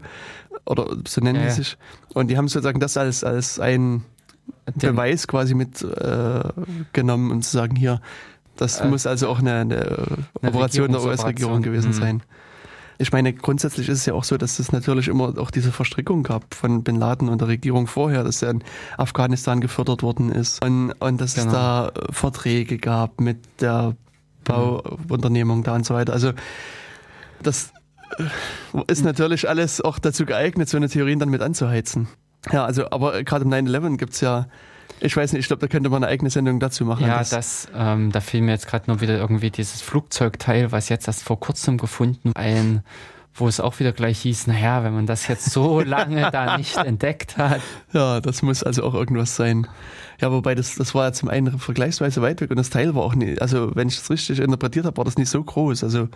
oder 0.66 0.88
so 1.08 1.22
nennen 1.22 1.42
Ja, 1.42 1.48
die 1.48 1.52
sich. 1.52 1.78
Und 2.14 2.30
die 2.30 2.38
haben 2.38 2.48
sozusagen 2.48 2.80
das 2.80 2.98
als, 2.98 3.24
als 3.24 3.60
ein 3.60 4.04
Beweis 4.76 5.28
quasi 5.28 5.54
mit 5.54 5.82
äh, 5.82 6.44
genommen 6.94 7.32
und 7.32 7.44
zu 7.44 7.52
sagen, 7.52 7.76
hier, 7.76 8.02
das 8.58 8.82
Äh, 8.82 8.88
muss 8.88 9.08
also 9.08 9.30
auch 9.30 9.40
eine, 9.40 9.60
eine, 9.60 10.28
Operation 10.42 10.92
der 10.92 11.04
US-Regierung 11.04 11.62
gewesen 11.62 11.90
mhm. 11.90 11.94
sein. 11.94 12.24
Ich 13.00 13.12
meine, 13.12 13.32
grundsätzlich 13.32 13.90
ist 13.90 14.00
es 14.00 14.06
ja 14.08 14.14
auch 14.14 14.24
so, 14.24 14.38
dass 14.38 14.58
es 14.58 14.72
natürlich 14.72 15.08
immer 15.08 15.38
auch 15.38 15.52
diese 15.52 15.72
Verstrickung 15.72 16.24
gab 16.24 16.56
von 16.56 16.84
Bin 16.84 16.96
Laden 16.96 17.30
und 17.30 17.42
der 17.42 17.48
Regierung 17.48 17.86
vorher, 17.86 18.24
dass 18.24 18.42
er 18.42 18.50
in 18.50 18.64
Afghanistan 18.98 19.62
gefördert 19.62 20.02
worden 20.02 20.32
ist 20.32 20.66
und, 20.66 20.94
und 20.94 21.22
dass 21.22 21.38
es 21.38 21.44
Genau. 21.44 21.56
da 21.56 21.90
äh, 21.90 22.12
Verträge 22.12 22.78
gab 22.78 23.22
mit 23.22 23.38
der 23.62 23.96
Bauunternehmung 24.46 25.64
da 25.64 25.76
und 25.76 25.86
so 25.86 25.94
weiter. 25.94 26.14
Also 26.14 26.32
das 27.44 27.72
äh, 28.18 28.24
ist 28.88 29.04
natürlich 29.04 29.48
alles 29.48 29.80
auch 29.80 30.00
dazu 30.00 30.26
geeignet, 30.26 30.68
so 30.68 30.78
eine 30.78 30.90
Theorien 30.90 31.20
dann 31.20 31.30
mit 31.30 31.42
anzuheizen. 31.42 32.08
Ja, 32.52 32.66
also 32.66 32.90
aber 32.90 33.24
gerade 33.24 33.46
im 33.46 33.52
9-11 33.52 33.98
gibt's 33.98 34.22
ja, 34.22 34.48
ich 35.00 35.16
weiß 35.16 35.34
nicht, 35.34 35.42
ich 35.42 35.48
glaube, 35.48 35.62
da 35.62 35.68
könnte 35.68 35.90
man 35.90 36.04
eine 36.04 36.12
eigene 36.12 36.30
Sendung 36.30 36.60
dazu 36.60 36.86
machen. 36.86 37.06
Ja, 37.06 37.20
das, 37.20 37.68
ähm, 37.76 38.12
da 38.12 38.20
fiel 38.20 38.42
mir 38.42 38.52
jetzt 38.52 38.68
gerade 38.68 38.86
nur 38.88 39.02
wieder 39.02 39.18
irgendwie 39.18 39.52
dieses 39.52 39.82
Flugzeugteil, 39.82 40.72
was 40.72 40.90
jetzt 40.90 41.08
erst 41.08 41.24
vor 41.24 41.40
kurzem 41.40 41.78
gefunden 41.78 42.32
ein, 42.36 42.84
wo 43.36 43.48
es 43.48 43.60
auch 43.60 43.80
wieder 43.80 43.92
gleich 43.92 44.20
hieß, 44.20 44.48
naja, 44.48 44.84
wenn 44.84 44.94
man 44.94 45.06
das 45.06 45.28
jetzt 45.28 45.52
so 45.52 45.82
lange 45.86 46.32
da 46.32 46.58
nicht 46.58 46.78
entdeckt 46.78 47.38
hat. 47.38 47.62
Ja, 47.94 48.20
das 48.20 48.42
muss 48.42 48.64
also 48.64 48.84
auch 48.84 48.96
irgendwas 48.96 49.36
sein. 49.36 49.68
Ja, 50.20 50.32
wobei 50.32 50.56
das, 50.56 50.76
das 50.76 50.96
war 50.96 51.06
ja 51.06 51.14
zum 51.14 51.30
einen 51.30 51.60
vergleichsweise 51.60 52.22
weit 52.22 52.42
weg 52.42 52.50
und 52.50 52.58
das 52.58 52.72
Teil 52.72 52.96
war 52.96 53.04
auch 53.04 53.14
nicht, 53.14 53.42
also 53.42 53.76
wenn 53.76 53.88
ich 53.88 53.98
das 53.98 54.10
richtig 54.10 54.40
interpretiert 54.40 54.86
habe, 54.86 54.98
war 54.98 55.06
das 55.06 55.18
nicht 55.18 55.30
so 55.30 55.44
groß. 55.44 55.84
Also, 55.84 56.10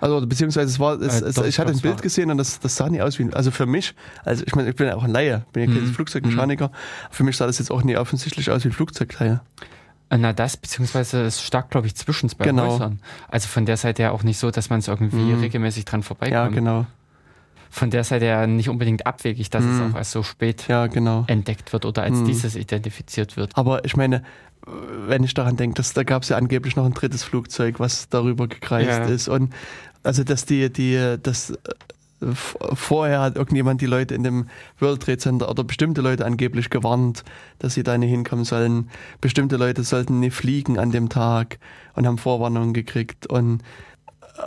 also 0.00 0.26
beziehungsweise 0.26 0.68
es 0.70 0.78
war, 0.78 1.00
es, 1.00 1.22
Äh, 1.22 1.32
doch, 1.32 1.44
ich 1.44 1.58
hatte 1.58 1.72
ein 1.72 1.80
Bild 1.80 1.96
war- 1.96 2.02
gesehen 2.02 2.30
und 2.30 2.38
das, 2.38 2.60
das 2.60 2.76
sah 2.76 2.88
nicht 2.88 3.02
aus 3.02 3.18
wie, 3.18 3.32
also 3.32 3.50
für 3.50 3.66
mich, 3.66 3.94
also 4.24 4.44
ich 4.46 4.54
meine, 4.54 4.68
ich 4.70 4.76
bin 4.76 4.86
ja 4.86 4.96
auch 4.96 5.04
ein 5.04 5.10
Laie, 5.10 5.44
bin 5.52 5.68
ja 5.68 5.74
kein 5.74 5.84
Mhm. 5.88 5.92
Flugzeugmechaniker, 5.94 6.70
für 7.10 7.24
mich 7.24 7.36
sah 7.36 7.46
das 7.46 7.58
jetzt 7.58 7.70
auch 7.70 7.82
nicht 7.82 7.98
offensichtlich 7.98 8.50
aus 8.50 8.64
wie 8.64 8.68
ein 8.68 8.72
Flugzeugteil. 8.72 9.40
Äh, 10.08 10.18
Na, 10.18 10.32
das, 10.32 10.56
beziehungsweise 10.56 11.22
es 11.22 11.42
stark, 11.42 11.70
glaube 11.70 11.86
ich, 11.88 11.94
zwischen 11.96 12.28
zwei 12.28 12.44
Genau. 12.44 12.72
Häusern. 12.74 13.00
Also 13.28 13.48
von 13.48 13.66
der 13.66 13.76
Seite 13.76 14.02
ja 14.04 14.10
auch 14.12 14.22
nicht 14.22 14.38
so, 14.38 14.50
dass 14.52 14.70
man 14.70 14.78
es 14.78 14.88
irgendwie 14.88 15.16
Mhm. 15.16 15.40
regelmäßig 15.40 15.84
dran 15.84 16.02
vorbeikommt. 16.04 16.32
Ja, 16.32 16.48
genau. 16.48 16.86
Von 17.76 17.90
der 17.90 18.04
Seite 18.04 18.24
ja 18.24 18.46
nicht 18.46 18.70
unbedingt 18.70 19.06
abwegig, 19.06 19.50
dass 19.50 19.62
Mhm. 19.62 19.70
es 19.86 19.92
auch 19.92 19.98
erst 19.98 20.10
so 20.12 20.22
spät 20.22 20.66
Ja, 20.66 20.86
genau. 20.86 21.24
entdeckt 21.26 21.72
wird 21.74 21.84
oder 21.84 22.02
als 22.04 22.16
Mhm. 22.20 22.24
dieses 22.24 22.56
identifiziert 22.56 23.36
wird. 23.36 23.52
Aber 23.54 23.84
ich 23.84 23.96
meine, 23.96 24.22
wenn 24.66 25.22
ich 25.22 25.34
daran 25.34 25.56
denke, 25.58 25.74
dass 25.76 25.92
da 25.92 26.02
gab 26.02 26.22
es 26.22 26.30
ja 26.30 26.38
angeblich 26.38 26.74
noch 26.74 26.86
ein 26.86 26.94
drittes 26.94 27.22
Flugzeug, 27.22 27.78
was 27.78 28.08
darüber 28.08 28.48
gekreist 28.48 28.88
Ja. 28.88 29.04
ist. 29.04 29.28
Und 29.28 29.52
also 30.02 30.24
dass 30.24 30.46
die, 30.46 30.72
die, 30.72 31.16
das 31.22 31.50
äh, 31.50 31.56
vorher 32.32 33.20
hat 33.20 33.36
irgendjemand 33.36 33.82
die 33.82 33.86
Leute 33.86 34.14
in 34.14 34.22
dem 34.22 34.46
World 34.80 35.02
Trade 35.02 35.18
Center 35.18 35.50
oder 35.50 35.62
bestimmte 35.62 36.00
Leute 36.00 36.24
angeblich 36.24 36.70
gewarnt, 36.70 37.24
dass 37.58 37.74
sie 37.74 37.82
da 37.82 37.98
nicht 37.98 38.10
hinkommen 38.10 38.46
sollen. 38.46 38.88
Bestimmte 39.20 39.56
Leute 39.58 39.84
sollten 39.84 40.20
nicht 40.20 40.34
fliegen 40.34 40.78
an 40.78 40.92
dem 40.92 41.10
Tag 41.10 41.58
und 41.94 42.06
haben 42.06 42.16
Vorwarnungen 42.16 42.72
gekriegt. 42.72 43.26
Und 43.26 43.60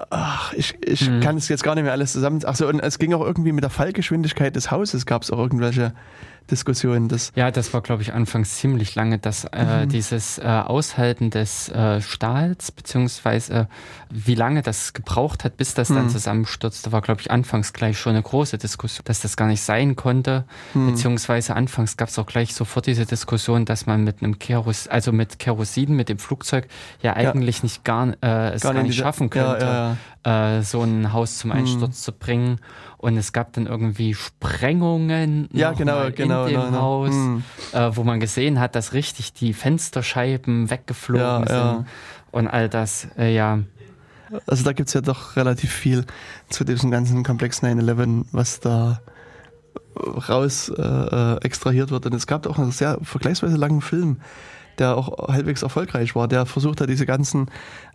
ach, 0.10 0.54
ich, 0.54 0.78
ich 0.86 1.10
Mhm. 1.10 1.20
kann 1.22 1.38
es 1.38 1.48
jetzt 1.50 1.64
gar 1.64 1.76
nicht 1.76 1.84
mehr 1.84 1.94
alles 1.94 2.12
zusammen. 2.14 2.42
Ach 2.46 2.56
so, 2.56 2.68
und 2.68 2.80
es 2.80 3.00
ging 3.00 3.14
auch 3.14 3.22
irgendwie 3.26 3.52
mit 3.52 3.64
der 3.64 3.70
Fallgeschwindigkeit 3.72 4.56
des 4.56 4.72
Hauses, 4.72 5.06
gab 5.06 5.24
es 5.24 5.32
auch 5.32 5.38
irgendwelche 5.40 5.94
Diskussionen. 6.52 7.08
Das, 7.08 7.32
Ja, 7.36 7.52
das 7.52 7.74
war, 7.74 7.82
glaube 7.82 8.02
ich, 8.02 8.14
anfangs 8.14 8.58
ziemlich 8.58 8.96
lange, 8.96 9.18
dass 9.20 9.46
äh, 9.46 9.86
Mhm. 9.86 9.90
dieses 9.90 10.38
äh, 10.38 10.44
Aushalten 10.44 11.30
des 11.30 11.70
äh, 11.70 12.02
Stahls, 12.02 12.72
beziehungsweise 12.72 13.54
äh, 13.54 13.66
wie 14.10 14.36
lange 14.36 14.62
das 14.62 14.94
gebraucht 14.94 15.44
hat, 15.44 15.58
bis 15.58 15.74
das 15.74 15.90
dann 15.90 16.06
Mhm. 16.06 16.10
zusammenstürzte, 16.10 16.92
war, 16.92 17.02
glaube 17.02 17.22
ich, 17.22 17.32
anfangs 17.32 17.74
gleich 17.74 17.98
schon 18.00 18.14
eine 18.14 18.24
große 18.24 18.58
Diskussion, 18.58 19.04
dass 19.06 19.22
das 19.22 19.38
gar 19.38 19.48
nicht 19.48 19.62
sein 19.62 19.96
konnte. 19.96 20.46
hm, 20.74 20.88
Beziehungsweise 20.88 21.56
anfangs 21.56 21.98
gab 21.98 22.10
es 22.10 22.18
auch 22.20 22.26
gleich 22.26 22.54
sofort 22.54 22.88
diese 22.88 23.06
Diskussion, 23.06 23.66
dass 23.66 23.86
man 23.86 24.04
mit 24.04 24.22
einem 24.22 24.40
Keros, 24.40 24.88
also 24.88 25.12
mit 25.12 25.40
Kerosin, 25.40 25.96
mit 25.96 26.10
dem 26.10 26.18
Flugzeug, 26.20 26.68
ja 27.02 27.16
eigentlich 27.16 27.64
nicht 27.64 27.84
gar, 27.84 28.14
äh, 28.22 28.50
es 28.54 28.62
gar, 28.62 28.74
in 28.76 28.84
nicht 28.84 28.94
diese- 28.94 29.04
schaffen 29.04 29.30
könnte 29.30 29.66
Ja, 29.66 29.98
ja, 30.26 30.58
äh, 30.58 30.64
so 30.64 30.82
ein 30.82 31.14
Haus 31.14 31.38
zum 31.38 31.52
Hm. 31.52 31.60
Einsturz 31.60 32.02
zu 32.02 32.12
bringen. 32.12 32.60
Und 33.00 33.16
es 33.16 33.32
gab 33.32 33.54
dann 33.54 33.66
irgendwie 33.66 34.14
Sprengungen 34.14 35.48
ja. 35.54 35.72
noch 35.72 35.78
genau, 35.78 35.96
mal 35.96 36.12
genau. 36.12 36.44
in 36.46 36.50
dem 36.50 36.56
genau, 36.56 36.66
genau. 36.68 36.82
Haus, 36.82 37.14
Hm. 37.14 37.44
äh, 37.72 37.96
wo 37.96 38.04
man 38.04 38.20
gesehen 38.20 38.60
hat, 38.60 38.76
dass 38.76 38.92
richtig 38.94 39.32
die 39.34 39.54
Fensterscheiben 39.54 40.70
weggeflogen 40.70 41.24
Ja, 41.24 41.40
sind 41.40 41.48
ja. 41.50 41.86
und 42.32 42.48
all 42.48 42.68
das. 42.68 43.08
Äh, 43.18 43.34
ja, 43.34 43.60
Also 44.48 44.64
da 44.66 44.74
gibt's 44.74 44.94
ja 44.94 45.02
doch 45.02 45.38
relativ 45.38 45.72
viel 45.72 46.06
zu 46.50 46.66
diesem 46.66 46.92
ganzen 46.92 47.24
Komplex 47.24 47.64
9-11, 47.64 48.26
was 48.34 48.60
da 48.60 49.00
raus 50.30 50.70
äh, 50.70 50.82
äh, 50.82 51.38
extrahiert 51.42 51.92
wird. 51.92 52.06
Und 52.06 52.14
es 52.14 52.28
gab 52.28 52.48
auch 52.48 52.58
einen 52.60 52.72
sehr 52.72 53.00
vergleichsweise 53.02 53.56
langen 53.56 53.82
Film, 53.82 54.20
der 54.80 54.96
auch 54.98 55.28
halbwegs 55.28 55.62
erfolgreich 55.62 56.16
war. 56.16 56.28
Der 56.28 56.46
versucht 56.46 56.82
hat, 56.82 56.90
diese 56.90 57.06
ganzen 57.06 57.48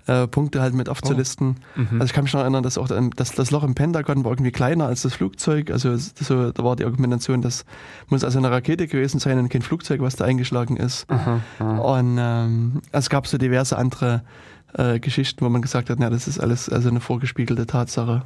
äh, 0.06 0.26
Punkte 0.26 0.60
halt 0.60 0.74
mit 0.74 0.88
aufzulisten. 0.88 1.56
Mhm. 1.74 1.88
Also 1.94 2.04
ich 2.04 2.12
kann 2.12 2.24
mich 2.24 2.32
noch 2.32 2.42
erinnern, 2.42 2.62
dass 2.62 2.78
auch 2.78 2.88
das, 3.16 3.32
das 3.32 3.50
Loch 3.50 3.64
im 3.64 3.74
Pentagon 3.74 4.24
war 4.24 4.32
irgendwie 4.32 4.52
kleiner 4.52 4.86
als 4.86 5.02
das 5.02 5.14
Flugzeug. 5.14 5.70
Also 5.70 5.96
so, 5.96 6.52
da 6.52 6.62
war 6.62 6.76
die 6.76 6.84
Argumentation, 6.84 7.42
das 7.42 7.64
muss 8.08 8.24
also 8.24 8.38
eine 8.38 8.50
Rakete 8.50 8.86
gewesen 8.86 9.18
sein 9.18 9.38
und 9.38 9.48
kein 9.48 9.62
Flugzeug, 9.62 10.00
was 10.00 10.16
da 10.16 10.24
eingeschlagen 10.24 10.76
ist. 10.76 11.10
Aha, 11.10 11.40
aha. 11.58 11.78
Und 11.78 12.18
ähm, 12.20 12.82
es 12.92 13.08
gab 13.08 13.26
so 13.26 13.38
diverse 13.38 13.76
andere 13.78 14.22
äh, 14.74 15.00
Geschichten, 15.00 15.44
wo 15.44 15.48
man 15.48 15.62
gesagt 15.62 15.90
hat, 15.90 15.98
na, 15.98 16.10
das 16.10 16.28
ist 16.28 16.38
alles 16.38 16.68
also 16.68 16.88
eine 16.88 17.00
vorgespiegelte 17.00 17.66
Tatsache. 17.66 18.22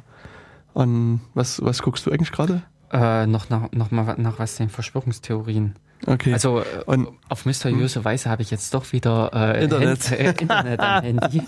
Und 0.73 1.21
was, 1.33 1.63
was 1.63 1.81
guckst 1.81 2.05
du 2.05 2.11
eigentlich 2.11 2.31
gerade? 2.31 2.61
Äh, 2.91 3.27
noch, 3.27 3.49
nach, 3.49 3.71
noch 3.71 3.91
mal 3.91 4.15
nach 4.17 4.39
was 4.39 4.55
den 4.55 4.69
Verschwörungstheorien. 4.69 5.75
Okay. 6.05 6.33
Also 6.33 6.59
äh, 6.61 6.83
Und- 6.85 7.09
auf 7.27 7.45
mysteriöse 7.45 8.03
Weise 8.05 8.29
habe 8.29 8.41
ich 8.41 8.51
jetzt 8.51 8.73
doch 8.73 8.91
wieder 8.93 9.31
äh, 9.33 9.63
Internet. 9.63 10.09
Hand, 10.09 10.19
äh, 10.19 10.29
Internet 10.31 10.79
am 10.79 11.03
Handy. 11.03 11.41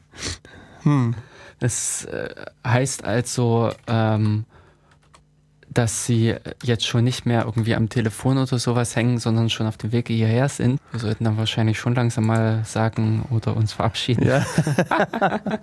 hm, 0.82 1.14
Das 1.58 2.04
äh, 2.04 2.28
heißt 2.66 3.04
also, 3.04 3.70
ähm, 3.86 4.44
dass 5.70 6.04
sie 6.04 6.34
jetzt 6.62 6.86
schon 6.86 7.02
nicht 7.04 7.24
mehr 7.24 7.44
irgendwie 7.46 7.74
am 7.74 7.88
Telefon 7.88 8.36
oder 8.36 8.58
sowas 8.58 8.94
hängen, 8.94 9.16
sondern 9.18 9.48
schon 9.48 9.66
auf 9.66 9.78
dem 9.78 9.90
Weg 9.90 10.08
hierher 10.08 10.50
sind. 10.50 10.78
Wir 10.90 11.00
sollten 11.00 11.24
dann 11.24 11.38
wahrscheinlich 11.38 11.78
schon 11.78 11.94
langsam 11.94 12.26
mal 12.26 12.62
sagen 12.66 13.24
oder 13.30 13.56
uns 13.56 13.72
verabschieden. 13.72 14.26
ja. 14.26 14.44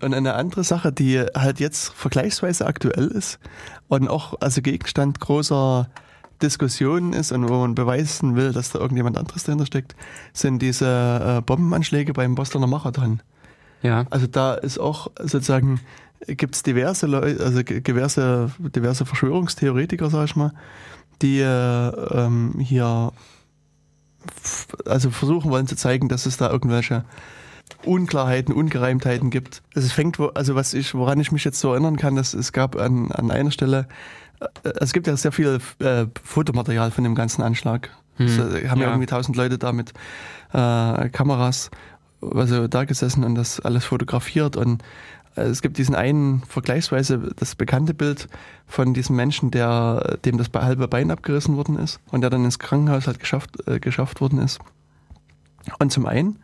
Und 0.00 0.12
eine 0.12 0.34
andere 0.34 0.64
Sache, 0.64 0.92
die 0.92 1.20
halt 1.34 1.60
jetzt 1.60 1.88
vergleichsweise 1.94 2.66
aktuell 2.66 3.06
ist 3.06 3.38
und 3.88 4.08
auch 4.08 4.34
also 4.40 4.60
Gegenstand 4.60 5.18
großer 5.20 5.88
Diskussionen 6.42 7.12
ist 7.12 7.32
und 7.32 7.48
wo 7.48 7.58
man 7.60 7.74
beweisen 7.74 8.36
will, 8.36 8.52
dass 8.52 8.70
da 8.72 8.78
irgendjemand 8.78 9.16
anderes 9.16 9.44
dahinter 9.44 9.66
steckt, 9.66 9.94
sind 10.32 10.60
diese 10.60 11.38
äh, 11.38 11.40
Bombenanschläge 11.42 12.12
beim 12.12 12.34
Bostoner 12.34 12.66
Marathon. 12.66 13.20
Ja. 13.82 14.06
Also 14.10 14.26
da 14.26 14.54
ist 14.54 14.78
auch 14.78 15.10
sozusagen, 15.18 15.80
gibt 16.26 16.54
es 16.54 16.62
diverse 16.62 17.06
Leute, 17.06 17.44
also 17.44 17.62
diverse, 17.62 18.50
diverse 18.58 19.06
Verschwörungstheoretiker, 19.06 20.10
sag 20.10 20.24
ich 20.24 20.36
mal, 20.36 20.52
die 21.22 21.40
äh, 21.40 21.44
ähm, 21.46 22.54
hier 22.58 23.12
also 24.86 25.10
versuchen 25.10 25.50
wollen 25.50 25.66
zu 25.66 25.76
zeigen, 25.76 26.08
dass 26.08 26.26
es 26.26 26.36
da 26.36 26.50
irgendwelche 26.50 27.04
Unklarheiten, 27.84 28.54
Ungereimtheiten 28.54 29.30
gibt. 29.30 29.62
Also 29.74 29.86
es 29.86 29.92
fängt, 29.92 30.18
wo, 30.18 30.26
also 30.28 30.54
was 30.54 30.74
ich, 30.74 30.94
woran 30.94 31.20
ich 31.20 31.32
mich 31.32 31.44
jetzt 31.44 31.60
so 31.60 31.72
erinnern 31.72 31.96
kann, 31.96 32.16
dass 32.16 32.34
es 32.34 32.52
gab 32.52 32.76
an, 32.76 33.10
an 33.12 33.30
einer 33.30 33.50
Stelle, 33.50 33.86
es 34.62 34.92
gibt 34.92 35.06
ja 35.06 35.16
sehr 35.16 35.32
viel 35.32 35.60
äh, 35.78 36.06
Fotomaterial 36.22 36.90
von 36.90 37.04
dem 37.04 37.14
ganzen 37.14 37.42
Anschlag. 37.42 37.90
Hm, 38.16 38.26
äh, 38.26 38.68
haben 38.68 38.80
ja. 38.80 38.86
ja. 38.86 38.92
irgendwie 38.92 39.06
tausend 39.06 39.36
Leute 39.36 39.58
da 39.58 39.72
mit 39.72 39.92
äh, 40.52 41.08
Kameras 41.08 41.70
also 42.20 42.68
da 42.68 42.84
gesessen 42.84 43.24
und 43.24 43.34
das 43.34 43.60
alles 43.60 43.84
fotografiert 43.84 44.56
und 44.56 44.82
äh, 45.36 45.42
es 45.42 45.62
gibt 45.62 45.78
diesen 45.78 45.94
einen 45.94 46.42
vergleichsweise 46.42 47.30
das 47.36 47.54
bekannte 47.54 47.94
Bild 47.94 48.28
von 48.66 48.94
diesem 48.94 49.16
Menschen, 49.16 49.50
der 49.50 50.18
dem 50.24 50.38
das 50.38 50.48
halbe 50.54 50.88
Bein 50.88 51.10
abgerissen 51.10 51.56
worden 51.56 51.78
ist 51.78 52.00
und 52.10 52.20
der 52.20 52.30
dann 52.30 52.44
ins 52.44 52.58
Krankenhaus 52.58 53.06
halt 53.06 53.20
geschafft, 53.20 53.66
äh, 53.66 53.80
geschafft 53.80 54.20
worden 54.20 54.38
ist. 54.38 54.58
Und 55.78 55.92
zum 55.92 56.06
einen 56.06 56.38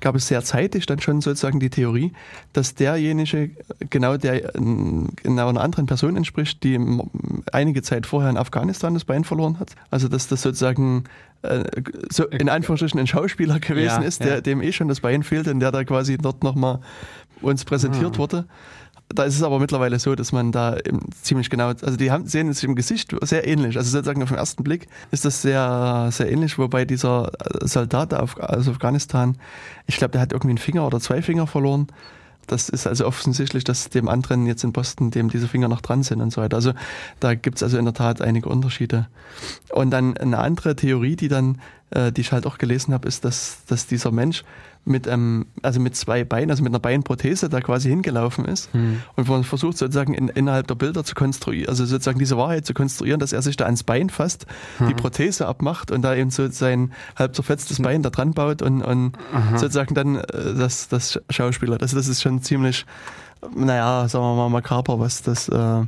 gab 0.00 0.14
es 0.14 0.28
sehr 0.28 0.42
zeitig 0.42 0.84
dann 0.86 1.00
schon 1.00 1.20
sozusagen 1.20 1.60
die 1.60 1.70
Theorie, 1.70 2.12
dass 2.52 2.74
derjenige 2.74 3.50
genau 3.90 4.16
der 4.16 4.52
genau 4.52 5.48
einer 5.48 5.60
anderen 5.62 5.86
Person 5.86 6.16
entspricht, 6.16 6.62
die 6.62 6.78
einige 7.52 7.82
Zeit 7.82 8.06
vorher 8.06 8.30
in 8.30 8.36
Afghanistan 8.36 8.94
das 8.94 9.04
Bein 9.04 9.24
verloren 9.24 9.58
hat. 9.58 9.74
Also 9.90 10.08
dass 10.08 10.28
das 10.28 10.42
sozusagen 10.42 11.04
äh, 11.42 11.64
so 12.10 12.26
in 12.26 12.48
Anführungsstrichen 12.48 13.00
ein 13.00 13.06
Schauspieler 13.06 13.58
gewesen 13.60 14.02
Ja, 14.02 14.08
ist, 14.08 14.20
der 14.20 14.34
ja. 14.36 14.40
dem 14.40 14.60
eh 14.60 14.72
schon 14.72 14.88
das 14.88 15.00
Bein 15.00 15.22
fehlt 15.22 15.48
und 15.48 15.60
der 15.60 15.72
da 15.72 15.84
quasi 15.84 16.18
dort 16.18 16.42
nochmal 16.44 16.80
uns 17.40 17.64
präsentiert 17.64 18.16
Ah. 18.16 18.18
wurde. 18.18 18.44
Da 19.08 19.22
ist 19.22 19.36
es 19.36 19.42
aber 19.42 19.60
mittlerweile 19.60 19.98
so, 19.98 20.16
dass 20.16 20.32
man 20.32 20.50
da 20.50 20.76
ziemlich 21.22 21.48
genau, 21.48 21.68
also 21.68 21.96
die 21.96 22.10
haben, 22.10 22.26
sehen 22.26 22.48
es 22.48 22.62
im 22.64 22.74
Gesicht 22.74 23.14
sehr 23.22 23.46
ähnlich. 23.46 23.76
Also 23.76 23.90
sozusagen 23.90 24.22
auf 24.22 24.30
den 24.30 24.38
ersten 24.38 24.64
Blick 24.64 24.88
ist 25.12 25.24
das 25.24 25.42
sehr, 25.42 26.08
sehr 26.10 26.30
ähnlich, 26.30 26.58
wobei 26.58 26.84
dieser 26.84 27.30
Soldat 27.60 28.14
auf, 28.14 28.36
aus 28.38 28.68
Afghanistan, 28.68 29.36
ich 29.86 29.96
glaube, 29.96 30.12
der 30.12 30.20
hat 30.20 30.32
irgendwie 30.32 30.50
einen 30.50 30.58
Finger 30.58 30.86
oder 30.86 30.98
zwei 31.00 31.22
Finger 31.22 31.46
verloren. 31.46 31.86
Das 32.46 32.68
ist 32.68 32.86
also 32.86 33.06
offensichtlich, 33.06 33.64
dass 33.64 33.88
dem 33.90 34.08
anderen 34.08 34.46
jetzt 34.46 34.62
in 34.64 34.72
Boston, 34.72 35.10
dem 35.10 35.30
diese 35.30 35.48
Finger 35.48 35.68
noch 35.68 35.80
dran 35.80 36.02
sind 36.02 36.20
und 36.20 36.32
so 36.32 36.40
weiter. 36.40 36.56
Also 36.56 36.72
da 37.20 37.34
gibt 37.34 37.56
es 37.56 37.62
also 37.62 37.78
in 37.78 37.84
der 37.84 37.94
Tat 37.94 38.20
einige 38.20 38.48
Unterschiede. 38.48 39.08
Und 39.70 39.90
dann 39.90 40.16
eine 40.16 40.38
andere 40.38 40.76
Theorie, 40.76 41.16
die 41.16 41.28
dann, 41.28 41.60
äh, 41.90 42.12
die 42.12 42.22
ich 42.22 42.32
halt 42.32 42.46
auch 42.46 42.58
gelesen 42.58 42.94
habe, 42.94 43.06
ist, 43.08 43.24
dass, 43.24 43.64
dass 43.66 43.86
dieser 43.86 44.10
Mensch 44.10 44.44
mit 44.84 45.06
ähm, 45.08 45.46
also 45.62 45.80
mit 45.80 45.96
zwei 45.96 46.24
Beinen, 46.24 46.50
also 46.50 46.62
mit 46.62 46.70
einer 46.70 46.78
Beinprothese 46.78 47.48
da 47.48 47.60
quasi 47.60 47.88
hingelaufen 47.88 48.44
ist 48.44 48.72
Hm. 48.72 49.02
und 49.16 49.28
man 49.28 49.42
versucht 49.42 49.76
sozusagen 49.78 50.14
in, 50.14 50.28
innerhalb 50.28 50.68
der 50.68 50.76
Bilder 50.76 51.02
zu 51.04 51.14
konstruieren, 51.14 51.68
also 51.68 51.84
sozusagen 51.84 52.20
diese 52.20 52.36
Wahrheit 52.36 52.66
zu 52.66 52.72
konstruieren, 52.72 53.18
dass 53.18 53.32
er 53.32 53.42
sich 53.42 53.56
da 53.56 53.64
ans 53.64 53.82
Bein 53.82 54.10
fasst, 54.10 54.46
die 54.88 54.94
Prothese 54.94 55.46
abmacht 55.46 55.90
und 55.90 56.02
da 56.02 56.14
eben 56.14 56.30
so 56.30 56.48
sein 56.48 56.92
halb 57.16 57.34
zerfetztes 57.34 57.82
Bein 57.82 58.02
da 58.02 58.10
dran 58.10 58.32
baut 58.32 58.62
und, 58.62 58.82
und 58.82 59.12
sozusagen 59.56 59.94
dann 59.94 60.16
äh, 60.16 60.54
das, 60.56 60.88
das 60.88 61.20
Schauspieler. 61.30 61.78
Also 61.80 61.96
das 61.96 62.06
ist 62.06 62.22
schon 62.22 62.42
ziemlich, 62.42 62.86
naja, 63.54 64.08
sagen 64.08 64.24
wir 64.24 64.34
mal 64.36 64.48
makaber, 64.50 65.00
was 65.00 65.22
das, 65.22 65.48
äh, 65.48 65.56
äh, 65.56 65.84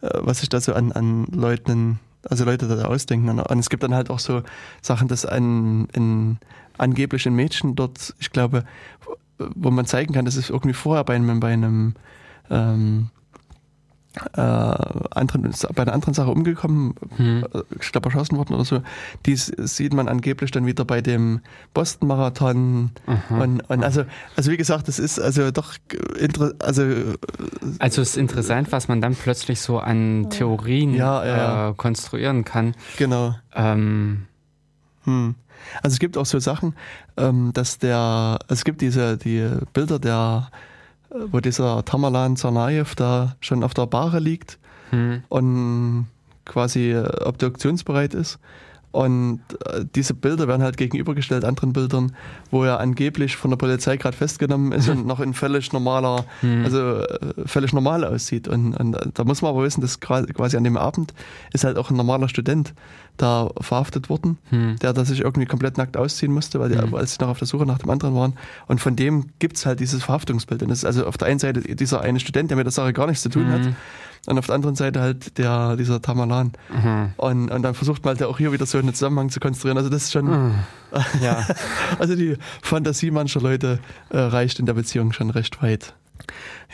was 0.00 0.40
sich 0.40 0.48
da 0.48 0.60
so 0.60 0.72
an, 0.72 0.92
an 0.92 1.26
Leuten, 1.26 1.98
also 2.28 2.44
Leute 2.44 2.68
da 2.68 2.84
ausdenken. 2.84 3.28
Und, 3.28 3.40
und 3.40 3.58
es 3.58 3.70
gibt 3.70 3.82
dann 3.82 3.94
halt 3.94 4.10
auch 4.10 4.18
so 4.18 4.42
Sachen, 4.82 5.08
dass 5.08 5.24
ein, 5.24 5.88
ein 5.96 6.38
angeblich 6.78 7.26
ein 7.26 7.34
Mädchen 7.34 7.76
dort, 7.76 8.14
ich 8.18 8.30
glaube, 8.30 8.64
wo 9.38 9.70
man 9.70 9.86
zeigen 9.86 10.12
kann, 10.12 10.24
dass 10.24 10.36
es 10.36 10.50
irgendwie 10.50 10.74
vorher 10.74 11.04
bei 11.04 11.14
einem, 11.14 11.40
bei 11.40 11.52
einem 11.52 11.94
ähm, 12.50 13.10
äh, 14.36 14.40
anderen, 14.40 15.52
bei 15.74 15.82
einer 15.82 15.92
anderen 15.92 16.14
Sache 16.14 16.30
umgekommen, 16.30 16.94
Hm. 17.16 17.44
äh, 17.52 17.62
ich 17.80 17.92
glaube 17.92 18.08
erschossen 18.08 18.36
worden 18.36 18.54
oder 18.54 18.64
so. 18.64 18.82
Dies 19.26 19.52
sieht 19.58 19.92
man 19.94 20.08
angeblich 20.08 20.50
dann 20.50 20.66
wieder 20.66 20.84
bei 20.84 21.00
dem 21.00 21.40
Boston-Marathon. 21.74 22.90
Und, 23.30 23.60
und 23.70 23.84
also, 23.84 24.04
also 24.36 24.50
wie 24.50 24.56
gesagt, 24.56 24.88
das 24.88 24.98
ist 24.98 25.18
also 25.20 25.50
doch 25.50 25.74
also 26.58 26.82
äh, 26.82 27.16
Also 27.78 28.02
es 28.02 28.10
ist 28.10 28.16
interessant, 28.16 28.72
was 28.72 28.88
man 28.88 29.00
dann 29.00 29.14
plötzlich 29.14 29.60
so 29.60 29.78
an 29.78 30.28
Theorien 30.30 30.94
Ja, 30.94 31.24
ja. 31.24 31.68
Äh, 31.70 31.74
konstruieren 31.74 32.44
kann. 32.44 32.74
genau. 32.96 33.34
Ähm, 33.54 34.26
Hm. 35.04 35.34
Also 35.82 35.94
es 35.94 35.98
gibt 35.98 36.16
auch 36.18 36.26
so 36.26 36.38
Sachen, 36.38 36.74
ähm, 37.16 37.52
dass 37.54 37.78
der, 37.78 37.96
also 37.96 38.38
es 38.48 38.64
gibt 38.64 38.80
diese 38.80 39.16
die 39.16 39.48
Bilder 39.72 39.98
der, 39.98 40.50
äh, 40.52 40.56
wo 41.10 41.40
dieser 41.40 41.84
Tamerlan 41.84 42.36
Tsarnaev 42.36 42.94
da 42.94 43.36
schon 43.40 43.64
auf 43.64 43.74
der 43.74 43.86
Bahre 43.86 44.20
liegt 44.20 44.58
hm. 44.90 45.22
und 45.28 46.06
quasi 46.44 46.92
äh, 46.92 47.24
obduktionsbereit 47.24 48.14
ist. 48.14 48.38
Und 48.92 49.40
äh, 49.66 49.84
diese 49.94 50.14
Bilder 50.14 50.48
werden 50.48 50.62
halt 50.62 50.76
gegenübergestellt 50.76 51.44
anderen 51.44 51.72
Bildern, 51.72 52.16
wo 52.50 52.64
er 52.64 52.80
angeblich 52.80 53.36
von 53.36 53.50
der 53.50 53.56
Polizei 53.56 53.96
gerade 53.96 54.16
festgenommen 54.16 54.72
ist 54.72 54.88
und 54.88 55.06
noch 55.06 55.20
in 55.20 55.32
völlig 55.32 55.72
normaler, 55.72 56.24
also 56.64 56.96
äh, 56.96 57.18
völlig 57.46 57.72
normal 57.72 58.04
aussieht. 58.04 58.48
Und, 58.48 58.74
und 58.74 58.96
da 59.14 59.24
muss 59.24 59.42
man 59.42 59.52
aber 59.52 59.62
wissen, 59.62 59.80
dass 59.80 60.00
quasi 60.00 60.56
an 60.56 60.64
dem 60.64 60.76
Abend 60.76 61.14
ist 61.52 61.62
halt 61.62 61.78
auch 61.78 61.90
ein 61.90 61.96
normaler 61.96 62.28
Student 62.28 62.74
da 63.20 63.50
verhaftet 63.60 64.08
worden, 64.08 64.38
Hm. 64.50 64.76
der 64.80 64.92
da 64.92 65.04
sich 65.04 65.20
irgendwie 65.20 65.46
komplett 65.46 65.76
nackt 65.78 65.96
ausziehen 65.96 66.32
musste, 66.32 66.58
weil 66.60 66.70
die, 66.70 66.76
Mhm. 66.78 66.94
als 66.94 67.12
sie 67.14 67.18
noch 67.20 67.28
auf 67.28 67.38
der 67.38 67.46
Suche 67.48 67.66
nach 67.66 67.78
dem 67.78 67.90
anderen 67.90 68.14
waren. 68.14 68.34
Und 68.66 68.80
von 68.80 68.96
dem 68.96 69.26
gibt's 69.38 69.66
halt 69.66 69.80
dieses 69.80 70.02
Verhaftungsbild. 70.02 70.62
Und 70.62 70.68
das 70.70 70.78
ist 70.78 70.84
also 70.84 71.06
auf 71.06 71.18
der 71.18 71.28
einen 71.28 71.38
Seite 71.38 71.60
dieser 71.60 72.00
eine 72.00 72.20
Student, 72.20 72.50
der 72.50 72.56
mit 72.56 72.66
der 72.66 72.72
Sache 72.72 72.92
gar 72.92 73.06
nichts 73.06 73.22
zu 73.22 73.28
tun 73.28 73.48
hat, 73.50 73.60
Mhm. 73.62 73.76
und 74.26 74.38
auf 74.38 74.46
der 74.46 74.54
anderen 74.54 74.74
Seite 74.76 75.00
halt 75.00 75.38
der, 75.38 75.76
dieser 75.76 76.00
Tamalan. 76.02 76.52
Mhm. 76.72 77.10
Und, 77.16 77.50
und 77.50 77.62
dann 77.62 77.74
versucht 77.74 78.04
man 78.04 78.16
halt 78.18 78.22
auch 78.28 78.38
hier 78.38 78.52
wieder 78.52 78.66
so 78.66 78.78
einen 78.78 78.94
Zusammenhang 78.94 79.30
zu 79.30 79.40
konstruieren. 79.40 79.76
Also 79.78 79.90
das 79.90 80.04
ist 80.04 80.12
schon, 80.12 80.26
Mhm. 80.26 80.54
Ja. 81.22 81.46
also 81.98 82.16
die 82.16 82.36
Fantasie 82.62 83.10
mancher 83.10 83.40
Leute 83.40 83.78
äh, 84.10 84.18
reicht 84.18 84.58
in 84.58 84.66
der 84.66 84.74
Beziehung 84.74 85.12
schon 85.12 85.30
recht 85.30 85.62
weit. 85.62 85.94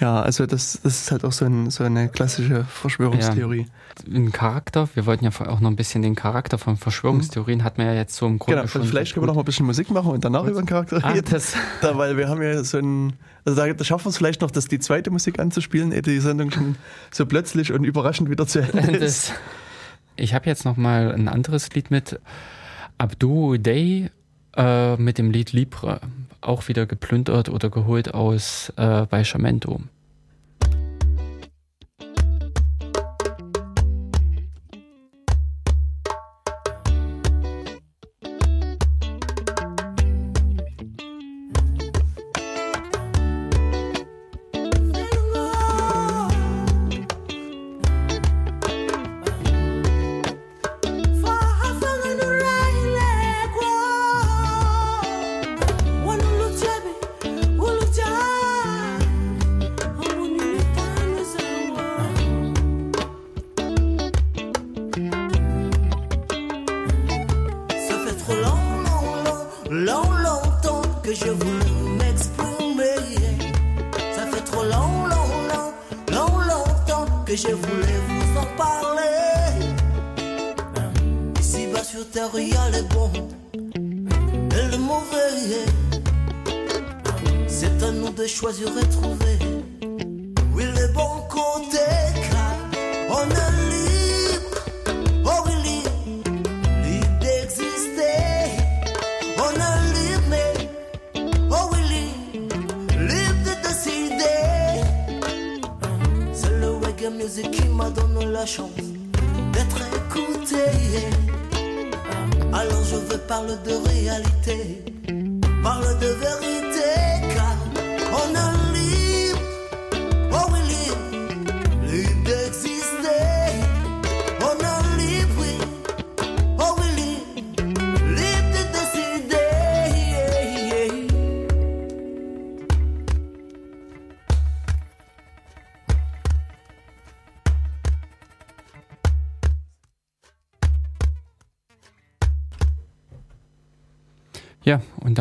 Ja, 0.00 0.20
also 0.22 0.46
das, 0.46 0.80
das 0.82 1.02
ist 1.02 1.10
halt 1.10 1.24
auch 1.24 1.32
so, 1.32 1.44
ein, 1.44 1.70
so 1.70 1.84
eine 1.84 2.08
klassische 2.08 2.64
Verschwörungstheorie. 2.64 3.66
Ein 4.06 4.30
Charakter, 4.32 4.88
wir 4.94 5.06
wollten 5.06 5.24
ja 5.24 5.30
auch 5.48 5.60
noch 5.60 5.70
ein 5.70 5.76
bisschen 5.76 6.02
den 6.02 6.14
Charakter 6.14 6.58
von 6.58 6.76
Verschwörungstheorien, 6.76 7.64
hat 7.64 7.78
man 7.78 7.86
ja 7.86 7.94
jetzt 7.94 8.16
so 8.16 8.26
im 8.26 8.38
Grunde 8.38 8.60
Genau, 8.60 8.68
schon. 8.68 8.84
vielleicht 8.84 9.14
können 9.14 9.22
wir 9.22 9.28
noch 9.28 9.34
mal 9.34 9.42
ein 9.42 9.46
bisschen 9.46 9.66
Musik 9.66 9.90
machen 9.90 10.10
und 10.12 10.24
danach 10.24 10.44
über 10.44 10.60
den 10.60 10.66
Charakter 10.66 11.00
ah, 11.02 11.10
reden. 11.10 11.26
das, 11.30 11.54
Da, 11.80 11.96
weil 11.96 12.16
wir 12.16 12.28
haben 12.28 12.42
ja 12.42 12.62
so 12.62 12.78
ein, 12.78 13.14
also 13.44 13.60
da, 13.60 13.72
da 13.72 13.84
schaffen 13.84 14.04
wir 14.06 14.10
es 14.10 14.18
vielleicht 14.18 14.42
noch, 14.42 14.50
dass 14.50 14.66
die 14.66 14.78
zweite 14.78 15.10
Musik 15.10 15.38
anzuspielen, 15.38 15.92
ehe 15.92 16.02
die 16.02 16.20
Sendung 16.20 16.50
schon 16.50 16.76
so 17.10 17.24
plötzlich 17.24 17.72
und 17.72 17.84
überraschend 17.84 18.28
wieder 18.28 18.46
zu 18.46 18.60
Ende 18.60 18.96
ist. 18.98 19.32
ich 20.16 20.34
habe 20.34 20.46
jetzt 20.46 20.64
noch 20.64 20.76
mal 20.76 21.12
ein 21.12 21.28
anderes 21.28 21.70
Lied 21.72 21.90
mit 21.90 22.20
Abdu 22.98 23.56
Day 23.56 24.10
äh, 24.56 24.96
mit 24.96 25.18
dem 25.18 25.30
Lied 25.30 25.52
Libre, 25.52 26.00
auch 26.40 26.68
wieder 26.68 26.86
geplündert 26.86 27.48
oder 27.48 27.70
geholt 27.70 28.14
aus 28.14 28.72
äh, 28.76 29.06
Baixamento. 29.06 29.80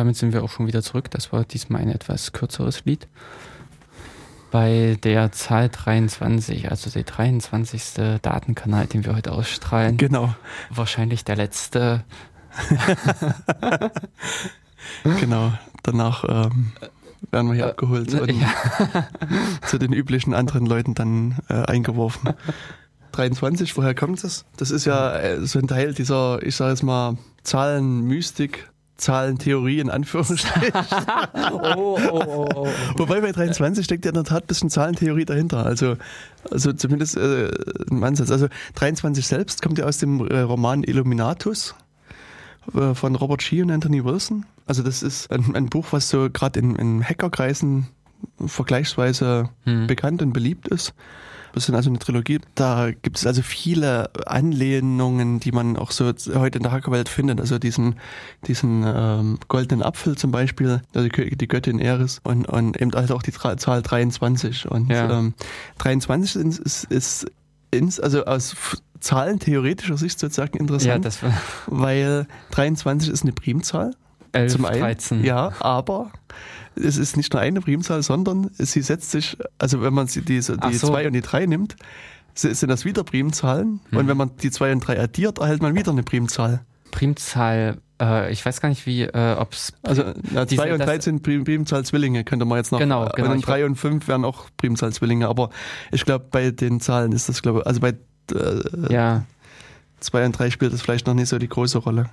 Damit 0.06 0.16
sind 0.16 0.32
wir 0.32 0.44
auch 0.44 0.50
schon 0.50 0.68
wieder 0.68 0.82
zurück. 0.82 1.10
Das 1.10 1.32
war 1.32 1.42
diesmal 1.44 1.82
ein 1.82 1.90
etwas 1.90 2.30
kürzeres 2.30 2.84
Lied. 2.84 3.08
Bei 4.52 4.96
der 5.02 5.32
Zahl 5.32 5.68
23, 5.68 6.70
also 6.70 6.90
der 6.90 7.02
23. 7.02 8.20
Datenkanal, 8.22 8.86
den 8.86 9.04
wir 9.04 9.16
heute 9.16 9.32
ausstrahlen. 9.32 9.96
Genau. 9.96 10.32
Wahrscheinlich 10.70 11.24
der 11.24 11.36
letzte. 11.36 12.04
Genau. 15.18 15.52
Danach 15.82 16.24
ähm, 16.28 16.70
werden 17.32 17.48
wir 17.48 17.54
hier 17.54 17.64
Äh, 17.64 17.70
abgeholt 17.70 18.14
und 18.14 18.30
ja. 18.30 18.48
zu 19.66 19.78
den 19.78 19.92
üblichen 19.92 20.32
anderen 20.32 20.64
Leuten 20.64 20.94
dann 20.94 21.38
äh, 21.48 21.54
eingeworfen. 21.54 22.34
23, 23.10 23.76
woher 23.76 23.96
kommt 23.96 24.22
das? 24.22 24.44
Das 24.56 24.70
ist 24.70 24.84
ja 24.84 25.18
äh, 25.18 25.44
so 25.44 25.58
ein 25.58 25.66
Teil 25.66 25.92
dieser, 25.92 26.40
ich 26.44 26.54
sage 26.54 26.70
jetzt 26.70 26.84
mal, 26.84 27.18
Zahlenmystik, 27.42 28.70
Zahlentheorie 28.96 29.80
in 29.80 29.90
Anführungsstrichen. 29.90 30.72
Oh, 31.52 31.98
oh, 32.10 32.24
oh, 32.26 32.48
oh. 32.54 32.68
Wobei 32.96 33.20
bei 33.20 33.32
23 33.32 33.84
steckt 33.84 34.04
ja 34.04 34.10
in 34.10 34.14
der 34.14 34.24
Tat 34.24 34.44
ein 34.44 34.46
bisschen 34.46 34.70
Zahlentheorie 34.70 35.24
dahinter. 35.24 35.64
Also, 35.66 35.96
also 36.50 36.72
zumindest 36.72 37.16
äh, 37.16 37.48
im 37.90 38.02
Ansatz. 38.02 38.30
Also 38.30 38.48
23 38.74 39.26
selbst 39.26 39.62
kommt 39.62 39.78
ja 39.78 39.84
aus 39.84 39.98
dem 39.98 40.26
äh, 40.26 40.40
Roman 40.40 40.82
Illuminatus 40.82 41.74
äh, 42.74 42.94
von 42.94 43.14
Robert 43.14 43.42
Shee 43.42 43.62
und 43.62 43.70
Anthony 43.70 44.04
Wilson. 44.04 44.46
Also 44.66 44.82
das 44.82 45.02
ist 45.02 45.30
ein, 45.30 45.54
ein 45.54 45.66
Buch, 45.66 45.86
was 45.90 46.08
so 46.08 46.28
gerade 46.30 46.58
in, 46.58 46.74
in 46.76 47.04
Hackerkreisen 47.04 47.88
vergleichsweise 48.44 49.50
Hm. 49.64 49.86
bekannt 49.86 50.22
und 50.22 50.32
beliebt 50.32 50.68
ist. 50.68 50.94
Das 51.56 51.70
ist 51.70 51.74
also 51.74 51.88
eine 51.88 51.98
Trilogie. 51.98 52.38
Da 52.54 52.90
gibt 52.90 53.16
es 53.16 53.26
also 53.26 53.40
viele 53.40 54.10
Anlehnungen, 54.26 55.40
die 55.40 55.52
man 55.52 55.78
auch 55.78 55.90
so 55.90 56.04
heute 56.34 56.58
in 56.58 56.62
der 56.62 56.70
Hackerwelt 56.70 57.08
findet. 57.08 57.40
Also 57.40 57.58
diesen, 57.58 57.96
diesen 58.46 58.84
ähm, 58.86 59.38
goldenen 59.48 59.82
Apfel 59.82 60.18
zum 60.18 60.32
Beispiel, 60.32 60.82
also 60.94 61.08
die, 61.08 61.14
Gö- 61.14 61.34
die 61.34 61.48
Göttin 61.48 61.78
Eris 61.78 62.20
und, 62.24 62.46
und 62.46 62.78
eben 62.78 62.92
halt 62.92 63.10
auch 63.10 63.22
die 63.22 63.32
Zahl 63.32 63.80
23. 63.80 64.70
Und 64.70 64.90
Ja. 64.90 65.18
ähm, 65.18 65.32
23 65.78 66.36
ist, 66.44 66.58
ist, 66.58 66.84
ist 66.84 67.26
ins, 67.70 68.00
also 68.00 68.26
aus 68.26 68.54
zahlentheoretischer 69.00 69.96
Sicht 69.96 70.18
sozusagen 70.18 70.56
Ja, 70.56 70.60
interessant, 70.60 71.04
das 71.06 71.22
war 71.22 71.32
weil 71.68 72.26
23 72.50 73.10
ist 73.10 73.22
eine 73.22 73.32
Primzahl. 73.32 73.92
11, 74.32 74.52
Zum 74.52 74.66
einen, 74.66 74.80
13. 74.80 75.24
ja, 75.24 75.52
aber 75.60 76.10
es 76.76 76.96
ist 76.96 77.16
nicht 77.16 77.32
nur 77.32 77.40
eine 77.42 77.60
Primzahl, 77.60 78.02
sondern 78.02 78.50
sie 78.58 78.82
setzt 78.82 79.10
sich, 79.10 79.36
also 79.58 79.82
wenn 79.82 79.94
man 79.94 80.06
die 80.06 80.40
so. 80.40 80.54
2 80.56 81.06
und 81.06 81.12
die 81.14 81.20
3 81.22 81.46
nimmt, 81.46 81.76
si- 82.34 82.54
sind 82.54 82.68
das 82.68 82.84
wieder 82.84 83.02
Primzahlen. 83.04 83.80
Hm. 83.90 83.98
Und 83.98 84.08
wenn 84.08 84.16
man 84.16 84.30
die 84.42 84.50
2 84.50 84.72
und 84.72 84.80
3 84.80 85.00
addiert, 85.00 85.38
erhält 85.38 85.62
man 85.62 85.74
wieder 85.74 85.90
eine 85.92 86.02
Primzahl. 86.02 86.60
Primzahl, 86.92 87.78
äh, 88.00 88.32
ich 88.32 88.44
weiß 88.44 88.60
gar 88.60 88.68
nicht, 88.68 88.86
wie, 88.86 89.02
äh, 89.02 89.36
ob 89.38 89.52
es. 89.52 89.72
Also 89.82 90.02
ja, 90.32 90.44
Diese- 90.44 90.56
2 90.62 90.72
und 90.72 90.78
das- 90.78 90.86
3 90.88 91.00
sind 91.00 91.22
Prim 91.22 91.44
Primzahl-Zwillinge, 91.44 92.24
könnte 92.24 92.44
man 92.44 92.58
jetzt 92.58 92.72
noch. 92.72 92.78
Genau, 92.78 93.08
genau, 93.14 93.30
Und 93.32 93.38
ich 93.38 93.44
3 93.44 93.64
und 93.66 93.76
5 93.76 94.08
wären 94.08 94.24
auch 94.24 94.46
Primzahl-Zwillinge. 94.56 95.28
Aber 95.28 95.50
ich 95.92 96.04
glaube, 96.04 96.26
bei 96.30 96.50
den 96.50 96.80
Zahlen 96.80 97.12
ist 97.12 97.28
das, 97.28 97.42
glaube 97.42 97.60
ich, 97.60 97.66
also 97.66 97.80
bei 97.80 97.94
äh, 98.34 98.92
Ja, 98.92 99.24
2 100.00 100.26
und 100.26 100.32
3 100.32 100.50
spielt 100.50 100.72
das 100.72 100.82
vielleicht 100.82 101.06
noch 101.06 101.14
nicht 101.14 101.28
so 101.28 101.38
die 101.38 101.48
große 101.48 101.78
Rolle. 101.78 102.06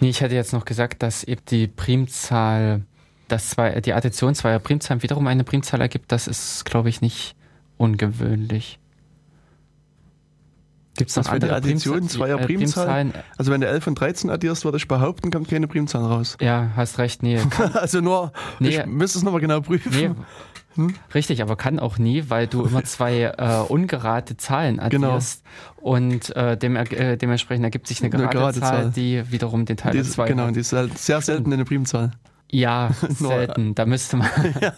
Nee, 0.00 0.08
ich 0.10 0.20
hätte 0.20 0.34
jetzt 0.34 0.52
noch 0.52 0.64
gesagt, 0.64 1.02
dass 1.02 1.24
eben 1.24 1.42
die 1.50 1.66
Primzahl, 1.66 2.82
dass 3.28 3.50
zwei, 3.50 3.80
die 3.80 3.92
Addition 3.92 4.34
zweier 4.34 4.58
Primzahlen 4.58 5.02
wiederum 5.02 5.26
eine 5.26 5.44
Primzahl 5.44 5.80
ergibt. 5.80 6.10
Das 6.12 6.26
ist, 6.28 6.64
glaube 6.64 6.88
ich, 6.88 7.00
nicht 7.00 7.34
ungewöhnlich. 7.76 8.78
Gibt 10.96 11.10
es 11.10 11.16
noch 11.16 11.24
die 11.24 11.30
andere 11.30 11.54
Addition 11.54 12.00
Primza- 12.00 12.08
zweier 12.08 12.40
äh, 12.40 12.44
Primzahlen? 12.46 13.12
Also 13.36 13.52
wenn 13.52 13.60
du 13.60 13.68
11 13.68 13.86
und 13.86 13.94
13 14.00 14.30
addierst, 14.30 14.64
würde 14.64 14.78
ich 14.78 14.88
behaupten, 14.88 15.30
kommt 15.30 15.48
keine 15.48 15.68
Primzahl 15.68 16.02
raus. 16.04 16.36
Ja, 16.40 16.70
hast 16.74 16.98
recht, 16.98 17.22
nee. 17.22 17.40
Also 17.74 18.00
nur, 18.00 18.32
Nee. 18.58 18.80
ich 18.80 18.86
müsste 18.86 19.18
es 19.18 19.24
nochmal 19.24 19.40
genau 19.40 19.60
prüfen. 19.60 19.92
nee. 19.92 20.10
Hm? 20.74 20.94
Richtig, 21.14 21.42
aber 21.42 21.56
kann 21.56 21.78
auch 21.78 21.98
nie, 21.98 22.24
weil 22.28 22.46
du 22.46 22.64
immer 22.64 22.84
zwei 22.84 23.22
äh, 23.22 23.60
ungerade 23.68 24.36
Zahlen 24.36 24.80
Genau. 24.90 25.08
addierst 25.08 25.42
und 25.76 26.34
äh, 26.36 26.56
dem, 26.56 26.76
äh, 26.76 27.16
dementsprechend 27.16 27.64
ergibt 27.64 27.86
sich 27.88 28.02
eine 28.02 28.12
Eine 28.12 28.22
gerade, 28.24 28.38
gerade 28.38 28.60
Zahl, 28.60 28.82
Zahl. 28.84 28.90
die 28.92 29.22
wiederum 29.32 29.64
den 29.64 29.76
Teil 29.76 29.92
Die 29.92 29.98
der 29.98 30.06
ist, 30.06 30.12
zwei 30.12 30.28
genau, 30.28 30.46
hat. 30.46 30.56
die 30.56 30.60
ist 30.60 30.72
halt 30.72 30.96
sehr 30.98 31.20
selten 31.20 31.52
eine 31.52 31.64
Primzahl. 31.64 32.12
Ja, 32.50 32.90
selten. 33.08 33.74
Da 33.74 33.86
müsste 33.86 34.16
man. 34.18 34.28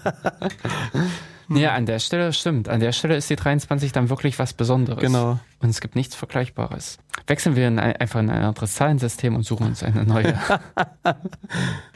nee, 1.48 1.66
an 1.66 1.86
der 1.86 1.98
Stelle 1.98 2.32
stimmt. 2.32 2.68
An 2.68 2.80
der 2.80 2.92
Stelle 2.92 3.16
ist 3.16 3.28
die 3.30 3.36
23 3.36 3.92
dann 3.92 4.08
wirklich 4.08 4.38
was 4.38 4.52
Besonderes. 4.54 5.00
Genau. 5.02 5.38
Und 5.60 5.68
es 5.68 5.80
gibt 5.80 5.96
nichts 5.96 6.14
Vergleichbares. 6.14 6.98
Wechseln 7.26 7.56
wir 7.56 7.68
in 7.68 7.78
ein, 7.78 7.94
einfach 7.96 8.20
in 8.20 8.30
ein 8.30 8.42
anderes 8.42 8.74
Zahlensystem 8.74 9.36
und 9.36 9.42
suchen 9.44 9.66
uns 9.66 9.82
eine 9.82 10.04
neue. 10.04 10.34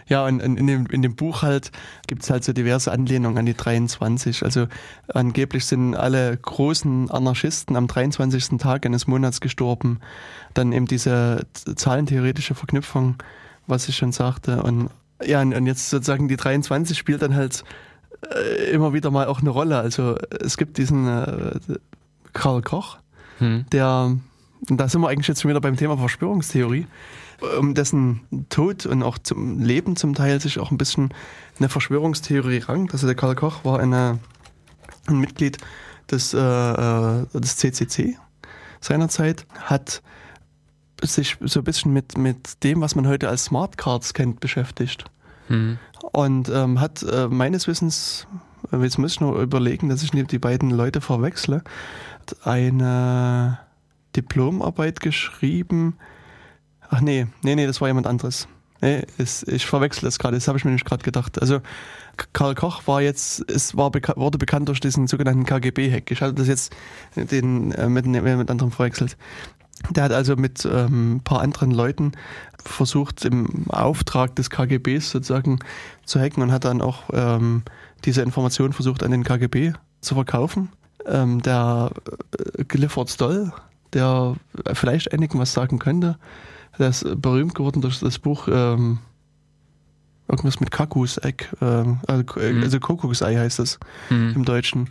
Ja, 0.06 0.26
und 0.26 0.40
in 0.40 0.66
dem, 0.66 0.86
in 0.86 1.02
dem 1.02 1.16
Buch 1.16 1.42
halt 1.42 1.72
gibt's 2.06 2.28
halt 2.30 2.44
so 2.44 2.52
diverse 2.52 2.92
Anlehnungen 2.92 3.38
an 3.38 3.46
die 3.46 3.54
23. 3.54 4.42
Also 4.42 4.66
angeblich 5.08 5.64
sind 5.64 5.94
alle 5.94 6.36
großen 6.36 7.10
Anarchisten 7.10 7.76
am 7.76 7.86
23. 7.86 8.58
Tag 8.58 8.84
eines 8.84 9.06
Monats 9.06 9.40
gestorben. 9.40 10.00
Dann 10.52 10.72
eben 10.72 10.86
diese 10.86 11.46
zahlentheoretische 11.74 12.54
Verknüpfung, 12.54 13.16
was 13.66 13.88
ich 13.88 13.96
schon 13.96 14.12
sagte. 14.12 14.62
Und 14.62 14.90
ja, 15.24 15.40
und, 15.40 15.66
jetzt 15.66 15.90
sozusagen 15.90 16.28
die 16.28 16.36
23 16.36 16.98
spielt 16.98 17.22
dann 17.22 17.34
halt 17.34 17.64
äh, 18.34 18.70
immer 18.70 18.92
wieder 18.92 19.10
mal 19.10 19.26
auch 19.26 19.40
eine 19.40 19.50
Rolle. 19.50 19.78
Also 19.78 20.16
es 20.40 20.56
gibt 20.56 20.76
diesen 20.78 21.08
äh, 21.08 21.58
Karl 22.32 22.62
Koch, 22.62 22.98
Hm. 23.38 23.64
der, 23.72 24.16
und 24.70 24.80
da 24.80 24.88
sind 24.88 25.00
wir 25.00 25.08
eigentlich 25.08 25.28
jetzt 25.28 25.42
schon 25.42 25.48
wieder 25.48 25.60
beim 25.60 25.76
Thema 25.76 25.96
Verschwörungstheorie, 25.98 26.86
um 27.58 27.74
dessen 27.74 28.46
Tod 28.48 28.86
und 28.86 29.02
auch 29.02 29.18
zum 29.18 29.60
Leben 29.60 29.96
zum 29.96 30.14
Teil 30.14 30.40
sich 30.40 30.58
auch 30.58 30.70
ein 30.70 30.78
bisschen 30.78 31.12
eine 31.58 31.68
Verschwörungstheorie 31.68 32.58
rankt. 32.58 32.92
Also 32.92 33.06
der 33.06 33.16
Karl 33.16 33.34
Koch 33.34 33.64
war 33.64 33.80
eine, 33.80 34.18
ein 35.06 35.18
Mitglied 35.18 35.58
des, 36.10 36.34
äh, 36.34 36.38
äh, 36.38 37.26
des 37.34 37.56
CCC 37.56 38.18
seinerzeit, 38.80 39.46
hat 39.60 40.02
sich 41.02 41.36
so 41.40 41.60
ein 41.60 41.64
bisschen 41.64 41.92
mit, 41.92 42.16
mit 42.16 42.62
dem, 42.62 42.80
was 42.80 42.94
man 42.94 43.06
heute 43.06 43.28
als 43.28 43.46
Smart 43.46 43.76
Cards 43.78 44.14
kennt, 44.14 44.40
beschäftigt. 44.40 45.04
Hm. 45.48 45.78
Und 46.12 46.48
ähm, 46.48 46.80
hat 46.80 47.02
äh, 47.02 47.28
meines 47.28 47.66
Wissens, 47.66 48.26
äh, 48.72 48.78
jetzt 48.78 48.98
muss 48.98 49.12
ich 49.12 49.20
nur 49.20 49.40
überlegen, 49.40 49.88
dass 49.88 50.02
ich 50.02 50.12
nicht 50.12 50.32
die 50.32 50.38
beiden 50.38 50.70
Leute 50.70 51.00
verwechsle, 51.00 51.62
eine 52.42 53.58
Diplomarbeit 54.16 55.00
geschrieben. 55.00 55.96
Ach 56.94 57.00
nee, 57.00 57.26
nee, 57.42 57.56
nee, 57.56 57.66
das 57.66 57.80
war 57.80 57.88
jemand 57.88 58.06
anderes. 58.06 58.46
Nee, 58.80 59.04
ist, 59.18 59.48
ich 59.48 59.66
verwechsel 59.66 60.04
das 60.04 60.20
gerade, 60.20 60.36
das 60.36 60.46
habe 60.46 60.58
ich 60.58 60.64
mir 60.64 60.70
nicht 60.70 60.84
gerade 60.84 61.02
gedacht. 61.02 61.40
Also 61.40 61.60
Karl 62.32 62.54
Koch 62.54 62.86
war 62.86 63.02
jetzt, 63.02 63.50
es 63.50 63.76
war 63.76 63.90
beka 63.90 64.14
wurde 64.16 64.38
bekannt 64.38 64.68
durch 64.68 64.78
diesen 64.78 65.08
sogenannten 65.08 65.44
KGB-Hack. 65.44 66.12
Ich 66.12 66.22
hatte 66.22 66.34
das 66.34 66.46
jetzt 66.46 66.72
den, 67.16 67.72
äh, 67.72 67.88
mit, 67.88 68.06
mit 68.06 68.50
anderem 68.50 68.70
verwechselt. 68.70 69.16
Der 69.90 70.04
hat 70.04 70.12
also 70.12 70.36
mit 70.36 70.64
ähm, 70.66 71.16
ein 71.16 71.20
paar 71.20 71.40
anderen 71.40 71.72
Leuten 71.72 72.12
versucht, 72.64 73.24
im 73.24 73.68
Auftrag 73.70 74.36
des 74.36 74.48
KGBs 74.48 75.10
sozusagen 75.10 75.58
zu 76.04 76.20
hacken 76.20 76.44
und 76.44 76.52
hat 76.52 76.64
dann 76.64 76.80
auch 76.80 77.02
ähm, 77.12 77.62
diese 78.04 78.22
Informationen 78.22 78.72
versucht 78.72 79.02
an 79.02 79.10
den 79.10 79.24
KGB 79.24 79.72
zu 80.00 80.14
verkaufen. 80.14 80.68
Ähm, 81.06 81.42
der 81.42 81.90
äh, 82.56 82.62
Clifford 82.62 83.10
Stoll, 83.10 83.52
der 83.92 84.36
vielleicht 84.74 85.12
einigen 85.12 85.40
was 85.40 85.54
sagen 85.54 85.80
könnte, 85.80 86.18
der 86.78 86.88
ist 86.88 87.04
berühmt 87.20 87.54
geworden 87.54 87.80
durch 87.80 88.00
das 88.00 88.18
Buch 88.18 88.48
ähm, 88.50 88.98
irgendwas 90.28 90.60
mit 90.60 90.70
Kakuseck, 90.70 91.50
ähm, 91.60 92.00
also, 92.06 92.24
Mhm. 92.40 92.62
also 92.62 92.80
Kuckucksei 92.80 93.36
heißt 93.36 93.58
das 93.58 93.78
im 94.10 94.44
Deutschen. 94.44 94.88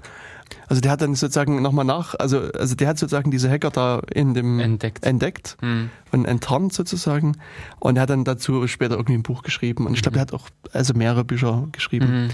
Also 0.68 0.82
der 0.82 0.92
hat 0.92 1.02
dann 1.02 1.16
sozusagen 1.16 1.62
nochmal 1.64 1.86
nach, 1.86 2.14
also, 2.20 2.40
also 2.52 2.76
der 2.76 2.88
hat 2.90 3.00
sozusagen 3.00 3.32
diese 3.32 3.50
Hacker 3.50 3.72
da 3.72 4.02
in 4.14 4.34
dem 4.36 4.60
Entdeckt. 4.60 5.04
entdeckt 5.04 5.58
Hm. 5.62 5.90
und 6.12 6.26
enttarnt 6.26 6.74
sozusagen. 6.74 7.38
Und 7.80 7.96
er 7.96 8.04
hat 8.04 8.12
dann 8.12 8.24
dazu 8.24 8.68
später 8.68 8.94
irgendwie 8.96 9.16
ein 9.16 9.24
Buch 9.24 9.42
geschrieben. 9.42 9.88
Und 9.88 9.96
ich 9.96 10.04
glaube, 10.04 10.18
er 10.20 10.22
hat 10.22 10.34
auch 10.34 10.50
also 10.72 10.94
mehrere 10.94 11.24
Bücher 11.24 11.68
geschrieben. 11.72 12.26
Mhm. 12.26 12.30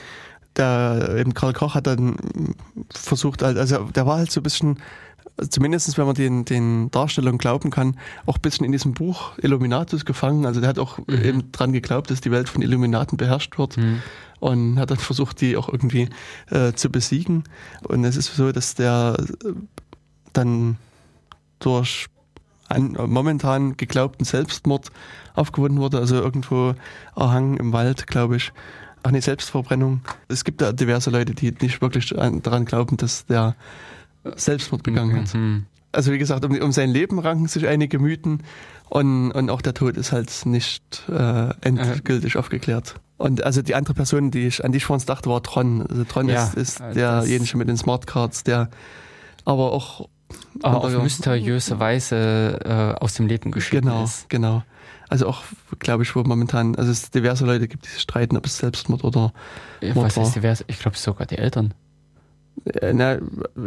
Der 0.57 1.15
eben 1.17 1.33
Karl 1.33 1.53
Koch 1.53 1.75
hat 1.75 1.87
dann 1.87 2.17
versucht, 2.91 3.41
halt, 3.43 3.57
also 3.57 3.85
der 3.85 4.05
war 4.05 4.17
halt 4.17 4.31
so 4.31 4.41
ein 4.41 4.43
bisschen, 4.43 4.79
zumindest 5.49 5.97
wenn 5.97 6.05
man 6.05 6.15
den, 6.15 6.45
den 6.45 6.91
Darstellungen 6.91 7.37
glauben 7.37 7.69
kann, 7.69 7.97
auch 8.25 8.35
ein 8.37 8.41
bisschen 8.41 8.65
in 8.65 8.71
diesem 8.71 8.93
Buch 8.93 9.37
Illuminatus 9.37 10.05
gefangen. 10.05 10.45
Also 10.45 10.59
der 10.59 10.69
hat 10.69 10.79
auch 10.79 10.99
eben 11.07 11.51
dran 11.51 11.71
geglaubt, 11.73 12.09
dass 12.11 12.21
die 12.21 12.31
Welt 12.31 12.49
von 12.49 12.61
Illuminaten 12.61 13.17
beherrscht 13.17 13.57
wird. 13.57 13.77
Und 14.39 14.79
hat 14.79 14.89
dann 14.89 14.97
versucht, 14.97 15.41
die 15.41 15.57
auch 15.57 15.67
irgendwie 15.67 16.07
äh, 16.49 16.71
zu 16.71 16.89
besiegen. 16.89 17.43
Und 17.87 18.05
es 18.05 18.15
ist 18.15 18.33
so, 18.35 18.51
dass 18.53 18.73
der 18.73 19.17
äh, 19.19 19.51
dann 20.31 20.77
durch 21.59 22.07
einen 22.69 22.93
momentan 22.93 23.75
geglaubten 23.75 24.23
Selbstmord 24.25 24.91
aufgefunden 25.33 25.79
wurde, 25.79 25.97
also 25.97 26.15
irgendwo 26.15 26.75
erhangen 27.15 27.57
im 27.57 27.73
Wald, 27.73 28.07
glaube 28.07 28.37
ich. 28.37 28.53
Ach 29.03 29.11
nee, 29.11 29.19
Selbstverbrennung. 29.19 30.01
Es 30.27 30.43
gibt 30.43 30.61
da 30.61 30.71
diverse 30.71 31.09
Leute, 31.09 31.33
die 31.33 31.53
nicht 31.61 31.81
wirklich 31.81 32.17
an- 32.17 32.41
daran 32.41 32.65
glauben, 32.65 32.95
dass 32.95 33.25
der 33.25 33.55
Selbstmord 34.35 34.83
begangen 34.83 35.15
hat. 35.21 35.33
Mhm. 35.33 35.65
Also 35.91 36.11
wie 36.11 36.17
gesagt, 36.19 36.45
um, 36.45 36.55
um 36.59 36.71
sein 36.71 36.89
Leben 36.91 37.17
ranken 37.19 37.47
sich 37.47 37.67
einige 37.67 37.97
Mythen 37.99 38.43
und, 38.89 39.31
und 39.31 39.49
auch 39.49 39.61
der 39.61 39.73
Tod 39.73 39.97
ist 39.97 40.11
halt 40.11 40.45
nicht 40.45 41.03
äh, 41.09 41.49
endgültig 41.61 42.37
aufgeklärt. 42.37 42.95
Und 43.17 43.43
also 43.43 43.61
die 43.61 43.75
andere 43.75 43.93
Person, 43.95 44.29
die 44.31 44.47
ich, 44.47 44.63
an 44.63 44.71
die 44.71 44.77
ich 44.77 44.85
vorhin 44.85 45.05
dachte, 45.05 45.29
war 45.29 45.41
Tron. 45.43 45.85
Also 45.87 46.03
Tron 46.03 46.29
Ja, 46.29 46.45
ist, 46.45 46.55
ist 46.55 46.79
äh, 46.79 46.93
derjenige 46.93 47.57
mit 47.57 47.67
den 47.67 47.75
Smartcards, 47.77 48.43
der 48.43 48.69
aber 49.45 49.71
auch 49.73 50.07
Aber 50.61 50.83
auf 50.83 51.03
mysteriöse 51.03 51.79
Weise 51.79 52.59
äh, 52.63 53.03
aus 53.03 53.15
dem 53.15 53.25
Leben 53.27 53.51
geschieden 53.51 53.87
Genau, 53.87 54.03
ist. 54.03 54.29
genau. 54.29 54.63
Also 55.09 55.27
auch, 55.27 55.41
glaube 55.79 56.03
ich, 56.03 56.15
wo 56.15 56.21
momentan, 56.23 56.75
also 56.75 56.91
es 56.91 57.09
diverse 57.09 57.43
Leute 57.45 57.67
gibt, 57.67 57.85
die 57.85 57.89
sich 57.89 58.01
streiten, 58.01 58.37
ob 58.37 58.45
es 58.45 58.59
Selbstmord 58.59 59.03
oder, 59.03 59.33
Äh, 59.81 59.93
Mord 59.95 60.05
Was 60.05 60.17
war. 60.17 60.23
ist 60.25 60.35
divers? 60.35 60.63
Ich 60.67 60.77
glaube 60.79 60.97
sogar 60.97 61.25
die 61.25 61.39
Eltern. 61.39 61.73
Äh, 62.65 62.93
na, 62.93 63.17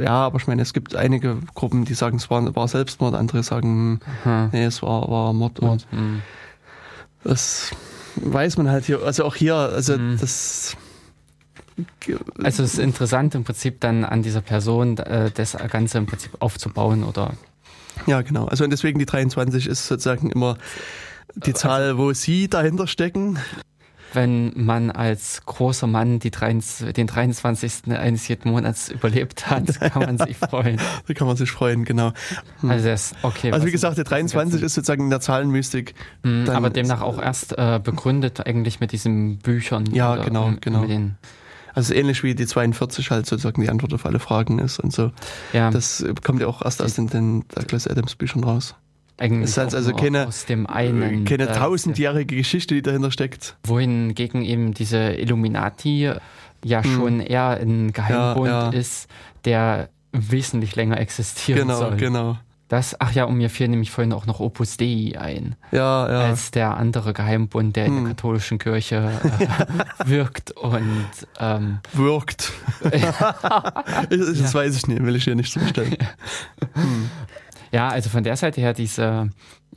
ja, 0.01 0.11
aber 0.27 0.39
ich 0.39 0.47
meine, 0.47 0.63
es 0.63 0.73
gibt 0.73 0.95
einige 0.97 1.39
Gruppen, 1.55 1.85
die 1.85 1.95
sagen, 1.95 2.17
es 2.17 2.31
war, 2.31 2.55
war 2.55 2.69
Selbstmord, 2.69 3.15
andere 3.15 3.43
sagen, 3.43 4.01
Hm. 4.25 4.51
nee, 4.53 4.65
es 4.65 4.83
war, 4.83 5.09
war 5.11 5.33
Mord. 5.33 5.61
Und 5.61 5.87
Hm. 5.91 6.23
das 7.25 7.71
weiß 8.17 8.57
man 8.59 8.69
halt 8.71 8.85
hier, 8.85 9.03
also 9.03 9.25
auch 9.25 9.35
hier, 9.35 9.55
also 9.55 9.97
Mhm. 9.97 10.19
das, 10.21 10.77
Also 12.45 12.63
es 12.63 12.75
ist 12.75 12.79
interessant 12.79 13.35
im 13.35 13.45
Prinzip 13.45 13.81
dann 13.81 14.05
an 14.05 14.23
dieser 14.23 14.43
Person 14.43 14.99
äh, 14.99 15.31
das 15.31 15.57
Ganze 15.71 15.99
im 15.99 16.07
Prinzip 16.07 16.33
aufzubauen 16.41 17.03
oder 17.05 17.33
ja 18.07 18.21
genau. 18.23 18.47
Also 18.47 18.65
und 18.65 18.71
deswegen 18.71 18.99
die 18.99 19.07
23 19.07 19.67
ist 19.67 19.87
sozusagen 19.89 20.31
immer 20.31 20.59
die 21.35 21.55
Zahl, 21.55 21.97
wo 21.97 22.13
sie 22.13 22.49
dahinter 22.49 22.87
stecken. 22.87 23.39
Wenn 24.15 24.53
man 24.55 24.91
als 24.91 25.43
großer 25.47 25.87
Mann 25.87 26.19
die 26.19 26.31
23, 26.31 26.93
den 26.93 27.07
23. 27.07 27.89
eines 27.89 28.29
jeden 28.29 28.51
Monats 28.51 28.91
überlebt 28.91 29.51
hat, 29.51 29.81
kann 29.93 30.03
man 30.03 30.19
sich 30.19 30.37
freuen. 30.37 30.81
Da 31.07 31.15
kann 31.15 31.27
man 31.27 31.37
sich 31.37 31.51
freuen, 31.51 31.85
genau. 31.85 32.13
Also 32.67 32.89
das 32.89 33.15
okay. 33.23 33.53
Also 33.53 33.67
wie 33.67 33.73
gesagt, 33.73 33.97
der 33.97 34.05
sind 34.05 34.11
23 34.11 34.53
diese 34.55 34.67
ist 34.67 34.75
sozusagen 34.75 35.05
in 35.05 35.11
der 35.11 35.21
Zahlenmystik. 35.21 35.95
Mhm, 36.23 36.49
aber 36.49 36.71
demnach 36.71 37.01
auch 37.01 37.21
erst 37.21 37.57
äh, 37.59 37.81
begründet 37.83 38.47
eigentlich 38.47 38.81
mit 38.81 38.93
diesen 38.93 39.39
Büchern. 39.39 39.87
Ja, 39.93 40.17
genau, 40.17 40.49
ähm, 40.49 40.59
genau. 40.61 40.87
Also 41.75 41.95
ähnlich 41.95 42.23
wie 42.23 42.35
die 42.35 42.47
42 42.47 43.11
halt 43.11 43.27
sozusagen 43.27 43.63
die 43.63 43.71
Antwort 43.71 43.95
auf 43.95 44.05
alle 44.05 44.19
Fragen 44.19 44.59
ist 44.59 44.79
und 44.79 44.93
so. 44.93 45.11
ja, 45.53 45.71
Das 45.71 46.05
kommt 46.23 46.41
ja 46.41 46.47
auch 46.47 46.63
erst 46.63 46.83
aus 46.83 46.95
den, 46.95 47.09
den 47.09 47.45
Douglas 47.49 47.87
Adams 47.87 48.15
Büchern 48.15 48.45
raus. 48.45 48.75
Eigentlich 49.23 49.57
halt 49.57 49.71
auch 49.71 49.77
also 49.77 49.93
keine- 49.95 50.27
aus 50.27 50.45
dem 50.47 50.67
einen. 50.67 51.25
Keine 51.25 51.49
äh, 51.49 51.55
tausendjährige 51.57 52.37
Geschichte, 52.37 52.75
die 52.75 52.83
dahinter 52.83 53.11
steckt. 53.11 53.57
wohingegen 53.65 54.43
eben 54.43 54.75
diese 54.75 55.13
Illuminati 55.13 56.11
ja 56.65 56.83
Hm. 56.85 56.95
schon 56.97 57.21
eher 57.21 57.49
ein 57.61 57.93
Geheimbund 57.93 58.47
Ja, 58.49 58.71
ja. 58.71 58.79
ist, 58.79 59.09
der 59.45 59.89
wesentlich 60.13 60.77
länger 60.77 60.99
existieren 61.01 61.63
Genau, 61.69 61.79
soll. 61.79 61.97
genau. 61.97 62.37
Das, 62.69 62.99
ach 63.01 63.13
ja, 63.13 63.25
und 63.25 63.37
mir 63.37 63.51
fiel 63.51 63.69
nämlich 63.69 63.91
vorhin 63.91 64.15
auch 64.15 64.25
noch 64.25 64.41
Opus 64.41 64.79
Dei 64.79 65.13
ein, 65.19 65.57
Ja, 65.73 66.09
ja. 66.11 66.21
als 66.29 66.53
der 66.53 66.75
andere 66.79 67.13
Geheimbund, 67.13 67.77
der 67.77 67.85
in 67.85 67.97
Hm. 67.97 68.05
der 68.05 68.15
katholischen 68.15 68.59
Kirche 68.59 69.11
äh, 69.99 70.09
wirkt 70.09 70.53
und 70.53 71.07
ähm, 71.39 71.81
Wirkt. 71.93 72.51
das 72.83 74.55
weiß 74.55 74.77
ich 74.77 74.87
nicht, 74.87 75.03
will 75.05 75.17
ich 75.17 75.25
hier 75.25 75.35
nicht 75.35 75.53
zustellen. 75.53 75.97
Ja, 77.73 77.89
also 77.89 78.11
von 78.11 78.23
der 78.23 78.37
Seite 78.37 78.61
her 78.61 78.75
diese 78.75 79.31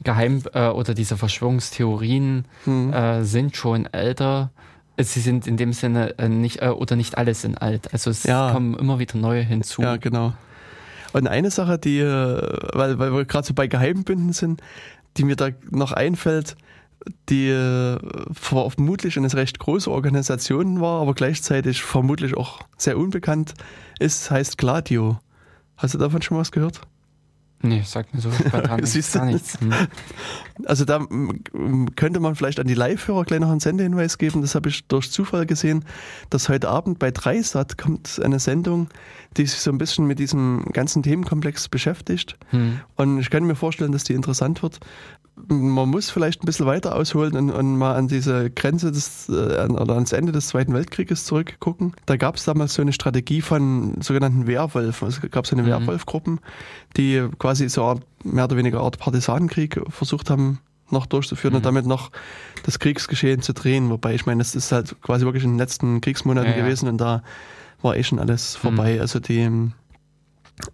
Geheim- 0.04 0.44
äh, 0.54 0.68
oder 0.70 0.94
diese 0.94 1.18
Verschwörungstheorien 1.18 2.46
Hm. 2.66 2.94
äh, 2.94 3.24
sind 3.24 3.56
schon 3.56 3.86
älter. 3.88 4.52
Sie 4.98 5.20
sind 5.20 5.48
in 5.48 5.58
dem 5.58 5.74
Sinne 5.74 6.18
äh, 6.20 6.30
nicht, 6.30 6.62
äh, 6.62 6.68
oder 6.70 6.96
nicht 6.96 7.18
alle 7.18 7.34
sind 7.34 7.62
alt. 7.62 7.92
Also 7.94 8.10
es 8.12 8.24
Ja. 8.24 8.52
kommen 8.52 8.76
immer 8.78 9.00
wieder 9.00 9.18
neue 9.18 9.42
hinzu. 9.42 9.82
Ja, 9.82 9.98
genau. 9.98 10.34
Und 11.14 11.28
eine 11.28 11.50
Sache, 11.52 11.78
die, 11.78 12.00
äh, 12.00 12.58
weil, 12.74 13.00
weil 13.00 13.14
wir 13.14 13.26
gerade 13.26 13.48
so 13.48 13.54
bei 13.54 13.68
Geheimbünden 13.68 14.34
sind, 14.34 14.62
die 15.18 15.24
mir 15.24 15.36
da 15.38 15.50
noch 15.72 15.92
einfällt, 15.94 16.56
die 17.30 17.50
äh, 17.50 17.98
vermutlich 18.34 19.18
eine 19.18 19.32
recht 19.34 19.60
große 19.60 19.90
Organisation 19.92 20.82
war, 20.82 21.02
aber 21.02 21.14
gleichzeitig 21.14 21.84
vermutlich 21.84 22.36
auch 22.36 22.60
sehr 22.78 22.98
unbekannt 22.98 23.54
ist, 24.00 24.32
heißt 24.32 24.58
Gladio. 24.58 25.20
Hast 25.78 25.94
du 25.94 25.98
davon 25.98 26.22
schon 26.22 26.36
mal 26.38 26.42
was 26.42 26.52
gehört? 26.52 26.82
Nee, 27.62 27.82
sagt 27.84 28.14
mir 28.14 28.22
so 28.22 28.32
spontan 28.32 28.84
Siehst 28.86 29.16
du? 29.16 29.20
gar 29.20 29.26
nichts. 29.26 29.60
Hm. 29.60 29.74
Also 30.66 30.86
da 30.86 31.06
könnte 31.96 32.20
man 32.20 32.36
vielleicht 32.36 32.60
an 32.60 32.68
die 32.68 32.74
Live-Hörer 32.74 33.26
gleich 33.26 33.40
noch 33.40 33.50
einen 33.50 33.60
Sendehinweis 33.60 34.18
geben. 34.18 34.42
Das 34.42 34.56
habe 34.56 34.70
ich 34.70 34.86
durch 34.88 35.12
Zufall 35.12 35.46
gesehen, 35.46 35.84
dass 36.30 36.50
heute 36.50 36.70
Abend 36.70 37.00
bei 37.00 37.12
Dreisat 37.12 37.78
kommt 37.78 38.22
eine 38.24 38.40
Sendung, 38.40 38.90
die 39.38 39.46
sich 39.46 39.60
so 39.60 39.72
ein 39.72 39.78
bisschen 39.78 40.06
mit 40.06 40.20
diesem 40.20 40.66
ganzen 40.74 41.04
Themenkomplex 41.04 41.70
beschäftigt. 41.70 42.38
Hm. 42.52 42.80
Und 42.96 43.20
ich 43.20 43.30
kann 43.30 43.46
mir 43.46 43.56
vorstellen, 43.56 43.92
dass 43.92 44.04
die 44.04 44.14
interessant 44.14 44.62
wird. 44.62 44.80
Man 45.48 45.90
muss 45.90 46.10
vielleicht 46.10 46.42
ein 46.42 46.46
bisschen 46.46 46.66
weiter 46.66 46.96
ausholen 46.96 47.36
und, 47.36 47.50
und 47.52 47.78
mal 47.78 47.96
an 47.96 48.08
diese 48.08 48.50
Grenze 48.50 48.92
des, 48.94 49.28
äh, 49.28 49.68
oder 49.68 49.96
ans 49.96 50.14
Ende 50.14 50.32
des 50.32 50.48
Zweiten 50.48 50.74
Weltkrieges 50.74 51.26
zurückgucken. 51.26 51.94
Da 52.06 52.16
gab 52.16 52.38
es 52.38 52.46
damals 52.46 52.74
so 52.74 52.82
eine 52.82 52.94
Strategie 52.94 53.42
von 53.42 54.02
sogenannten 54.02 54.48
Werwölfen. 54.48 55.10
Es 55.10 55.20
gab 55.32 55.46
so 55.46 55.56
eine 55.56 55.64
Mhm. 55.64 55.68
Werwolfgruppen, 55.68 56.40
die 56.96 57.28
quasi 57.38 57.68
so 57.68 57.82
eine 57.82 57.90
Art, 57.92 58.02
mehr 58.24 58.46
oder 58.46 58.56
weniger 58.56 58.80
Art 58.80 58.98
Partisanenkrieg 58.98 59.82
versucht 59.90 60.30
haben, 60.30 60.60
noch 60.90 61.06
durchzuführen 61.06 61.52
Mhm. 61.54 61.58
und 61.58 61.66
damit 61.66 61.86
noch 61.86 62.12
das 62.64 62.80
Kriegsgeschehen 62.80 63.42
zu 63.42 63.54
drehen. 63.54 63.90
Wobei 63.90 64.16
ich 64.16 64.26
meine, 64.26 64.38
das 64.40 64.56
ist 64.56 64.72
halt 64.72 64.96
quasi 65.02 65.26
wirklich 65.26 65.44
in 65.44 65.52
den 65.52 65.60
letzten 65.60 66.00
Kriegsmonaten 66.00 66.52
Ja, 66.52 66.58
ja. 66.58 66.64
gewesen 66.64 66.88
und 66.88 66.98
da 67.00 67.24
war 67.82 67.98
eh 67.98 68.04
schon 68.04 68.20
alles 68.20 68.56
vorbei. 68.56 69.02
Also 69.02 69.20
die, 69.20 69.42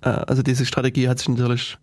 äh, 0.01 0.07
also 0.07 0.43
diese 0.43 0.65
Strategie 0.67 1.09
hat 1.09 1.17
sich 1.17 1.29
natürlich 1.29 1.77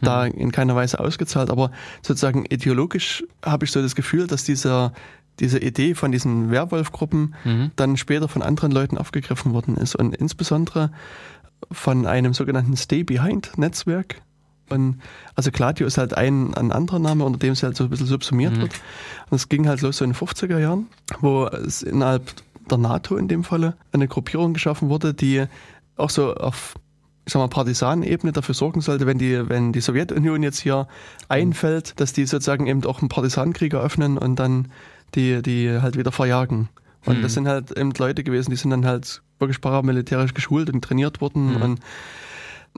da 0.00 0.26
in 0.26 0.52
keiner 0.52 0.76
Weise 0.76 1.00
ausgezahlt, 1.00 1.50
aber 1.50 1.70
sozusagen 2.02 2.44
ideologisch 2.46 3.24
habe 3.44 3.64
ich 3.64 3.72
so 3.72 3.80
das 3.80 3.94
Gefühl, 3.94 4.26
dass 4.26 4.44
dieser, 4.44 4.92
diese 5.40 5.58
Idee 5.58 5.94
von 5.94 6.12
diesen 6.12 6.50
Werwolfgruppen 6.50 7.34
Mhm. 7.44 7.70
dann 7.76 7.96
später 7.96 8.28
von 8.28 8.42
anderen 8.42 8.70
Leuten 8.72 8.98
aufgegriffen 8.98 9.52
worden 9.52 9.76
ist 9.76 9.94
und 9.96 10.14
insbesondere 10.14 10.90
von 11.72 12.06
einem 12.06 12.34
sogenannten 12.34 12.76
Stay-Behind-Netzwerk. 12.76 14.20
Und, 14.70 15.00
also 15.34 15.50
Gladio 15.50 15.86
ist 15.86 15.98
halt 15.98 16.16
ein, 16.16 16.54
ein 16.54 16.72
anderer 16.72 16.98
Name, 16.98 17.24
unter 17.24 17.38
dem 17.38 17.52
es 17.52 17.62
halt 17.62 17.76
so 17.76 17.84
ein 17.84 17.90
bisschen 17.90 18.06
subsumiert 18.06 18.56
Mhm. 18.56 18.62
wird. 18.62 18.72
Und 19.30 19.36
es 19.36 19.48
ging 19.48 19.68
halt 19.68 19.80
los 19.82 19.98
so 19.98 20.04
in 20.04 20.10
den 20.12 20.16
50er 20.16 20.58
Jahren, 20.58 20.86
wo 21.20 21.46
es 21.46 21.82
innerhalb 21.82 22.32
der 22.70 22.78
NATO 22.78 23.16
in 23.16 23.28
dem 23.28 23.44
Falle 23.44 23.76
eine 23.92 24.08
Gruppierung 24.08 24.54
geschaffen 24.54 24.88
wurde, 24.88 25.12
die 25.14 25.44
auch 25.96 26.08
so 26.10 26.34
auf 26.34 26.74
ich 27.26 27.32
sag 27.32 27.40
mal, 27.40 27.48
Partisanenebene 27.48 28.32
dafür 28.32 28.54
sorgen 28.54 28.80
sollte, 28.80 29.06
wenn 29.06 29.18
die, 29.18 29.48
wenn 29.48 29.72
die 29.72 29.80
Sowjetunion 29.80 30.42
jetzt 30.42 30.60
hier 30.60 30.86
einfällt, 31.28 31.98
dass 32.00 32.12
die 32.12 32.26
sozusagen 32.26 32.66
eben 32.66 32.84
auch 32.84 33.00
einen 33.00 33.08
Partisanenkrieg 33.08 33.72
eröffnen 33.72 34.18
und 34.18 34.36
dann 34.38 34.68
die, 35.14 35.40
die 35.42 35.70
halt 35.80 35.96
wieder 35.96 36.12
verjagen. 36.12 36.68
Und 37.06 37.18
Mhm. 37.18 37.22
das 37.22 37.34
sind 37.34 37.48
halt 37.48 37.70
eben 37.76 37.92
Leute 37.98 38.24
gewesen, 38.24 38.50
die 38.50 38.56
sind 38.56 38.70
dann 38.70 38.84
halt 38.86 39.22
wirklich 39.38 39.60
paramilitärisch 39.60 40.34
geschult 40.34 40.70
und 40.70 40.82
trainiert 40.82 41.20
worden 41.20 41.54
Mhm. 41.56 41.62
und 41.62 41.80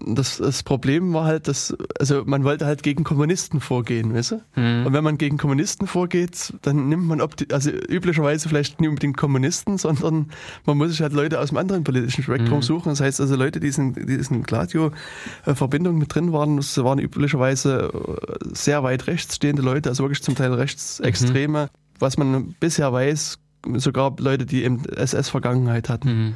das, 0.05 0.37
das 0.37 0.63
Problem 0.63 1.15
war 1.15 1.25
halt, 1.25 1.49
dass, 1.49 1.75
also 1.99 2.23
man 2.27 2.45
wollte 2.45 2.67
halt 2.67 2.83
gegen 2.83 3.03
Kommunisten 3.03 3.61
vorgehen, 3.61 4.13
weißt 4.15 4.33
du? 4.33 4.41
Mhm. 4.61 4.87
Und 4.87 4.93
wenn 4.93 5.03
man 5.03 5.17
gegen 5.17 5.39
Kommunisten 5.39 5.87
vorgeht, 5.87 6.53
dann 6.63 6.89
nimmt 6.91 7.07
man, 7.07 7.21
opti- 7.23 7.51
also 7.53 7.71
üblicherweise 7.71 8.49
vielleicht 8.49 8.79
nicht 8.81 8.89
unbedingt 8.91 9.17
Kommunisten, 9.17 9.79
sondern 9.79 10.31
man 10.67 10.77
muss 10.77 10.91
sich 10.91 11.01
halt 11.01 11.15
Leute 11.15 11.41
aus 11.41 11.49
dem 11.49 11.59
anderen 11.59 11.83
politischen 11.85 12.23
Spektrum 12.25 12.59
Mhm. 12.59 12.63
suchen. 12.63 12.89
Das 12.91 13.01
heißt 13.01 13.21
also 13.23 13.37
Leute, 13.37 13.59
die 13.59 13.69
in 13.69 13.95
die 13.95 14.15
in 14.15 14.43
Gladio-Verbindungen 14.43 15.99
mit 15.99 16.15
drin 16.15 16.33
waren, 16.33 16.57
das 16.57 16.77
waren 16.79 16.99
üblicherweise 16.99 17.91
äh, 17.93 18.49
sehr 18.55 18.83
weit 18.83 19.07
rechts 19.07 19.37
stehende 19.37 19.63
Leute, 19.63 19.89
also 19.89 20.05
wirklich 20.05 20.23
zum 20.23 20.35
Teil 20.35 20.53
rechtsextreme. 20.53 21.69
Was 21.99 22.19
man 22.19 22.55
bisher 22.61 22.93
weiß, 22.93 23.39
sogar 23.77 24.15
Leute, 24.19 24.45
die 24.47 24.63
eben 24.65 24.85
SS-Vergangenheit 24.85 25.89
hatten 25.89 26.09
Mhm. 26.09 26.35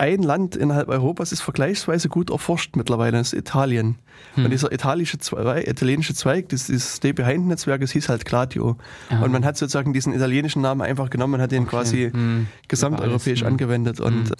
Ein 0.00 0.22
Land 0.22 0.56
innerhalb 0.56 0.88
Europas 0.88 1.30
ist 1.30 1.42
vergleichsweise 1.42 2.08
gut 2.08 2.30
erforscht 2.30 2.74
mittlerweile, 2.74 3.18
das 3.18 3.32
ist 3.34 3.38
Italien. 3.38 3.96
Hm. 4.34 4.46
Und 4.46 4.50
dieser 4.50 4.72
italische 4.72 5.18
Zweig, 5.18 5.68
italienische 5.68 6.14
Zweig 6.14 6.48
dieses, 6.48 6.66
dieses 6.68 6.96
Stay 6.96 7.12
Behind 7.12 7.46
Netzwerkes 7.46 7.92
hieß 7.92 8.08
halt 8.08 8.24
Gladio. 8.24 8.76
Ah. 9.10 9.20
Und 9.22 9.30
man 9.30 9.44
hat 9.44 9.58
sozusagen 9.58 9.92
diesen 9.92 10.14
italienischen 10.14 10.62
Namen 10.62 10.80
einfach 10.80 11.10
genommen 11.10 11.34
und 11.34 11.42
hat 11.42 11.52
den 11.52 11.64
Okay. 11.64 11.70
quasi 11.70 12.10
Hm. 12.12 12.46
gesamteuropäisch 12.68 13.26
alles, 13.26 13.40
hm. 13.42 13.46
angewendet. 13.46 14.00
Und, 14.00 14.30
Hm. 14.30 14.34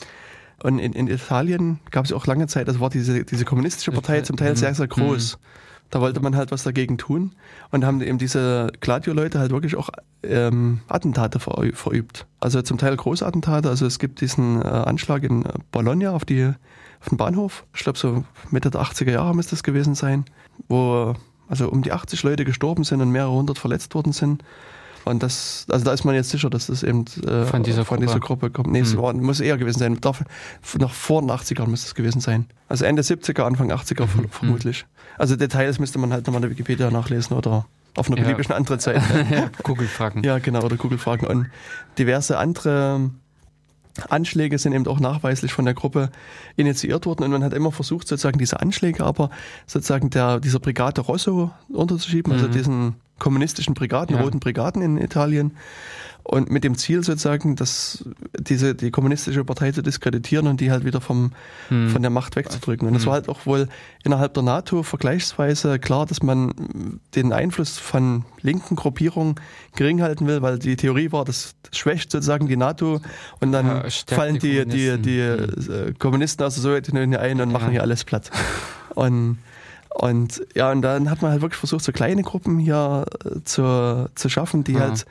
und 0.62 0.78
in, 0.78 0.92
in 0.94 1.08
Italien 1.08 1.78
gab 1.90 2.06
es 2.06 2.12
auch 2.12 2.26
lange 2.26 2.46
Zeit, 2.46 2.66
also 2.68 2.80
war 2.80 2.88
diese, 2.88 3.24
diese 3.24 3.44
kommunistische 3.44 3.92
Partei 3.92 4.22
zum 4.22 4.36
Teil 4.36 4.50
Hm. 4.50 4.56
sehr, 4.56 4.74
sehr 4.74 4.88
groß. 4.88 5.38
Da 5.90 6.00
wollte 6.00 6.20
man 6.20 6.36
halt 6.36 6.52
was 6.52 6.62
dagegen 6.62 6.98
tun 6.98 7.32
und 7.70 7.84
haben 7.84 8.00
eben 8.00 8.18
diese 8.18 8.70
Gladio-Leute 8.80 9.38
halt 9.40 9.50
wirklich 9.50 9.74
auch 9.76 9.90
ähm, 10.22 10.80
Attentate 10.88 11.38
verü- 11.38 11.74
verübt. 11.74 12.26
Also 12.38 12.62
zum 12.62 12.78
Teil 12.78 12.96
Großattentate. 12.96 13.68
Also 13.68 13.86
es 13.86 13.98
gibt 13.98 14.20
diesen 14.20 14.62
äh, 14.62 14.66
Anschlag 14.68 15.24
in 15.24 15.44
äh, 15.44 15.52
Bologna 15.72 16.12
auf, 16.12 16.24
die, 16.24 16.52
auf 17.00 17.08
den 17.08 17.18
Bahnhof. 17.18 17.64
Ich 17.74 17.82
glaube 17.82 17.98
so 17.98 18.24
Mitte 18.50 18.70
der 18.70 18.82
80er 18.82 19.10
Jahre 19.10 19.34
müsste 19.34 19.50
das 19.50 19.62
gewesen 19.64 19.94
sein, 19.94 20.24
wo 20.68 21.14
also 21.48 21.68
um 21.68 21.82
die 21.82 21.90
80 21.90 22.22
Leute 22.22 22.44
gestorben 22.44 22.84
sind 22.84 23.00
und 23.00 23.10
mehrere 23.10 23.32
hundert 23.32 23.58
verletzt 23.58 23.94
worden 23.96 24.12
sind. 24.12 24.44
Und 25.04 25.22
das, 25.22 25.66
also 25.70 25.84
da 25.84 25.92
ist 25.92 26.04
man 26.04 26.14
jetzt 26.14 26.30
sicher, 26.30 26.50
dass 26.50 26.66
das 26.66 26.82
eben 26.82 27.04
äh, 27.26 27.44
Von 27.46 27.62
dieser 27.62 27.84
von 27.84 27.96
Gruppe. 27.98 28.06
dieser 28.06 28.20
Gruppe 28.20 28.50
kommt. 28.50 28.70
Nee, 28.70 28.80
es 28.80 28.92
Hm. 28.94 29.22
muss 29.22 29.40
eher 29.40 29.56
gewesen 29.56 29.78
sein. 29.78 30.00
Darf, 30.00 30.22
noch 30.78 30.92
vor 30.92 31.22
den 31.22 31.30
80ern 31.30 31.66
müsste 31.68 31.86
es 31.88 31.94
gewesen 31.94 32.20
sein. 32.20 32.46
Also 32.68 32.84
Ende 32.84 33.02
70er, 33.02 33.42
Anfang 33.44 33.70
80er 33.72 34.06
ver- 34.06 34.28
vermutlich. 34.30 34.84
Also 35.18 35.36
Details 35.36 35.78
müsste 35.78 35.98
man 35.98 36.12
halt 36.12 36.26
nochmal 36.26 36.38
in 36.38 36.48
der 36.48 36.50
Wikipedia 36.50 36.90
nachlesen 36.90 37.36
oder 37.36 37.66
auf 37.96 38.08
einer 38.08 38.18
Ja. 38.18 38.24
beliebigen 38.24 38.52
anderen 38.54 38.78
Seite. 38.80 39.00
ja, 39.30 39.50
Google-Fragen. 39.62 40.22
ja, 40.22 40.38
genau, 40.38 40.62
oder 40.62 40.76
Google-Fragen. 40.76 41.26
Und 41.26 41.46
diverse 41.98 42.38
andere 42.38 43.10
Anschläge 44.08 44.56
sind 44.58 44.72
eben 44.72 44.86
auch 44.86 45.00
nachweislich 45.00 45.52
von 45.52 45.64
der 45.64 45.74
Gruppe 45.74 46.10
initiiert 46.56 47.06
worden 47.06 47.24
und 47.24 47.32
man 47.32 47.42
hat 47.42 47.52
immer 47.52 47.72
versucht, 47.72 48.06
sozusagen 48.06 48.38
diese 48.38 48.60
Anschläge 48.60 49.04
aber 49.04 49.30
sozusagen 49.66 50.10
der, 50.10 50.38
dieser 50.40 50.60
Brigade 50.60 51.00
Rosso 51.00 51.50
unterzuschieben, 51.68 52.32
also 52.32 52.46
Mhm. 52.46 52.52
diesen 52.52 52.94
kommunistischen 53.20 53.74
Brigaden, 53.74 54.16
Ja. 54.16 54.22
roten 54.22 54.40
Brigaden 54.40 54.82
in 54.82 54.98
Italien. 54.98 55.52
Und 56.22 56.50
mit 56.50 56.64
dem 56.64 56.76
Ziel 56.76 57.02
sozusagen, 57.02 57.56
dass 57.56 58.04
diese, 58.38 58.74
die 58.74 58.90
kommunistische 58.90 59.42
Partei 59.42 59.72
zu 59.72 59.82
diskreditieren 59.82 60.46
und 60.48 60.60
die 60.60 60.70
halt 60.70 60.84
wieder 60.84 61.00
vom, 61.00 61.32
Hm. 61.68 61.88
von 61.88 62.02
der 62.02 62.10
Macht 62.10 62.36
wegzudrücken. 62.36 62.86
Und 62.86 62.94
es 62.94 63.02
Mhm. 63.02 63.06
war 63.06 63.14
halt 63.14 63.28
auch 63.30 63.46
wohl 63.46 63.68
innerhalb 64.04 64.34
der 64.34 64.42
NATO 64.42 64.82
vergleichsweise 64.82 65.78
klar, 65.78 66.04
dass 66.06 66.22
man 66.22 67.00
den 67.14 67.32
Einfluss 67.32 67.78
von 67.78 68.24
linken 68.42 68.76
Gruppierungen 68.76 69.36
gering 69.74 70.02
halten 70.02 70.26
will, 70.26 70.42
weil 70.42 70.58
die 70.58 70.76
Theorie 70.76 71.10
war, 71.10 71.24
das 71.24 71.54
schwächt 71.72 72.12
sozusagen 72.12 72.46
die 72.48 72.56
NATO 72.56 73.00
und 73.40 73.50
dann 73.52 73.66
Ja, 73.66 73.84
fallen 74.08 74.38
die 74.38 74.64
die, 74.64 74.66
die, 74.66 74.98
die, 74.98 75.20
Kommunisten. 75.20 75.88
äh, 75.88 75.92
Kommunisten 75.98 76.44
aus 76.46 76.54
der 76.54 76.62
Sowjetunion 76.62 77.16
ein 77.16 77.40
und 77.40 77.50
machen 77.50 77.66
Ja. 77.68 77.70
hier 77.72 77.82
alles 77.82 78.04
platt. 78.04 78.30
Und, 78.94 79.38
und 79.94 80.42
ja, 80.54 80.70
und 80.70 80.82
dann 80.82 81.10
hat 81.10 81.20
man 81.22 81.32
halt 81.32 81.42
wirklich 81.42 81.58
versucht, 81.58 81.84
so 81.84 81.92
kleine 81.92 82.22
Gruppen 82.22 82.58
hier 82.58 83.04
äh, 83.24 83.42
zu, 83.44 84.08
zu 84.14 84.28
schaffen, 84.28 84.64
die 84.64 84.72
Ja. 84.74 84.80
halt 84.80 85.04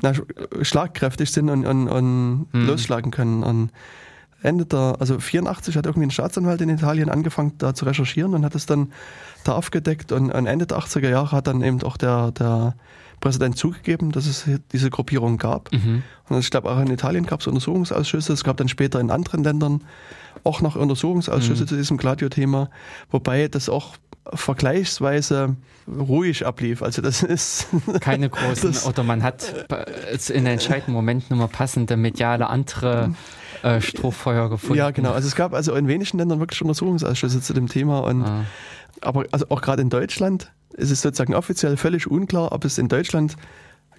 na, 0.00 0.10
sch- 0.10 0.64
schlagkräftig 0.64 1.30
sind 1.30 1.48
und, 1.50 1.66
und, 1.66 1.88
und 1.88 2.46
Hm. 2.52 2.66
losschlagen 2.66 3.10
können. 3.10 3.42
Und 3.42 3.70
Ende 4.42 4.64
der, 4.66 4.96
also 5.00 5.18
84 5.18 5.76
hat 5.76 5.86
irgendwie 5.86 6.06
ein 6.06 6.10
Staatsanwalt 6.12 6.60
in 6.60 6.68
Italien 6.68 7.08
angefangen, 7.08 7.52
da 7.58 7.74
zu 7.74 7.84
recherchieren 7.84 8.34
und 8.34 8.44
hat 8.44 8.54
es 8.54 8.66
dann 8.66 8.92
da 9.44 9.52
aufgedeckt. 9.54 10.12
Und, 10.12 10.30
und 10.30 10.46
Ende 10.46 10.66
der 10.66 10.78
80er 10.78 11.08
Jahre 11.08 11.32
hat 11.32 11.46
dann 11.48 11.62
eben 11.62 11.82
auch 11.82 11.96
der, 11.96 12.30
der 12.32 12.74
Präsident 13.20 13.56
zugegeben, 13.58 14.12
dass 14.12 14.26
es 14.26 14.44
diese 14.70 14.90
Gruppierung 14.90 15.38
gab. 15.38 15.72
Mhm. 15.72 16.04
Und 16.28 16.38
ich 16.38 16.50
glaube, 16.52 16.70
auch 16.70 16.78
in 16.78 16.88
Italien 16.90 17.26
gab 17.26 17.40
es 17.40 17.48
Untersuchungsausschüsse. 17.48 18.32
Es 18.32 18.44
gab 18.44 18.56
dann 18.58 18.68
später 18.68 19.00
in 19.00 19.10
anderen 19.10 19.42
Ländern 19.42 19.82
auch 20.44 20.60
noch 20.60 20.76
Untersuchungsausschüsse 20.76 21.62
Mhm. 21.64 21.68
zu 21.68 21.76
diesem 21.76 21.96
Gladio-Thema, 21.96 22.70
wobei 23.10 23.48
das 23.48 23.68
auch 23.68 23.96
vergleichsweise 24.34 25.56
ruhig 25.88 26.44
ablief. 26.46 26.82
Also 26.82 27.00
das 27.00 27.22
ist 27.22 27.68
Keine 28.00 28.28
großen, 28.28 28.76
oder 28.86 29.02
man 29.02 29.22
hat 29.22 29.54
in 30.28 30.46
entscheidenden 30.46 30.92
Momenten 30.92 31.38
nur 31.38 31.48
passende 31.48 31.96
mediale 31.96 32.48
andere 32.48 33.14
äh, 33.62 33.80
Strohfeuer 33.80 34.50
gefunden. 34.50 34.76
ja 34.76 34.90
genau. 34.90 35.12
Also 35.12 35.28
es 35.28 35.34
gab 35.36 35.54
also 35.54 35.74
in 35.74 35.88
wenigen 35.88 36.18
Ländern 36.18 36.40
wirklich 36.40 36.60
Untersuchungsausschüsse 36.60 37.40
zu 37.40 37.54
dem 37.54 37.68
Thema 37.68 38.00
und 38.00 38.24
Ah. 38.24 38.44
aber 39.00 39.24
also 39.30 39.46
auch 39.48 39.62
gerade 39.62 39.80
in 39.82 39.90
Deutschland 39.90 40.52
ist 40.74 40.90
es 40.90 41.00
sozusagen 41.02 41.34
offiziell 41.34 41.76
völlig 41.76 42.06
unklar, 42.10 42.52
ob 42.52 42.64
es 42.64 42.78
in 42.78 42.88
Deutschland 42.88 43.36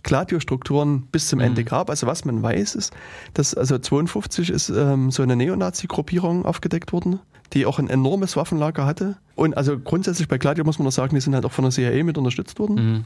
Gladio-Strukturen 0.03 1.03
bis 1.11 1.27
zum 1.27 1.39
Mhm. 1.39 1.45
Ende 1.45 1.63
gab. 1.63 1.89
Also 1.89 2.07
was 2.07 2.25
man 2.25 2.41
weiß 2.41 2.75
ist, 2.75 2.93
dass 3.33 3.53
also 3.53 3.77
52 3.77 4.49
ist 4.49 4.69
ähm, 4.69 5.11
so 5.11 5.23
eine 5.23 5.35
Neonazi-Gruppierung 5.35 6.45
aufgedeckt 6.45 6.93
worden, 6.93 7.19
die 7.53 7.65
auch 7.65 7.79
ein 7.79 7.89
enormes 7.89 8.35
Waffenlager 8.35 8.85
hatte. 8.85 9.17
Und 9.35 9.57
also 9.57 9.77
grundsätzlich 9.79 10.27
bei 10.27 10.37
Gladio 10.37 10.63
muss 10.63 10.79
man 10.79 10.85
noch 10.85 10.91
sagen, 10.91 11.15
die 11.15 11.21
sind 11.21 11.35
halt 11.35 11.45
auch 11.45 11.51
von 11.51 11.63
der 11.63 11.71
CIA 11.71 12.03
mit 12.03 12.17
unterstützt 12.17 12.59
worden. 12.59 12.75
Mhm. 12.75 13.05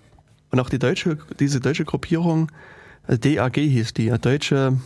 Und 0.51 0.59
auch 0.59 0.69
die 0.69 0.79
deutsche, 0.79 1.17
diese 1.39 1.59
deutsche 1.59 1.85
Gruppierung, 1.85 2.51
äh, 3.07 3.17
DAG 3.17 3.55
hieß 3.55 3.93
die, 3.93 4.09
deutsche 4.09 4.77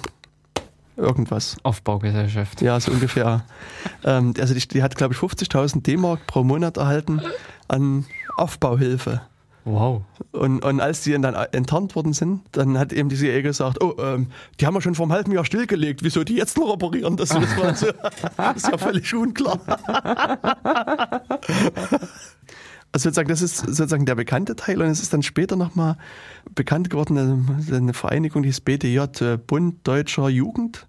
irgendwas. 0.96 1.58
Aufbaugesellschaft. 1.64 2.62
Ja, 2.62 2.80
so 2.80 2.92
ungefähr. 2.92 3.44
ähm, 4.04 4.34
also 4.40 4.54
die, 4.54 4.68
die 4.68 4.84
hat, 4.84 4.96
glaube 4.96 5.14
ich, 5.14 5.20
50.000 5.20 5.84
D-Mark 5.84 6.26
pro 6.28 6.44
Monat 6.44 6.78
erhalten 6.78 7.22
an 7.68 8.06
Aufbauhilfe. 8.36 9.22
Wow. 9.68 10.03
Und, 10.31 10.64
und 10.64 10.80
als 10.80 11.02
die 11.02 11.11
dann 11.11 11.35
enttarnt 11.52 11.95
worden 11.95 12.14
sind, 12.14 12.41
dann 12.53 12.80
hat 12.80 12.94
eben 12.94 13.10
die 13.10 13.18
CIA 13.18 13.41
gesagt, 13.41 13.84
oh, 13.84 13.95
ähm, 13.99 14.27
die 14.61 14.65
haben 14.65 14.73
wir 14.73 14.81
schon 14.81 14.95
vor 14.95 15.06
einem 15.06 15.11
halben 15.11 15.34
Jahr 15.34 15.44
stillgelegt, 15.44 16.03
wieso 16.03 16.23
die 16.23 16.35
jetzt 16.35 16.57
noch 16.57 16.69
operieren? 16.69 17.18
Das, 17.18 17.30
das, 17.30 17.44
so, 17.80 17.88
das 18.38 18.56
ist 18.64 18.72
ja 18.72 18.77
völlig 18.77 19.14
unklar. 19.14 19.60
Also 22.94 23.10
sozusagen, 23.10 23.27
das 23.27 23.41
ist 23.41 23.57
sozusagen 23.57 24.06
der 24.06 24.15
bekannte 24.15 24.56
Teil 24.56 24.81
und 24.81 24.88
es 24.88 25.02
ist 25.02 25.14
dann 25.14 25.22
später 25.22 25.57
nochmal 25.57 25.98
bekannt 26.56 26.89
geworden, 26.89 27.18
eine, 27.18 27.76
eine 27.76 27.94
Vereinigung, 27.94 28.44
die 28.44 28.49
hieß 28.49 28.61
BDJ, 28.61 28.99
äh, 29.19 29.38
Bund 29.38 29.85
Deutscher 29.85 30.30
Jugend. 30.30 30.88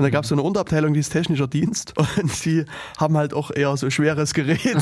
Und 0.00 0.04
da 0.04 0.10
gab 0.10 0.22
es 0.24 0.30
so 0.30 0.34
eine 0.34 0.40
Unterabteilung, 0.42 0.94
die 0.94 1.00
ist 1.00 1.10
technischer 1.10 1.46
Dienst 1.46 1.92
und 2.18 2.44
die 2.46 2.64
haben 2.98 3.16
halt 3.18 3.34
auch 3.34 3.50
eher 3.50 3.76
so 3.76 3.90
schweres 3.90 4.32
Gerät 4.32 4.76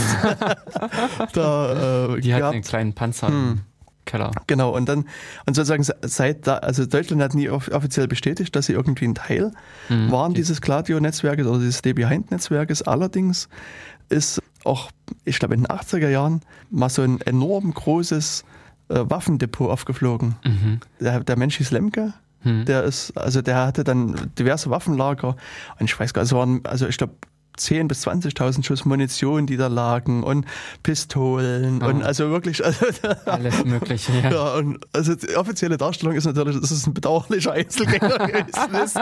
da 1.33 2.15
äh, 2.15 2.21
Die 2.21 2.33
hat 2.33 2.41
gehabt. 2.41 2.55
einen 2.55 2.63
kleinen 2.65 2.93
Panzer 2.95 3.29
Hm. 3.29 3.35
im 3.35 3.61
Keller. 4.05 4.31
Genau, 4.47 4.75
und 4.75 4.89
dann, 4.89 5.01
und 5.47 5.55
sozusagen 5.55 5.83
se- 5.83 5.97
seit 6.03 6.47
da, 6.47 6.59
also 6.59 6.87
Deutschland 6.87 7.21
hat 7.23 7.35
nie 7.35 7.49
off 7.51 7.69
offiziell 7.71 8.09
bestätigt, 8.09 8.55
dass 8.57 8.67
sie 8.67 8.73
irgendwie 8.73 9.05
ein 9.07 9.15
Teil 9.15 9.53
Mhm. 9.89 10.11
waren 10.11 10.35
dieses 10.35 10.61
Gladio-Netzwerkes 10.61 11.47
oder 11.47 11.59
dieses 11.59 11.79
Stay 11.79 11.93
Behind-Netzwerkes. 11.93 12.83
Allerdings 12.83 13.49
ist 14.09 14.41
auch, 14.65 14.91
ich 15.25 15.39
glaube, 15.39 15.55
in 15.55 15.63
den 15.65 15.67
80er 15.67 16.09
Jahren 16.09 16.41
mal 16.71 16.89
so 16.89 17.03
ein 17.03 17.21
enorm 17.23 17.73
großes 17.75 18.45
äh, 18.89 19.01
Waffendepot 19.03 19.71
aufgeflogen. 19.71 20.37
Mhm. 20.45 20.81
Der, 21.01 21.21
der 21.25 21.37
Mensch 21.37 21.57
hieß 21.59 21.71
Lemke. 21.73 22.15
Mhm. 22.45 22.65
Der 22.65 22.85
ist, 22.85 23.17
also 23.17 23.43
der 23.43 23.67
hatte 23.67 23.85
dann 23.85 24.31
diverse 24.39 24.71
Waffenlager 24.71 25.37
und 25.79 25.91
ich 25.91 25.99
weiß 25.99 26.15
gar 26.15 26.23
nicht, 26.23 26.33
es 26.33 26.37
waren, 26.37 26.61
also 26.65 26.87
ich 26.87 26.99
glaube, 26.99 27.15
10.000 27.59 27.89
bis 27.89 28.07
20.000 28.07 28.65
Schuss 28.65 28.85
Munition, 28.85 29.47
die 29.47 29.57
da 29.57 29.67
lagen 29.67 30.23
und 30.23 30.47
Pistolen 30.83 31.83
Ah. 31.83 31.87
und 31.89 32.03
also 32.03 32.31
wirklich, 32.31 32.65
also, 32.65 32.87
Alles 33.27 33.65
Mögliche, 33.65 34.13
ja. 34.23 34.31
ja, 34.31 34.55
und 34.55 34.79
also 34.93 35.15
die 35.15 35.37
offizielle 35.37 35.77
Darstellung 35.77 36.15
ist 36.15 36.25
natürlich, 36.25 36.61
dass 36.61 36.71
es 36.71 36.87
ein 36.87 36.95
bedauerlicher 36.95 37.53
Einzelgänger 37.53 38.19
gewesen 38.27 38.75
ist. 38.85 38.97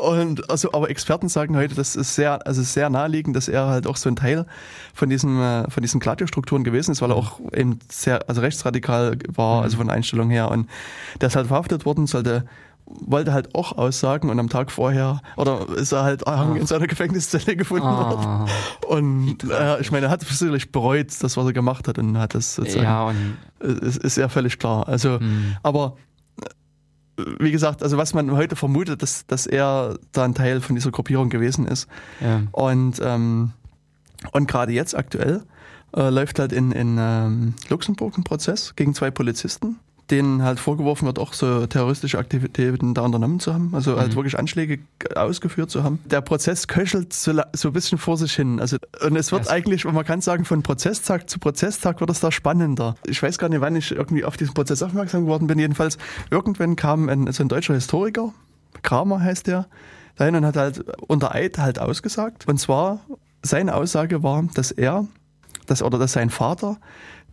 Und 0.00 0.50
also, 0.50 0.72
aber 0.72 0.90
Experten 0.90 1.28
sagen 1.28 1.56
heute, 1.56 1.74
das 1.74 1.96
ist 1.96 2.14
sehr, 2.14 2.46
also 2.46 2.62
sehr 2.62 2.90
naheliegend, 2.90 3.36
dass 3.36 3.48
er 3.48 3.66
halt 3.66 3.86
auch 3.86 3.96
so 3.96 4.08
ein 4.08 4.16
Teil 4.16 4.46
von 4.94 5.08
diesem, 5.08 5.40
äh, 5.40 5.70
von 5.70 5.82
diesen 5.82 6.00
Gladio-Strukturen 6.00 6.64
gewesen 6.64 6.92
ist, 6.92 7.02
weil 7.02 7.10
er 7.10 7.16
auch 7.16 7.40
eben 7.54 7.78
sehr, 7.88 8.28
also 8.28 8.40
rechtsradikal 8.40 9.18
war, 9.28 9.62
also 9.62 9.76
von 9.76 9.86
der 9.86 9.96
Einstellung 9.96 10.30
her. 10.30 10.50
Und 10.50 10.68
der 11.20 11.28
ist 11.28 11.36
halt 11.36 11.46
verhaftet 11.48 11.84
worden, 11.84 12.06
sollte 12.06 12.44
wollte 13.00 13.32
halt 13.32 13.54
auch 13.54 13.76
aussagen 13.78 14.30
und 14.30 14.38
am 14.38 14.48
Tag 14.48 14.70
vorher 14.70 15.20
oder 15.36 15.68
ist 15.76 15.92
er 15.92 16.02
halt 16.02 16.26
ah. 16.26 16.54
in 16.54 16.66
seiner 16.66 16.86
Gefängniszelle 16.86 17.56
gefunden 17.56 17.86
worden. 17.86 18.26
Ah. 18.26 18.46
Und 18.88 19.44
äh, 19.50 19.80
ich 19.80 19.90
meine, 19.92 20.06
er 20.06 20.10
hat 20.10 20.22
sicherlich 20.22 20.72
bereut, 20.72 21.08
das, 21.20 21.36
was 21.36 21.46
er 21.46 21.52
gemacht 21.52 21.88
hat 21.88 21.98
und 21.98 22.18
hat 22.18 22.34
das 22.34 22.54
sozusagen 22.56 22.84
Ja, 22.84 23.04
und 23.04 23.36
ist, 23.82 23.98
ist 23.98 24.16
ja 24.16 24.28
völlig 24.28 24.58
klar. 24.58 24.88
Also, 24.88 25.20
Hm. 25.20 25.56
aber 25.62 25.96
äh, 27.16 27.22
wie 27.38 27.52
gesagt, 27.52 27.82
also 27.82 27.96
was 27.96 28.14
man 28.14 28.30
heute 28.32 28.56
vermutet, 28.56 29.02
dass, 29.02 29.26
dass 29.26 29.46
er 29.46 29.98
da 30.12 30.24
ein 30.24 30.34
Teil 30.34 30.60
von 30.60 30.74
dieser 30.74 30.90
Gruppierung 30.90 31.28
gewesen 31.30 31.66
ist. 31.66 31.86
ja. 32.20 32.42
Und 32.52 33.00
ähm, 33.02 33.52
Und 34.32 34.48
gerade 34.48 34.72
jetzt 34.72 34.94
aktuell 34.94 35.42
äh, 35.96 36.10
läuft 36.10 36.38
halt 36.38 36.52
in, 36.52 36.72
in 36.72 36.98
ähm, 37.00 37.54
Luxemburg 37.70 38.18
ein 38.18 38.24
Prozess 38.24 38.74
gegen 38.76 38.94
zwei 38.94 39.10
Polizisten, 39.10 39.78
denen 40.10 40.42
halt 40.42 40.58
vorgeworfen 40.60 41.06
wird, 41.06 41.18
auch 41.18 41.32
so 41.32 41.66
terroristische 41.66 42.18
Aktivitäten 42.18 42.94
da 42.94 43.02
unternommen 43.02 43.40
zu 43.40 43.54
haben, 43.54 43.74
also 43.74 43.98
halt 43.98 44.14
wirklich 44.16 44.38
Anschläge 44.38 44.80
ausgeführt 45.14 45.70
zu 45.70 45.82
haben. 45.84 45.98
Der 46.04 46.20
Prozess 46.20 46.66
köchelt 46.68 47.12
so, 47.12 47.40
so 47.52 47.68
ein 47.68 47.72
bisschen 47.72 47.98
vor 47.98 48.16
sich 48.16 48.32
hin. 48.34 48.60
Also, 48.60 48.76
und 49.06 49.16
es 49.16 49.32
wird 49.32 49.42
Ja, 49.42 49.46
es- 49.46 49.52
eigentlich, 49.52 49.84
man 49.84 50.04
kann 50.04 50.20
sagen, 50.20 50.44
von 50.44 50.62
Prozesstag 50.62 51.28
zu 51.30 51.38
Prozesstag 51.38 52.00
wird 52.00 52.10
es 52.10 52.20
da 52.20 52.32
spannender. 52.32 52.94
Ich 53.06 53.22
weiß 53.22 53.38
gar 53.38 53.48
nicht, 53.48 53.60
wann 53.60 53.76
ich 53.76 53.92
irgendwie 53.92 54.24
auf 54.24 54.36
diesen 54.36 54.54
Prozess 54.54 54.82
aufmerksam 54.82 55.22
geworden 55.24 55.46
bin. 55.46 55.58
Jedenfalls, 55.58 55.98
irgendwann 56.30 56.76
kam 56.76 57.08
ein, 57.08 57.30
so 57.32 57.42
ein 57.42 57.48
deutscher 57.48 57.74
Historiker, 57.74 58.32
Kramer 58.82 59.20
heißt 59.20 59.46
der, 59.46 59.66
dahin 60.16 60.34
und 60.36 60.44
hat 60.44 60.56
halt 60.56 60.84
unter 61.06 61.34
Eid 61.34 61.58
halt 61.58 61.78
ausgesagt. 61.78 62.46
Und 62.48 62.58
zwar, 62.58 63.00
seine 63.42 63.74
Aussage 63.74 64.22
war, 64.22 64.44
dass 64.54 64.70
er, 64.70 65.06
dass, 65.66 65.82
oder 65.82 65.98
dass 65.98 66.12
sein 66.12 66.30
Vater 66.30 66.78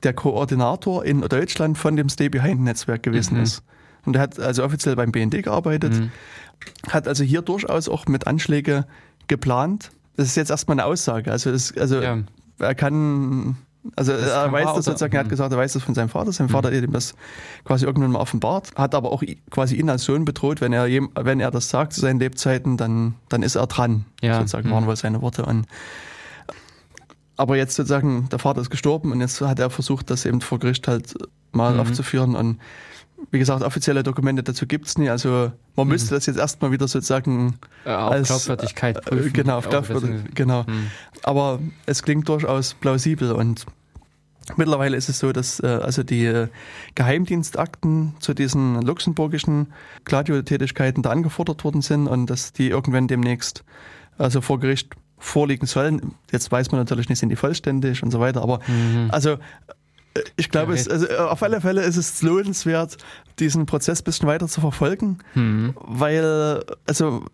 der 0.03 0.13
Koordinator 0.13 1.03
in 1.05 1.21
Deutschland 1.21 1.77
von 1.77 1.95
dem 1.95 2.09
Stay 2.09 2.29
Behind 2.29 2.61
Netzwerk 2.61 3.03
gewesen 3.03 3.37
Mhm. 3.37 3.43
ist. 3.43 3.63
Und 4.05 4.15
er 4.15 4.21
hat 4.21 4.39
also 4.39 4.63
offiziell 4.63 4.95
beim 4.95 5.11
BND 5.11 5.41
gearbeitet, 5.43 5.93
Mhm. 5.93 6.11
hat 6.89 7.07
also 7.07 7.23
hier 7.23 7.41
durchaus 7.41 7.89
auch 7.89 8.05
mit 8.07 8.25
Anschläge 8.27 8.85
geplant. 9.27 9.91
Das 10.15 10.27
ist 10.27 10.35
jetzt 10.35 10.49
erstmal 10.49 10.75
eine 10.75 10.85
Aussage. 10.85 11.31
Also, 11.31 11.49
es, 11.51 11.75
also 11.77 12.01
Ja. 12.01 12.17
er 12.59 12.75
kann, 12.75 13.57
also 13.95 14.13
er 14.13 14.19
kann 14.43 14.51
weiß 14.51 14.65
das 14.75 14.85
sozusagen, 14.85 15.13
er 15.13 15.19
hat 15.19 15.25
Mhm. 15.27 15.31
gesagt, 15.31 15.51
er 15.51 15.57
weiß 15.57 15.73
das 15.73 15.83
von 15.83 15.93
seinem 15.93 16.09
Vater. 16.09 16.31
Sein 16.31 16.49
Vater 16.49 16.69
hat 16.75 16.83
ihm 16.83 16.91
das 16.91 17.13
quasi 17.65 17.85
irgendwann 17.85 18.11
mal 18.11 18.19
offenbart, 18.19 18.71
hat 18.75 18.95
aber 18.95 19.11
auch 19.11 19.23
quasi 19.51 19.75
ihn 19.75 19.89
als 19.89 20.03
Sohn 20.05 20.25
bedroht, 20.25 20.61
wenn 20.61 20.73
er, 20.73 20.87
wenn 21.19 21.39
er 21.39 21.51
das 21.51 21.69
sagt 21.69 21.93
zu 21.93 22.01
seinen 22.01 22.19
Lebzeiten, 22.19 22.77
dann, 22.77 23.15
dann 23.29 23.43
ist 23.43 23.55
er 23.55 23.67
dran. 23.67 24.05
Ja. 24.21 24.35
Sozusagen 24.39 24.69
Mhm. 24.69 24.73
waren 24.73 24.85
wohl 24.87 24.95
seine 24.95 25.21
Worte. 25.21 25.45
Und, 25.45 25.65
aber 27.37 27.55
jetzt 27.55 27.75
sozusagen, 27.75 28.27
der 28.29 28.39
Vater 28.39 28.61
ist 28.61 28.69
gestorben 28.69 29.11
und 29.11 29.21
jetzt 29.21 29.39
hat 29.41 29.59
er 29.59 29.69
versucht, 29.69 30.09
das 30.09 30.25
eben 30.25 30.41
vor 30.41 30.59
Gericht 30.59 30.87
halt 30.87 31.13
mal 31.51 31.73
Mhm. 31.73 31.79
aufzuführen 31.79 32.35
und 32.35 32.59
wie 33.31 33.39
gesagt, 33.39 33.63
offizielle 33.63 34.03
Dokumente 34.03 34.43
dazu 34.43 34.67
gibt's 34.67 34.97
nie. 34.99 35.09
Also 35.09 35.51
man 35.75 35.87
müsste 35.87 36.13
das 36.13 36.27
jetzt 36.27 36.37
erstmal 36.37 36.71
wieder 36.71 36.87
sozusagen 36.87 37.55
Äh, 37.83 37.89
auf 37.93 38.11
als, 38.11 38.27
Glaubwürdigkeit 38.27 38.97
äh, 38.97 39.01
prüfen. 39.01 39.33
Genau, 39.33 39.57
auf 39.57 39.69
Glaubwürdigkeit. 39.69 40.35
Genau. 40.35 40.65
Hm. 40.67 40.87
Aber 41.23 41.59
es 41.87 42.03
klingt 42.03 42.29
durchaus 42.29 42.75
plausibel 42.75 43.31
und 43.31 43.65
mittlerweile 44.55 44.95
ist 44.97 45.09
es 45.09 45.17
so, 45.17 45.31
dass 45.31 45.59
äh, 45.61 45.65
also 45.65 46.03
die 46.03 46.25
äh, 46.25 46.47
Geheimdienstakten 46.93 48.13
zu 48.19 48.33
diesen 48.33 48.81
luxemburgischen 48.83 49.73
Gladio-Tätigkeiten 50.05 51.01
da 51.01 51.09
angefordert 51.09 51.63
worden 51.63 51.81
sind 51.81 52.07
und 52.07 52.27
dass 52.27 52.53
die 52.53 52.69
irgendwann 52.69 53.07
demnächst 53.07 53.63
also 54.19 54.41
vor 54.41 54.59
Gericht 54.59 54.95
vorliegen 55.17 55.65
sollen. 55.67 56.13
Jetzt 56.31 56.51
weiß 56.51 56.71
man 56.71 56.79
natürlich 56.81 57.09
nicht, 57.09 57.19
sind 57.19 57.29
die 57.29 57.35
vollständig 57.35 58.03
und 58.03 58.11
so 58.11 58.19
weiter, 58.19 58.41
aber 58.41 58.59
Mhm. 58.67 59.09
also 59.11 59.31
äh, 59.31 59.37
ich 60.35 60.49
glaube, 60.49 60.73
Ja, 60.75 60.79
es, 60.81 60.87
also 60.87 61.07
äh, 61.07 61.15
auf 61.17 61.41
alle 61.43 61.61
Fälle 61.61 61.81
ist 61.83 61.97
es 61.97 62.21
lohnenswert, 62.21 62.97
diesen 63.39 63.65
Prozess 63.65 64.01
ein 64.01 64.03
bisschen 64.03 64.27
weiter 64.27 64.47
zu 64.47 64.61
verfolgen, 64.61 65.19
Hm. 65.33 65.73
weil 65.81 66.63
also 66.87 67.25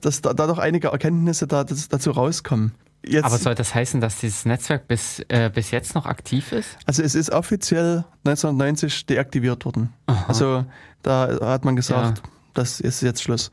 dass 0.00 0.20
da, 0.22 0.32
da 0.34 0.46
doch 0.46 0.58
einige 0.58 0.88
Erkenntnisse 0.88 1.46
da, 1.46 1.64
das, 1.64 1.88
dazu 1.88 2.10
rauskommen. 2.12 2.72
Jetzt, 3.04 3.24
Aber 3.24 3.36
soll 3.36 3.56
das 3.56 3.74
heißen, 3.74 4.00
dass 4.00 4.18
dieses 4.18 4.44
Netzwerk 4.44 4.86
bis, 4.86 5.20
äh, 5.28 5.50
bis 5.52 5.72
jetzt 5.72 5.94
noch 5.96 6.06
aktiv 6.06 6.52
ist? 6.52 6.78
also 6.86 7.02
es 7.02 7.16
ist 7.16 7.30
offiziell 7.30 8.04
1990 8.24 9.06
deaktiviert 9.06 9.64
worden. 9.64 9.92
Aha. 10.06 10.24
Also 10.28 10.64
da 11.02 11.36
hat 11.42 11.64
man 11.64 11.74
gesagt, 11.76 12.22
das 12.54 12.78
ist 12.80 13.00
jetzt 13.02 13.20
Schluss. 13.22 13.50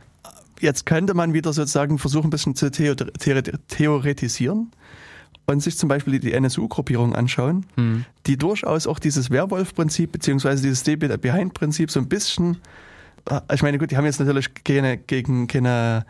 Jetzt 0.59 0.85
könnte 0.85 1.13
man 1.13 1.33
wieder 1.33 1.53
sozusagen 1.53 1.97
versuchen, 1.99 2.27
ein 2.27 2.31
bisschen 2.31 2.55
zu 2.55 2.69
theo 2.71 2.95
theo 2.95 3.41
theoretisieren 3.67 4.71
und 5.45 5.61
sich 5.61 5.77
zum 5.77 5.89
Beispiel 5.89 6.19
die 6.19 6.33
NSU-Gruppierung 6.33 7.15
anschauen, 7.15 7.65
Hm. 7.75 8.05
die 8.27 8.37
durchaus 8.37 8.85
auch 8.87 8.99
dieses 8.99 9.29
Werwolf-Prinzip 9.31 10.11
beziehungsweise 10.11 10.61
dieses 10.61 10.81
Stay-Behind-Prinzip 10.81 11.89
so 11.91 11.99
ein 11.99 12.07
bisschen, 12.07 12.57
äh, 13.29 13.39
ich 13.53 13.61
meine, 13.63 13.77
gut, 13.79 13.91
die 13.91 13.97
haben 13.97 14.05
jetzt 14.05 14.19
natürlich 14.19 14.53
keine, 14.63 14.97
gegen 14.97 15.47
keine 15.47 16.05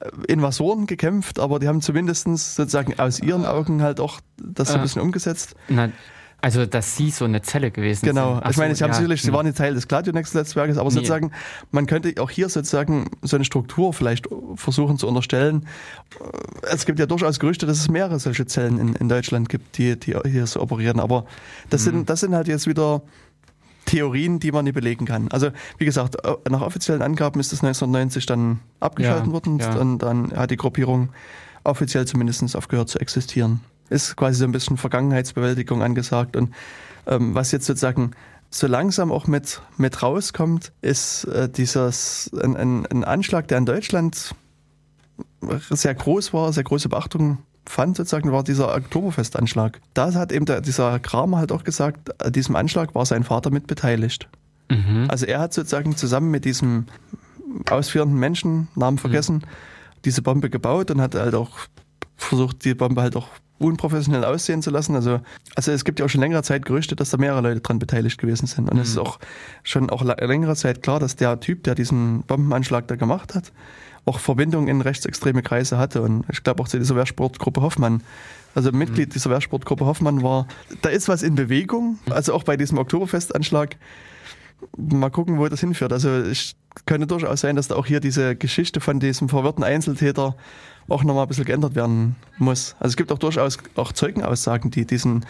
äh, 0.00 0.08
Invasoren 0.32 0.86
gekämpft, 0.86 1.38
aber 1.38 1.58
die 1.60 1.68
haben 1.68 1.80
zumindest 1.82 2.26
sozusagen 2.56 2.98
aus 2.98 3.20
ihren 3.20 3.44
Augen 3.44 3.82
halt 3.82 4.00
auch 4.00 4.20
das 4.38 4.68
so 4.68 4.74
ein 4.74 4.80
Äh. 4.80 4.82
bisschen 4.82 5.02
umgesetzt. 5.02 5.54
Na, 5.68 5.90
also, 6.44 6.66
dass 6.66 6.96
sie 6.96 7.10
so 7.10 7.24
eine 7.24 7.40
Zelle 7.40 7.70
gewesen 7.70 8.04
Genau. 8.04 8.34
sind. 8.34 8.42
Ach 8.44 8.50
ich 8.50 8.56
meine, 8.58 8.74
sie 8.74 8.84
haben 8.84 8.90
ja. 8.90 8.96
sicherlich, 8.96 9.22
sie 9.22 9.28
Hm. 9.28 9.34
waren 9.34 9.46
nicht 9.46 9.56
Teil 9.56 9.72
des 9.74 9.88
Gladionex-Netzwerkes, 9.88 10.76
aber 10.76 10.90
Nee. 10.90 10.94
sozusagen, 10.96 11.30
man 11.70 11.86
könnte 11.86 12.12
auch 12.20 12.28
hier 12.30 12.48
sozusagen 12.50 13.08
so 13.22 13.36
eine 13.36 13.44
Struktur 13.46 13.94
vielleicht 13.94 14.28
versuchen 14.56 14.98
zu 14.98 15.08
unterstellen. 15.08 15.66
Es 16.70 16.84
gibt 16.84 16.98
ja 16.98 17.06
durchaus 17.06 17.40
Gerüchte, 17.40 17.64
dass 17.66 17.78
es 17.78 17.88
mehrere 17.88 18.18
solche 18.18 18.44
Zellen 18.46 18.78
in, 18.78 18.94
in 18.94 19.08
Deutschland 19.08 19.48
gibt, 19.48 19.78
die, 19.78 19.98
die 19.98 20.14
hier 20.26 20.46
so 20.46 20.60
operieren. 20.60 21.00
Aber 21.00 21.24
das, 21.70 21.80
Mhm. 21.86 21.90
sind, 21.90 22.10
das 22.10 22.20
sind 22.20 22.34
halt 22.34 22.46
jetzt 22.46 22.66
wieder 22.66 23.00
Theorien, 23.86 24.38
die 24.40 24.52
man 24.52 24.64
nicht 24.64 24.74
belegen 24.74 25.04
kann. 25.06 25.28
Also, 25.30 25.48
wie 25.78 25.84
gesagt, 25.84 26.16
nach 26.50 26.60
offiziellen 26.62 27.02
Angaben 27.02 27.38
ist 27.40 27.52
das 27.52 27.62
1990 27.62 28.26
dann 28.26 28.60
abgeschaltet 28.80 29.26
Ja, 29.26 29.32
worden 29.32 29.58
ja. 29.58 29.76
und 29.76 29.98
dann 29.98 30.32
hat 30.32 30.50
die 30.50 30.56
Gruppierung 30.56 31.10
offiziell 31.64 32.06
zumindest 32.06 32.54
aufgehört 32.56 32.88
zu 32.88 32.98
existieren. 32.98 33.60
Ist 33.90 34.16
quasi 34.16 34.38
so 34.38 34.44
ein 34.44 34.52
bisschen 34.52 34.76
Vergangenheitsbewältigung 34.76 35.82
angesagt 35.82 36.36
und 36.36 36.54
ähm, 37.06 37.34
was 37.34 37.52
jetzt 37.52 37.66
sozusagen 37.66 38.12
so 38.50 38.66
langsam 38.66 39.10
auch 39.10 39.26
mit, 39.26 39.60
mit 39.76 40.02
rauskommt, 40.02 40.72
ist 40.80 41.24
äh, 41.24 41.48
dieses 41.48 42.30
ein, 42.40 42.56
ein, 42.56 42.86
ein 42.86 43.04
Anschlag, 43.04 43.48
der 43.48 43.58
in 43.58 43.66
Deutschland 43.66 44.34
sehr 45.70 45.94
groß 45.94 46.32
war, 46.32 46.52
sehr 46.52 46.64
große 46.64 46.88
Beachtung 46.88 47.38
fand, 47.66 47.96
sozusagen, 47.96 48.30
war 48.32 48.44
dieser 48.44 48.74
Oktoberfestanschlag. 48.74 49.80
Da 49.94 50.12
hat 50.14 50.32
eben 50.32 50.46
der, 50.46 50.60
dieser 50.60 50.98
Kramer 51.00 51.38
halt 51.38 51.52
auch 51.52 51.64
gesagt, 51.64 52.22
an 52.22 52.32
diesem 52.32 52.56
Anschlag 52.56 52.94
war 52.94 53.06
sein 53.06 53.24
Vater 53.24 53.50
mit 53.50 53.66
beteiligt. 53.66 54.28
Mhm. 54.70 55.06
Also 55.08 55.26
er 55.26 55.40
hat 55.40 55.52
sozusagen 55.52 55.96
zusammen 55.96 56.30
mit 56.30 56.44
diesem 56.44 56.86
ausführenden 57.70 58.18
Menschen, 58.18 58.68
Namen 58.74 58.98
vergessen, 58.98 59.44
diese 60.04 60.22
Bombe 60.22 60.50
gebaut 60.50 60.90
und 60.90 61.00
hat 61.00 61.14
halt 61.14 61.34
auch 61.34 61.58
versucht, 62.16 62.64
die 62.64 62.74
Bombe 62.74 63.00
halt 63.02 63.16
auch 63.16 63.28
unprofessionell 63.58 64.24
aussehen 64.24 64.62
zu 64.62 64.70
lassen. 64.70 64.96
Also, 64.96 65.20
also 65.54 65.72
es 65.72 65.84
gibt 65.84 66.00
ja 66.00 66.06
auch 66.06 66.08
schon 66.08 66.20
längere 66.20 66.42
Zeit 66.42 66.64
Gerüchte, 66.66 66.96
dass 66.96 67.10
da 67.10 67.16
mehrere 67.16 67.40
Leute 67.40 67.60
dran 67.60 67.78
beteiligt 67.78 68.18
gewesen 68.18 68.46
sind. 68.46 68.70
Und 68.70 68.78
es 68.78 68.90
ist 68.90 68.98
auch 68.98 69.18
schon 69.62 69.90
auch 69.90 70.02
längere 70.02 70.56
Zeit 70.56 70.82
klar, 70.82 71.00
dass 71.00 71.16
der 71.16 71.40
Typ, 71.40 71.62
der 71.64 71.74
diesen 71.74 72.22
Bombenanschlag 72.22 72.88
da 72.88 72.96
gemacht 72.96 73.34
hat, 73.34 73.52
auch 74.06 74.18
Verbindungen 74.18 74.68
in 74.68 74.80
rechtsextreme 74.80 75.42
Kreise 75.42 75.78
hatte. 75.78 76.02
Und 76.02 76.24
ich 76.30 76.42
glaube 76.42 76.62
auch 76.62 76.68
zu 76.68 76.78
dieser 76.78 76.96
Wehrsportgruppe 76.96 77.62
Hoffmann. 77.62 78.02
Also 78.54 78.70
Mitglied 78.70 79.14
dieser 79.14 79.30
Wehrsportgruppe 79.30 79.84
Hoffmann 79.84 80.22
war, 80.22 80.46
da 80.82 80.88
ist 80.88 81.08
was 81.08 81.22
in 81.22 81.34
Bewegung. 81.34 81.98
Also 82.10 82.34
auch 82.34 82.44
bei 82.44 82.56
diesem 82.56 82.78
Oktoberfestanschlag 82.78 83.76
mal 84.76 85.10
gucken, 85.10 85.38
wo 85.38 85.48
das 85.48 85.60
hinführt. 85.60 85.92
Also 85.92 86.22
ich 86.22 86.56
könnte 86.86 87.06
durchaus 87.06 87.40
sein, 87.40 87.56
dass 87.56 87.68
da 87.68 87.76
auch 87.76 87.86
hier 87.86 88.00
diese 88.00 88.36
Geschichte 88.36 88.80
von 88.80 89.00
diesem 89.00 89.28
verwirrten 89.28 89.64
Einzeltäter 89.64 90.36
auch 90.88 91.04
nochmal 91.04 91.24
ein 91.24 91.28
bisschen 91.28 91.44
geändert 91.44 91.74
werden 91.74 92.16
muss. 92.38 92.76
Also 92.78 92.92
es 92.92 92.96
gibt 92.96 93.10
auch 93.12 93.18
durchaus 93.18 93.58
auch 93.76 93.92
Zeugenaussagen, 93.92 94.70
die 94.70 94.84
diesen 94.86 95.24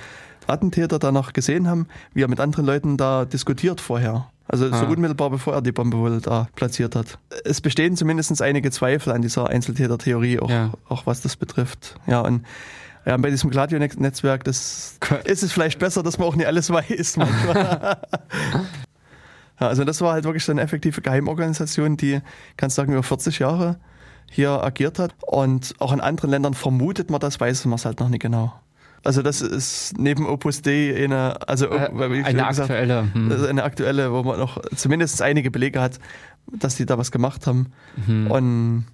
Attentäter 0.47 0.99
danach 0.99 1.33
gesehen 1.33 1.69
haben, 1.69 1.87
wie 2.13 2.23
er 2.23 2.29
mit 2.29 2.41
anderen 2.41 2.67
Leuten 2.67 2.97
da 2.97 3.25
diskutiert 3.25 3.81
vorher. 3.81 4.27
Also 4.47 4.69
so 4.69 4.75
Ah. 4.75 4.83
unmittelbar 4.83 5.31
bevor 5.31 5.55
er 5.55 5.63
die 5.63 5.73
Bombe 5.73 5.97
wohl 5.97 6.21
da 6.21 6.49
platziert 6.55 6.95
hat. 6.97 7.19
Es 7.45 7.63
bestehen 7.63 7.97
zumindest 7.97 8.43
einige 8.43 8.71
Zweifel 8.71 9.13
an 9.15 9.23
dieser 9.23 9.49
Einzeltäter-Theorie, 9.49 10.39
auch, 10.41 10.51
Ja. 10.51 10.71
auch 10.89 11.07
was 11.07 11.23
das 11.23 11.37
betrifft. 11.37 11.95
Ja, 12.07 12.21
und 12.21 12.45
ja, 13.07 13.17
bei 13.17 13.31
diesem 13.31 13.49
Gladio-Netzwerk, 13.51 14.45
das 14.45 14.99
ist 15.25 15.43
es 15.43 15.53
vielleicht 15.53 15.79
besser, 15.79 16.03
dass 16.03 16.19
man 16.19 16.29
auch 16.29 16.37
nicht 16.37 16.47
alles 16.47 16.69
weiß 16.69 17.17
manchmal. 17.17 17.97
Ja, 19.61 19.69
also 19.69 19.85
das 19.85 20.01
war 20.01 20.13
halt 20.13 20.25
wirklich 20.25 20.45
so 20.45 20.53
eine 20.53 20.61
effektive 20.63 21.01
Geheimorganisation, 21.01 21.97
die, 21.97 22.21
kannst 22.57 22.77
sagen, 22.77 22.93
über 22.93 23.03
40 23.03 23.39
Jahre 23.39 23.79
hier 24.31 24.63
agiert 24.63 24.99
hat. 24.99 25.15
Und 25.21 25.75
auch 25.79 25.93
in 25.93 26.01
anderen 26.01 26.31
Ländern 26.31 26.55
vermutet 26.55 27.11
man 27.11 27.21
das, 27.21 27.41
weiß 27.41 27.65
man 27.67 27.75
es 27.75 27.85
halt 27.85 28.01
noch 28.01 28.09
nicht 28.09 28.23
genau. 28.23 28.53
Also 29.05 29.21
das 29.21 29.43
ist 29.43 29.99
neben 29.99 30.27
Opus 30.27 30.63
Dei 30.63 31.05
eine, 31.05 31.47
also 31.47 31.67
Äh, 31.67 31.91
eine 31.93 32.25
schon 32.25 32.49
gesagt, 32.49 32.61
aktuelle. 32.61 33.09
Hm. 33.13 33.47
eine 33.49 33.63
aktuelle, 33.63 34.13
wo 34.13 34.23
man 34.23 34.39
noch 34.39 34.59
zumindest 34.75 35.21
einige 35.21 35.51
Belege 35.51 35.81
hat, 35.81 35.99
dass 36.47 36.77
die 36.77 36.87
da 36.87 36.97
was 36.97 37.13
gemacht 37.13 37.47
haben. 37.47 37.73
Mhm. 38.07 38.31
Und 38.31 38.85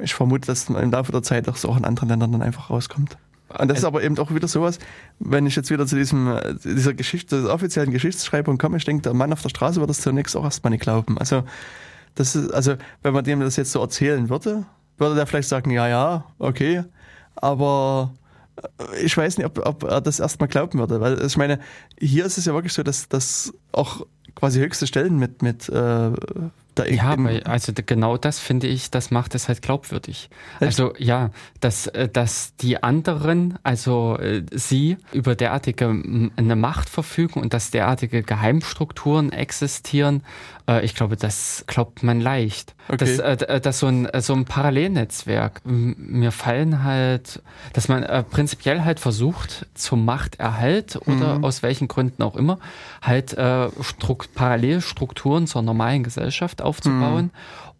ich 0.00 0.14
vermute, 0.14 0.46
dass 0.46 0.68
im 0.70 0.90
Laufe 0.90 1.12
der 1.12 1.22
Zeit 1.22 1.48
auch 1.48 1.56
so 1.56 1.68
auch 1.68 1.76
in 1.76 1.84
anderen 1.84 2.08
Ländern 2.08 2.32
dann 2.32 2.42
einfach 2.42 2.70
rauskommt. 2.70 3.18
Und 3.48 3.68
das 3.68 3.78
ist 3.78 3.84
aber 3.84 4.02
eben 4.02 4.18
auch 4.18 4.34
wieder 4.34 4.48
sowas, 4.48 4.78
wenn 5.18 5.46
ich 5.46 5.54
jetzt 5.54 5.70
wieder 5.70 5.86
zu 5.86 5.96
diesem, 5.96 6.38
dieser 6.64 6.94
Geschichte, 6.94 7.36
dieser 7.36 7.54
offiziellen 7.54 7.92
Geschichtsschreibung 7.92 8.58
komme, 8.58 8.76
ich 8.76 8.84
denke, 8.84 9.02
der 9.02 9.14
Mann 9.14 9.32
auf 9.32 9.42
der 9.42 9.50
Straße 9.50 9.78
wird 9.80 9.88
das 9.88 10.00
zunächst 10.00 10.36
auch 10.36 10.44
erstmal 10.44 10.70
nicht 10.70 10.82
glauben. 10.82 11.16
Also, 11.18 11.44
das 12.16 12.34
ist, 12.34 12.52
also, 12.52 12.74
wenn 13.02 13.14
man 13.14 13.24
dem 13.24 13.40
das 13.40 13.56
jetzt 13.56 13.72
so 13.72 13.80
erzählen 13.80 14.28
würde, 14.28 14.66
würde 14.98 15.14
der 15.14 15.26
vielleicht 15.26 15.48
sagen, 15.48 15.70
ja, 15.70 15.86
ja, 15.88 16.24
okay, 16.38 16.84
aber 17.36 18.14
äh, 18.56 19.04
ich 19.04 19.16
weiß 19.16 19.38
nicht, 19.38 19.46
ob, 19.46 19.64
ob 19.64 19.84
er 19.84 20.00
das 20.00 20.18
erstmal 20.18 20.48
glauben 20.48 20.78
würde, 20.78 21.00
weil 21.00 21.24
ich 21.24 21.36
meine, 21.36 21.60
hier 21.98 22.24
ist 22.24 22.38
es 22.38 22.46
ja 22.46 22.54
wirklich 22.54 22.72
so, 22.72 22.82
dass, 22.82 23.08
dass 23.08 23.52
auch 23.72 24.04
quasi 24.34 24.60
höchste 24.60 24.86
Stellen 24.86 25.18
mit, 25.18 25.42
mit 25.42 25.68
äh, 25.68 26.10
da 26.76 26.84
Ja, 26.84 27.04
aber 27.04 27.40
also 27.44 27.72
genau 27.74 28.16
das 28.16 28.38
finde 28.38 28.66
ich, 28.66 28.90
das 28.90 29.10
macht 29.10 29.34
es 29.34 29.48
halt 29.48 29.62
glaubwürdig. 29.62 30.28
Echt? 30.56 30.62
Also 30.62 30.92
ja, 30.98 31.30
dass, 31.60 31.86
äh, 31.88 32.08
dass 32.08 32.54
die 32.56 32.82
anderen, 32.82 33.58
also 33.62 34.18
äh, 34.18 34.44
sie 34.52 34.98
über 35.12 35.34
derartige 35.34 35.86
eine 35.88 36.56
Macht 36.56 36.88
verfügen 36.88 37.40
und 37.40 37.54
dass 37.54 37.70
derartige 37.70 38.22
Geheimstrukturen 38.22 39.32
existieren, 39.32 40.22
äh, 40.68 40.84
ich 40.84 40.94
glaube, 40.94 41.16
das 41.16 41.64
glaubt 41.66 42.02
man 42.02 42.20
leicht. 42.20 42.74
Okay. 42.88 42.96
Das, 42.98 43.18
äh, 43.18 43.54
äh, 43.54 43.60
dass 43.60 43.80
so 43.80 43.86
ein, 43.86 44.06
äh, 44.06 44.20
so 44.20 44.34
ein 44.34 44.44
Parallelnetzwerk, 44.44 45.62
mir 45.64 46.32
fallen 46.32 46.84
halt, 46.84 47.42
dass 47.72 47.88
man 47.88 48.02
äh, 48.02 48.22
prinzipiell 48.22 48.84
halt 48.84 49.00
versucht, 49.00 49.66
zum 49.74 50.04
Machterhalt 50.04 50.98
oder 51.06 51.38
aus 51.42 51.62
welchen 51.62 51.88
Gründen 51.88 52.22
auch 52.22 52.36
immer, 52.36 52.58
halt 53.02 53.32
äh, 53.34 53.68
Strukt 53.80 54.34
Parallelstrukturen 54.34 55.46
zur 55.46 55.62
normalen 55.62 56.02
Gesellschaft 56.02 56.62
aufzubauen, 56.62 57.30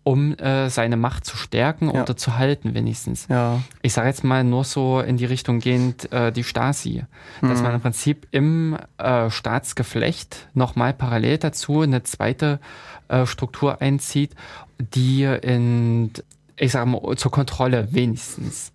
um 0.07 0.39
äh, 0.39 0.71
seine 0.71 0.97
Macht 0.97 1.25
zu 1.25 1.37
stärken 1.37 1.91
Ja. 1.93 2.03
oder 2.03 2.17
zu 2.17 2.39
halten 2.39 2.75
wenigstens. 2.75 3.27
ja, 3.29 3.61
Ich 3.83 3.93
sage 3.93 4.07
jetzt 4.07 4.23
mal 4.23 4.45
nur 4.45 4.63
so 4.63 5.01
in 5.01 5.17
die 5.17 5.25
Richtung 5.25 5.59
gehend 5.59 6.13
äh, 6.13 6.31
die 6.31 6.45
Stasi, 6.45 7.03
dass 7.41 7.61
man 7.61 7.75
im 7.75 7.81
Prinzip 7.81 8.29
im 8.31 8.79
äh, 8.99 9.29
Staatsgeflecht 9.31 10.47
nochmal 10.55 10.93
parallel 10.95 11.39
dazu 11.39 11.81
eine 11.81 12.05
zweite 12.05 12.61
äh, 13.09 13.27
Struktur 13.27 13.81
einzieht, 13.83 14.31
die 14.79 15.25
in, 15.25 16.13
ich 16.57 16.71
sage 16.71 16.89
mal, 16.89 17.17
zur 17.17 17.33
Kontrolle 17.33 17.89
wenigstens. 17.91 18.71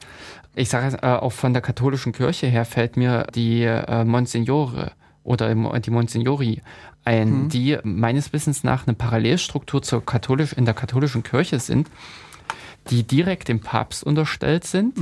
Ich 0.53 0.67
sage 0.67 0.97
äh, 1.01 1.05
auch 1.07 1.31
von 1.31 1.53
der 1.53 1.61
katholischen 1.61 2.11
Kirche 2.11 2.47
her 2.47 2.65
fällt 2.65 2.97
mir 2.97 3.25
die 3.33 3.63
äh, 3.63 4.03
Monsignore 4.03 4.91
oder 5.23 5.53
die 5.79 5.91
Monsignori 5.91 6.61
ein, 7.03 7.49
die 7.49 7.77
meines 7.83 8.31
Wissens 8.33 8.63
nach 8.63 8.87
eine 8.87 8.95
Parallelstruktur 8.95 9.81
zur 9.81 10.05
katholisch, 10.05 10.53
in 10.53 10.65
der 10.65 10.73
katholischen 10.73 11.23
Kirche 11.23 11.59
sind, 11.59 11.89
die 12.89 13.03
direkt 13.03 13.47
dem 13.47 13.59
Papst 13.59 14.03
unterstellt 14.03 14.65
sind 14.65 14.97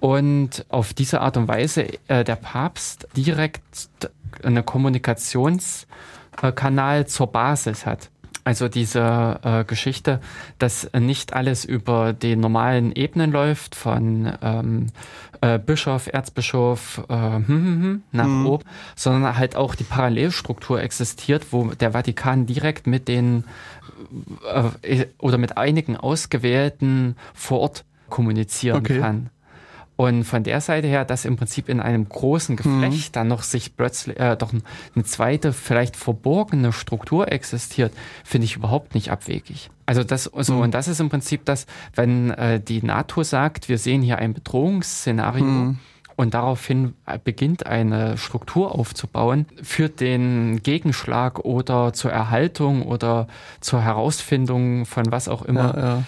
und 0.00 0.66
auf 0.68 0.92
diese 0.94 1.20
Art 1.20 1.36
und 1.36 1.48
Weise 1.48 1.88
äh, 2.08 2.24
der 2.24 2.36
Papst 2.36 3.06
direkt 3.16 3.90
einen 4.42 4.64
Kommunikationskanal 4.64 7.06
zur 7.06 7.26
Basis 7.28 7.84
hat. 7.86 8.10
Also 8.44 8.68
diese 8.68 9.40
äh, 9.42 9.64
Geschichte, 9.64 10.20
dass 10.60 10.88
nicht 10.92 11.32
alles 11.32 11.64
über 11.64 12.12
die 12.12 12.36
normalen 12.36 12.92
Ebenen 12.92 13.32
läuft, 13.32 13.74
von 13.74 14.32
ähm, 14.40 14.86
äh, 15.40 15.58
Bischof, 15.58 16.08
Erzbischof 16.12 17.02
äh, 17.08 17.14
hm, 17.14 17.44
hm, 17.46 17.82
hm, 17.82 18.02
nach 18.12 18.44
oben, 18.44 18.64
sondern 18.94 19.36
halt 19.36 19.56
auch 19.56 19.74
die 19.74 19.84
Parallelstruktur 19.84 20.80
existiert, 20.80 21.46
wo 21.52 21.66
der 21.66 21.92
Vatikan 21.92 22.46
direkt 22.46 22.86
mit 22.86 23.08
den 23.08 23.44
äh, 24.82 25.06
oder 25.18 25.38
mit 25.38 25.56
einigen 25.56 25.96
ausgewählten 25.96 27.16
vor 27.34 27.60
Ort 27.60 27.84
kommunizieren 28.08 28.78
Okay. 28.78 29.00
kann. 29.00 29.30
Und 29.96 30.24
von 30.24 30.42
der 30.42 30.60
Seite 30.60 30.86
her, 30.88 31.06
dass 31.06 31.24
im 31.24 31.36
Prinzip 31.36 31.70
in 31.70 31.80
einem 31.80 32.06
großen 32.06 32.56
Geflecht 32.56 33.16
dann 33.16 33.28
noch 33.28 33.42
sich 33.42 33.76
plötzlich 33.76 34.20
äh, 34.20 34.36
doch 34.36 34.52
eine 34.52 35.04
zweite, 35.04 35.54
vielleicht 35.54 35.96
verborgene 35.96 36.72
Struktur 36.72 37.32
existiert, 37.32 37.92
finde 38.22 38.44
ich 38.44 38.56
überhaupt 38.56 38.94
nicht 38.94 39.10
abwegig. 39.10 39.70
Also 39.86 40.04
das 40.04 40.24
so 40.24 40.56
und 40.56 40.74
das 40.74 40.88
ist 40.88 41.00
im 41.00 41.08
Prinzip 41.08 41.46
das, 41.46 41.66
wenn 41.94 42.30
äh, 42.32 42.60
die 42.60 42.82
NATO 42.82 43.22
sagt, 43.22 43.70
wir 43.70 43.78
sehen 43.78 44.02
hier 44.02 44.18
ein 44.18 44.34
Bedrohungsszenario. 44.34 45.76
Und 46.18 46.32
daraufhin 46.32 46.94
beginnt 47.24 47.66
eine 47.66 48.16
Struktur 48.16 48.74
aufzubauen 48.74 49.44
für 49.62 49.90
den 49.90 50.62
Gegenschlag 50.62 51.40
oder 51.40 51.92
zur 51.92 52.10
Erhaltung 52.10 52.86
oder 52.86 53.28
zur 53.60 53.82
Herausfindung 53.82 54.86
von 54.86 55.12
was 55.12 55.28
auch 55.28 55.42
immer 55.42 55.76
ja, 55.76 55.88
ja. 55.88 56.02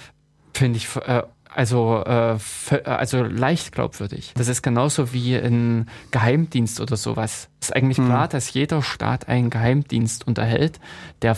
finde 0.54 0.78
ich 0.78 0.88
äh, 0.96 1.24
also 1.58 2.04
äh, 2.06 2.34
äh, 2.70 2.82
also 2.84 3.24
leicht 3.24 3.72
glaubwürdig. 3.72 4.32
Das 4.36 4.46
ist 4.46 4.62
genauso 4.62 5.12
wie 5.12 5.34
ein 5.34 5.88
Geheimdienst 6.12 6.80
oder 6.80 6.96
sowas. 6.96 7.48
Ist 7.60 7.74
eigentlich 7.74 7.96
klar, 7.96 8.28
dass 8.28 8.52
jeder 8.52 8.80
Staat 8.80 9.26
einen 9.28 9.50
Geheimdienst 9.50 10.24
unterhält, 10.24 10.78
der 11.20 11.36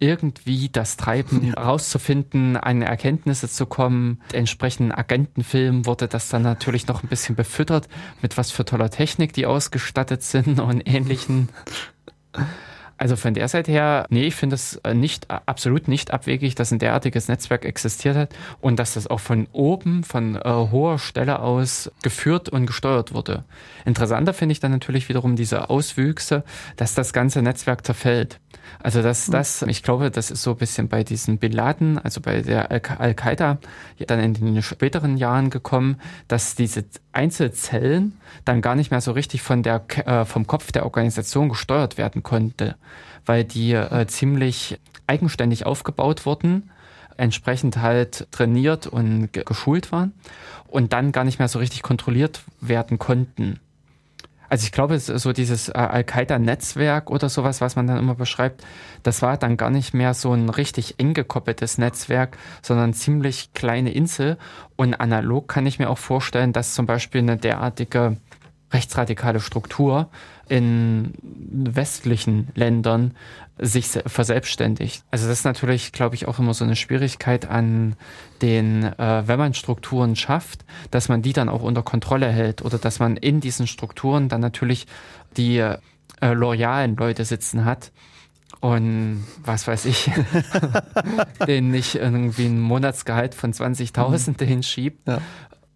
irgendwie 0.00 0.68
das 0.68 0.98
Treiben 0.98 1.54
rauszufinden, 1.56 2.58
an 2.58 2.82
Erkenntnisse 2.82 3.48
zu 3.48 3.64
kommen. 3.64 4.20
Mit 4.26 4.34
entsprechenden 4.34 4.92
Agentenfilmen 4.92 5.86
wurde 5.86 6.08
das 6.08 6.28
dann 6.28 6.42
natürlich 6.42 6.86
noch 6.86 7.02
ein 7.02 7.08
bisschen 7.08 7.34
befüttert, 7.34 7.88
mit 8.20 8.36
was 8.36 8.50
für 8.50 8.66
toller 8.66 8.90
Technik 8.90 9.32
die 9.32 9.46
ausgestattet 9.46 10.22
sind 10.22 10.60
und 10.60 10.82
ähnlichen. 10.86 11.48
Also 12.98 13.14
von 13.14 13.32
der 13.32 13.46
Seite 13.46 13.70
her, 13.70 14.06
nee, 14.10 14.26
ich 14.26 14.34
finde 14.34 14.56
es 14.56 14.76
äh, 14.82 14.92
nicht, 14.92 15.30
absolut 15.30 15.86
nicht 15.86 16.10
abwegig, 16.10 16.56
dass 16.56 16.72
ein 16.72 16.80
derartiges 16.80 17.28
Netzwerk 17.28 17.64
existiert 17.64 18.16
hat 18.16 18.34
und 18.60 18.78
dass 18.78 18.94
das 18.94 19.06
auch 19.06 19.20
von 19.20 19.46
oben, 19.52 20.02
von 20.02 20.34
äh, 20.34 20.42
hoher 20.42 20.98
Stelle 20.98 21.38
aus 21.38 21.90
geführt 22.02 22.48
und 22.48 22.66
gesteuert 22.66 23.14
wurde. 23.14 23.44
Interessanter 23.84 24.34
finde 24.34 24.52
ich 24.52 24.60
dann 24.60 24.72
natürlich 24.72 25.08
wiederum 25.08 25.36
diese 25.36 25.70
Auswüchse, 25.70 26.42
dass 26.76 26.94
das 26.94 27.12
ganze 27.12 27.40
Netzwerk 27.40 27.86
zerfällt. 27.86 28.40
Also 28.80 29.00
dass 29.00 29.26
das, 29.26 29.62
ich 29.62 29.82
glaube, 29.82 30.10
das 30.10 30.30
ist 30.30 30.42
so 30.42 30.50
ein 30.50 30.56
bisschen 30.56 30.88
bei 30.88 31.02
diesen 31.02 31.38
Bin 31.38 31.52
Laden, 31.52 31.98
also 31.98 32.20
bei 32.20 32.42
der 32.42 32.70
Al- 32.70 32.82
Al-Qaida, 32.98 33.58
dann 34.06 34.20
in 34.20 34.34
den 34.34 34.62
späteren 34.62 35.16
Jahren 35.16 35.50
gekommen, 35.50 35.96
dass 36.26 36.54
diese 36.54 36.84
Einzelzellen 37.12 38.18
dann 38.44 38.60
gar 38.60 38.74
nicht 38.74 38.90
mehr 38.90 39.00
so 39.00 39.12
richtig 39.12 39.40
von 39.40 39.62
der, 39.62 39.84
äh, 40.04 40.24
vom 40.24 40.46
Kopf 40.46 40.70
der 40.70 40.84
Organisation 40.84 41.48
gesteuert 41.48 41.96
werden 41.96 42.22
konnte, 42.22 42.76
weil 43.28 43.44
die 43.44 43.72
äh, 43.72 44.06
ziemlich 44.06 44.80
eigenständig 45.06 45.66
aufgebaut 45.66 46.26
wurden, 46.26 46.70
entsprechend 47.16 47.76
halt 47.76 48.26
trainiert 48.30 48.86
und 48.86 49.32
ge- 49.32 49.44
geschult 49.44 49.92
waren 49.92 50.12
und 50.66 50.92
dann 50.92 51.12
gar 51.12 51.24
nicht 51.24 51.38
mehr 51.38 51.48
so 51.48 51.58
richtig 51.58 51.82
kontrolliert 51.82 52.42
werden 52.60 52.98
konnten. 52.98 53.60
Also 54.50 54.64
ich 54.64 54.72
glaube, 54.72 54.98
so 54.98 55.32
dieses 55.34 55.68
äh, 55.68 55.72
Al-Qaida-Netzwerk 55.72 57.10
oder 57.10 57.28
sowas, 57.28 57.60
was 57.60 57.76
man 57.76 57.86
dann 57.86 57.98
immer 57.98 58.14
beschreibt, 58.14 58.64
das 59.02 59.20
war 59.20 59.36
dann 59.36 59.58
gar 59.58 59.68
nicht 59.68 59.92
mehr 59.92 60.14
so 60.14 60.32
ein 60.32 60.48
richtig 60.48 60.94
eng 60.98 61.12
gekoppeltes 61.12 61.76
Netzwerk, 61.76 62.38
sondern 62.62 62.94
ziemlich 62.94 63.52
kleine 63.52 63.92
Insel. 63.92 64.38
Und 64.76 64.94
analog 64.94 65.48
kann 65.48 65.66
ich 65.66 65.78
mir 65.78 65.90
auch 65.90 65.98
vorstellen, 65.98 66.54
dass 66.54 66.72
zum 66.72 66.86
Beispiel 66.86 67.20
eine 67.20 67.36
derartige 67.36 68.16
rechtsradikale 68.72 69.40
Struktur 69.40 70.08
in 70.48 71.12
westlichen 71.22 72.48
Ländern 72.54 73.14
sich 73.58 73.88
se- 73.88 74.02
verselbstständigt. 74.06 75.02
Also 75.10 75.26
das 75.26 75.40
ist 75.40 75.44
natürlich, 75.44 75.92
glaube 75.92 76.14
ich, 76.14 76.28
auch 76.28 76.38
immer 76.38 76.54
so 76.54 76.64
eine 76.64 76.76
Schwierigkeit 76.76 77.48
an 77.48 77.96
den, 78.40 78.84
äh, 78.84 79.22
wenn 79.26 79.38
man 79.38 79.54
Strukturen 79.54 80.16
schafft, 80.16 80.64
dass 80.90 81.08
man 81.08 81.22
die 81.22 81.32
dann 81.32 81.48
auch 81.48 81.62
unter 81.62 81.82
Kontrolle 81.82 82.28
hält 82.30 82.62
oder 82.62 82.78
dass 82.78 82.98
man 82.98 83.16
in 83.16 83.40
diesen 83.40 83.66
Strukturen 83.66 84.28
dann 84.28 84.40
natürlich 84.40 84.86
die 85.36 85.58
äh, 85.58 85.76
loyalen 86.32 86.96
Leute 86.96 87.24
sitzen 87.24 87.64
hat 87.64 87.90
und 88.60 89.24
was 89.44 89.66
weiß 89.66 89.84
ich, 89.86 90.10
denen 91.46 91.70
nicht 91.70 91.94
irgendwie 91.96 92.46
ein 92.46 92.60
Monatsgehalt 92.60 93.34
von 93.34 93.52
20.000 93.52 94.42
hinschiebt 94.44 95.06
Ja. 95.06 95.20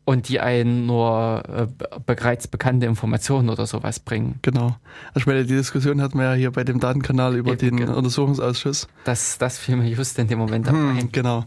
Und 0.05 0.29
die 0.29 0.41
einen 0.41 0.87
nur 0.87 1.43
äh, 1.49 1.67
be- 1.67 1.89
bereits 2.05 2.49
bekannte 2.49 2.87
Informationen 2.87 3.51
oder 3.51 3.67
sowas 3.67 4.01
bringen. 4.01 4.41
Genau. 4.43 4.77
Also 5.09 5.21
ich 5.21 5.27
meine, 5.27 5.45
die 5.45 5.55
Diskussion 5.55 6.03
hatten 6.03 6.19
wir 6.19 6.25
ja 6.25 6.35
hier 6.35 6.51
bei 6.51 6.65
dem 6.65 6.81
Datenkanal 6.81 7.37
über 7.37 7.53
Eben, 7.53 7.59
den 7.59 7.77
genau. 7.77 7.97
Untersuchungsausschuss. 7.97 8.89
Das, 9.05 9.39
das 9.39 9.59
fiel 9.59 9.77
mir 9.77 9.89
just 9.89 10.19
in 10.19 10.27
dem 10.27 10.39
Moment. 10.39 10.69
Hm, 10.69 11.11
genau. 11.13 11.45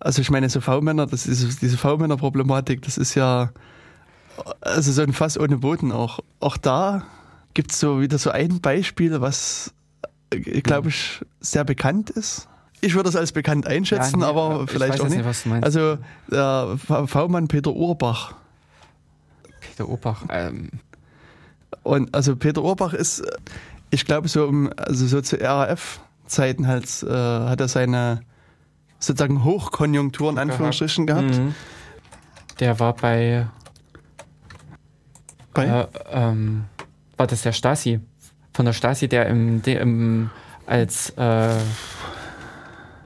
Also 0.00 0.22
ich 0.22 0.30
meine, 0.30 0.48
so 0.48 0.60
V-Männer, 0.60 1.06
das 1.06 1.26
ist 1.26 1.62
diese 1.62 1.76
V-Männer-Problematik, 1.76 2.82
das 2.82 2.98
ist 2.98 3.14
ja 3.14 3.50
also 4.60 4.90
so 4.90 5.02
ein 5.02 5.12
Fass 5.12 5.38
ohne 5.38 5.58
Boden 5.58 5.92
auch. 5.92 6.20
Auch 6.40 6.56
da 6.56 7.04
gibt 7.54 7.70
es 7.70 7.80
so 7.80 8.00
wieder 8.00 8.18
so 8.18 8.30
ein 8.30 8.60
Beispiel, 8.60 9.20
was, 9.20 9.72
glaube 10.30 10.88
ich, 10.88 11.20
sehr 11.40 11.64
bekannt 11.64 12.10
ist. 12.10 12.48
Ich 12.84 12.94
würde 12.94 13.08
es 13.08 13.16
als 13.16 13.32
bekannt 13.32 13.66
einschätzen, 13.66 14.20
Ja, 14.20 14.26
nee, 14.32 14.38
aber 14.38 14.62
ich 14.64 14.70
vielleicht 14.70 14.92
weiß 14.94 15.00
auch 15.00 15.04
nicht. 15.08 15.16
nicht, 15.18 15.26
was 15.26 15.42
du 15.42 15.48
meinst. 15.48 15.64
Also 15.64 15.98
der 16.30 16.76
V- 16.86 17.06
V-Mann 17.06 17.48
Peter 17.48 17.72
Urbach. 17.72 18.34
Peter 19.60 19.88
Obach. 19.88 20.24
Ähm, 20.28 20.70
Und 21.82 22.14
also 22.14 22.36
Peter 22.36 22.62
Urbach 22.62 22.92
ist, 22.92 23.20
äh, 23.20 23.30
ich 23.90 24.04
glaube, 24.04 24.28
so 24.28 24.46
um, 24.46 24.70
also 24.76 25.06
so 25.06 25.20
zu 25.20 25.36
RAF-Zeiten 25.40 26.66
halt, 26.66 27.02
äh, 27.02 27.08
hat 27.10 27.60
er 27.60 27.68
seine 27.68 28.20
sozusagen 28.98 29.44
Hochkonjunktur 29.44 30.30
in 30.30 30.38
Anführungsstrichen 30.38 31.06
gehabt. 31.06 31.36
mhm. 31.38 31.54
Der 32.60 32.78
war 32.80 32.94
bei, 32.94 33.46
Bei, 35.52 35.66
äh, 35.66 35.86
ähm, 36.10 36.64
war 37.16 37.26
das 37.26 37.42
der 37.42 37.52
Stasi? 37.52 38.00
Von 38.52 38.64
der 38.66 38.72
Stasi, 38.72 39.08
der 39.08 39.26
im, 39.26 39.62
der 39.62 39.80
im 39.80 40.30
als, 40.66 41.10
äh, 41.16 41.56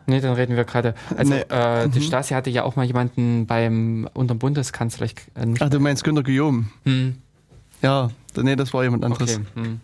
nee, 0.09 0.21
dann 0.21 0.35
reden 0.35 0.57
wir 0.57 0.65
gerade. 0.65 0.95
Also, 1.17 1.35
Nee. 1.35 1.41
äh, 1.49 1.89
die 1.89 2.01
Mhm. 2.01 2.03
Stasi 2.03 2.35
hatte 2.35 2.51
ja 2.51 2.65
auch 2.65 2.75
mal 2.77 2.85
jemanden 2.85 3.47
beim, 3.47 4.09
unterm 4.15 4.39
Bundeskanzler, 4.39 5.07
ich, 5.07 5.15
äh, 5.35 5.47
Ach, 5.61 5.69
du 5.71 5.79
meinst 5.79 6.03
Günter 6.03 6.23
Guillaume? 6.25 6.67
hm, 6.85 7.15
Ja, 7.83 8.11
nee, 8.37 8.57
das 8.57 8.75
war 8.75 8.83
jemand 8.83 9.05
anderes. 9.05 9.37
okay, 9.37 9.45
hm. 9.55 9.81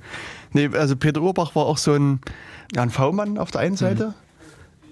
Nee, 0.52 0.68
also 0.72 0.96
Peter 0.96 1.20
Urbach 1.20 1.54
war 1.54 1.66
auch 1.66 1.78
so 1.78 1.92
ein, 1.94 2.20
ja, 2.74 2.82
ein 2.82 2.90
V-Mann 2.90 3.38
auf 3.38 3.50
der 3.52 3.60
einen 3.60 3.76
Seite, 3.76 4.14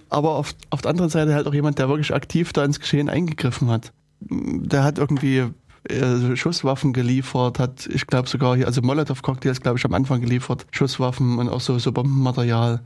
aber 0.09 0.31
auf, 0.37 0.55
auf 0.71 0.83
der 0.83 0.91
anderen 0.91 1.11
Seite 1.11 1.35
halt 1.35 1.47
auch 1.47 1.55
jemand, 1.55 1.79
der 1.79 1.89
wirklich 1.89 2.13
aktiv 2.15 2.53
da 2.53 2.65
ins 2.65 2.79
Geschehen 2.81 3.09
eingegriffen 3.09 3.69
hat. 3.71 3.93
Der 4.21 4.85
hat 4.85 4.99
irgendwie 4.99 5.45
äh, 5.89 6.37
Schusswaffen 6.37 6.93
geliefert, 6.93 7.59
hat, 7.59 7.87
ich 7.93 8.07
glaube 8.07 8.29
sogar 8.29 8.55
hier, 8.57 8.67
also 8.67 8.83
Molotow-Cocktails, 8.83 9.61
glaube 9.61 9.79
ich, 9.79 9.85
am 9.85 9.95
Anfang 9.95 10.21
geliefert, 10.21 10.67
Schusswaffen 10.71 11.39
und 11.39 11.49
auch 11.49 11.61
so, 11.61 11.79
so 11.79 11.91
Bombenmaterial. 11.93 12.81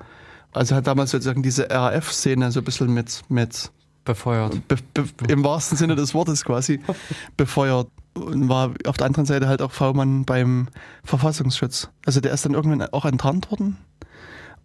Also 0.57 0.75
hat 0.75 0.87
damals 0.87 1.11
sozusagen 1.11 1.43
diese 1.43 1.71
RAF-Szene 1.71 2.51
so 2.51 2.61
ein 2.61 2.65
bisschen 2.65 2.93
mit, 2.93 3.23
mit 3.29 3.71
Befeuert. 4.05 4.67
be, 4.69 4.77
be, 4.95 5.05
im 5.29 5.43
wahrsten 5.45 5.77
Sinne 5.77 5.97
des 5.97 6.15
Wortes 6.15 6.45
quasi 6.45 6.81
befeuert 7.37 7.89
und 8.15 8.49
war 8.49 8.73
auf 8.87 8.97
der 8.97 9.07
anderen 9.07 9.27
Seite 9.27 9.49
halt 9.49 9.61
auch 9.61 9.73
V-Mann 9.73 10.25
beim 10.25 10.69
Verfassungsschutz. 11.05 11.91
Also 12.07 12.21
der 12.21 12.33
ist 12.33 12.45
dann 12.45 12.55
irgendwann 12.55 12.83
auch 12.93 13.05
enttarnt 13.05 13.51
worden 13.51 13.77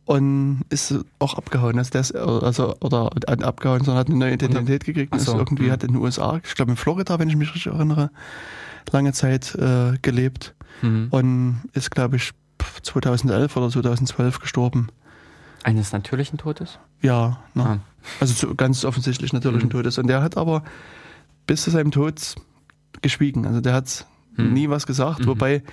und 0.06 0.62
ist 0.70 0.96
auch 1.20 1.34
abgehauen. 1.36 1.78
Also 1.78 1.92
der 1.92 2.02
ist, 2.02 2.16
also, 2.16 2.76
oder 2.82 3.10
abgehauen, 3.26 3.84
sondern 3.84 4.00
hat 4.00 4.08
eine 4.08 4.18
neue 4.18 4.34
Identität 4.34 4.86
gekriegt 4.86 5.12
und 5.12 5.20
Ach 5.20 5.26
so, 5.26 5.34
ist 5.34 5.38
irgendwie 5.40 5.66
hm. 5.66 5.72
hat 5.72 5.84
in 5.84 5.94
den 5.94 6.02
USA, 6.02 6.40
ich 6.44 6.56
glaube 6.56 6.72
in 6.72 6.78
Florida, 6.78 7.20
wenn 7.20 7.30
ich 7.30 7.36
mich 7.36 7.54
richtig 7.54 7.74
erinnere, 7.74 8.12
lange 8.92 9.14
Zeit 9.14 9.56
äh, 9.56 9.98
gelebt 10.02 10.54
Mhm. 10.82 11.08
und 11.12 11.62
ist, 11.74 11.92
glaube 11.92 12.16
ich, 12.16 12.32
2011 12.84 13.56
oder 13.58 13.70
2012 13.70 14.40
gestorben. 14.40 14.88
Eines 15.64 15.92
natürlichen 15.92 16.38
Todes? 16.38 16.80
Ja, 17.02 17.40
ne? 17.54 17.64
Ah. 17.64 17.80
also 18.20 18.56
ganz 18.56 18.84
offensichtlich 18.84 19.32
natürlichen 19.34 19.68
Mhm. 19.68 19.74
Todes. 19.74 19.98
Und 20.00 20.08
der 20.08 20.22
hat 20.24 20.36
aber 20.38 20.64
bis 21.46 21.64
zu 21.64 21.70
seinem 21.72 21.92
Tod 21.92 22.36
geschwiegen. 23.02 23.46
Also 23.46 23.62
der 23.62 23.74
hat 23.74 24.06
Mhm. 24.38 24.54
nie 24.54 24.70
was 24.70 24.88
gesagt, 24.88 25.20
Mhm. 25.22 25.28
wobei, 25.28 25.64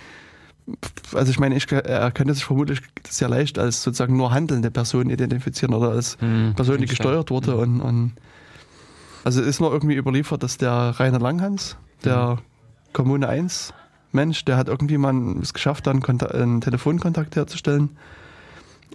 also 1.15 1.31
ich 1.31 1.39
meine, 1.39 1.57
ich, 1.57 1.71
er 1.73 2.11
könnte 2.11 2.35
sich 2.35 2.45
vermutlich 2.45 2.81
sehr 3.09 3.29
leicht 3.31 3.59
als 3.59 3.83
sozusagen 3.83 4.17
nur 4.17 4.31
handelnde 4.33 4.71
Person 4.71 5.09
identifizieren 5.09 5.75
oder 5.75 5.91
als 5.91 6.19
Mhm. 6.21 6.55
Person, 6.55 6.79
die 6.79 6.87
gesteuert 6.87 7.31
wurde. 7.31 7.57
Und, 7.57 7.81
und 7.81 8.13
also 9.25 9.41
ist 9.41 9.61
nur 9.61 9.73
irgendwie 9.73 9.97
überliefert, 9.97 10.43
dass 10.43 10.59
der 10.59 10.95
Rainer 10.99 11.19
Langhans, 11.21 11.77
der 12.05 12.35
Mhm. 12.37 12.39
Kommune 12.93 13.29
1 13.29 13.73
Mensch, 14.13 14.45
der 14.45 14.57
hat 14.57 14.69
irgendwie 14.69 14.99
mal 14.99 15.15
es 15.43 15.53
geschafft, 15.55 15.87
dann 15.87 16.03
einen 16.05 16.61
Telefonkontakt 16.61 17.37
herzustellen. 17.37 17.97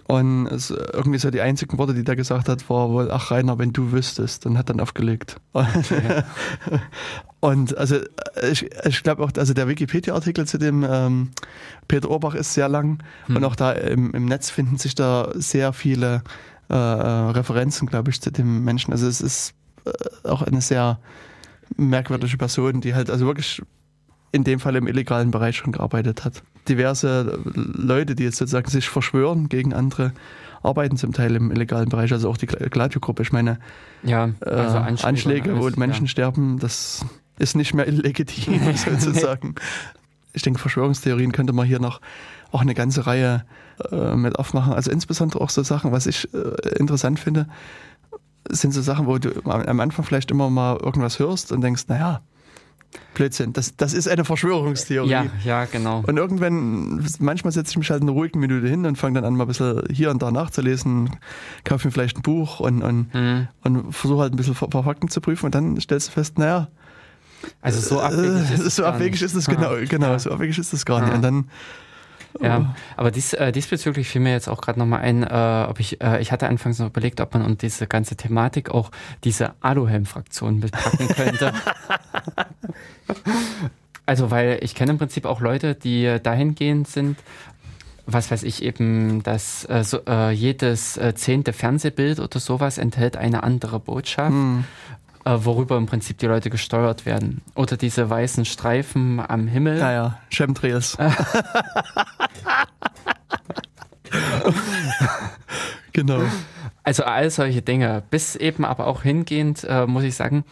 Und 0.06 0.46
es, 0.48 0.70
irgendwie 0.70 1.18
so 1.18 1.30
die 1.30 1.40
einzigen 1.40 1.78
Worte, 1.78 1.94
die 1.94 2.04
der 2.04 2.14
gesagt 2.14 2.48
hat, 2.48 2.68
war 2.68 2.90
wohl, 2.90 3.10
ach 3.10 3.30
Rainer, 3.30 3.58
wenn 3.58 3.72
du 3.72 3.90
wüsstest, 3.90 4.44
und 4.44 4.58
hat 4.58 4.68
dann 4.68 4.80
aufgelegt. 4.80 5.40
Und 7.40 7.76
also 7.76 7.98
ich, 8.50 8.70
ich 8.86 9.02
glaube 9.02 9.22
auch, 9.22 9.30
also 9.36 9.52
der 9.52 9.68
Wikipedia-Artikel 9.68 10.46
zu 10.46 10.56
dem 10.56 10.82
ähm, 10.88 11.30
Peter 11.88 12.08
Urbach 12.08 12.34
ist 12.34 12.54
sehr 12.54 12.70
lang 12.70 13.02
Hm. 13.26 13.36
und 13.36 13.44
auch 13.44 13.54
da 13.54 13.72
im, 13.72 14.14
im 14.14 14.24
Netz 14.24 14.48
finden 14.48 14.78
sich 14.78 14.94
da 14.94 15.30
sehr 15.34 15.74
viele 15.74 16.22
äh, 16.70 16.74
Referenzen, 16.74 17.86
glaube 17.86 18.10
ich, 18.10 18.22
zu 18.22 18.32
dem 18.32 18.64
Menschen. 18.64 18.92
Also 18.92 19.06
es 19.06 19.20
ist 19.20 19.52
äh, 19.84 20.28
auch 20.28 20.40
eine 20.40 20.62
sehr 20.62 21.00
merkwürdige 21.76 22.38
Person, 22.38 22.80
die 22.80 22.94
halt 22.94 23.10
also 23.10 23.26
wirklich 23.26 23.60
in 24.34 24.42
dem 24.42 24.58
Fall 24.58 24.74
im 24.74 24.88
illegalen 24.88 25.30
Bereich 25.30 25.56
schon 25.56 25.70
gearbeitet 25.70 26.24
hat. 26.24 26.42
Diverse 26.68 27.38
Leute, 27.54 28.16
die 28.16 28.24
jetzt 28.24 28.36
sozusagen 28.36 28.68
sich 28.68 28.88
verschwören 28.88 29.48
gegen 29.48 29.72
andere, 29.72 30.12
arbeiten 30.64 30.96
zum 30.96 31.12
Teil 31.12 31.36
im 31.36 31.52
illegalen 31.52 31.88
Bereich, 31.88 32.12
also 32.12 32.28
auch 32.28 32.36
die 32.36 32.46
Gladio-Gruppe. 32.46 33.22
Ich 33.22 33.30
meine, 33.30 33.60
Ja, 34.02 34.30
äh, 34.44 34.50
also 34.50 34.78
Anschläge, 34.78 35.08
Anschläge, 35.08 35.56
wo 35.56 35.66
alles, 35.66 35.76
Menschen 35.76 36.08
sterben, 36.08 36.58
das 36.58 37.04
ist 37.38 37.54
nicht 37.54 37.74
mehr 37.74 37.86
illegitim 37.86 38.60
sozusagen. 38.74 39.54
Ich 40.32 40.42
denke, 40.42 40.58
Verschwörungstheorien 40.58 41.30
könnte 41.30 41.52
man 41.52 41.64
hier 41.64 41.78
noch 41.78 42.00
auch 42.50 42.62
eine 42.62 42.74
ganze 42.74 43.06
Reihe 43.06 43.44
äh, 43.92 44.16
mit 44.16 44.36
aufmachen. 44.36 44.72
Also 44.72 44.90
insbesondere 44.90 45.40
auch 45.42 45.50
so 45.50 45.62
Sachen, 45.62 45.92
was 45.92 46.08
ich 46.08 46.28
äh, 46.34 46.78
interessant 46.80 47.20
finde, 47.20 47.46
sind 48.48 48.72
so 48.72 48.82
Sachen, 48.82 49.06
wo 49.06 49.16
du 49.18 49.30
am 49.44 49.62
am 49.62 49.78
Anfang 49.78 50.04
vielleicht 50.04 50.32
immer 50.32 50.50
mal 50.50 50.76
irgendwas 50.76 51.20
hörst 51.20 51.52
und 51.52 51.60
denkst, 51.60 51.84
naja, 51.86 52.20
Blödsinn, 53.14 53.52
das, 53.52 53.76
das 53.76 53.92
ist 53.92 54.08
eine 54.08 54.24
Verschwörungstheorie. 54.24 55.08
Ja, 55.10 55.26
ja, 55.44 55.64
genau. 55.66 56.02
Und 56.06 56.16
irgendwann, 56.16 57.04
manchmal 57.20 57.52
setze 57.52 57.70
ich 57.70 57.76
mich 57.78 57.90
halt 57.90 58.02
eine 58.02 58.10
ruhige 58.10 58.38
Minute 58.38 58.66
hin 58.66 58.84
und 58.86 58.96
fange 58.96 59.14
dann 59.20 59.24
an, 59.24 59.36
mal 59.36 59.44
ein 59.44 59.48
bisschen 59.48 59.82
hier 59.90 60.10
und 60.10 60.20
da 60.22 60.30
nachzulesen, 60.32 61.10
kaufe 61.64 61.86
mir 61.86 61.92
vielleicht 61.92 62.18
ein 62.18 62.22
Buch 62.22 62.60
und, 62.60 62.82
und, 62.82 63.14
Mhm. 63.14 63.48
und 63.62 63.92
versuche 63.92 64.22
halt 64.22 64.32
ein 64.32 64.36
bisschen 64.36 64.56
ein 64.60 64.70
paar 64.70 64.84
Fakten 64.84 65.08
zu 65.08 65.20
prüfen 65.20 65.46
und 65.46 65.54
dann 65.54 65.80
stellst 65.80 66.08
du 66.08 66.12
fest, 66.12 66.38
naja, 66.38 66.68
Also 67.60 67.80
so 67.80 68.00
abwegig 68.00 68.50
äh, 68.50 68.54
ist 68.54 68.60
es 68.66 68.76
so 68.76 68.84
abwegig 68.84 69.12
nicht. 69.12 69.22
ist 69.22 69.34
es 69.34 69.46
genau, 69.46 69.76
Ja. 69.76 69.84
genau, 69.84 70.16
so 70.18 70.30
abwegig 70.32 70.58
ist 70.58 70.72
es 70.72 70.84
gar 70.84 71.00
nicht. 71.00 71.10
Ja. 71.10 71.14
Und 71.16 71.22
dann, 71.22 71.48
Ja, 72.40 72.74
aber 72.96 73.10
dies, 73.10 73.32
äh, 73.32 73.52
diesbezüglich 73.52 74.08
fiel 74.08 74.20
mir 74.20 74.32
jetzt 74.32 74.48
auch 74.48 74.60
gerade 74.60 74.78
nochmal 74.78 75.00
ein, 75.00 75.22
äh, 75.22 75.66
ob 75.68 75.78
ich, 75.78 76.00
äh, 76.00 76.20
ich 76.20 76.32
hatte 76.32 76.48
anfangs 76.48 76.78
noch 76.78 76.88
überlegt, 76.88 77.20
ob 77.20 77.32
man 77.34 77.42
und 77.42 77.62
diese 77.62 77.86
ganze 77.86 78.16
Thematik 78.16 78.70
auch 78.70 78.90
diese 79.22 79.54
Aluhelm-Fraktion 79.60 80.58
mitpacken 80.58 81.08
könnte. 81.08 81.52
also, 84.06 84.30
weil 84.30 84.58
ich 84.62 84.74
kenne 84.74 84.92
im 84.92 84.98
Prinzip 84.98 85.26
auch 85.26 85.40
Leute, 85.40 85.74
die 85.74 86.18
dahingehend 86.22 86.88
sind, 86.88 87.18
was 88.06 88.30
weiß 88.30 88.42
ich 88.42 88.62
eben, 88.62 89.22
dass 89.22 89.68
äh, 89.68 89.82
so, 89.84 90.00
äh, 90.06 90.30
jedes 90.30 90.96
äh, 90.96 91.14
zehnte 91.14 91.52
Fernsehbild 91.52 92.20
oder 92.20 92.38
sowas 92.38 92.78
enthält 92.78 93.16
eine 93.16 93.42
andere 93.42 93.80
Botschaft. 93.80 94.32
hm, 94.32 94.64
Äh, 95.26 95.38
worüber 95.44 95.76
im 95.78 95.86
Prinzip 95.86 96.18
die 96.18 96.26
Leute 96.26 96.50
gesteuert 96.50 97.06
werden. 97.06 97.40
Oder 97.54 97.76
diese 97.78 98.10
weißen 98.10 98.44
Streifen 98.44 99.20
am 99.26 99.46
Himmel. 99.46 99.78
naja, 99.78 100.18
Chemtrails. 100.30 100.98
genau. 105.92 106.20
Also 106.82 107.04
all 107.04 107.30
solche 107.30 107.62
Dinge. 107.62 108.02
Bis 108.10 108.36
eben 108.36 108.64
aber 108.64 108.86
auch 108.86 109.02
hingehend, 109.02 109.64
äh, 109.64 109.86
muss 109.86 110.04
ich 110.04 110.14
sagen, 110.14 110.44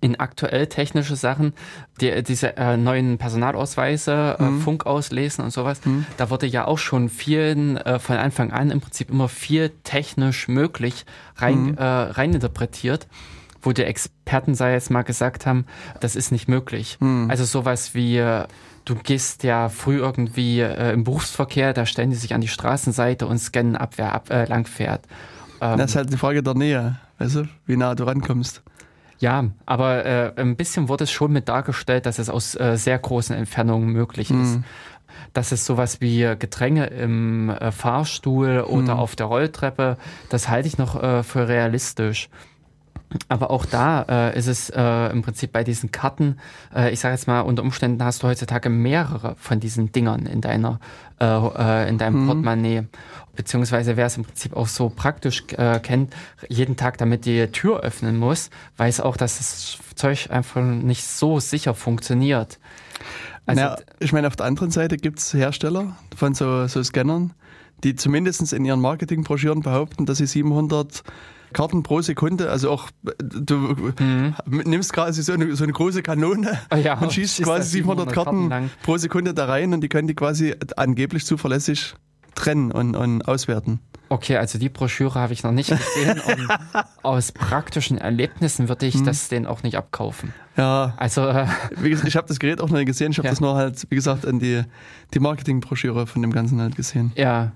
in 0.00 0.18
aktuell 0.18 0.66
technische 0.66 1.14
Sachen, 1.14 1.52
die, 2.00 2.22
diese 2.24 2.56
äh, 2.56 2.76
neuen 2.76 3.18
Personalausweise, 3.18 4.36
Mhm. 4.38 4.58
äh, 4.58 4.60
Funk 4.62 4.84
auslesen 4.84 5.44
und 5.44 5.52
sowas, 5.52 5.80
da 6.16 6.28
wurde 6.28 6.46
ja 6.46 6.66
auch 6.66 6.78
schon 6.78 7.08
vielen 7.08 7.76
äh, 7.76 8.00
von 8.00 8.16
Anfang 8.16 8.52
an 8.52 8.70
im 8.72 8.80
Prinzip 8.80 9.10
immer 9.10 9.28
viel 9.28 9.70
technisch 9.84 10.48
möglich 10.48 11.06
rein, 11.36 11.66
Mhm. 11.66 11.78
äh, 11.78 11.84
reininterpretiert, 11.84 13.06
wo 13.66 13.72
die 13.72 13.82
Experten, 13.84 14.54
sei 14.54 14.72
jetzt 14.72 14.90
mal 14.90 15.02
gesagt 15.02 15.44
haben, 15.46 15.66
das 16.00 16.16
ist 16.16 16.30
nicht 16.32 16.48
möglich. 16.48 16.96
Mhm. 17.00 17.26
Also 17.30 17.44
sowas 17.44 17.94
wie 17.94 18.18
äh, 18.18 18.44
Du 18.84 18.94
gehst 18.94 19.42
ja 19.42 19.68
früh 19.68 19.96
irgendwie 19.98 20.60
äh, 20.60 20.92
im 20.92 21.02
Berufsverkehr, 21.02 21.72
da 21.74 21.86
stellen 21.86 22.10
die 22.10 22.16
sich 22.16 22.34
an 22.34 22.40
die 22.40 22.46
Straßenseite 22.46 23.26
und 23.26 23.38
scannen 23.38 23.74
ab, 23.76 23.94
wer 23.96 24.14
ab, 24.14 24.30
äh, 24.30 24.44
lang 24.44 24.64
fährt. 24.68 25.04
Ähm, 25.60 25.76
Das 25.78 25.90
ist 25.90 25.96
halt 25.96 26.12
die 26.12 26.16
Frage 26.16 26.40
der 26.44 26.54
Nähe, 26.54 26.96
weißt 27.18 27.34
du, 27.34 27.48
wie 27.66 27.76
nah 27.76 27.96
du 27.96 28.04
rankommst. 28.04 28.62
ja, 29.18 29.46
aber 29.66 30.04
äh, 30.06 30.32
ein 30.36 30.54
bisschen 30.54 30.88
wurde 30.88 31.02
es 31.02 31.10
schon 31.10 31.32
mit 31.32 31.48
dargestellt, 31.48 32.06
dass 32.06 32.20
es 32.20 32.30
aus 32.30 32.54
äh, 32.54 32.76
sehr 32.76 32.96
großen 33.00 33.34
Entfernungen 33.34 33.88
möglich 33.88 34.30
ist. 34.30 34.36
Mhm. 34.58 34.64
Dass 35.32 35.50
es 35.50 35.66
sowas 35.66 36.00
wie 36.00 36.20
Gedränge 36.38 36.86
im 36.86 37.50
äh, 37.50 37.72
Fahrstuhl 37.72 38.60
oder 38.60 38.94
Mhm. 38.94 39.00
auf 39.00 39.16
der 39.16 39.26
Rolltreppe, 39.26 39.96
das 40.28 40.48
halte 40.48 40.68
ich 40.68 40.78
noch 40.78 41.02
äh, 41.02 41.24
für 41.24 41.48
realistisch. 41.48 42.28
Aber 43.28 43.50
auch 43.50 43.64
da 43.64 44.02
äh, 44.08 44.38
ist 44.38 44.48
es 44.48 44.70
äh, 44.70 45.10
im 45.10 45.22
Prinzip 45.22 45.52
bei 45.52 45.62
diesen 45.62 45.92
Karten, 45.92 46.38
äh, 46.74 46.90
ich 46.92 47.00
sage 47.00 47.14
jetzt 47.14 47.28
mal, 47.28 47.40
unter 47.40 47.62
Umständen 47.62 48.02
hast 48.02 48.22
du 48.22 48.26
heutzutage 48.26 48.68
mehrere 48.68 49.36
von 49.38 49.60
diesen 49.60 49.92
Dingern 49.92 50.26
in 50.26 50.40
deiner, 50.40 50.80
äh, 51.20 51.24
äh, 51.24 51.88
in 51.88 51.98
deinem 51.98 52.22
Mhm. 52.22 52.26
Portemonnaie. 52.26 52.82
Beziehungsweise 53.36 53.96
wer 53.96 54.06
es 54.06 54.16
im 54.16 54.24
Prinzip 54.24 54.56
auch 54.56 54.66
so 54.66 54.88
praktisch 54.88 55.44
äh, 55.56 55.78
kennt, 55.78 56.14
jeden 56.48 56.76
Tag 56.76 56.98
damit 56.98 57.26
die 57.26 57.46
Tür 57.48 57.80
öffnen 57.80 58.16
muss, 58.16 58.50
weiß 58.76 59.00
auch, 59.00 59.16
dass 59.16 59.38
das 59.38 59.78
Zeug 59.94 60.30
einfach 60.30 60.62
nicht 60.62 61.04
so 61.04 61.38
sicher 61.38 61.74
funktioniert. 61.74 62.58
Also, 63.44 63.62
naja, 63.62 63.76
ich 64.00 64.12
meine, 64.12 64.26
auf 64.26 64.36
der 64.36 64.46
anderen 64.46 64.70
Seite 64.70 64.96
gibt 64.96 65.20
es 65.20 65.32
Hersteller 65.32 65.96
von 66.16 66.34
so, 66.34 66.66
so 66.66 66.82
Scannern, 66.82 67.34
die 67.84 67.94
zumindest 67.94 68.52
in 68.52 68.64
ihren 68.64 68.80
Marketingbroschüren 68.80 69.60
behaupten, 69.60 70.06
dass 70.06 70.18
sie 70.18 70.26
700 70.26 71.04
Karten 71.56 71.82
pro 71.82 72.02
Sekunde, 72.02 72.50
also 72.50 72.70
auch 72.70 72.90
du 73.18 73.74
nimmst 74.46 74.92
quasi 74.92 75.22
so 75.22 75.32
eine, 75.32 75.56
so 75.56 75.64
eine 75.64 75.72
große 75.72 76.02
Kanone 76.02 76.58
Ah 76.68 76.76
ja, 76.76 76.98
und 76.98 77.12
schießt 77.14 77.36
schießt 77.36 77.48
quasi 77.48 77.62
da 77.80 77.86
700 77.86 78.12
Karten 78.12 78.48
lang. 78.50 78.70
pro 78.82 78.98
Sekunde 78.98 79.32
da 79.32 79.46
rein 79.46 79.72
und 79.72 79.80
die 79.80 79.88
können 79.88 80.06
die 80.06 80.14
quasi 80.14 80.54
angeblich 80.76 81.24
zuverlässig 81.24 81.94
trennen 82.34 82.72
und, 82.72 82.94
und 82.94 83.26
auswerten. 83.26 83.80
Okay, 84.10 84.36
also 84.36 84.58
die 84.58 84.68
Broschüre 84.68 85.18
habe 85.18 85.32
ich 85.32 85.42
noch 85.44 85.50
nicht 85.52 85.70
gesehen 85.70 86.20
und 86.26 86.48
aus 87.02 87.32
praktischen 87.32 87.96
Erlebnissen 87.96 88.68
würde 88.68 88.84
ich 88.84 89.02
das 89.02 89.28
denen 89.28 89.46
auch 89.46 89.62
nicht 89.62 89.78
abkaufen. 89.78 90.34
Ja, 90.58 90.92
Also 90.98 91.26
äh, 91.26 91.46
wie 91.80 91.88
gesagt, 91.88 92.06
ich 92.06 92.16
habe 92.16 92.28
das 92.28 92.38
Gerät 92.38 92.60
auch 92.60 92.68
noch 92.68 92.76
nicht 92.76 92.86
gesehen, 92.86 93.12
ich 93.12 93.18
habe 93.18 93.28
Ja. 93.28 93.32
das 93.32 93.40
nur 93.40 93.54
halt, 93.56 93.86
wie 93.88 93.94
gesagt, 93.96 94.26
in 94.26 94.38
die, 94.40 94.62
die 95.14 95.18
Marketingbroschüre 95.20 96.06
von 96.06 96.20
dem 96.20 96.32
Ganzen 96.32 96.60
halt 96.60 96.76
gesehen. 96.76 97.12
ja, 97.16 97.52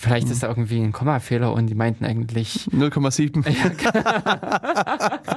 vielleicht 0.00 0.30
ist 0.30 0.42
da 0.42 0.48
irgendwie 0.48 0.80
ein 0.80 0.92
Kommafehler 0.92 1.52
und 1.52 1.66
die 1.66 1.74
meinten 1.74 2.04
eigentlich 2.06 2.68
0,7. 2.72 3.44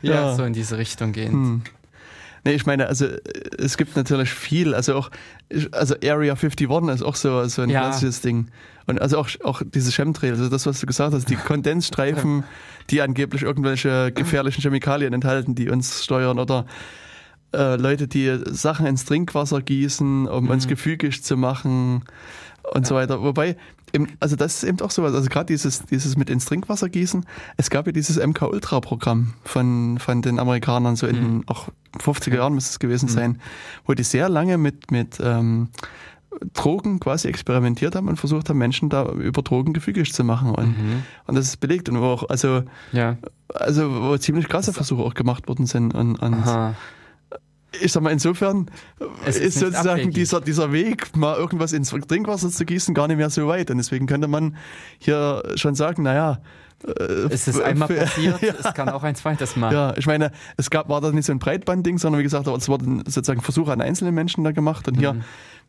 ja, 0.02 0.14
Ja. 0.14 0.34
so 0.34 0.44
in 0.44 0.52
diese 0.52 0.76
Richtung 0.78 1.12
gehend. 1.12 1.32
Hm. 1.32 1.62
Nee, 2.44 2.52
ich 2.52 2.64
meine, 2.66 2.86
also 2.86 3.06
äh, 3.06 3.18
es 3.58 3.76
gibt 3.76 3.96
natürlich 3.96 4.30
viel, 4.30 4.74
also 4.74 4.94
auch, 4.94 5.10
also 5.72 5.94
Area 6.02 6.34
51 6.34 6.68
ist 6.94 7.02
auch 7.02 7.16
so, 7.16 7.44
so 7.48 7.62
ein 7.62 7.70
Ja. 7.70 7.80
klassisches 7.80 8.20
Ding. 8.20 8.48
Und 8.86 9.00
also 9.00 9.18
auch, 9.18 9.28
auch 9.44 9.62
diese 9.64 9.90
Chemtrails, 9.92 10.38
also 10.38 10.50
das, 10.50 10.66
was 10.66 10.80
du 10.80 10.86
gesagt 10.86 11.14
hast, 11.14 11.28
die 11.30 11.36
Kondensstreifen, 11.48 12.44
die 12.90 13.02
angeblich 13.02 13.42
irgendwelche 13.42 14.12
gefährlichen 14.12 14.62
Chemikalien 14.62 15.12
enthalten, 15.12 15.54
die 15.54 15.68
uns 15.70 16.04
steuern 16.04 16.38
oder 16.38 16.66
äh, 17.54 17.76
Leute, 17.76 18.06
die 18.08 18.38
Sachen 18.46 18.86
ins 18.86 19.04
Trinkwasser 19.04 19.60
gießen, 19.60 20.26
um 20.28 20.48
uns 20.48 20.66
gefügig 20.68 21.22
zu 21.22 21.36
machen 21.36 22.04
und 22.74 22.86
so 22.86 22.94
weiter. 22.94 23.22
Wobei, 23.22 23.56
also 24.20 24.36
das 24.36 24.56
ist 24.56 24.64
eben 24.64 24.80
auch 24.80 24.90
sowas, 24.90 25.14
also 25.14 25.28
gerade 25.28 25.46
dieses, 25.46 25.84
dieses 25.86 26.16
mit 26.16 26.30
ins 26.30 26.44
Trinkwasser 26.44 26.88
gießen, 26.88 27.26
es 27.56 27.70
gab 27.70 27.86
ja 27.86 27.92
dieses 27.92 28.16
MK-Ultra-Programm 28.24 29.34
von, 29.44 29.98
von 29.98 30.22
den 30.22 30.38
Amerikanern, 30.38 30.96
so 30.96 31.06
in 31.06 31.16
den 31.16 31.44
auch 31.48 31.68
50er 31.98 32.36
Jahren 32.36 32.54
müsste 32.54 32.70
es 32.70 32.78
gewesen 32.78 33.08
sein, 33.08 33.40
wo 33.86 33.94
die 33.94 34.04
sehr 34.04 34.28
lange 34.28 34.58
mit, 34.58 34.90
mit 34.90 35.18
ähm, 35.22 35.68
Drogen 36.54 37.00
quasi 37.00 37.26
experimentiert 37.28 37.96
haben 37.96 38.08
und 38.08 38.16
versucht 38.16 38.48
haben, 38.48 38.58
Menschen 38.58 38.88
da 38.88 39.08
über 39.10 39.42
Drogen 39.42 39.72
gefügig 39.72 40.12
zu 40.12 40.22
machen. 40.22 40.52
Und, 40.54 40.76
und 41.26 41.34
das 41.34 41.46
ist 41.46 41.56
belegt 41.58 41.88
und 41.88 42.00
wo 42.00 42.04
auch, 42.04 42.28
also, 42.28 42.62
Ja. 42.92 43.16
also 43.52 44.02
wo 44.02 44.16
ziemlich 44.16 44.48
krasse 44.48 44.72
Versuche 44.72 45.02
auch 45.02 45.14
gemacht 45.14 45.48
worden 45.48 45.66
sind. 45.66 45.92
Und, 45.94 46.16
und. 46.22 46.46
Ich 47.80 47.92
sag 47.92 48.02
mal, 48.02 48.10
insofern 48.10 48.70
Es 49.24 49.36
ist, 49.36 49.44
ist 49.56 49.58
sozusagen 49.60 49.88
abwegig. 49.90 50.14
dieser, 50.14 50.40
dieser 50.40 50.72
Weg, 50.72 51.16
mal 51.16 51.36
irgendwas 51.36 51.72
ins 51.72 51.90
Trinkwasser 51.90 52.50
zu 52.50 52.64
gießen, 52.64 52.94
gar 52.94 53.06
nicht 53.08 53.16
mehr 53.18 53.30
so 53.30 53.46
weit. 53.48 53.70
Und 53.70 53.78
deswegen 53.78 54.06
könnte 54.06 54.28
man 54.28 54.56
hier 54.98 55.42
schon 55.56 55.74
sagen, 55.74 56.02
naja, 56.02 56.40
Es 57.30 57.46
ist 57.46 57.60
einmal 57.60 57.88
passiert, 57.88 58.40
ja. 58.42 58.54
es 58.58 58.74
kann 58.74 58.88
auch 58.88 59.02
ein 59.02 59.14
zweites 59.14 59.54
Mal. 59.56 59.72
ja, 59.72 59.94
ich 59.96 60.06
meine, 60.06 60.32
es 60.56 60.70
gab, 60.70 60.88
war 60.88 61.00
da 61.00 61.10
nicht 61.12 61.26
so 61.26 61.32
ein 61.32 61.38
Breitbandding, 61.38 61.98
sondern 61.98 62.18
wie 62.18 62.22
gesagt, 62.24 62.46
es 62.46 62.68
wurden 62.68 63.04
sozusagen 63.06 63.40
Versuche 63.42 63.72
an 63.72 63.80
einzelnen 63.80 64.14
Menschen 64.14 64.42
da 64.44 64.52
gemacht. 64.52 64.88
Und 64.88 64.96
Mhm. 64.96 65.00
hier 65.00 65.16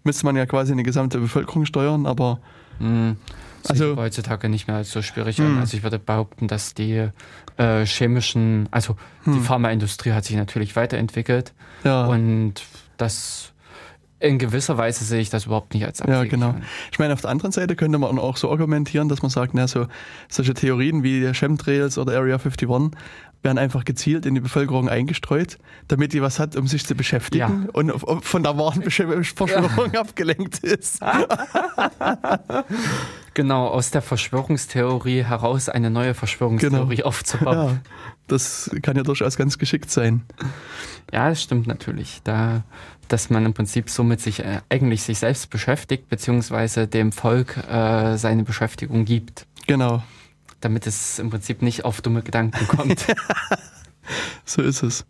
müsste 0.03 0.25
man 0.25 0.35
ja 0.35 0.45
quasi 0.45 0.71
eine 0.71 0.83
gesamte 0.83 1.19
Bevölkerung 1.19 1.65
steuern, 1.65 2.05
aber 2.05 2.39
Mhm. 2.79 3.17
Also- 3.69 3.85
Also 3.91 4.01
heutzutage 4.01 4.49
nicht 4.49 4.67
mehr 4.67 4.77
als 4.77 4.91
so 4.91 5.01
schwierig 5.01 5.39
an. 5.41 5.57
Also 5.59 5.77
ich 5.77 5.83
würde 5.83 5.99
behaupten, 5.99 6.47
dass 6.47 6.73
die 6.73 7.09
äh, 7.57 7.85
chemischen, 7.85 8.67
also 8.71 8.95
die 9.25 9.39
Pharmaindustrie 9.39 10.11
hat 10.13 10.25
sich 10.25 10.35
natürlich 10.35 10.75
weiterentwickelt 10.75 11.53
ja. 11.83 12.05
und 12.05 12.55
das 12.97 13.47
in 14.19 14.37
gewisser 14.37 14.77
Weise 14.77 15.03
sehe 15.03 15.19
ich 15.19 15.31
das 15.31 15.47
überhaupt 15.47 15.73
nicht 15.73 15.83
als 15.83 15.97
Ja, 15.99 16.05
abwegig 16.05 16.29
genau. 16.31 16.49
an. 16.49 16.61
Ich 16.91 16.99
meine, 16.99 17.13
auf 17.13 17.21
der 17.21 17.31
anderen 17.31 17.51
Seite 17.51 17.75
könnte 17.75 17.97
man 17.97 18.19
auch 18.19 18.37
so 18.37 18.51
argumentieren, 18.51 19.09
dass 19.09 19.23
man 19.23 19.31
sagt, 19.31 19.55
na, 19.55 19.67
so, 19.67 19.87
solche 20.29 20.53
Theorien 20.53 21.01
wie 21.01 21.33
Chemtrails 21.33 21.97
oder 21.97 22.15
Area 22.15 22.35
51 22.37 22.69
werden 23.43 23.57
einfach 23.57 23.85
gezielt 23.85 24.25
in 24.25 24.35
die 24.35 24.41
Bevölkerung 24.41 24.87
eingestreut, 24.89 25.57
damit 25.87 26.13
die 26.13 26.21
was 26.21 26.39
hat, 26.39 26.55
um 26.55 26.67
sich 26.67 26.85
zu 26.85 26.93
beschäftigen 26.95 27.63
Ja. 27.65 27.69
und 27.73 27.91
von 28.23 28.43
der 28.43 28.57
wahren 28.57 28.83
Verschwörung 28.83 29.95
abgelenkt 29.95 30.59
ist. 30.59 30.99
Genau, 33.33 33.67
aus 33.67 33.91
der 33.91 34.01
Verschwörungstheorie 34.01 35.23
heraus 35.23 35.69
eine 35.69 35.89
neue 35.89 36.13
Verschwörungstheorie 36.13 36.97
Genau. 36.97 37.07
aufzubauen. 37.07 37.55
Ja, 37.55 37.91
das 38.27 38.69
kann 38.81 38.97
ja 38.97 39.03
durchaus 39.03 39.37
ganz 39.37 39.57
geschickt 39.57 39.89
sein. 39.89 40.23
Ja, 41.13 41.29
das 41.29 41.41
stimmt 41.41 41.65
natürlich. 41.65 42.19
Da, 42.25 42.63
dass 43.07 43.29
man 43.29 43.45
im 43.45 43.53
Prinzip 43.53 43.89
somit 43.89 44.19
sich 44.19 44.41
äh, 44.43 44.59
eigentlich 44.69 45.03
sich 45.03 45.19
selbst 45.19 45.49
beschäftigt, 45.49 46.09
beziehungsweise 46.09 46.87
dem 46.87 47.13
Volk 47.13 47.55
äh, 47.71 48.17
seine 48.17 48.43
Beschäftigung 48.43 49.05
gibt, 49.05 49.45
Genau, 49.67 50.03
damit 50.61 50.87
es 50.87 51.19
im 51.19 51.29
Prinzip 51.29 51.61
nicht 51.61 51.85
auf 51.85 52.01
dumme 52.01 52.21
Gedanken 52.21 52.67
kommt. 52.67 53.05
so 54.45 54.61
ist 54.61 54.83
es. 54.83 55.05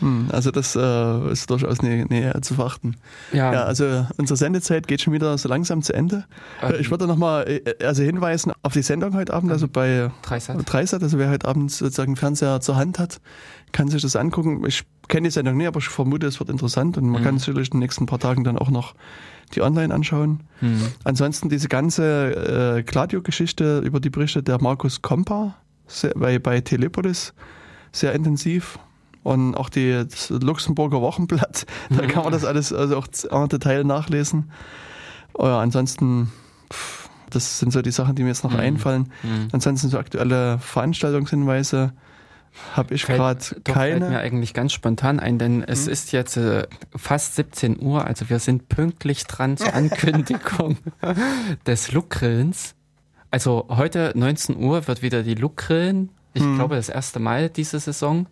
Hm, 0.00 0.28
also 0.32 0.50
das 0.50 0.74
äh, 0.74 1.30
ist 1.32 1.50
durchaus 1.50 1.82
näher, 1.82 2.06
näher 2.08 2.40
zu 2.40 2.54
verachten. 2.54 2.96
ja, 3.32 3.52
Ja, 3.52 3.64
also 3.64 4.06
unsere 4.16 4.36
Sendezeit 4.38 4.88
geht 4.88 5.02
schon 5.02 5.12
wieder 5.12 5.36
so 5.36 5.48
langsam 5.48 5.82
zu 5.82 5.92
Ende. 5.92 6.24
Ähm. 6.62 6.76
Ich 6.80 6.90
würde 6.90 7.06
nochmal 7.06 7.60
also 7.82 8.02
hinweisen 8.02 8.52
auf 8.62 8.72
die 8.72 8.82
Sendung 8.82 9.14
heute 9.14 9.34
Abend, 9.34 9.52
also 9.52 9.68
bei 9.68 10.10
Dreisat. 10.22 10.56
Dreisat, 10.64 11.02
also 11.02 11.18
wer 11.18 11.28
heute 11.30 11.46
Abend 11.46 11.70
sozusagen 11.70 12.16
Fernseher 12.16 12.60
zur 12.60 12.76
Hand 12.76 12.98
hat, 12.98 13.20
kann 13.72 13.88
sich 13.88 14.02
das 14.02 14.16
angucken. 14.16 14.64
Ich 14.66 14.84
kenne 15.08 15.28
die 15.28 15.32
Sendung 15.32 15.56
nicht, 15.58 15.66
aber 15.66 15.78
ich 15.78 15.88
vermute, 15.88 16.26
es 16.26 16.40
wird 16.40 16.48
interessant 16.50 16.96
und 16.96 17.06
man 17.08 17.20
Mhm. 17.20 17.24
kann 17.24 17.38
sicherlich 17.38 17.68
in 17.68 17.72
den 17.72 17.80
nächsten 17.80 18.06
paar 18.06 18.18
Tagen 18.18 18.44
dann 18.44 18.56
auch 18.58 18.70
noch 18.70 18.94
die 19.52 19.62
online 19.62 19.94
anschauen. 19.94 20.40
Hm. 20.60 20.80
Ansonsten 21.04 21.48
diese 21.48 21.68
ganze 21.68 22.78
äh, 22.78 22.82
Gladio-Geschichte 22.82 23.78
über 23.80 24.00
die 24.00 24.10
Berichte 24.10 24.42
der 24.42 24.60
Markus 24.60 25.02
Kompa 25.02 25.54
sehr, 25.86 26.12
bei, 26.14 26.38
bei 26.38 26.60
Telepolis 26.60 27.34
sehr 27.92 28.12
intensiv. 28.14 28.78
Und 29.22 29.54
auch 29.54 29.68
die, 29.68 29.92
das 30.08 30.30
Luxemburger 30.30 31.00
Wochenblatt, 31.00 31.64
da 31.90 32.06
kann 32.06 32.24
man 32.24 32.32
das 32.32 32.44
alles 32.44 32.72
also 32.72 32.96
auch 32.98 33.42
en 33.42 33.48
Detail 33.48 33.84
nachlesen. 33.84 34.50
Oh 35.34 35.46
ja, 35.46 35.60
ansonsten, 35.60 36.32
pff, 36.72 37.08
das 37.30 37.60
sind 37.60 37.72
so 37.72 37.82
die 37.82 37.92
Sachen, 37.92 38.16
die 38.16 38.22
mir 38.22 38.30
jetzt 38.30 38.42
noch 38.44 38.52
Mhm. 38.52 38.58
einfallen. 38.60 39.12
Hm. 39.22 39.48
Ansonsten 39.52 39.88
so 39.90 39.98
aktuelle 39.98 40.58
Veranstaltungshinweise 40.58 41.92
habe 42.74 42.94
ich 42.94 43.04
gerade 43.06 43.40
Doch, 43.64 43.74
fällt 43.74 44.00
mir 44.00 44.06
keine. 44.06 44.18
eigentlich 44.20 44.54
ganz 44.54 44.72
spontan 44.72 45.20
ein, 45.20 45.38
denn 45.38 45.62
es 45.62 45.86
ist 45.86 46.12
jetzt 46.12 46.36
äh, 46.36 46.66
fast 46.94 47.34
17 47.36 47.80
Uhr, 47.82 48.04
also 48.06 48.28
wir 48.30 48.38
sind 48.38 48.68
pünktlich 48.68 49.24
dran 49.24 49.56
zur 49.56 49.72
Ankündigung 49.74 50.76
des 51.66 51.92
Lukrillens. 51.92 52.74
Also 53.30 53.66
heute 53.70 54.12
19 54.14 54.56
Uhr 54.56 54.86
wird 54.86 55.02
wieder 55.02 55.22
die 55.22 55.34
Lukrillen, 55.34 56.10
ich 56.34 56.42
Hm. 56.42 56.56
glaube 56.56 56.76
das 56.76 56.88
erste 56.88 57.18
Mal 57.20 57.48
diese 57.48 57.78
Saison. 57.80 58.26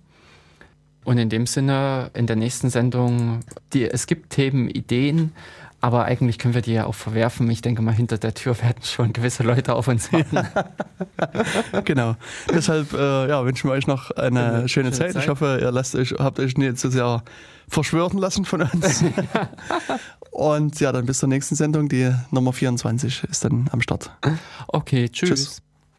Und 1.05 1.17
in 1.17 1.31
dem 1.31 1.47
Sinne, 1.47 2.11
in 2.13 2.27
der 2.27 2.37
nächsten 2.37 2.69
Sendung, 2.69 3.41
die, 3.73 3.85
es 3.91 4.07
gibt 4.07 4.31
Themen, 4.31 4.69
Ideen, 4.69 5.33
aber 5.81 6.05
eigentlich 6.05 6.39
können 6.39 6.55
wir 6.55 6.63
die 6.63 6.73
ja 6.73 6.87
auch 6.87 6.95
verwerfen. 6.95 7.51
Ich 7.51 7.63
denke 7.63 7.83
mal, 7.83 7.93
hinter 7.93 8.19
der 8.19 8.35
Tür 8.35 8.61
werden 8.61 8.83
schon 8.83 9.13
gewisse 9.13 9.43
Leute 9.43 9.75
auf 9.75 9.89
uns 9.89 10.13
warten. 10.13 10.47
Genau. 11.85 12.17
Deshalb 12.53 12.93
äh, 12.93 13.29
ja, 13.29 13.45
wünschen 13.45 13.69
wir 13.69 13.75
euch 13.75 13.87
noch 13.87 14.11
eine 14.11 14.41
Eine 14.41 14.69
schöne, 14.69 14.69
schöne 14.69 14.91
Zeit. 14.93 15.13
Zeit. 15.13 15.23
Ich 15.23 15.29
hoffe, 15.29 15.59
ihr 15.61 15.71
lasst 15.71 15.95
euch, 15.95 16.15
habt 16.19 16.39
euch 16.41 16.57
nicht 16.57 16.79
zu 16.79 16.91
sehr 16.91 17.23
verschwören 17.69 18.19
lassen 18.19 18.45
von 18.45 18.63
uns. 18.63 19.05
Und 20.31 20.81
ja, 20.81 20.93
dann 20.93 21.07
bis 21.07 21.19
zur 21.19 21.29
nächsten 21.29 21.55
Sendung. 21.55 21.89
Die 21.89 22.13
Nummer 22.31 22.53
24 22.53 23.25
ist 23.25 23.45
dann 23.45 23.69
am 23.73 23.81
Start. 23.81 24.11
Okay, 24.69 25.09
tschüss. 25.09 25.29
Tschüss. 25.29 25.63